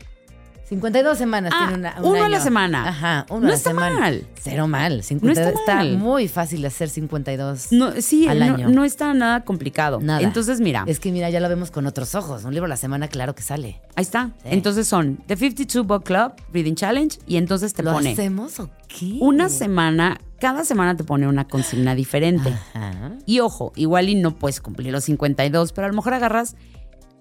52 0.68 1.16
semanas 1.16 1.52
Ah, 1.54 1.66
tiene 1.68 1.74
una, 1.78 1.94
un 2.00 2.06
uno 2.16 2.24
a 2.24 2.28
la 2.28 2.40
semana. 2.40 2.88
Ajá, 2.88 3.26
uno 3.30 3.40
No 3.42 3.46
a 3.46 3.50
la 3.50 3.54
está 3.56 3.70
semana. 3.70 4.00
mal. 4.00 4.26
Cero 4.42 4.66
mal. 4.66 5.02
52, 5.04 5.54
está 5.60 5.74
mal. 5.76 5.96
muy 5.96 6.26
fácil 6.26 6.64
hacer 6.66 6.88
52 6.88 7.68
No, 7.70 7.92
sí, 8.00 8.26
al 8.26 8.40
no, 8.40 8.44
año. 8.54 8.68
no 8.68 8.84
está 8.84 9.14
nada 9.14 9.44
complicado. 9.44 10.00
Nada. 10.00 10.22
Entonces, 10.22 10.60
mira, 10.60 10.82
Es 10.88 10.98
que 10.98 11.12
mira, 11.12 11.30
ya 11.30 11.38
lo 11.38 11.48
vemos 11.48 11.70
con 11.70 11.86
otros 11.86 12.16
ojos. 12.16 12.44
Un 12.44 12.52
libro 12.52 12.66
a 12.66 12.68
la 12.68 12.76
semana, 12.76 13.06
claro 13.06 13.34
que 13.36 13.42
sale. 13.42 13.80
ahí 13.94 14.02
está. 14.02 14.30
Sí. 14.42 14.48
Entonces 14.50 14.88
son 14.88 15.18
The 15.28 15.36
52 15.36 15.86
Book 15.86 16.02
Club 16.04 16.32
Reading 16.52 16.74
Challenge 16.74 17.16
y 17.28 17.36
entonces 17.36 17.72
te 17.72 17.84
¿Lo 17.84 17.92
pone 17.92 18.12
hacemos 18.12 18.58
o 18.58 18.68
qué? 18.88 19.18
una 19.20 19.48
semana, 19.48 20.18
cada 20.40 20.64
semana 20.64 20.96
te 20.96 21.04
pone 21.04 21.28
una 21.28 21.46
consigna 21.46 21.94
diferente. 21.94 22.52
Ajá. 22.74 23.12
Y 23.24 23.38
ojo, 23.38 23.72
igual 23.76 24.08
y 24.08 24.16
no 24.16 24.32
puedes 24.34 24.60
cumplir 24.60 24.90
los 24.92 25.04
52, 25.04 25.72
pero 25.72 25.86
a 25.86 25.88
lo 25.90 25.94
mejor 25.94 26.14
agarras 26.14 26.56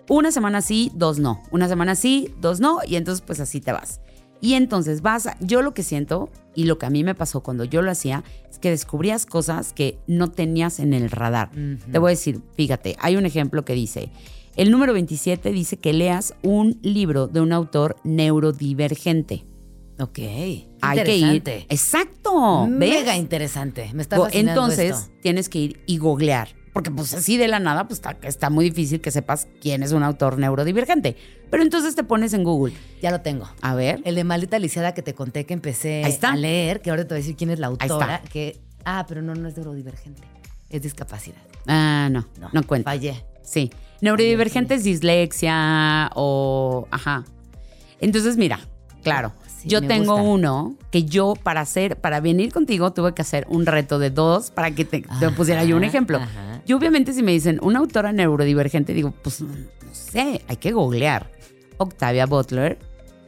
una 0.10 0.32
semana 0.32 0.62
sí, 0.62 0.92
dos 0.96 1.20
no. 1.20 1.42
Una 1.52 1.68
semana 1.68 1.96
sí, 1.96 2.34
dos 2.40 2.60
no, 2.60 2.80
y 2.88 2.96
entonces 2.96 3.24
pues 3.26 3.40
así 3.40 3.60
te 3.62 3.72
vas. 3.72 4.02
Y 4.42 4.54
entonces 4.54 5.02
vas, 5.02 5.28
a- 5.28 5.38
yo 5.40 5.62
lo 5.62 5.74
que 5.74 5.82
siento 5.82 6.30
y 6.54 6.66
lo 6.66 6.78
que 6.78 6.86
a 6.86 6.90
mí 6.90 7.04
me 7.04 7.16
pasó 7.16 7.42
cuando 7.42 7.64
yo 7.64 7.82
lo 7.82 7.90
hacía 7.90 8.24
es 8.52 8.60
que 8.60 8.70
descubrías 8.70 9.26
cosas 9.26 9.74
que 9.74 9.98
no 10.08 10.30
tenías 10.32 10.80
en 10.80 10.94
el 10.94 11.10
radar. 11.10 11.50
Te 11.92 11.98
voy 12.00 12.10
a 12.10 12.12
decir, 12.12 12.42
fíjate, 12.56 12.96
hay 13.00 13.16
un 13.16 13.26
ejemplo 13.26 13.66
que 13.66 13.74
dice, 13.74 14.10
el 14.56 14.72
número 14.72 14.94
27 14.94 15.52
dice 15.52 15.78
que 15.78 15.94
leas 15.94 16.36
un 16.44 16.78
libro 16.82 17.28
de 17.28 17.42
un 17.42 17.54
autor 17.54 17.96
neurodivergente. 18.04 19.46
Ok. 20.00 20.20
Hay 20.82 21.04
que 21.04 21.18
ir. 21.18 21.44
Exacto. 21.70 22.68
¿ves? 22.70 22.70
Mega 22.92 23.18
interesante. 23.18 23.90
Me 23.94 24.02
está 24.02 24.18
fascinando 24.18 24.62
Entonces 24.64 24.96
esto. 24.98 25.12
tienes 25.22 25.50
que 25.50 25.60
ir 25.60 25.80
y 25.86 25.98
googlear. 25.98 26.50
Porque 26.76 26.92
pues 26.92 27.14
así 27.14 27.38
de 27.38 27.48
la 27.48 27.60
nada, 27.60 27.88
pues 27.88 28.00
está, 28.00 28.18
está 28.24 28.50
muy 28.50 28.66
difícil 28.66 29.00
que 29.00 29.10
sepas 29.10 29.48
quién 29.62 29.82
es 29.82 29.94
un 29.94 30.04
autor 30.04 30.38
neurodivergente. 30.38 31.16
Pero 31.50 31.64
entonces 31.64 31.96
te 31.96 32.04
pones 32.04 32.34
en 32.34 32.44
Google. 32.44 32.74
Ya 33.02 33.12
lo 33.12 33.22
tengo. 33.22 33.50
A 33.62 33.76
ver. 33.76 34.02
El 34.04 34.16
de 34.16 34.26
Maldita 34.26 34.60
Lisiada 34.60 34.94
que 34.94 35.02
te 35.02 35.14
conté 35.14 35.46
que 35.46 35.54
empecé 35.54 36.04
a 36.22 36.36
leer, 36.36 36.82
que 36.82 36.90
ahora 36.90 37.04
te 37.04 37.14
voy 37.14 37.16
a 37.16 37.22
decir 37.22 37.38
quién 37.38 37.50
es 37.50 37.60
la 37.60 37.68
Ahí 37.68 37.78
autora. 37.80 38.16
está. 38.18 38.28
Que, 38.30 38.60
ah, 38.84 39.06
pero 39.08 39.22
no, 39.22 39.34
no 39.36 39.48
es 39.48 39.56
neurodivergente. 39.56 40.22
Es 40.70 40.82
discapacidad. 40.82 41.38
Ah, 41.66 42.10
no, 42.12 42.28
no, 42.42 42.50
No, 42.52 42.64
cuenta. 42.68 42.92
Fallé. 42.92 43.24
Sí. 43.42 43.72
Neurodivergente 44.02 44.74
es 44.74 44.84
dislexia 44.84 46.12
o... 46.14 46.90
Ajá. 46.92 47.24
Entonces, 48.02 48.36
mira, 48.36 48.60
claro. 49.02 49.32
Sí, 49.66 49.70
yo 49.72 49.82
tengo 49.82 50.14
gusta. 50.14 50.30
uno 50.30 50.76
que 50.92 51.04
yo 51.04 51.34
para 51.42 51.62
hacer, 51.62 51.98
para 51.98 52.20
venir 52.20 52.54
contigo 52.54 52.94
tuve 52.94 53.14
que 53.14 53.22
hacer 53.22 53.46
un 53.50 53.66
reto 53.66 54.00
de 54.00 54.12
dos 54.12 54.52
para 54.52 54.72
que 54.72 54.86
te, 54.86 55.04
te 55.20 55.30
pusiera 55.32 55.64
yo 55.64 55.76
un 55.76 55.84
ejemplo. 55.84 56.18
ajá. 56.18 56.62
Yo 56.66 56.78
obviamente 56.78 57.14
si 57.14 57.24
me 57.24 57.32
dicen 57.32 57.60
una 57.62 57.80
autora 57.80 58.12
neurodivergente, 58.12 58.94
digo, 58.94 59.14
pues 59.22 59.42
no, 59.42 59.50
no 59.54 59.94
sé, 59.94 60.42
hay 60.48 60.58
que 60.58 60.72
googlear. 60.72 61.32
Octavia 61.78 62.26
Butler, 62.26 62.80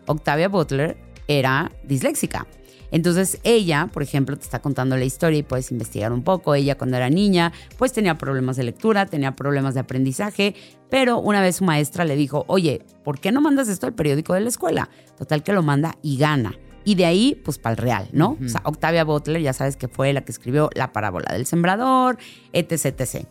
Octavia 0.06 0.48
Butler 0.48 0.98
era 1.28 1.72
disléxica. 1.84 2.48
Entonces 2.92 3.40
ella, 3.44 3.90
por 3.92 4.02
ejemplo, 4.04 4.38
te 4.38 4.44
está 4.44 4.60
contando 4.60 4.96
la 4.96 5.04
historia 5.06 5.40
y 5.40 5.44
puedes 5.44 5.72
investigar 5.72 6.14
un 6.14 6.24
poco. 6.24 6.56
Ella 6.56 6.78
cuando 6.78 6.96
era 6.98 7.10
niña, 7.10 7.52
pues 7.78 7.92
tenía 7.94 8.18
problemas 8.18 8.56
de 8.56 8.64
lectura, 8.64 9.06
tenía 9.06 9.36
problemas 9.36 9.74
de 9.74 9.82
aprendizaje, 9.82 10.56
pero 10.90 11.20
una 11.20 11.42
vez 11.42 11.58
su 11.58 11.66
maestra 11.66 12.06
le 12.06 12.16
dijo, 12.16 12.46
oye, 12.48 12.82
¿por 13.04 13.20
qué 13.20 13.32
no 13.32 13.42
mandas 13.42 13.68
esto 13.68 13.86
al 13.88 13.94
periódico 13.94 14.34
de 14.34 14.40
la 14.42 14.50
escuela? 14.50 14.90
Total 15.18 15.44
que 15.44 15.52
lo 15.54 15.64
manda 15.64 15.98
y 16.02 16.18
gana. 16.18 16.54
Y 16.86 16.96
de 16.96 17.04
ahí, 17.06 17.42
pues 17.44 17.58
para 17.58 17.72
el 17.74 17.78
real, 17.78 18.08
¿no? 18.14 18.38
O 18.46 18.48
sea, 18.48 18.62
Octavia 18.64 19.04
Butler, 19.04 19.42
ya 19.42 19.52
sabes 19.52 19.76
que 19.76 19.90
fue 19.90 20.14
la 20.14 20.22
que 20.24 20.32
escribió 20.32 20.70
La 20.74 20.94
parábola 20.94 21.34
del 21.34 21.46
sembrador, 21.46 22.18
etc, 22.54 22.86
etc. 23.02 23.26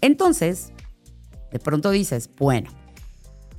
Entonces, 0.00 0.72
de 1.52 1.58
pronto 1.58 1.90
dices, 1.90 2.30
bueno, 2.38 2.70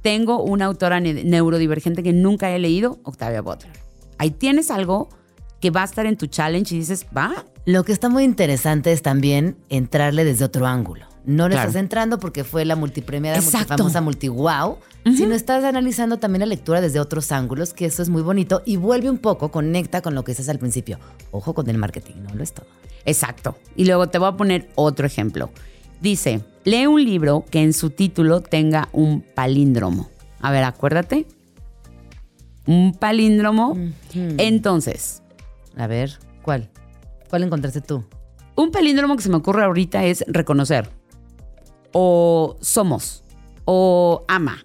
tengo 0.02 0.42
una 0.44 0.66
autora 0.66 1.00
ne- 1.00 1.24
neurodivergente 1.24 2.02
que 2.02 2.14
nunca 2.14 2.50
he 2.50 2.58
leído, 2.58 3.00
Octavia 3.04 3.42
Butler. 3.44 3.72
Ahí 4.18 4.32
tienes 4.32 4.72
algo 4.72 5.10
que 5.64 5.72
va 5.72 5.84
a 5.84 5.86
estar 5.86 6.06
en 6.06 6.18
tu 6.18 6.28
challenge 6.28 6.76
y 6.76 6.80
dices, 6.80 7.06
va, 7.16 7.46
Lo 7.66 7.86
que 7.86 7.94
está 7.94 8.10
muy 8.10 8.26
interesante 8.26 8.92
es 8.92 9.02
también 9.02 9.56
entrarle 9.70 10.26
desde 10.26 10.44
otro 10.44 10.68
ángulo. 10.68 11.06
No 11.26 11.48
le 11.48 11.56
Claro. 11.56 11.70
estás 11.70 11.80
entrando 11.82 12.20
porque 12.20 12.44
fue 12.44 12.66
la 12.66 12.76
multipremiada, 12.76 13.40
multifamosa, 13.40 14.02
multi-wow, 14.02 14.78
sino 15.16 15.34
estás 15.34 15.64
analizando 15.64 16.18
también 16.18 16.42
la 16.42 16.48
lectura 16.48 16.82
desde 16.82 17.00
otros 17.00 17.32
ángulos, 17.32 17.74
que 17.74 17.86
eso 17.86 18.02
es 18.04 18.10
muy 18.10 18.22
bonito 18.22 18.62
y 18.66 18.76
vuelve 18.76 19.10
un 19.10 19.20
poco, 19.20 19.52
conecta 19.52 20.02
con 20.02 20.16
lo 20.16 20.26
que 20.26 20.34
dices 20.34 20.50
al 20.50 20.60
principio. 20.60 21.00
Ojo 21.32 21.54
con 21.54 21.70
el 21.70 21.78
marketing, 21.78 22.16
no 22.28 22.36
lo 22.36 22.44
es 22.44 22.52
todo. 22.54 22.68
Exacto. 23.06 23.56
Y 23.78 23.86
luego 23.86 24.08
te 24.10 24.18
voy 24.18 24.28
a 24.28 24.36
poner 24.36 24.68
otro 24.76 25.08
ejemplo. 25.08 25.50
Dice, 26.02 26.42
lee 26.66 26.88
un 26.88 27.02
libro 27.02 27.46
que 27.50 27.62
en 27.64 27.72
su 27.72 27.90
título 27.90 28.42
tenga 28.42 28.90
un 28.92 29.22
palíndromo. 29.22 30.10
A 30.42 30.52
ver, 30.52 30.66
acuérdate. 30.66 31.26
Un 32.66 32.94
palíndromo. 32.94 33.78
Entonces, 34.38 35.23
A 35.78 35.88
ver, 35.88 36.18
¿cuál? 36.42 36.70
¿Cuál 37.30 37.44
encontraste 37.44 37.82
tú? 37.82 38.04
un 38.56 38.70
palíndromo 38.72 39.16
que 39.16 39.24
se 39.24 39.30
me 39.30 39.38
ocurre 39.38 39.64
ahorita 39.64 40.06
es 40.06 40.24
reconocer. 40.28 40.88
O 41.92 42.56
somos. 42.62 43.24
O 43.66 44.24
ama. 44.28 44.64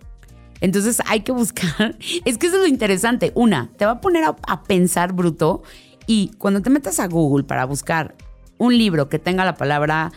Entonces 0.60 1.00
hay 1.06 1.20
que 1.20 1.32
buscar. 1.32 1.96
Es 2.26 2.36
que 2.36 2.48
eso 2.48 2.56
es 2.56 2.62
lo 2.62 2.68
interesante. 2.68 3.32
Una, 3.34 3.70
te 3.78 3.86
va 3.86 3.92
a 3.92 4.00
poner 4.02 4.24
a, 4.24 4.36
a 4.46 4.62
pensar 4.64 5.14
bruto. 5.14 5.62
Y 6.06 6.32
cuando 6.38 6.60
te 6.60 6.68
metas 6.68 7.00
a 7.00 7.06
Google 7.06 7.44
para 7.44 7.64
buscar 7.64 8.14
un 8.58 8.76
libro 8.76 9.08
que 9.08 9.18
tenga 9.18 9.44
la 9.46 9.54
palabra. 9.56 10.12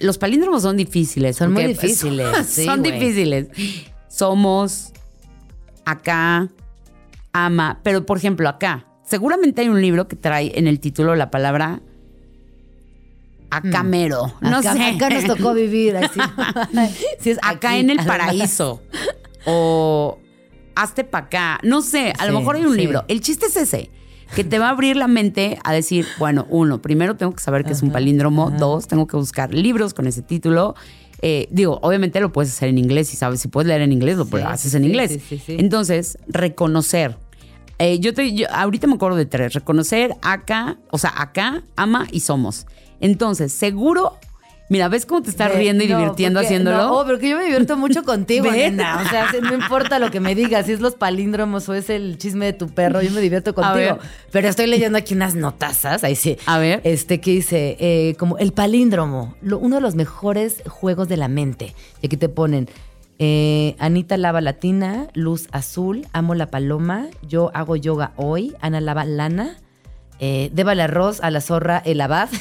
Los 0.00 0.18
palíndromos 0.18 0.62
son 0.62 0.76
difíciles. 0.76 1.36
Son 1.36 1.52
muy 1.52 1.64
difíciles, 1.68 2.34
Son, 2.36 2.44
sí, 2.44 2.64
son 2.66 2.80
güey. 2.80 2.92
difíciles. 2.92 3.48
Somos. 4.08 4.92
Acá. 5.86 6.48
Ama. 7.32 7.80
Pero 7.82 8.04
por 8.04 8.18
ejemplo, 8.18 8.46
acá. 8.48 8.84
Seguramente 9.10 9.62
hay 9.62 9.68
un 9.68 9.80
libro 9.82 10.06
que 10.06 10.14
trae 10.16 10.52
en 10.56 10.68
el 10.68 10.78
título 10.78 11.16
la 11.16 11.30
palabra. 11.32 11.80
Acamero. 13.50 14.32
No 14.40 14.58
acá, 14.58 14.74
sé. 14.74 14.82
acá 14.82 15.10
nos 15.10 15.24
tocó 15.24 15.52
vivir. 15.54 15.96
Así. 15.96 16.20
Sí, 17.18 17.30
es 17.30 17.38
acá 17.42 17.70
aquí, 17.72 17.80
en 17.80 17.90
el 17.90 17.98
paraíso. 18.06 18.80
o 19.44 20.18
hazte 20.76 21.02
pa' 21.04 21.18
acá. 21.18 21.58
No 21.64 21.82
sé, 21.82 22.12
a 22.18 22.26
lo 22.26 22.38
mejor 22.38 22.56
hay 22.56 22.64
un 22.64 22.74
sí. 22.74 22.80
libro. 22.80 23.04
El 23.08 23.20
chiste 23.20 23.46
es 23.46 23.56
ese. 23.56 23.90
Que 24.36 24.44
te 24.44 24.60
va 24.60 24.68
a 24.68 24.70
abrir 24.70 24.96
la 24.96 25.08
mente 25.08 25.58
a 25.64 25.72
decir, 25.72 26.06
bueno, 26.20 26.46
uno, 26.50 26.80
primero 26.80 27.16
tengo 27.16 27.34
que 27.34 27.42
saber 27.42 27.64
que 27.64 27.72
es 27.72 27.82
un 27.82 27.90
palíndromo. 27.90 28.52
Dos, 28.52 28.86
tengo 28.86 29.08
que 29.08 29.16
buscar 29.16 29.52
libros 29.52 29.92
con 29.92 30.06
ese 30.06 30.22
título. 30.22 30.76
Eh, 31.20 31.48
digo, 31.50 31.80
obviamente 31.82 32.20
lo 32.20 32.30
puedes 32.32 32.52
hacer 32.52 32.68
en 32.68 32.78
inglés. 32.78 33.08
Si 33.08 33.16
sabes, 33.16 33.40
si 33.40 33.48
puedes 33.48 33.66
leer 33.66 33.82
en 33.82 33.90
inglés, 33.90 34.16
lo 34.16 34.24
Sí, 34.26 34.36
haces 34.46 34.74
en 34.74 34.82
sí, 34.84 34.88
inglés. 34.88 35.18
sí. 35.28 35.42
Entonces, 35.48 36.16
reconocer. 36.28 37.16
Eh, 37.80 37.98
yo 37.98 38.14
te, 38.14 38.32
yo- 38.34 38.46
ahorita 38.52 38.86
me 38.86 38.94
acuerdo 38.94 39.16
de 39.16 39.26
tres. 39.26 39.54
Reconocer, 39.54 40.14
acá, 40.22 40.76
o 40.90 40.98
sea, 40.98 41.12
acá, 41.16 41.62
ama 41.76 42.06
y 42.12 42.20
somos. 42.20 42.66
Entonces, 43.00 43.52
seguro, 43.52 44.18
mira, 44.68 44.88
¿ves 44.88 45.06
cómo 45.06 45.22
te 45.22 45.30
estás 45.30 45.52
riendo 45.54 45.82
y 45.82 45.88
no, 45.88 45.98
divirtiendo 45.98 46.38
porque- 46.40 46.46
haciéndolo? 46.46 46.76
No, 46.76 47.04
porque 47.06 47.30
yo 47.30 47.38
me 47.38 47.44
divierto 47.44 47.76
mucho 47.78 48.02
contigo, 48.04 48.50
nena. 48.52 49.00
O 49.04 49.08
sea, 49.08 49.32
no 49.42 49.54
importa 49.54 49.98
lo 49.98 50.10
que 50.10 50.20
me 50.20 50.34
digas, 50.34 50.66
si 50.66 50.72
es 50.72 50.80
los 50.80 50.94
palíndromos 50.94 51.66
o 51.70 51.74
es 51.74 51.88
el 51.88 52.18
chisme 52.18 52.44
de 52.44 52.52
tu 52.52 52.68
perro, 52.68 53.00
yo 53.00 53.10
me 53.12 53.22
divierto 53.22 53.54
contigo. 53.56 53.98
Pero 54.30 54.48
estoy 54.48 54.66
leyendo 54.66 54.98
aquí 54.98 55.14
unas 55.14 55.34
notazas, 55.34 56.04
ahí 56.04 56.14
sí. 56.16 56.36
A 56.44 56.58
ver. 56.58 56.82
Este 56.84 57.20
que 57.20 57.30
dice, 57.30 57.76
eh, 57.80 58.14
como 58.18 58.36
el 58.36 58.52
palíndromo, 58.52 59.34
lo- 59.40 59.58
uno 59.58 59.76
de 59.76 59.80
los 59.82 59.94
mejores 59.94 60.62
juegos 60.68 61.08
de 61.08 61.16
la 61.16 61.28
mente. 61.28 61.74
Y 62.02 62.06
aquí 62.08 62.18
te 62.18 62.28
ponen, 62.28 62.68
eh, 63.20 63.76
Anita 63.78 64.16
lava 64.16 64.40
latina, 64.40 65.06
luz 65.14 65.46
azul, 65.52 66.06
amo 66.12 66.34
la 66.34 66.46
paloma, 66.50 67.06
yo 67.28 67.50
hago 67.54 67.76
yoga 67.76 68.12
hoy, 68.16 68.54
Ana 68.60 68.80
lava 68.80 69.04
lana, 69.04 69.58
eh, 70.18 70.50
débale 70.52 70.82
arroz 70.82 71.20
a 71.22 71.30
la 71.30 71.40
zorra 71.40 71.78
el 71.84 72.00
abad. 72.00 72.28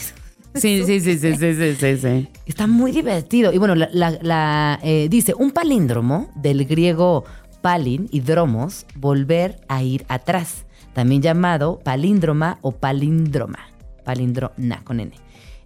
Sí, 0.56 0.82
sí, 0.84 1.00
sí, 1.00 1.20
sí, 1.20 1.36
sí, 1.36 1.54
sí, 1.54 1.76
sí, 1.76 1.98
sí. 1.98 2.28
Está 2.48 2.66
muy 2.66 2.92
divertido. 2.92 3.54
Y 3.54 3.60
bueno, 3.60 3.76
la, 3.76 3.88
la- 3.94 4.18
la, 4.24 4.80
eh, 4.82 5.06
dice, 5.08 5.36
un 5.38 5.52
palíndromo 5.52 6.32
del 6.36 6.66
griego 6.66 7.24
palin 7.62 8.08
y 8.12 8.22
dromos, 8.22 8.88
volver 8.96 9.62
a 9.68 9.84
ir 9.84 10.06
atrás, 10.08 10.66
también 10.94 11.22
llamado 11.22 11.78
palíndroma 11.78 12.58
o 12.64 12.72
palíndroma, 12.72 13.60
palindrona 14.04 14.84
con 14.84 15.00
N. 15.00 15.12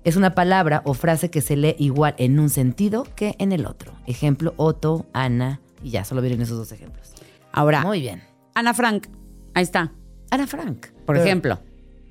Es 0.03 0.15
una 0.17 0.35
palabra 0.35 0.81
o 0.85 0.93
frase 0.93 1.29
que 1.29 1.41
se 1.41 1.55
lee 1.55 1.75
igual 1.79 2.15
en 2.17 2.39
un 2.39 2.49
sentido 2.49 3.07
que 3.15 3.35
en 3.39 3.51
el 3.53 3.65
otro. 3.65 3.93
Ejemplo, 4.05 4.53
Otto, 4.57 5.05
Ana, 5.13 5.61
y 5.81 5.91
ya, 5.91 6.03
solo 6.03 6.21
vienen 6.21 6.41
esos 6.41 6.57
dos 6.57 6.71
ejemplos. 6.71 7.13
Ahora, 7.51 7.81
Muy 7.83 8.01
bien. 8.01 8.21
Ana 8.55 8.73
Frank, 8.73 9.07
ahí 9.53 9.63
está, 9.63 9.93
Ana 10.29 10.45
Frank. 10.47 10.87
por 11.05 11.15
Pero- 11.15 11.25
ejemplo. 11.25 11.59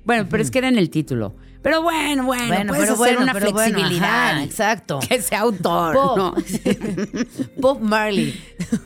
Bueno, 0.05 0.27
pero 0.29 0.43
es 0.43 0.51
que 0.51 0.57
era 0.57 0.67
en 0.67 0.77
el 0.77 0.89
título. 0.89 1.35
Pero 1.63 1.81
bueno, 1.81 2.25
bueno, 2.25 2.47
Bueno, 2.47 2.73
puedes 2.73 2.83
pero 2.89 2.93
hacer 2.93 2.97
bueno, 3.15 3.21
una 3.23 3.33
pero 3.33 3.51
bueno, 3.51 3.73
flexibilidad. 3.77 4.31
ajá, 4.31 4.43
exacto. 4.43 4.99
Que 5.07 5.21
sea 5.21 5.39
autor, 5.41 5.95
Bob. 5.95 6.17
¿no? 6.17 6.35
Bob 7.57 7.81
Marley. 7.81 8.39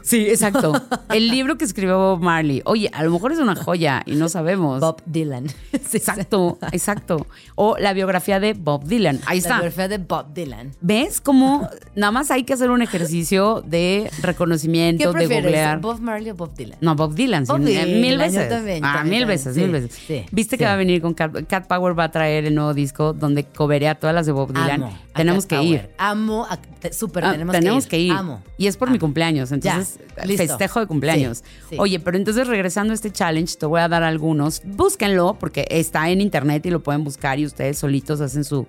Sí, 0.03 0.28
exacto. 0.28 0.73
El 1.09 1.28
libro 1.30 1.57
que 1.57 1.65
escribió 1.65 1.97
Bob 1.97 2.21
Marley. 2.21 2.61
Oye, 2.65 2.89
a 2.93 3.03
lo 3.03 3.11
mejor 3.11 3.32
es 3.32 3.39
una 3.39 3.55
joya 3.55 4.03
y 4.05 4.15
no 4.15 4.30
sabemos. 4.30 4.80
Bob 4.80 5.01
Dylan. 5.05 5.47
Sí, 5.88 5.97
Exacto, 5.97 6.57
exacto. 6.73 7.28
O 7.55 7.78
la 7.78 7.93
biografía 7.93 8.39
de 8.39 8.53
Bob 8.53 8.84
Dylan. 8.86 9.19
Ahí 9.25 9.38
La 9.38 9.41
está. 9.41 9.53
biografía 9.55 9.88
de 9.88 9.97
Bob 9.99 10.34
Dylan. 10.34 10.71
¿Ves 10.82 11.21
cómo 11.21 11.67
nada 11.95 12.11
más 12.11 12.30
hay 12.32 12.43
que 12.43 12.53
hacer 12.53 12.69
un 12.71 12.82
ejercicio 12.82 13.63
de 13.65 14.09
¿Qué 14.15 14.21
reconocimiento, 14.21 15.07
de 15.07 15.13
prefieres? 15.13 15.43
googlear? 15.45 15.80
¿Bob 15.80 15.99
Marley 16.01 16.32
o 16.32 16.36
Bob 16.36 16.53
Dylan? 16.55 16.78
No, 16.82 16.95
Bob 16.95 17.13
Dylan, 17.15 17.45
sí, 17.45 17.51
Bob 17.51 17.59
mil 17.61 17.67
Dylan, 17.73 18.11
yo 18.11 18.17
veces. 18.19 18.49
también, 18.49 18.86
ah, 18.86 18.93
también, 18.97 19.19
mil 19.21 19.25
veces, 19.28 19.53
Sí, 19.55 19.61
mil 19.61 19.71
veces. 19.71 19.93
sí, 20.07 20.25
Viste 20.32 20.55
sí. 20.55 20.59
que 20.59 20.65
va 20.65 20.73
a 20.73 20.78
venir 20.78 21.01
con 21.01 21.13
Cat, 21.13 21.32
Cat 21.47 21.67
Power, 21.67 21.97
va 21.97 22.05
a 22.05 22.11
traer 22.11 22.45
el 22.45 22.55
nuevo 22.55 22.66
disco 22.74 23.13
donde 23.13 23.43
coberea 23.43 23.95
todas 23.95 24.13
las 24.15 24.26
de 24.26 24.32
Bob 24.32 24.49
Dylan. 24.53 24.84
Amo 24.84 24.97
a 25.13 25.18
Tenemos 25.18 25.45
que 25.45 25.55
Power. 25.55 25.68
ir. 25.70 25.89
Amo, 25.97 26.45
a, 26.49 26.57
te- 26.57 26.93
súper, 26.93 27.26
Ah, 27.26 27.32
tenemos, 27.51 27.86
que 27.88 27.99
ir. 27.99 28.11
Amo. 28.11 28.41
Y 28.57 28.68
es 28.68 28.78
por 28.78 28.89
mi 28.91 28.99
cumpleaños, 28.99 29.51
entonces 29.51 29.99
Ya, 30.15 30.24
festejo 30.38 30.80
de 30.80 30.88
cumpleaños. 30.88 31.39
Sí, 31.39 31.43
sí. 31.72 31.76
Oye, 31.80 31.99
pero 31.99 32.18
entonces 32.18 32.47
regresando 32.47 32.91
a 32.91 32.95
este 32.95 33.11
challenge, 33.11 33.55
te 33.57 33.65
voy 33.65 33.82
a 33.82 33.88
dar 33.88 34.03
algunos. 34.03 34.61
Búsquenlo 34.65 35.36
porque 35.39 35.65
está 35.70 36.09
en 36.09 36.22
internet 36.22 36.65
y 36.65 36.70
lo 36.70 36.82
pueden 36.84 37.03
buscar 37.03 37.39
y 37.39 37.45
ustedes 37.45 37.78
solitos 37.80 38.22
hacen 38.22 38.43
su 38.43 38.68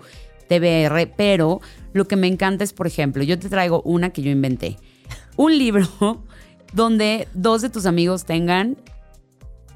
TBR. 0.49 1.13
Pero 1.17 1.61
lo 1.93 2.07
que 2.09 2.17
me 2.17 2.27
encanta 2.27 2.65
es, 2.65 2.73
por 2.73 2.87
ejemplo, 2.87 3.23
yo 3.23 3.39
te 3.39 3.49
traigo 3.49 3.83
una 3.83 4.11
que 4.11 4.23
yo 4.23 4.31
inventé. 4.31 4.77
Un 5.37 5.57
libro 5.59 5.87
donde 6.73 7.29
dos 7.35 7.63
de 7.63 7.71
tus 7.71 7.87
amigos 7.87 8.25
tengan 8.25 8.77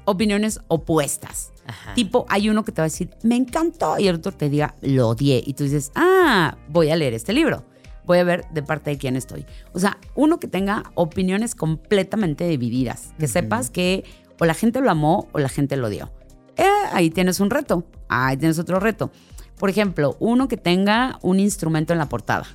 opiniones 0.05 0.59
opuestas. 0.67 1.52
Ajá. 1.65 1.93
Tipo, 1.93 2.25
hay 2.29 2.49
uno 2.49 2.63
que 2.65 2.71
te 2.71 2.81
va 2.81 2.85
a 2.85 2.89
decir, 2.89 3.09
me 3.23 3.35
encantó, 3.35 3.97
y 3.99 4.07
el 4.07 4.15
otro 4.15 4.31
te 4.31 4.49
diga, 4.49 4.75
lo 4.81 5.09
odié. 5.09 5.41
Y 5.45 5.53
tú 5.53 5.63
dices, 5.63 5.91
ah, 5.95 6.57
voy 6.69 6.89
a 6.89 6.95
leer 6.95 7.13
este 7.13 7.33
libro. 7.33 7.63
Voy 8.05 8.17
a 8.17 8.23
ver 8.25 8.45
de 8.51 8.61
parte 8.63 8.89
de 8.89 8.97
quién 8.97 9.15
estoy. 9.15 9.45
O 9.71 9.79
sea, 9.79 9.97
uno 10.15 10.39
que 10.39 10.47
tenga 10.47 10.91
opiniones 10.95 11.55
completamente 11.55 12.45
divididas. 12.47 13.13
Que 13.17 13.27
sepas 13.29 13.69
que 13.69 14.03
o 14.39 14.45
la 14.45 14.53
gente 14.53 14.81
lo 14.81 14.91
amó 14.91 15.29
o 15.31 15.39
la 15.39 15.47
gente 15.47 15.77
lo 15.77 15.87
odió. 15.87 16.11
Eh, 16.57 16.65
ahí 16.91 17.09
tienes 17.09 17.39
un 17.39 17.49
reto. 17.49 17.85
Ahí 18.09 18.35
tienes 18.35 18.59
otro 18.59 18.81
reto. 18.81 19.09
Por 19.57 19.69
ejemplo, 19.69 20.17
uno 20.19 20.49
que 20.49 20.57
tenga 20.57 21.17
un 21.21 21.39
instrumento 21.39 21.93
en 21.93 21.99
la 21.99 22.09
portada. 22.09 22.45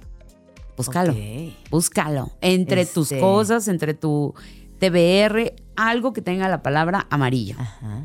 Búscalo. 0.76 1.16
Búscalo. 1.70 2.30
Entre 2.42 2.84
tus 2.84 3.10
Este- 3.10 3.20
cosas, 3.22 3.68
entre 3.68 3.94
tu 3.94 4.34
TBR, 4.78 5.54
algo 5.76 6.12
que 6.12 6.20
tenga 6.20 6.48
la 6.48 6.62
palabra 6.62 7.06
amarillo. 7.10 7.56
Ajá. 7.58 8.04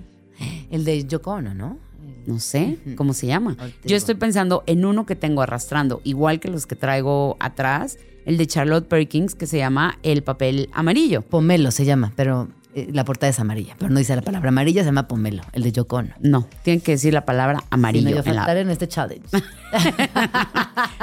El 0.72 0.86
de 0.86 1.06
Yoko 1.06 1.32
Ono, 1.32 1.54
¿no? 1.54 1.78
No 2.26 2.40
sé 2.40 2.78
cómo 2.96 3.14
se 3.14 3.28
llama. 3.28 3.58
Yo 3.84 3.96
estoy 3.98 4.16
pensando 4.16 4.64
en 4.66 4.86
uno 4.86 5.06
que 5.06 5.16
tengo 5.16 5.42
arrastrando, 5.42 6.02
igual 6.04 6.40
que 6.40 6.48
los 6.50 6.66
que 6.66 6.76
traigo 6.76 7.36
atrás, 7.40 7.98
el 8.26 8.38
de 8.38 8.48
Charlotte 8.48 8.88
Perkins, 8.88 9.36
que 9.36 9.46
se 9.46 9.58
llama 9.58 9.98
El 10.04 10.24
papel 10.24 10.70
amarillo. 10.74 11.22
Pomelo 11.22 11.70
se 11.72 11.84
llama, 11.84 12.14
pero 12.16 12.48
eh, 12.76 12.88
la 12.94 13.04
portada 13.04 13.30
es 13.30 13.40
amarilla. 13.40 13.76
Pero 13.78 13.92
no 13.92 14.00
dice 14.00 14.16
la 14.16 14.22
palabra 14.22 14.50
amarilla, 14.50 14.82
se 14.84 14.86
llama 14.88 15.08
Pomelo, 15.08 15.44
el 15.52 15.64
de 15.64 15.72
Yoko 15.74 15.98
Ono. 15.98 16.14
No, 16.22 16.48
tienen 16.64 16.80
que 16.80 16.94
decir 16.94 17.14
la 17.14 17.26
palabra 17.26 17.60
Si 17.60 17.66
amarillo. 17.72 18.10
no, 18.10 18.16
yo 18.16 18.18
en 18.20 18.26
la- 18.36 18.42
faltaré 18.42 18.62
en 18.62 18.70
este 18.70 18.88
challenge. 18.88 19.28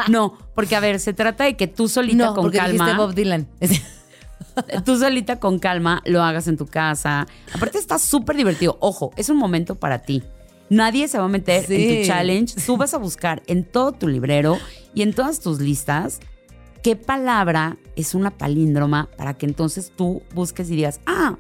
No, 0.09 0.36
porque 0.55 0.76
a 0.76 0.80
ver, 0.80 1.01
se 1.01 1.12
trata 1.12 1.45
de 1.45 1.57
que 1.57 1.66
tú 1.66 1.88
solita 1.88 2.26
no, 2.26 2.34
con 2.34 2.45
porque 2.45 2.59
calma. 2.59 2.97
Bob 2.97 3.14
Dylan. 3.14 3.47
tú 4.84 4.98
solita 4.98 5.38
con 5.38 5.59
calma 5.59 6.03
lo 6.05 6.22
hagas 6.22 6.48
en 6.48 6.57
tu 6.57 6.66
casa. 6.66 7.26
Aparte 7.55 7.78
está 7.78 7.98
súper 7.98 8.36
divertido. 8.36 8.76
Ojo, 8.80 9.12
es 9.16 9.28
un 9.28 9.36
momento 9.36 9.74
para 9.74 10.01
ti. 10.01 10.22
Nadie 10.68 11.09
se 11.09 11.18
va 11.18 11.24
a 11.24 11.28
meter 11.28 11.70
en 11.70 12.03
tu 12.03 12.07
challenge. 12.07 12.55
Tú 12.64 12.76
vas 12.76 12.94
a 12.94 12.98
buscar 12.98 13.42
en 13.46 13.64
todo 13.64 13.92
tu 13.92 14.09
librero 14.09 14.59
y 14.94 15.03
en 15.03 15.12
todas 15.12 15.40
tus 15.40 15.61
listas 15.61 16.20
qué 16.82 16.96
palabra 16.96 17.76
es 17.96 18.14
una 18.14 18.30
palíndroma 18.30 19.09
para 19.16 19.34
que 19.34 19.46
entonces 19.46 19.92
tú 19.94 20.22
busques 20.34 20.70
y 20.70 20.76
digas, 20.76 21.01
ah, 21.07 21.36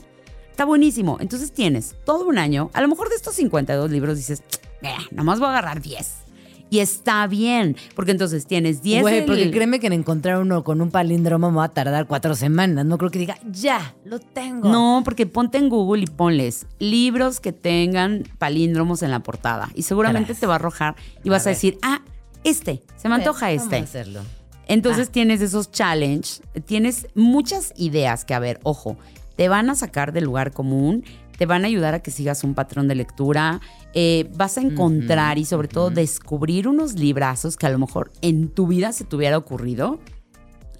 está 0.50 0.64
buenísimo. 0.64 1.16
Entonces 1.20 1.52
tienes 1.52 1.96
todo 2.04 2.26
un 2.26 2.38
año. 2.38 2.70
A 2.74 2.80
lo 2.80 2.88
mejor 2.88 3.08
de 3.08 3.16
estos 3.16 3.34
52 3.34 3.90
libros 3.90 4.16
dices, 4.16 4.42
eh, 4.82 4.88
nomás 5.10 5.38
voy 5.38 5.48
a 5.48 5.50
agarrar 5.52 5.80
10. 5.80 6.29
Y 6.70 6.78
está 6.78 7.26
bien, 7.26 7.76
porque 7.96 8.12
entonces 8.12 8.46
tienes 8.46 8.80
10 8.80 9.02
Güey, 9.02 9.26
porque 9.26 9.50
créeme 9.50 9.80
que 9.80 9.88
en 9.88 9.92
encontrar 9.92 10.40
uno 10.40 10.62
con 10.62 10.80
un 10.80 10.90
palíndromo 10.92 11.50
me 11.50 11.56
va 11.56 11.64
a 11.64 11.68
tardar 11.68 12.06
cuatro 12.06 12.36
semanas. 12.36 12.86
No 12.86 12.96
creo 12.96 13.10
que 13.10 13.18
diga, 13.18 13.36
ya, 13.50 13.94
lo 14.04 14.20
tengo. 14.20 14.68
No, 14.68 15.02
porque 15.04 15.26
ponte 15.26 15.58
en 15.58 15.68
Google 15.68 16.04
y 16.04 16.06
ponles 16.06 16.66
libros 16.78 17.40
que 17.40 17.52
tengan 17.52 18.22
palíndromos 18.38 19.02
en 19.02 19.10
la 19.10 19.20
portada. 19.20 19.68
Y 19.74 19.82
seguramente 19.82 20.34
te 20.34 20.46
va 20.46 20.54
a 20.54 20.56
arrojar 20.56 20.94
y 21.24 21.28
vas 21.28 21.46
a, 21.46 21.50
decir, 21.50 21.76
ah, 21.82 22.02
este, 22.44 22.82
se 22.96 23.08
me 23.08 23.16
ver, 23.16 23.26
antoja 23.26 23.48
vamos 23.48 23.62
este. 23.64 23.76
a 23.76 23.82
hacerlo. 23.82 24.20
Entonces 24.68 25.08
Ah. 25.08 25.12
tienes 25.12 25.40
esos 25.40 25.72
challenge, 25.72 26.40
tienes 26.64 27.08
muchas 27.16 27.72
ideas 27.76 28.24
que, 28.24 28.34
a 28.34 28.38
ver, 28.38 28.60
ojo, 28.62 28.96
te 29.34 29.48
van 29.48 29.68
a 29.68 29.74
sacar 29.74 30.12
del 30.12 30.24
lugar 30.24 30.52
común, 30.52 31.02
te 31.40 31.46
van 31.46 31.64
a 31.64 31.68
ayudar 31.68 31.94
a 31.94 32.02
que 32.02 32.10
sigas 32.10 32.44
un 32.44 32.52
patrón 32.54 32.86
de 32.86 32.94
lectura, 32.94 33.62
eh, 33.94 34.28
vas 34.34 34.58
a 34.58 34.60
encontrar 34.60 35.38
y 35.38 35.46
sobre 35.46 35.68
todo 35.68 35.88
descubrir 35.88 36.68
unos 36.68 36.96
librazos 36.96 37.56
que 37.56 37.64
a 37.64 37.70
lo 37.70 37.78
mejor 37.78 38.12
en 38.20 38.50
tu 38.50 38.66
vida 38.66 38.92
se 38.92 39.04
te 39.04 39.16
hubiera 39.16 39.38
ocurrido 39.38 40.00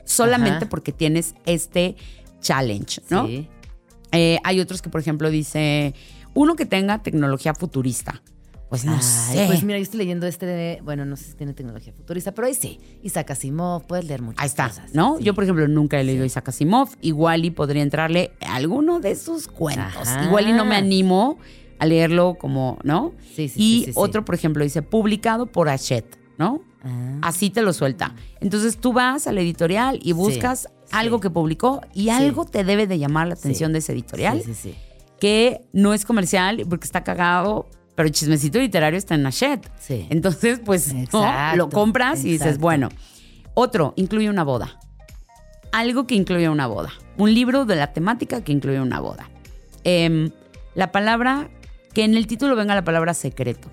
solamente 0.05 0.59
Ajá. 0.59 0.69
porque 0.69 0.93
tienes 0.93 1.35
este 1.47 1.97
challenge, 2.43 3.01
¿no? 3.09 3.27
Sí. 3.27 3.49
Eh, 4.13 4.39
hay 4.45 4.61
otros 4.61 4.83
que, 4.83 4.91
por 4.91 5.01
ejemplo, 5.01 5.31
dice 5.31 5.95
uno 6.35 6.57
que 6.57 6.67
tenga 6.67 7.03
tecnología 7.03 7.55
futurista. 7.55 8.21
Pues 8.71 8.85
no 8.85 8.95
Ay, 8.95 9.03
sé. 9.03 9.45
Pues 9.49 9.62
mira, 9.64 9.79
yo 9.79 9.83
estoy 9.83 9.99
leyendo 9.99 10.27
este, 10.27 10.47
de- 10.47 10.81
bueno, 10.83 11.05
no 11.05 11.16
sé 11.16 11.25
si 11.25 11.35
tiene 11.35 11.53
tecnología 11.55 11.93
futurista, 11.93 12.33
pero 12.33 12.47
ahí 12.47 12.55
sí. 12.55 12.79
Isaac 13.03 13.33
Asimov, 13.33 13.83
puedes 13.87 14.05
leer 14.07 14.23
muchas 14.23 14.41
Ahí 14.41 14.47
está, 14.47 14.68
cosas. 14.68 14.95
¿no? 14.95 15.18
Sí. 15.18 15.25
Yo, 15.25 15.35
por 15.35 15.43
ejemplo, 15.45 15.66
nunca 15.68 16.01
he 16.01 16.05
leído 16.05 16.25
Isaac 16.25 16.49
Asimov. 16.51 16.89
Igual 17.03 17.45
y 17.45 17.51
podría 17.51 17.83
entrarle 17.83 18.31
a 18.41 18.55
alguno 18.55 19.01
de 19.01 19.16
sus 19.16 19.49
cuentos. 19.49 20.07
Ajá. 20.09 20.25
Igual 20.25 20.49
y 20.49 20.53
no 20.53 20.64
me 20.64 20.77
animo 20.77 21.39
a 21.81 21.87
leerlo 21.87 22.37
como, 22.39 22.79
¿no? 22.85 23.12
Sí, 23.35 23.49
sí, 23.49 23.55
y 23.57 23.79
sí, 23.81 23.81
sí, 23.81 23.85
sí. 23.87 23.93
otro, 23.97 24.25
por 24.25 24.37
ejemplo, 24.37 24.62
dice 24.62 24.83
publicado 24.83 25.47
por 25.47 25.68
Hachette, 25.68 26.16
¿no? 26.39 26.62
Ah. 26.85 27.18
Así 27.23 27.51
te 27.51 27.62
lo 27.62 27.73
suelta. 27.73 28.14
Entonces 28.41 28.79
tú 28.79 28.93
vas 28.93 29.27
al 29.27 29.37
editorial 29.39 29.99
y 30.03 30.12
buscas 30.12 30.68
algo 30.93 31.16
sí. 31.16 31.23
que 31.23 31.31
publicó 31.31 31.81
y 31.93 32.11
algo 32.11 32.45
te 32.45 32.62
debe 32.64 32.87
de 32.87 32.99
llamar 32.99 33.27
la 33.29 33.35
atención 33.35 33.71
Sí. 33.71 33.73
de 33.73 33.79
ese 33.81 33.93
editorial, 33.95 34.43
Sí, 34.45 34.55
sí, 34.55 34.71
sí. 34.71 34.75
que 35.18 35.62
no 35.73 35.93
es 35.93 36.05
comercial 36.05 36.62
porque 36.68 36.85
está 36.85 37.03
cagado, 37.05 37.68
pero 38.01 38.09
el 38.09 38.14
chismecito 38.14 38.59
literario 38.59 38.96
está 38.96 39.14
en 39.14 39.26
Hachette. 39.26 39.68
Sí. 39.78 40.07
Entonces, 40.09 40.59
pues, 40.64 40.94
lo 41.55 41.68
compras 41.68 42.24
y 42.24 42.30
dices, 42.30 42.57
bueno. 42.57 42.88
Otro, 43.53 43.92
incluye 43.96 44.30
una 44.30 44.42
boda. 44.42 44.80
Algo 45.70 46.07
que 46.07 46.14
incluye 46.14 46.48
una 46.48 46.66
boda. 46.66 46.94
Un 47.18 47.34
libro 47.34 47.66
de 47.66 47.76
la 47.76 47.92
temática 47.92 48.42
que 48.42 48.53
incluye 48.53 48.80
una 48.80 49.01
boda. 49.01 49.28
Em, 49.84 50.30
la 50.74 50.92
palabra, 50.92 51.51
que 51.92 52.05
en 52.05 52.14
el 52.14 52.26
título 52.26 52.57
venga 52.57 52.74
la 52.74 52.84
palabra 52.84 53.12
secreto. 53.12 53.68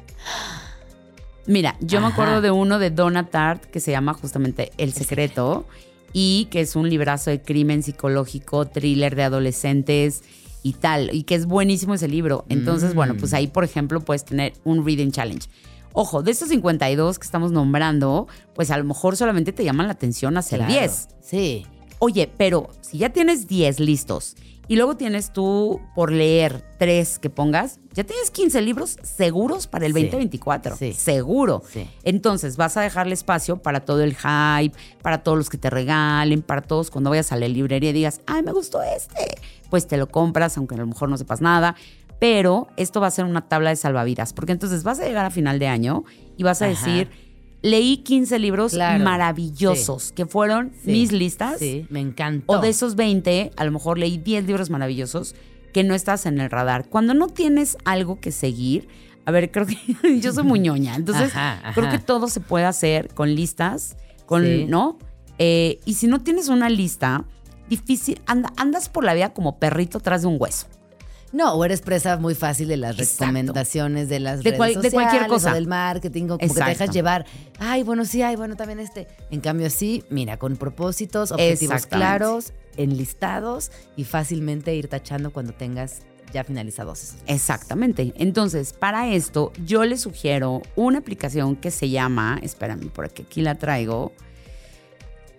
Mira, 1.46 1.78
yo 1.80 2.02
me 2.02 2.08
acuerdo 2.08 2.42
de 2.42 2.52
uno 2.52 2.80
de 2.80 2.90
Donna 2.90 3.28
Tartt 3.28 3.64
que 3.64 3.80
se 3.80 3.92
llama 3.92 4.14
justamente 4.14 4.74
El 4.78 4.92
secreto 4.92 5.66
y 6.12 6.50
que 6.52 6.60
es 6.60 6.76
un 6.76 6.90
librazo 6.90 7.30
de 7.30 7.42
crimen 7.42 7.82
psicológico, 7.82 8.66
thriller 8.66 9.16
de 9.16 9.24
adolescentes 9.24 10.26
y 10.68 10.74
tal, 10.74 11.10
y 11.14 11.24
que 11.24 11.36
es 11.36 11.46
buenísimo 11.46 11.94
ese 11.94 12.10
libro. 12.10 12.44
Entonces, 12.50 12.94
bueno, 12.94 13.16
pues 13.18 13.34
ahí, 13.34 13.48
por 13.48 13.64
ejemplo, 13.64 14.02
puedes 14.02 14.26
tener 14.26 14.52
un 14.66 14.86
reading 14.86 15.12
challenge. 15.12 15.48
Ojo, 15.94 16.22
de 16.24 16.32
estos 16.32 16.50
52 16.50 17.18
que 17.20 17.26
estamos 17.26 17.54
nombrando, 17.54 18.28
pues 18.54 18.70
a 18.70 18.78
lo 18.78 18.84
mejor 18.84 19.16
solamente 19.16 19.54
te 19.54 19.64
llaman 19.64 19.88
la 19.88 19.94
atención 19.94 20.36
hacer 20.38 20.60
Claro. 20.60 20.74
10. 20.74 21.08
Sí. 21.22 21.66
Oye, 22.00 22.30
pero 22.38 22.70
si 22.82 22.98
ya 22.98 23.10
tienes 23.10 23.48
10 23.48 23.80
listos 23.80 24.36
y 24.68 24.76
luego 24.76 24.98
tienes 24.98 25.32
tú 25.32 25.80
por 25.96 26.12
leer 26.12 26.64
3 26.78 27.20
que 27.20 27.30
pongas, 27.30 27.80
ya 27.94 28.04
tienes 28.04 28.30
15 28.32 28.62
libros 28.62 28.98
seguros 29.02 29.66
para 29.68 29.86
el 29.86 29.94
Sí, 29.94 30.02
2024. 30.04 30.76
sí. 30.76 30.94
Seguro. 30.94 31.64
Sí. 31.72 31.90
Entonces 32.04 32.58
vas 32.58 32.78
a 32.78 32.82
dejarle 32.82 33.14
espacio 33.14 33.58
para 33.58 33.82
todo 33.82 34.04
el 34.04 34.16
hype, 34.16 34.76
para 35.02 35.24
todos 35.24 35.38
los 35.38 35.50
que 35.50 35.58
te 35.58 35.70
regalen, 35.70 36.42
para 36.42 36.62
todos 36.62 36.92
cuando 36.92 37.10
vayas 37.10 37.32
a 37.32 37.38
la 37.38 37.48
librería 37.48 37.90
y 37.90 37.94
digas, 37.94 38.22
ay, 38.28 38.44
me 38.44 38.52
gustó 38.52 38.82
este. 38.84 39.38
Pues 39.70 39.88
te 39.88 39.98
lo 39.98 40.08
compras, 40.08 40.58
aunque 40.58 40.76
a 40.76 40.78
lo 40.78 40.88
mejor 40.88 41.10
no 41.10 41.18
sepas 41.18 41.42
nada. 41.42 41.76
Pero 42.20 42.68
esto 42.78 43.00
va 43.00 43.08
a 43.08 43.12
ser 43.12 43.26
una 43.26 43.48
tabla 43.48 43.70
de 43.70 43.76
salvavidas, 43.76 44.34
porque 44.34 44.52
entonces 44.52 44.84
vas 44.84 45.00
a 45.00 45.06
llegar 45.06 45.26
a 45.26 45.30
final 45.30 45.60
de 45.60 45.68
año 45.68 46.04
y 46.36 46.44
vas 46.44 46.62
a 46.64 46.66
Ajá. 46.66 46.74
decir, 46.74 47.10
leí 47.68 47.98
15 47.98 48.40
libros 48.40 48.74
Claro. 48.74 49.04
maravillosos, 49.04 50.12
que 50.12 50.26
fueron 50.26 50.72
Sí. 50.84 50.92
mis 50.92 51.12
listas. 51.12 51.60
Sí, 51.60 51.86
me 51.90 52.00
encantó. 52.00 52.54
O 52.54 52.60
de 52.60 52.70
esos 52.70 52.96
20, 52.96 53.52
a 53.56 53.66
lo 53.66 53.72
mejor 53.72 53.98
leí 53.98 54.18
10 54.18 54.46
libros 54.46 54.70
maravillosos 54.70 55.36
que 55.74 55.84
no 55.84 55.94
estás 55.94 56.26
en 56.26 56.40
el 56.40 56.50
radar. 56.50 56.88
Cuando 56.90 57.14
no 57.14 57.28
tienes 57.28 57.78
algo 57.86 58.20
que 58.20 58.32
seguir, 58.32 58.88
a 59.26 59.32
ver, 59.32 59.52
creo 59.52 59.66
que 59.68 59.76
yo 60.22 60.32
soy 60.34 60.44
muy 60.44 60.60
ñoña, 60.60 60.96
entonces 60.96 61.32
Ajá, 61.32 61.60
ajá. 61.64 61.74
creo 61.74 61.92
que 61.92 62.00
todo 62.00 62.28
se 62.28 62.40
puede 62.40 62.66
hacer 62.66 63.14
con 63.14 63.36
listas, 63.36 63.98
con, 64.26 64.44
Sí. 64.44 64.66
¿no? 64.68 64.98
Eh, 65.40 65.80
y 65.86 65.94
si 65.96 66.08
no 66.08 66.22
tienes 66.22 66.48
una 66.48 66.70
lista, 66.70 67.26
difícil, 67.70 68.22
anda- 68.26 68.54
andas 68.58 68.90
por 68.90 69.04
la 69.04 69.14
vida 69.14 69.34
como 69.34 69.60
perrito 69.60 70.00
tras 70.00 70.22
de 70.22 70.28
un 70.30 70.38
hueso. 70.40 70.68
No, 71.34 71.54
o 71.54 71.66
eres 71.66 71.82
presa 71.82 72.18
muy 72.18 72.36
fácil 72.36 72.68
de 72.70 72.78
las 72.78 72.98
Exacto. 72.98 73.26
recomendaciones 73.26 74.08
de 74.10 74.20
las 74.20 74.38
De 74.40 74.44
redes 74.52 74.58
cual- 74.58 74.70
de 74.70 74.74
sociales 74.76 74.94
cualquier 74.94 75.28
cosa. 75.28 75.52
o 75.52 75.54
del 75.56 75.68
marketing, 75.68 76.24
o 76.26 76.38
como 76.38 76.54
que 76.54 76.60
te 76.62 76.66
dejas 76.70 76.90
llevar. 76.92 77.26
Ay, 77.60 77.84
bueno, 77.84 78.06
sí, 78.06 78.22
ay, 78.22 78.36
bueno, 78.36 78.56
también 78.56 78.80
este. 78.80 79.08
En 79.30 79.42
cambio, 79.42 79.70
sí, 79.70 80.04
mira, 80.10 80.38
con 80.38 80.56
propósitos, 80.56 81.32
objetivos 81.32 81.86
claros, 81.86 82.54
enlistados 82.78 83.72
y 83.96 84.04
fácilmente 84.06 84.74
ir 84.76 84.88
tachando 84.88 85.32
cuando 85.34 85.54
tengas 85.54 86.02
ya 86.34 86.44
finalizados 86.44 87.04
esos. 87.04 87.18
Exactamente. 87.28 88.14
Entonces, 88.18 88.74
para 88.74 89.10
esto, 89.10 89.52
yo 89.66 89.86
les 89.86 90.02
sugiero 90.02 90.62
una 90.76 91.00
aplicación 91.00 91.56
que 91.56 91.72
se 91.72 91.90
llama, 91.90 92.40
espérame, 92.42 92.90
por 92.90 93.06
aquí, 93.06 93.42
la 93.42 93.56
traigo. 93.56 94.14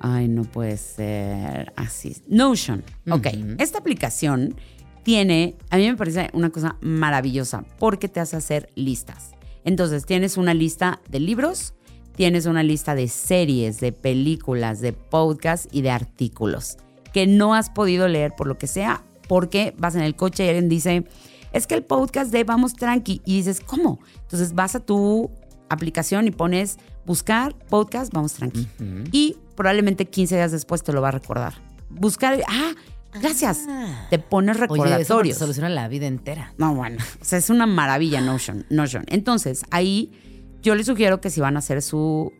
Ay, 0.01 0.28
no 0.28 0.45
puede 0.45 0.76
ser 0.76 1.72
así. 1.76 2.16
Notion. 2.28 2.84
Ok. 3.11 3.26
Esta 3.59 3.78
aplicación 3.78 4.55
tiene, 5.03 5.57
a 5.71 5.77
mí 5.77 5.87
me 5.87 5.97
parece 5.97 6.31
una 6.33 6.51
cosa 6.51 6.77
maravillosa 6.81 7.65
porque 7.79 8.09
te 8.09 8.21
hace 8.21 8.37
hacer 8.37 8.71
listas. 8.75 9.33
Entonces, 9.65 10.07
tienes 10.07 10.37
una 10.37 10.55
lista 10.55 11.01
de 11.09 11.21
libros, 11.21 11.75
tienes 12.17 12.47
una 12.47 12.63
lista 12.63 12.95
de 12.95 13.09
series, 13.09 13.81
de 13.81 13.93
películas, 13.93 14.81
de 14.81 14.93
podcasts 14.93 15.69
y 15.73 15.83
de 15.83 15.91
artículos 15.91 16.79
que 17.13 17.27
no 17.27 17.55
has 17.55 17.71
podido 17.71 18.09
leer 18.09 18.35
por 18.37 18.47
lo 18.47 18.59
que 18.59 18.67
sea, 18.67 19.03
porque 19.29 19.75
vas 19.79 19.95
en 19.95 20.03
el 20.03 20.15
coche 20.15 20.45
y 20.45 20.49
alguien 20.49 20.69
dice, 20.69 21.05
es 21.53 21.67
que 21.67 21.75
el 21.75 21.85
podcast 21.85 22.31
de 22.31 22.45
Vamos 22.45 22.75
Tranqui, 22.75 23.23
y 23.25 23.37
dices, 23.37 23.61
¿cómo? 23.61 24.01
Entonces 24.23 24.55
vas 24.55 24.75
a 24.75 24.81
tu 24.81 25.31
aplicación 25.69 26.27
y 26.27 26.31
pones 26.31 26.79
buscar 27.05 27.55
podcast 27.69 28.13
Vamos 28.13 28.35
Tranqui. 28.35 28.69
Y 29.13 29.37
probablemente 29.55 30.07
15 30.07 30.37
días 30.37 30.53
después 30.53 30.83
te 30.83 30.93
lo 30.93 31.03
va 31.03 31.09
a 31.09 31.13
recordar. 31.13 31.55
Buscar, 31.91 32.43
ah, 32.49 32.75
gracias. 33.15 33.65
Ah. 33.69 34.07
Te 34.11 34.19
pones 34.19 34.57
Oye, 34.57 34.65
eso 34.65 34.75
recordatorios. 34.75 35.39
soluciona 35.39 35.69
la 35.69 35.89
vida 35.89 36.07
entera. 36.07 36.53
No, 36.59 36.75
bueno, 36.75 36.99
o 37.21 37.25
sea, 37.25 37.39
es 37.39 37.51
una 37.51 37.67
maravilla 37.67 38.21
Notion, 38.21 38.67
Notion. 38.71 39.05
Entonces, 39.09 39.63
ahí 39.71 40.13
yo 40.63 40.75
les 40.75 40.87
sugiero 40.87 41.21
que 41.21 41.31
si 41.31 41.41
van 41.41 41.57
a 41.57 41.61
hacer 41.61 41.83
su 41.83 42.33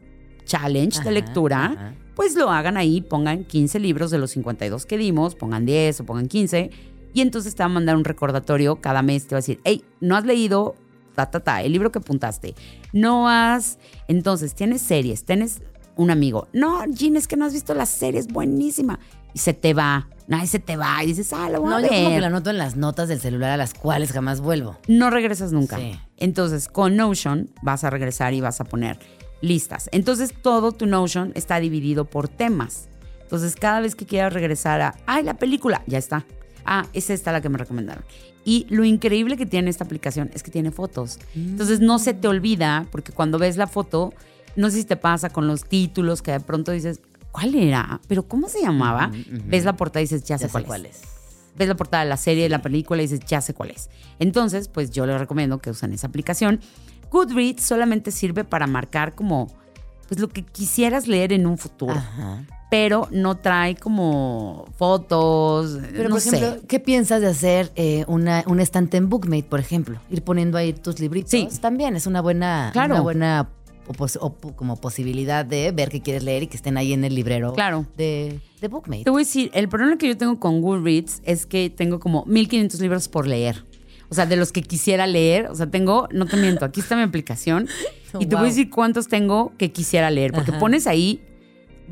challenge 0.45 1.01
Ajá, 1.01 1.09
de 1.09 1.15
lectura, 1.15 1.65
ajá. 1.67 1.95
pues 2.15 2.35
lo 2.35 2.51
hagan 2.51 2.77
ahí, 2.77 3.01
pongan 3.01 3.45
15 3.45 3.79
libros 3.81 4.11
de 4.11 4.19
los 4.19 4.31
52 4.33 4.87
que 4.87 4.99
dimos, 4.99 5.35
pongan 5.35 5.67
10 5.67 6.01
o 6.01 6.07
pongan 6.07 6.27
15, 6.27 6.71
y 7.15 7.21
entonces 7.21 7.55
te 7.55 7.63
va 7.63 7.67
a 7.67 7.69
mandar 7.69 7.97
un 7.97 8.05
recordatorio 8.05 8.81
cada 8.81 9.03
mes, 9.03 9.27
te 9.27 9.35
va 9.35 9.39
a 9.39 9.41
decir, 9.41 9.61
hey, 9.65 9.85
no 10.01 10.17
has 10.17 10.25
leído, 10.25 10.75
ta, 11.15 11.31
ta, 11.31 11.41
ta, 11.41 11.63
el 11.63 11.73
libro 11.73 11.93
que 11.93 11.99
apuntaste, 11.99 12.55
no 12.93 13.29
has, 13.29 13.79
entonces 14.09 14.55
tienes 14.55 14.81
series, 14.81 15.25
tienes 15.25 15.61
un 15.97 16.11
amigo, 16.11 16.49
no, 16.53 16.85
Jean, 16.87 17.17
es 17.17 17.29
que 17.29 17.37
no 17.37 17.45
has 17.45 17.53
visto 17.53 17.75
la 17.75 17.87
serie, 17.87 18.21
es 18.21 18.29
buenísima, 18.29 18.99
y 19.39 19.41
se 19.41 19.55
te 19.55 19.73
va, 19.73 20.09
no, 20.27 20.43
y 20.43 20.49
se 20.49 20.59
te 20.59 20.77
va, 20.77 21.01
y 21.05 21.07
dices, 21.07 21.33
ah, 21.33 21.49
lo 21.49 21.61
voy 21.61 21.71
No, 21.71 21.77
a 21.77 21.81
yo 21.83 21.87
como 21.89 22.01
que 22.01 22.09
ver 22.15 22.21
lo 22.23 22.27
anoto 22.27 22.51
en 22.51 22.59
las 22.59 22.75
notas 22.75 23.09
del 23.09 23.21
celular 23.21 23.51
a 23.53 23.57
las 23.57 23.73
cuales 23.73 24.11
jamás 24.11 24.41
vuelvo. 24.41 24.77
no 24.89 25.11
regresas 25.11 25.53
nunca. 25.53 25.77
Sí. 25.77 25.97
Entonces, 26.17 26.67
con 26.67 26.97
Notion 26.97 27.49
vas 27.63 27.85
a 27.85 27.91
regresar 27.91 28.35
y 28.35 28.41
vas 28.41 28.61
a 28.61 28.65
poner 28.65 28.99
listas. 29.41 29.89
Entonces, 29.93 30.35
todo 30.43 30.73
tu 30.73 30.87
Notion 30.87 31.31
está 31.37 31.61
dividido 31.61 32.05
por 32.05 32.27
temas. 32.27 32.89
Entonces, 33.23 33.55
cada 33.55 33.79
vez 33.81 33.95
que 33.95 34.07
quieras 34.07 34.33
regresar 34.33 34.81
a, 34.81 34.97
ay, 35.07 35.23
la 35.23 35.35
película, 35.35 35.83
ya 35.87 35.99
está. 35.99 36.27
Ah, 36.65 36.87
es 36.95 37.11
esta 37.11 37.31
la 37.31 37.41
que 37.41 37.49
me 37.49 37.59
recomendaron. 37.59 38.03
Y 38.45 38.67
lo 38.71 38.83
increíble 38.85 39.37
que 39.37 39.47
tiene 39.47 39.71
esta 39.71 39.85
aplicación 39.85 40.31
es 40.35 40.43
que 40.43 40.51
tiene 40.51 40.73
fotos. 40.73 41.21
Entonces, 41.37 41.79
no 41.79 42.01
se 42.01 42.13
te 42.15 42.27
olvida, 42.27 42.87
porque 42.91 43.13
cuando 43.13 43.39
ves 43.39 43.57
la 43.57 43.69
foto, 43.69 44.13
no 44.57 44.69
sé 44.71 44.79
si 44.79 44.85
te 44.85 44.97
pasa 44.97 45.31
con 45.31 45.47
los 45.47 45.65
títulos 45.65 46.23
que 46.23 46.33
de 46.33 46.41
pronto 46.41 46.73
dices, 46.73 47.01
¿cuál 47.41 47.55
era? 47.55 48.01
¿Pero 48.09 48.27
cómo 48.27 48.49
se 48.49 48.61
llamaba? 48.61 49.11
Ves 49.47 49.65
la 49.65 49.77
portada 49.77 50.01
y 50.01 50.05
dices, 50.05 50.25
ya, 50.25 50.39
sé, 50.39 50.45
Ya 50.45 50.49
sé 50.49 50.53
cuál, 50.53 50.65
cuál 50.65 50.87
es 50.87 50.97
es. 50.97 51.03
ves 51.57 51.69
la 51.69 51.77
portada 51.77 52.03
de 52.05 52.09
la 52.09 52.17
serie, 52.17 52.45
de 52.45 52.49
la 52.49 52.63
película 52.63 53.03
y 53.03 53.07
dices, 53.07 53.21
ya 53.27 53.41
sé 53.41 53.55
cuál 53.55 53.71
es. 53.71 53.91
Entonces, 54.19 54.69
pues 54.69 54.91
yo 54.91 55.07
les 55.07 55.19
recomiendo 55.19 55.59
que 55.59 55.71
usen 55.71 55.93
esa 55.93 56.07
aplicación. 56.07 56.61
Goodreads 57.11 57.63
solamente 57.63 58.11
sirve 58.11 58.45
para 58.45 58.67
marcar 58.67 59.15
como, 59.15 59.47
pues 60.09 60.21
lo 60.21 60.29
que 60.29 60.45
quisieras 60.45 61.07
leer 61.07 61.33
en 61.33 61.47
un 61.47 61.57
futuro, 61.59 61.95
Ajá. 61.95 62.45
pero 62.71 63.09
no 63.11 63.37
trae 63.39 63.77
como 63.77 64.67
fotos, 64.77 65.79
Pero, 65.93 66.05
no 66.11 66.17
por 66.17 66.19
ejemplo, 66.19 66.53
sé. 66.61 66.67
¿qué 66.67 66.81
piensas 66.81 67.21
de 67.23 67.29
hacer 67.29 67.73
eh, 67.77 68.05
una, 68.09 68.45
un 68.47 68.61
estante 68.61 68.97
en 68.99 69.09
Bookmate, 69.09 69.45
por 69.45 69.61
ejemplo? 69.61 69.99
Ir 70.11 70.23
poniendo 70.23 70.59
ahí 70.59 70.73
tus 70.75 70.99
libritos. 71.01 71.31
Sí. 71.31 71.49
También 71.61 71.97
es 71.97 72.07
una 72.07 72.21
buena, 72.21 72.71
Claro. 72.73 72.95
una 72.95 73.03
buena 73.03 73.49
op- 73.89 74.55
como 74.57 74.77
posibilidad 74.81 75.45
de 75.45 75.73
ver 75.73 75.89
qué 75.89 76.01
quieres 76.03 76.23
leer 76.25 76.43
y 76.45 76.47
que 76.47 76.57
estén 76.57 76.77
ahí 76.77 76.93
en 76.93 77.05
el 77.05 77.15
librero 77.15 77.53
Claro. 77.55 77.87
de, 77.97 78.41
de 78.61 78.69
Bookmate. 78.69 79.05
Te 79.05 79.11
voy 79.11 79.23
a 79.23 79.25
decir, 79.25 79.51
el 79.55 79.69
problema 79.69 79.97
que 79.99 80.09
yo 80.09 80.17
tengo 80.17 80.39
con 80.39 80.61
Goodreads 80.61 81.23
es 81.25 81.47
que 81.47 81.71
tengo 81.71 81.99
como 82.01 82.25
1500 82.27 82.81
libros 82.81 83.09
por 83.09 83.27
leer. 83.27 83.65
O 84.11 84.15
sea, 84.15 84.25
de 84.27 84.37
los 84.37 84.53
que 84.53 84.63
quisiera 84.63 85.07
leer, 85.07 85.47
o 85.51 85.55
sea, 85.55 85.67
tengo, 85.71 86.09
no 86.13 86.27
te 86.27 86.37
miento, 86.39 86.65
aquí 86.65 86.81
está 86.81 86.97
mi 86.97 87.03
aplicación 87.03 87.69
y 88.19 88.27
te 88.27 88.37
voy 88.37 88.45
a 88.47 88.49
decir 88.49 88.71
cuántos 88.71 89.07
tengo 89.09 89.53
que 89.59 89.71
quisiera 89.71 90.11
leer, 90.11 90.33
porque 90.33 90.51
Ajá. 90.53 90.61
pones 90.61 90.87
ahí 90.87 91.21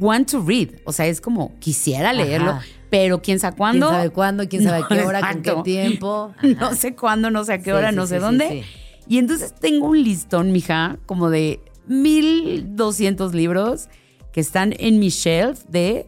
want 0.00 0.30
to 0.30 0.42
read, 0.42 0.68
o 0.84 0.92
sea, 0.92 1.06
es 1.06 1.20
como 1.20 1.54
quisiera 1.58 2.12
leerlo, 2.12 2.50
Ajá. 2.52 2.62
pero 2.90 3.20
quién 3.22 3.38
sabe 3.38 3.52
¿Quién 3.52 3.58
cuándo. 3.58 3.88
sabe 3.90 4.10
cuándo? 4.10 4.48
¿Quién 4.48 4.62
sabe 4.64 4.82
a 4.84 4.88
qué 4.88 5.02
hora? 5.02 5.20
¿Con 5.20 5.28
exacto. 5.38 5.62
qué 5.62 5.70
tiempo? 5.70 6.32
No 6.58 6.74
sé 6.74 6.94
cuándo, 6.94 7.30
no 7.30 7.44
sé 7.44 7.54
a 7.54 7.58
qué 7.58 7.64
Sí, 7.64 7.70
hora, 7.72 7.90
sí, 7.90 7.96
no 7.96 8.06
sé 8.06 8.16
sí, 8.16 8.20
dónde. 8.20 8.64
Y 9.08 9.18
entonces 9.18 9.54
tengo 9.54 9.86
un 9.88 10.02
listón, 10.02 10.52
mija, 10.52 10.98
como 11.06 11.28
de 11.30 11.60
1200 11.86 13.34
libros 13.34 13.88
que 14.32 14.40
están 14.40 14.74
en 14.78 14.98
mi 14.98 15.08
shelf 15.08 15.64
de 15.68 16.06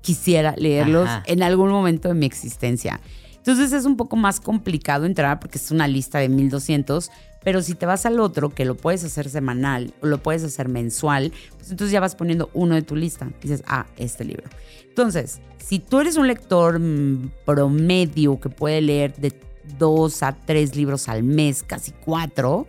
quisiera 0.00 0.54
leerlos 0.56 1.08
Ajá. 1.08 1.22
en 1.26 1.42
algún 1.42 1.70
momento 1.70 2.08
de 2.08 2.14
mi 2.14 2.26
existencia. 2.26 3.00
Entonces 3.36 3.72
es 3.72 3.84
un 3.84 3.96
poco 3.96 4.16
más 4.16 4.40
complicado 4.40 5.04
entrar 5.04 5.38
porque 5.38 5.58
es 5.58 5.70
una 5.70 5.86
lista 5.86 6.18
de 6.18 6.28
1200, 6.28 7.10
pero 7.44 7.62
si 7.62 7.74
te 7.74 7.86
vas 7.86 8.04
al 8.06 8.18
otro, 8.18 8.50
que 8.50 8.64
lo 8.64 8.76
puedes 8.76 9.04
hacer 9.04 9.30
semanal 9.30 9.94
o 10.02 10.06
lo 10.06 10.20
puedes 10.20 10.42
hacer 10.42 10.68
mensual, 10.68 11.32
pues 11.56 11.70
entonces 11.70 11.92
ya 11.92 12.00
vas 12.00 12.16
poniendo 12.16 12.50
uno 12.54 12.74
de 12.74 12.82
tu 12.82 12.96
lista. 12.96 13.30
Dices, 13.40 13.62
ah, 13.68 13.86
este 13.96 14.24
libro. 14.24 14.44
Entonces, 14.88 15.40
si 15.58 15.78
tú 15.78 16.00
eres 16.00 16.16
un 16.16 16.26
lector 16.26 16.80
mm, 16.80 17.30
promedio 17.44 18.40
que 18.40 18.48
puede 18.48 18.80
leer 18.80 19.14
de 19.16 19.32
dos 19.78 20.22
a 20.24 20.32
tres 20.32 20.74
libros 20.74 21.08
al 21.08 21.22
mes, 21.22 21.62
casi 21.62 21.92
cuatro, 21.92 22.66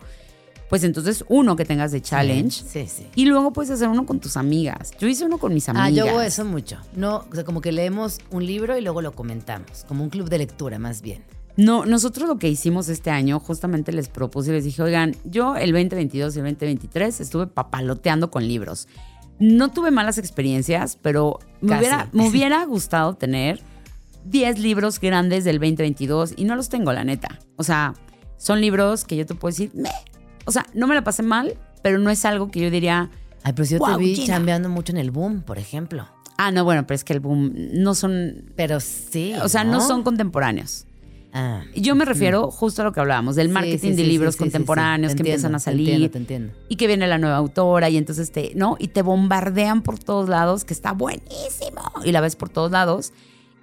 pues 0.68 0.84
entonces 0.84 1.24
uno 1.28 1.56
que 1.56 1.64
tengas 1.64 1.92
de 1.92 2.02
challenge. 2.02 2.62
Sí, 2.66 2.86
sí. 2.86 3.06
Y 3.14 3.26
luego 3.26 3.52
puedes 3.52 3.70
hacer 3.70 3.88
uno 3.88 4.04
con 4.06 4.20
tus 4.20 4.36
amigas. 4.36 4.92
Yo 4.98 5.08
hice 5.08 5.24
uno 5.24 5.38
con 5.38 5.54
mis 5.54 5.68
amigas. 5.68 5.88
Ah, 5.88 5.90
yo 5.90 6.08
hago 6.08 6.20
eso 6.20 6.44
mucho. 6.44 6.78
No, 6.94 7.24
o 7.30 7.34
sea, 7.34 7.44
como 7.44 7.60
que 7.60 7.72
leemos 7.72 8.18
un 8.30 8.44
libro 8.46 8.76
y 8.76 8.82
luego 8.82 9.02
lo 9.02 9.12
comentamos, 9.12 9.84
como 9.88 10.04
un 10.04 10.10
club 10.10 10.28
de 10.28 10.38
lectura 10.38 10.78
más 10.78 11.02
bien. 11.02 11.24
No, 11.56 11.84
nosotros 11.86 12.28
lo 12.28 12.38
que 12.38 12.48
hicimos 12.48 12.88
este 12.88 13.10
año, 13.10 13.40
justamente 13.40 13.90
les 13.92 14.08
propuse 14.08 14.50
y 14.50 14.52
les 14.52 14.64
dije, 14.64 14.80
oigan, 14.80 15.16
yo 15.24 15.56
el 15.56 15.72
2022 15.72 16.36
y 16.36 16.38
el 16.38 16.44
2023 16.44 17.20
estuve 17.20 17.48
papaloteando 17.48 18.30
con 18.30 18.46
libros. 18.46 18.86
No 19.40 19.70
tuve 19.70 19.90
malas 19.90 20.18
experiencias, 20.18 20.96
pero 21.00 21.40
me 21.60 21.76
hubiera, 21.78 22.08
me 22.12 22.28
hubiera 22.28 22.64
gustado 22.64 23.14
tener 23.14 23.60
10 24.26 24.58
libros 24.60 25.00
grandes 25.00 25.44
del 25.44 25.56
2022 25.58 26.34
y 26.36 26.44
no 26.44 26.54
los 26.54 26.68
tengo, 26.68 26.92
la 26.92 27.02
neta. 27.02 27.40
O 27.56 27.64
sea, 27.64 27.94
son 28.36 28.60
libros 28.60 29.04
que 29.04 29.16
yo 29.16 29.26
te 29.26 29.34
puedo 29.34 29.50
decir, 29.50 29.72
"Meh". 29.74 29.90
O 30.48 30.50
sea, 30.52 30.66
no 30.74 30.86
me 30.86 30.94
la 30.94 31.04
pasé 31.04 31.22
mal, 31.22 31.56
pero 31.82 31.98
no 31.98 32.10
es 32.10 32.24
algo 32.24 32.50
que 32.50 32.60
yo 32.60 32.70
diría, 32.70 33.10
Ay, 33.44 33.52
pero 33.52 33.64
si 33.66 33.74
yo 33.74 33.78
Guau, 33.78 33.96
te 33.98 34.02
vi 34.04 34.14
Gina. 34.16 34.34
chambeando 34.34 34.68
mucho 34.68 34.92
en 34.92 34.98
el 34.98 35.10
boom, 35.10 35.42
por 35.42 35.58
ejemplo. 35.58 36.08
ah, 36.38 36.50
no, 36.50 36.64
bueno, 36.64 36.86
pero 36.86 36.96
es 36.96 37.04
que 37.04 37.12
el 37.12 37.20
boom 37.20 37.52
no 37.74 37.94
son, 37.94 38.50
Pero 38.56 38.80
sí. 38.80 39.34
o 39.42 39.48
sea, 39.48 39.62
no, 39.64 39.80
son 39.80 40.02
contemporáneos. 40.02 40.86
Ah. 41.32 41.62
Yo 41.76 41.94
me 41.94 42.04
refiero 42.06 42.50
justo 42.50 42.80
a 42.82 42.86
lo 42.86 42.92
que 42.92 43.00
hablábamos, 43.00 43.36
del 43.36 43.50
marketing 43.50 43.90
sí, 43.90 43.96
de 43.96 44.04
libros 44.04 44.36
contemporáneos 44.36 45.14
que 45.14 45.20
empiezan 45.20 45.54
a 45.54 45.58
salir. 45.58 45.86
Te 45.86 45.92
entiendo, 45.92 46.10
te 46.12 46.18
entiendo. 46.18 46.52
y 46.70 46.76
que 46.76 46.86
viene 46.86 47.06
la 47.06 47.18
nueva 47.18 47.36
autora 47.36 47.90
y 47.90 47.96
entonces 47.98 48.32
te, 48.32 48.52
¿no? 48.54 48.76
Y 48.78 48.88
te 48.88 49.02
bombardean 49.02 49.82
por 49.82 49.98
todos 49.98 50.28
lados, 50.28 50.64
que 50.64 50.72
está 50.72 50.92
buenísimo. 50.92 51.82
Y 52.04 52.12
la 52.12 52.20
ves 52.22 52.34
por 52.34 52.48
todos 52.48 52.70
lados 52.72 53.12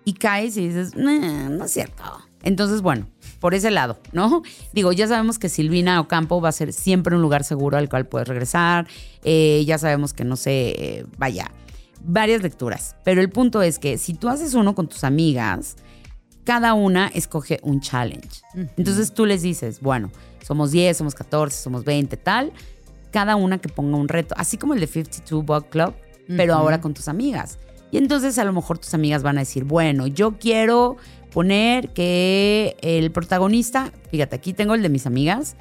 y 0.05 0.13
caes 0.13 0.55
y 0.57 0.67
dices, 0.67 0.95
"Nah, 0.95 1.49
no 1.49 1.65
es 1.65 1.71
cierto. 1.71 2.03
Entonces, 2.43 2.81
bueno, 2.83 3.07
por 3.39 3.53
ese 3.53 3.71
lado, 3.71 3.99
¿no? 4.11 4.41
Digo, 4.73 4.91
ya 4.91 5.07
sabemos 5.07 5.39
que 5.39 5.49
Silvina 5.49 5.99
Ocampo 5.99 6.41
va 6.41 6.49
a 6.49 6.51
ser 6.51 6.73
siempre 6.73 7.15
un 7.15 7.21
lugar 7.21 7.43
seguro 7.43 7.77
al 7.77 7.89
cual 7.89 8.07
puedes 8.07 8.27
regresar. 8.27 8.87
Eh, 9.23 9.63
ya 9.65 9.77
sabemos 9.77 10.13
que, 10.13 10.23
no 10.23 10.35
sé, 10.35 10.75
eh, 10.77 11.05
vaya, 11.17 11.51
varias 12.01 12.41
lecturas. 12.41 12.95
Pero 13.03 13.21
el 13.21 13.29
punto 13.29 13.61
es 13.61 13.79
que 13.79 13.97
si 13.97 14.13
tú 14.13 14.29
haces 14.29 14.53
uno 14.53 14.75
con 14.75 14.87
tus 14.87 15.03
amigas, 15.03 15.75
cada 16.43 16.73
una 16.73 17.07
escoge 17.07 17.59
un 17.63 17.81
challenge. 17.81 18.41
Entonces 18.77 19.13
tú 19.13 19.25
les 19.25 19.41
dices, 19.41 19.81
bueno, 19.81 20.11
somos 20.41 20.71
10, 20.71 20.95
somos 20.95 21.15
14, 21.15 21.61
somos 21.61 21.83
20, 21.83 22.17
tal. 22.17 22.53
Cada 23.11 23.35
una 23.35 23.57
que 23.57 23.69
ponga 23.69 23.97
un 23.97 24.07
reto, 24.07 24.35
así 24.37 24.57
como 24.57 24.73
el 24.73 24.79
de 24.79 24.87
52 24.87 25.45
Book 25.45 25.69
Club, 25.69 25.93
pero 26.27 26.53
ahora 26.53 26.81
con 26.81 26.93
tus 26.93 27.07
amigas. 27.07 27.57
Y 27.91 27.97
entonces 27.97 28.37
a 28.37 28.43
lo 28.43 28.53
mejor 28.53 28.77
tus 28.77 28.93
amigas 28.93 29.23
van 29.23 29.37
a 29.37 29.41
decir, 29.41 29.63
bueno, 29.63 30.05
yo 30.07 30.37
quiero 30.37 30.97
poner 31.35 31.89
que 31.89 32.77
el 32.81 33.11
protagonista, 33.11 33.91
fíjate, 34.09 34.37
aquí 34.37 34.53
tengo 34.53 34.73
el 34.73 34.81
de 34.81 34.87
mis 34.87 35.05
amigas, 35.05 35.57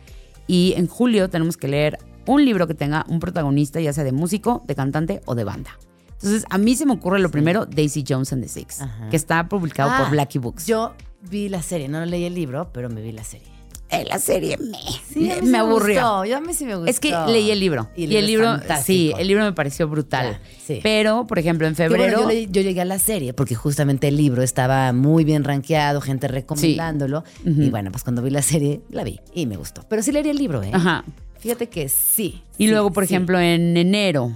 y 0.46 0.72
en 0.76 0.86
julio 0.86 1.28
tenemos 1.28 1.56
que 1.56 1.66
leer 1.66 1.98
un 2.26 2.44
libro 2.44 2.68
que 2.68 2.74
tenga 2.74 3.05
un 3.09 3.18
protagonista, 3.18 3.80
ya 3.80 3.92
sea 3.92 4.05
de 4.05 4.12
músico, 4.12 4.62
de 4.68 4.76
cantante 4.76 5.20
o 5.26 5.34
de 5.34 5.42
banda. 5.42 5.76
Entonces, 6.12 6.44
a 6.48 6.59
mí 6.59 6.76
se 6.76 6.86
me 6.86 6.92
ocurre 6.92 7.18
lo 7.18 7.28
primero, 7.28 7.66
Daisy 7.66 8.05
Jones 8.09 8.32
and 8.32 8.42
the 8.44 8.48
Six, 8.48 8.82
Ajá. 8.82 9.09
que 9.10 9.16
está 9.16 9.48
publicado 9.48 9.90
Ah, 9.90 9.98
por 9.98 10.10
Blackie 10.10 10.38
Books. 10.38 10.64
Yo 10.64 10.94
vi 11.28 11.48
la 11.48 11.60
serie, 11.60 11.88
no 11.88 12.05
leí 12.06 12.24
el 12.24 12.34
libro, 12.36 12.70
pero 12.72 12.88
me 12.88 13.02
vi 13.02 13.10
la 13.10 13.24
serie. 13.24 13.48
La 14.09 14.19
serie 14.19 14.57
me, 14.59 14.79
Sí, 15.12 15.31
me, 15.43 15.59
aburrió. 15.59 16.01
gustó, 16.01 16.25
yo 16.25 16.37
a 16.37 16.41
mí 16.41 16.53
sí 16.55 16.65
me 16.65 16.75
gustó. 16.75 16.91
Es 16.91 17.01
que 17.01 17.15
leí 17.29 17.51
el 17.51 17.61
libro. 17.61 17.89
Y, 17.97 18.15
el 18.15 18.27
libro, 18.27 18.47
fantástico. 18.47 18.85
sí, 18.85 19.12
el 19.16 19.29
libro 19.29 19.45
me 19.45 19.53
pareció 19.53 19.89
brutal. 19.89 20.33
Ya, 20.33 20.41
sí. 20.66 20.81
Pero, 20.83 21.27
por 21.27 21.39
ejemplo, 21.39 21.66
en 21.66 21.75
bueno, 21.75 21.89
febrero. 21.89 22.31
yo, 22.31 22.61
llegué 22.62 22.81
a 22.81 22.85
la 22.85 22.99
serie 22.99 23.33
porque 23.33 23.55
justamente 23.55 24.09
el 24.09 24.16
libro 24.16 24.43
estaba 24.43 24.93
muy 24.93 25.25
bien 25.25 25.45
rankeado, 25.45 26.01
gente 26.01 26.29
recomendándolo. 26.29 27.25
Y 27.45 27.71
bueno, 27.71 27.93
pues 27.93 28.03
cuando 28.03 28.23
vi 28.23 28.31
la 28.31 28.43
serie, 28.43 28.81
la 28.91 29.05
vi 29.05 29.21
y 29.35 29.47
me 29.47 29.57
gustó. 29.57 29.85
Pero 29.89 30.03
sí 30.03 30.12
leería 30.12 30.33
el 30.33 30.39
libro, 30.39 30.62
¿eh? 30.62 30.71
Ajá. 30.73 31.05
Fíjate 31.39 31.69
que 31.69 31.89
sí. 31.89 32.43
Y 32.57 32.65
sí, 32.65 32.71
luego, 32.71 32.91
por 32.91 33.05
ejemplo, 33.05 33.39
en 33.39 33.77
enero, 33.77 34.33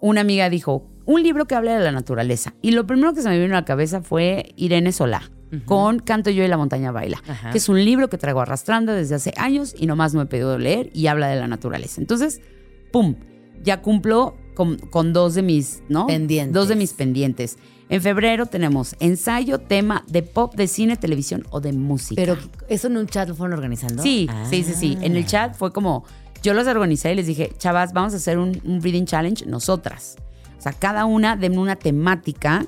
una 0.00 0.20
amiga 0.20 0.48
dijo, 0.48 0.86
un 1.04 1.22
libro 1.22 1.46
que 1.46 1.54
habla 1.54 1.76
de 1.76 1.84
la 1.84 1.92
naturaleza. 1.92 2.54
Y 2.62 2.70
lo 2.70 2.86
primero 2.86 3.14
que 3.14 3.22
se 3.22 3.28
me 3.28 3.38
vino 3.38 3.56
a 3.56 3.60
la 3.60 3.64
cabeza 3.64 4.02
fue 4.02 4.52
Irene 4.56 4.92
Solá, 4.92 5.30
con 5.66 5.98
Canto 5.98 6.30
yo 6.30 6.44
y 6.44 6.48
la 6.48 6.56
montaña 6.56 6.92
baila, 6.92 7.22
Ajá. 7.28 7.50
que 7.50 7.58
es 7.58 7.68
un 7.68 7.84
libro 7.84 8.08
que 8.08 8.18
traigo 8.18 8.40
arrastrando 8.40 8.92
desde 8.92 9.14
hace 9.16 9.34
años 9.36 9.74
y 9.78 9.86
nomás 9.86 10.14
no 10.14 10.22
he 10.22 10.26
pedido 10.26 10.58
leer 10.58 10.90
y 10.94 11.08
habla 11.08 11.28
de 11.28 11.36
la 11.36 11.46
naturaleza. 11.46 12.00
Entonces, 12.00 12.40
¡pum! 12.90 13.16
Ya 13.62 13.82
cumplo 13.82 14.36
con, 14.54 14.76
con 14.78 15.12
dos 15.12 15.34
de 15.34 15.42
mis, 15.42 15.82
¿no? 15.88 16.06
Pendientes. 16.06 16.54
Dos 16.54 16.68
de 16.68 16.76
mis 16.76 16.92
pendientes. 16.94 17.58
En 17.88 18.00
febrero 18.00 18.46
tenemos 18.46 18.96
ensayo, 19.00 19.58
tema 19.58 20.04
de 20.08 20.22
pop, 20.22 20.54
de 20.54 20.66
cine, 20.66 20.96
televisión 20.96 21.44
o 21.50 21.60
de 21.60 21.72
música. 21.72 22.20
Pero 22.20 22.38
eso 22.68 22.86
en 22.88 22.96
un 22.96 23.06
chat 23.06 23.28
lo 23.28 23.34
fueron 23.34 23.52
organizando. 23.54 24.02
Sí, 24.02 24.26
Ah. 24.30 24.46
sí, 24.48 24.62
sí, 24.64 24.72
sí. 24.74 24.98
En 25.02 25.16
el 25.16 25.26
chat 25.26 25.54
fue 25.54 25.72
como, 25.72 26.04
yo 26.42 26.54
los 26.54 26.66
organicé 26.66 27.12
y 27.12 27.16
les 27.16 27.26
dije, 27.26 27.52
chavas, 27.58 27.92
vamos 27.92 28.14
a 28.14 28.16
hacer 28.16 28.38
un, 28.38 28.58
un 28.64 28.80
reading 28.82 29.04
challenge 29.04 29.44
nosotras. 29.46 30.16
O 30.58 30.62
sea, 30.62 30.72
cada 30.72 31.04
una 31.04 31.36
denme 31.36 31.58
una 31.58 31.76
temática 31.76 32.64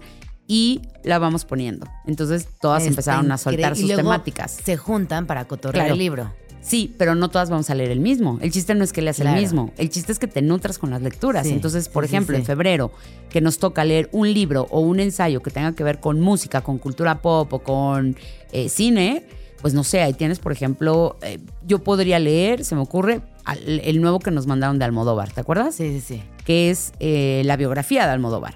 y 0.47 0.83
la 1.03 1.19
vamos 1.19 1.45
poniendo. 1.45 1.87
Entonces 2.07 2.49
todas 2.61 2.83
Está 2.83 2.91
empezaron 2.91 3.33
a 3.33 3.39
soltar 3.39 3.73
increíble. 3.73 3.77
sus 3.81 3.85
Y 3.85 3.93
luego 3.95 4.03
temáticas. 4.11 4.59
Se 4.65 4.77
juntan 4.77 5.27
para 5.27 5.47
cotorrear 5.47 5.85
Claro. 5.87 5.95
el 5.95 5.99
libro. 5.99 6.33
Sí, 6.61 6.95
pero 6.97 7.15
no 7.15 7.29
todas 7.29 7.51
vamos 7.51 7.69
a 7.69 7.75
leer 7.75 7.91
el 7.91 8.01
mismo. 8.01 8.39
El 8.41 8.51
chiste 8.51 8.75
no 8.75 8.85
es 8.85 8.93
que 8.95 9.03
leas 9.03 9.17
Claro. 9.17 9.37
el 9.37 9.43
mismo. 9.43 9.73
El 9.77 9.91
chiste 9.91 10.13
es 10.13 10.19
que 10.19 10.27
te 10.27 10.41
nutras 10.41 10.79
con 10.79 10.89
las 10.91 11.03
lecturas. 11.03 11.47
Sí, 11.47 11.53
Entonces, 11.53 11.89
por 11.91 12.05
sí, 12.05 12.09
ejemplo, 12.15 12.37
sí. 12.37 12.41
en 12.41 12.47
febrero, 12.47 12.91
que 13.29 13.43
nos 13.43 13.59
toca 13.59 13.85
leer 13.85 14.09
un 14.13 14.33
libro 14.33 14.67
o 14.71 14.81
un 14.81 14.99
ensayo 14.99 15.43
que 15.43 15.51
tenga 15.51 15.73
que 15.75 15.85
ver 15.85 16.01
con 16.01 16.21
música, 16.21 16.63
con 16.63 16.79
cultura 16.79 17.21
pop 17.21 17.53
o 17.53 17.59
con 17.59 18.17
eh, 18.53 18.71
cine, 18.71 19.27
pues 19.61 19.75
no 19.75 19.85
sé, 19.85 20.01
ahí 20.01 20.15
tienes, 20.15 20.39
por 20.39 20.53
ejemplo, 20.53 21.19
eh, 21.23 21.39
yo 21.67 21.81
podría 21.85 22.19
leer, 22.19 22.65
se 22.65 22.75
me 22.75 22.81
ocurre, 22.81 23.21
al- 23.45 23.81
el 23.81 24.01
nuevo 24.01 24.19
que 24.21 24.31
nos 24.31 24.47
mandaron 24.47 24.79
de 24.79 24.87
Almodóvar, 24.87 25.33
¿te 25.33 25.41
acuerdas? 25.43 25.75
Sí, 25.75 26.01
sí, 26.01 26.15
sí. 26.17 26.23
que 26.47 26.71
es 26.71 26.93
eh, 27.01 27.43
la 27.45 27.57
biografía 27.59 28.07
de 28.07 28.13
Almodóvar. 28.13 28.55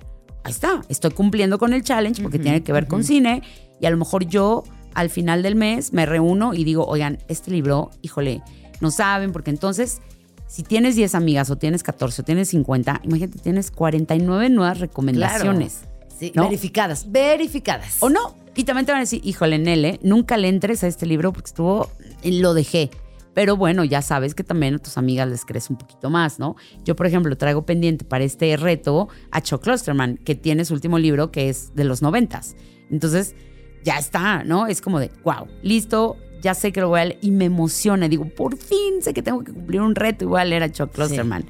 Ahí 0.48 0.52
está, 0.52 0.82
estoy 0.88 1.10
cumpliendo 1.12 1.58
con 1.58 1.72
el 1.72 1.82
challenge 1.82 2.22
porque 2.22 2.38
tiene 2.38 2.62
que 2.62 2.72
ver 2.72 2.86
con 2.86 3.04
cine 3.04 3.42
y 3.80 3.86
a 3.86 3.90
lo 3.90 3.96
mejor 3.96 4.26
yo 4.26 4.64
al 4.94 5.10
final 5.10 5.42
del 5.42 5.54
mes 5.54 5.92
me 5.92 6.06
reúno 6.06 6.54
y 6.54 6.64
digo, 6.64 6.84
oigan, 6.86 7.18
este 7.28 7.50
libro, 7.50 7.90
híjole, 8.02 8.42
no 8.80 8.90
saben 8.90 9.32
porque 9.32 9.50
entonces 9.50 10.00
si 10.48 10.62
tienes 10.62 10.96
10 10.96 11.14
amigas 11.14 11.50
o 11.50 11.56
tienes 11.56 11.82
14 11.82 12.22
o 12.22 12.24
tienes 12.24 12.48
50, 12.48 13.02
imagínate, 13.04 13.38
tienes 13.38 13.70
49 13.70 14.48
nuevas 14.48 14.80
recomendaciones. 14.80 15.82
Sí, 16.18 16.32
¿no? 16.34 16.44
verificadas, 16.44 17.12
verificadas. 17.12 17.98
O 18.00 18.08
no. 18.08 18.34
Y 18.56 18.64
también 18.64 18.86
te 18.86 18.92
van 18.92 18.98
a 18.98 19.02
decir, 19.02 19.20
híjole, 19.22 19.58
Nele, 19.58 20.00
nunca 20.02 20.36
le 20.36 20.48
entres 20.48 20.82
a 20.82 20.88
este 20.88 21.06
libro 21.06 21.32
porque 21.32 21.48
estuvo, 21.48 21.88
lo 22.24 22.54
dejé. 22.54 22.90
Pero 23.38 23.56
bueno, 23.56 23.84
ya 23.84 24.02
sabes 24.02 24.34
que 24.34 24.42
también 24.42 24.74
a 24.74 24.78
tus 24.78 24.98
amigas 24.98 25.28
les 25.28 25.44
crees 25.44 25.70
un 25.70 25.76
poquito 25.76 26.10
más, 26.10 26.40
¿no? 26.40 26.56
Yo, 26.84 26.96
por 26.96 27.06
ejemplo, 27.06 27.38
traigo 27.38 27.64
pendiente 27.64 28.04
para 28.04 28.24
este 28.24 28.56
reto 28.56 29.06
a 29.30 29.40
Chuck 29.40 29.62
Klosterman, 29.62 30.16
que 30.16 30.34
tiene 30.34 30.64
su 30.64 30.74
último 30.74 30.98
libro 30.98 31.30
que 31.30 31.48
es 31.48 31.72
de 31.76 31.84
los 31.84 32.02
noventas. 32.02 32.56
Entonces, 32.90 33.36
ya 33.84 33.96
está, 33.96 34.42
¿no? 34.42 34.66
Es 34.66 34.80
como 34.80 34.98
de, 34.98 35.12
wow, 35.22 35.46
listo, 35.62 36.16
ya 36.42 36.52
sé 36.52 36.72
que 36.72 36.80
lo 36.80 36.88
voy 36.88 36.98
a 36.98 37.04
leer 37.04 37.18
y 37.22 37.30
me 37.30 37.44
emociona. 37.44 38.08
Digo, 38.08 38.24
por 38.28 38.56
fin 38.56 39.02
sé 39.02 39.14
que 39.14 39.22
tengo 39.22 39.44
que 39.44 39.52
cumplir 39.52 39.82
un 39.82 39.94
reto 39.94 40.24
y 40.24 40.26
voy 40.26 40.40
a 40.40 40.44
leer 40.44 40.64
a 40.64 40.72
Chuck 40.72 40.90
Klosterman. 40.90 41.44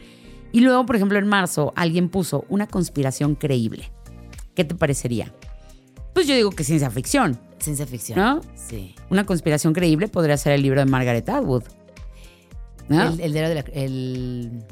Y 0.52 0.60
luego, 0.60 0.84
por 0.84 0.94
ejemplo, 0.94 1.18
en 1.18 1.26
marzo, 1.26 1.72
alguien 1.74 2.10
puso 2.10 2.44
una 2.50 2.66
conspiración 2.66 3.34
creíble. 3.34 3.90
¿Qué 4.54 4.62
te 4.62 4.74
parecería? 4.74 5.32
Pues 6.12 6.26
yo 6.26 6.34
digo 6.34 6.50
que 6.50 6.64
ciencia 6.64 6.90
ficción. 6.90 7.40
Ciencia 7.60 7.86
ficción. 7.86 8.18
¿No? 8.18 8.42
Sí. 8.54 8.94
Una 9.08 9.24
conspiración 9.24 9.72
creíble 9.72 10.08
podría 10.08 10.36
ser 10.36 10.52
el 10.52 10.60
libro 10.60 10.80
de 10.80 10.84
Margaret 10.84 11.26
Atwood. 11.30 11.77
¿No? 12.88 13.02
El, 13.08 13.20
el 13.20 13.32
de 13.32 13.54
la, 13.54 13.60
el- 13.72 14.64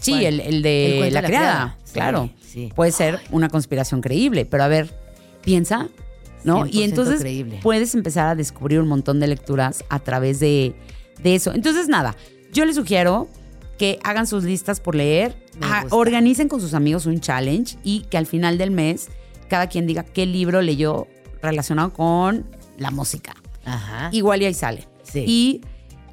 sí, 0.00 0.24
el, 0.24 0.40
el 0.40 0.62
de 0.62 1.08
la, 1.12 1.22
criada. 1.22 1.78
Sí, 1.84 1.92
Claro. 1.94 2.30
sí. 2.46 2.72
Puede 2.74 2.92
ser 2.92 3.20
una 3.30 3.48
conspiración 3.48 4.00
creíble, 4.00 4.44
pero 4.46 4.64
a 4.64 4.68
ver, 4.68 4.94
piensa, 5.42 5.88
¿no? 6.44 6.66
Y 6.66 6.70
100% 6.80 6.84
entonces 6.84 7.20
creíble. 7.20 7.60
puedes 7.62 7.94
empezar 7.94 8.26
a 8.28 8.34
descubrir 8.34 8.80
un 8.80 8.88
montón 8.88 9.20
de 9.20 9.26
lecturas 9.26 9.84
a 9.88 9.98
través 10.00 10.40
de, 10.40 10.74
de 11.22 11.34
eso. 11.34 11.52
Entonces, 11.54 11.88
nada, 11.88 12.16
yo 12.52 12.64
les 12.64 12.76
sugiero 12.76 13.28
que 13.78 13.98
hagan 14.04 14.26
sus 14.26 14.44
listas 14.44 14.80
por 14.80 14.94
leer, 14.94 15.34
ah, 15.60 15.80
gusta. 15.82 15.96
organicen 15.96 16.48
con 16.48 16.60
sus 16.60 16.74
amigos 16.74 17.06
un 17.06 17.20
challenge 17.20 17.76
y 17.82 18.00
que 18.02 18.16
al 18.18 18.26
final 18.26 18.58
del 18.58 18.70
mes 18.70 19.08
cada 19.48 19.66
quien 19.68 19.86
diga 19.86 20.02
qué 20.04 20.24
libro 20.26 20.62
leyó 20.62 21.06
relacionado 21.42 21.92
con 21.92 22.46
la 22.78 22.90
música. 22.90 23.34
Ajá. 23.64 24.08
Igual 24.12 24.42
y 24.42 24.46
ahí 24.46 24.54
sale. 24.54 24.86
Sí. 25.02 25.24
Y 25.26 25.60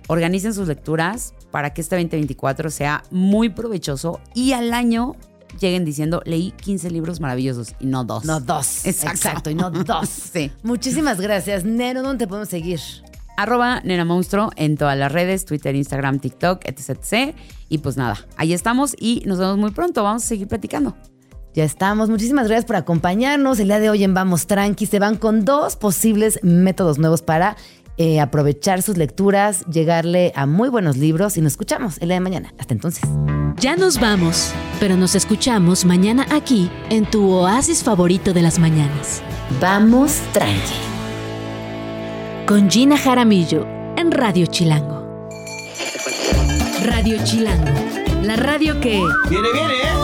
organicen 0.07 0.53
sus 0.53 0.67
lecturas 0.67 1.33
para 1.51 1.73
que 1.73 1.81
este 1.81 1.95
2024 1.95 2.69
sea 2.69 3.03
muy 3.11 3.49
provechoso 3.49 4.19
y 4.33 4.53
al 4.53 4.73
año 4.73 5.15
lleguen 5.59 5.85
diciendo, 5.85 6.21
leí 6.25 6.51
15 6.51 6.91
libros 6.91 7.19
maravillosos 7.19 7.75
y 7.79 7.87
no 7.87 8.03
dos. 8.03 8.25
No 8.25 8.39
dos. 8.39 8.85
Exacto. 8.85 9.15
Exacto. 9.15 9.49
y 9.49 9.55
no 9.55 9.71
dos. 9.71 10.09
Sí. 10.33 10.51
Muchísimas 10.63 11.19
gracias. 11.19 11.65
Nero, 11.65 12.03
¿dónde 12.03 12.25
te 12.25 12.27
podemos 12.27 12.49
seguir? 12.49 12.79
Arroba 13.35 13.81
Nena 13.81 14.05
Monstruo 14.05 14.51
en 14.57 14.75
todas 14.75 14.97
las 14.97 15.11
redes, 15.11 15.45
Twitter, 15.45 15.73
Instagram, 15.73 16.19
TikTok, 16.19 16.61
etc, 16.65 16.89
etc. 16.89 17.35
Y 17.69 17.77
pues 17.77 17.95
nada, 17.95 18.17
ahí 18.35 18.53
estamos 18.53 18.95
y 18.99 19.23
nos 19.25 19.39
vemos 19.39 19.57
muy 19.57 19.71
pronto. 19.71 20.03
Vamos 20.03 20.25
a 20.25 20.27
seguir 20.27 20.47
platicando. 20.47 20.95
Ya 21.55 21.63
estamos. 21.63 22.09
Muchísimas 22.09 22.47
gracias 22.47 22.65
por 22.65 22.75
acompañarnos. 22.75 23.59
El 23.59 23.69
día 23.69 23.79
de 23.79 23.89
hoy 23.89 24.03
en 24.03 24.13
Vamos 24.13 24.45
Tranqui 24.45 24.85
se 24.85 24.99
van 24.99 25.15
con 25.15 25.45
dos 25.45 25.77
posibles 25.77 26.39
métodos 26.43 26.99
nuevos 26.99 27.21
para 27.21 27.57
eh, 27.99 28.21
aprovechar 28.21 28.81
sus 28.81 28.95
lecturas, 28.97 29.65
llegarle 29.65 30.31
a 30.33 30.45
muy 30.45 30.69
buenos 30.69 30.95
libros 30.95 31.35
y 31.35 31.41
nos 31.41 31.53
escuchamos 31.53 31.97
el 31.97 32.07
día 32.07 32.15
de 32.15 32.21
mañana. 32.21 32.53
Hasta 32.57 32.73
entonces. 32.73 33.03
Ya 33.57 33.75
nos 33.75 33.99
vamos, 33.99 34.53
pero 34.79 34.95
nos 34.95 35.15
escuchamos 35.15 35.83
mañana 35.83 36.25
aquí 36.31 36.71
en 36.89 37.05
tu 37.05 37.29
oasis 37.29 37.83
favorito 37.83 38.31
de 38.31 38.41
las 38.41 38.57
mañanas. 38.57 39.21
Vamos 39.59 40.21
Tranqui. 40.31 40.79
Con 42.47 42.71
Gina 42.71 42.97
Jaramillo 42.97 43.67
en 43.97 44.11
Radio 44.11 44.45
Chilango. 44.45 45.27
Radio 46.85 47.17
Chilango, 47.25 47.73
la 48.23 48.37
radio 48.37 48.79
que... 48.79 49.03
Viene, 49.29 49.47
viene, 49.53 49.73
¿eh? 49.73 49.98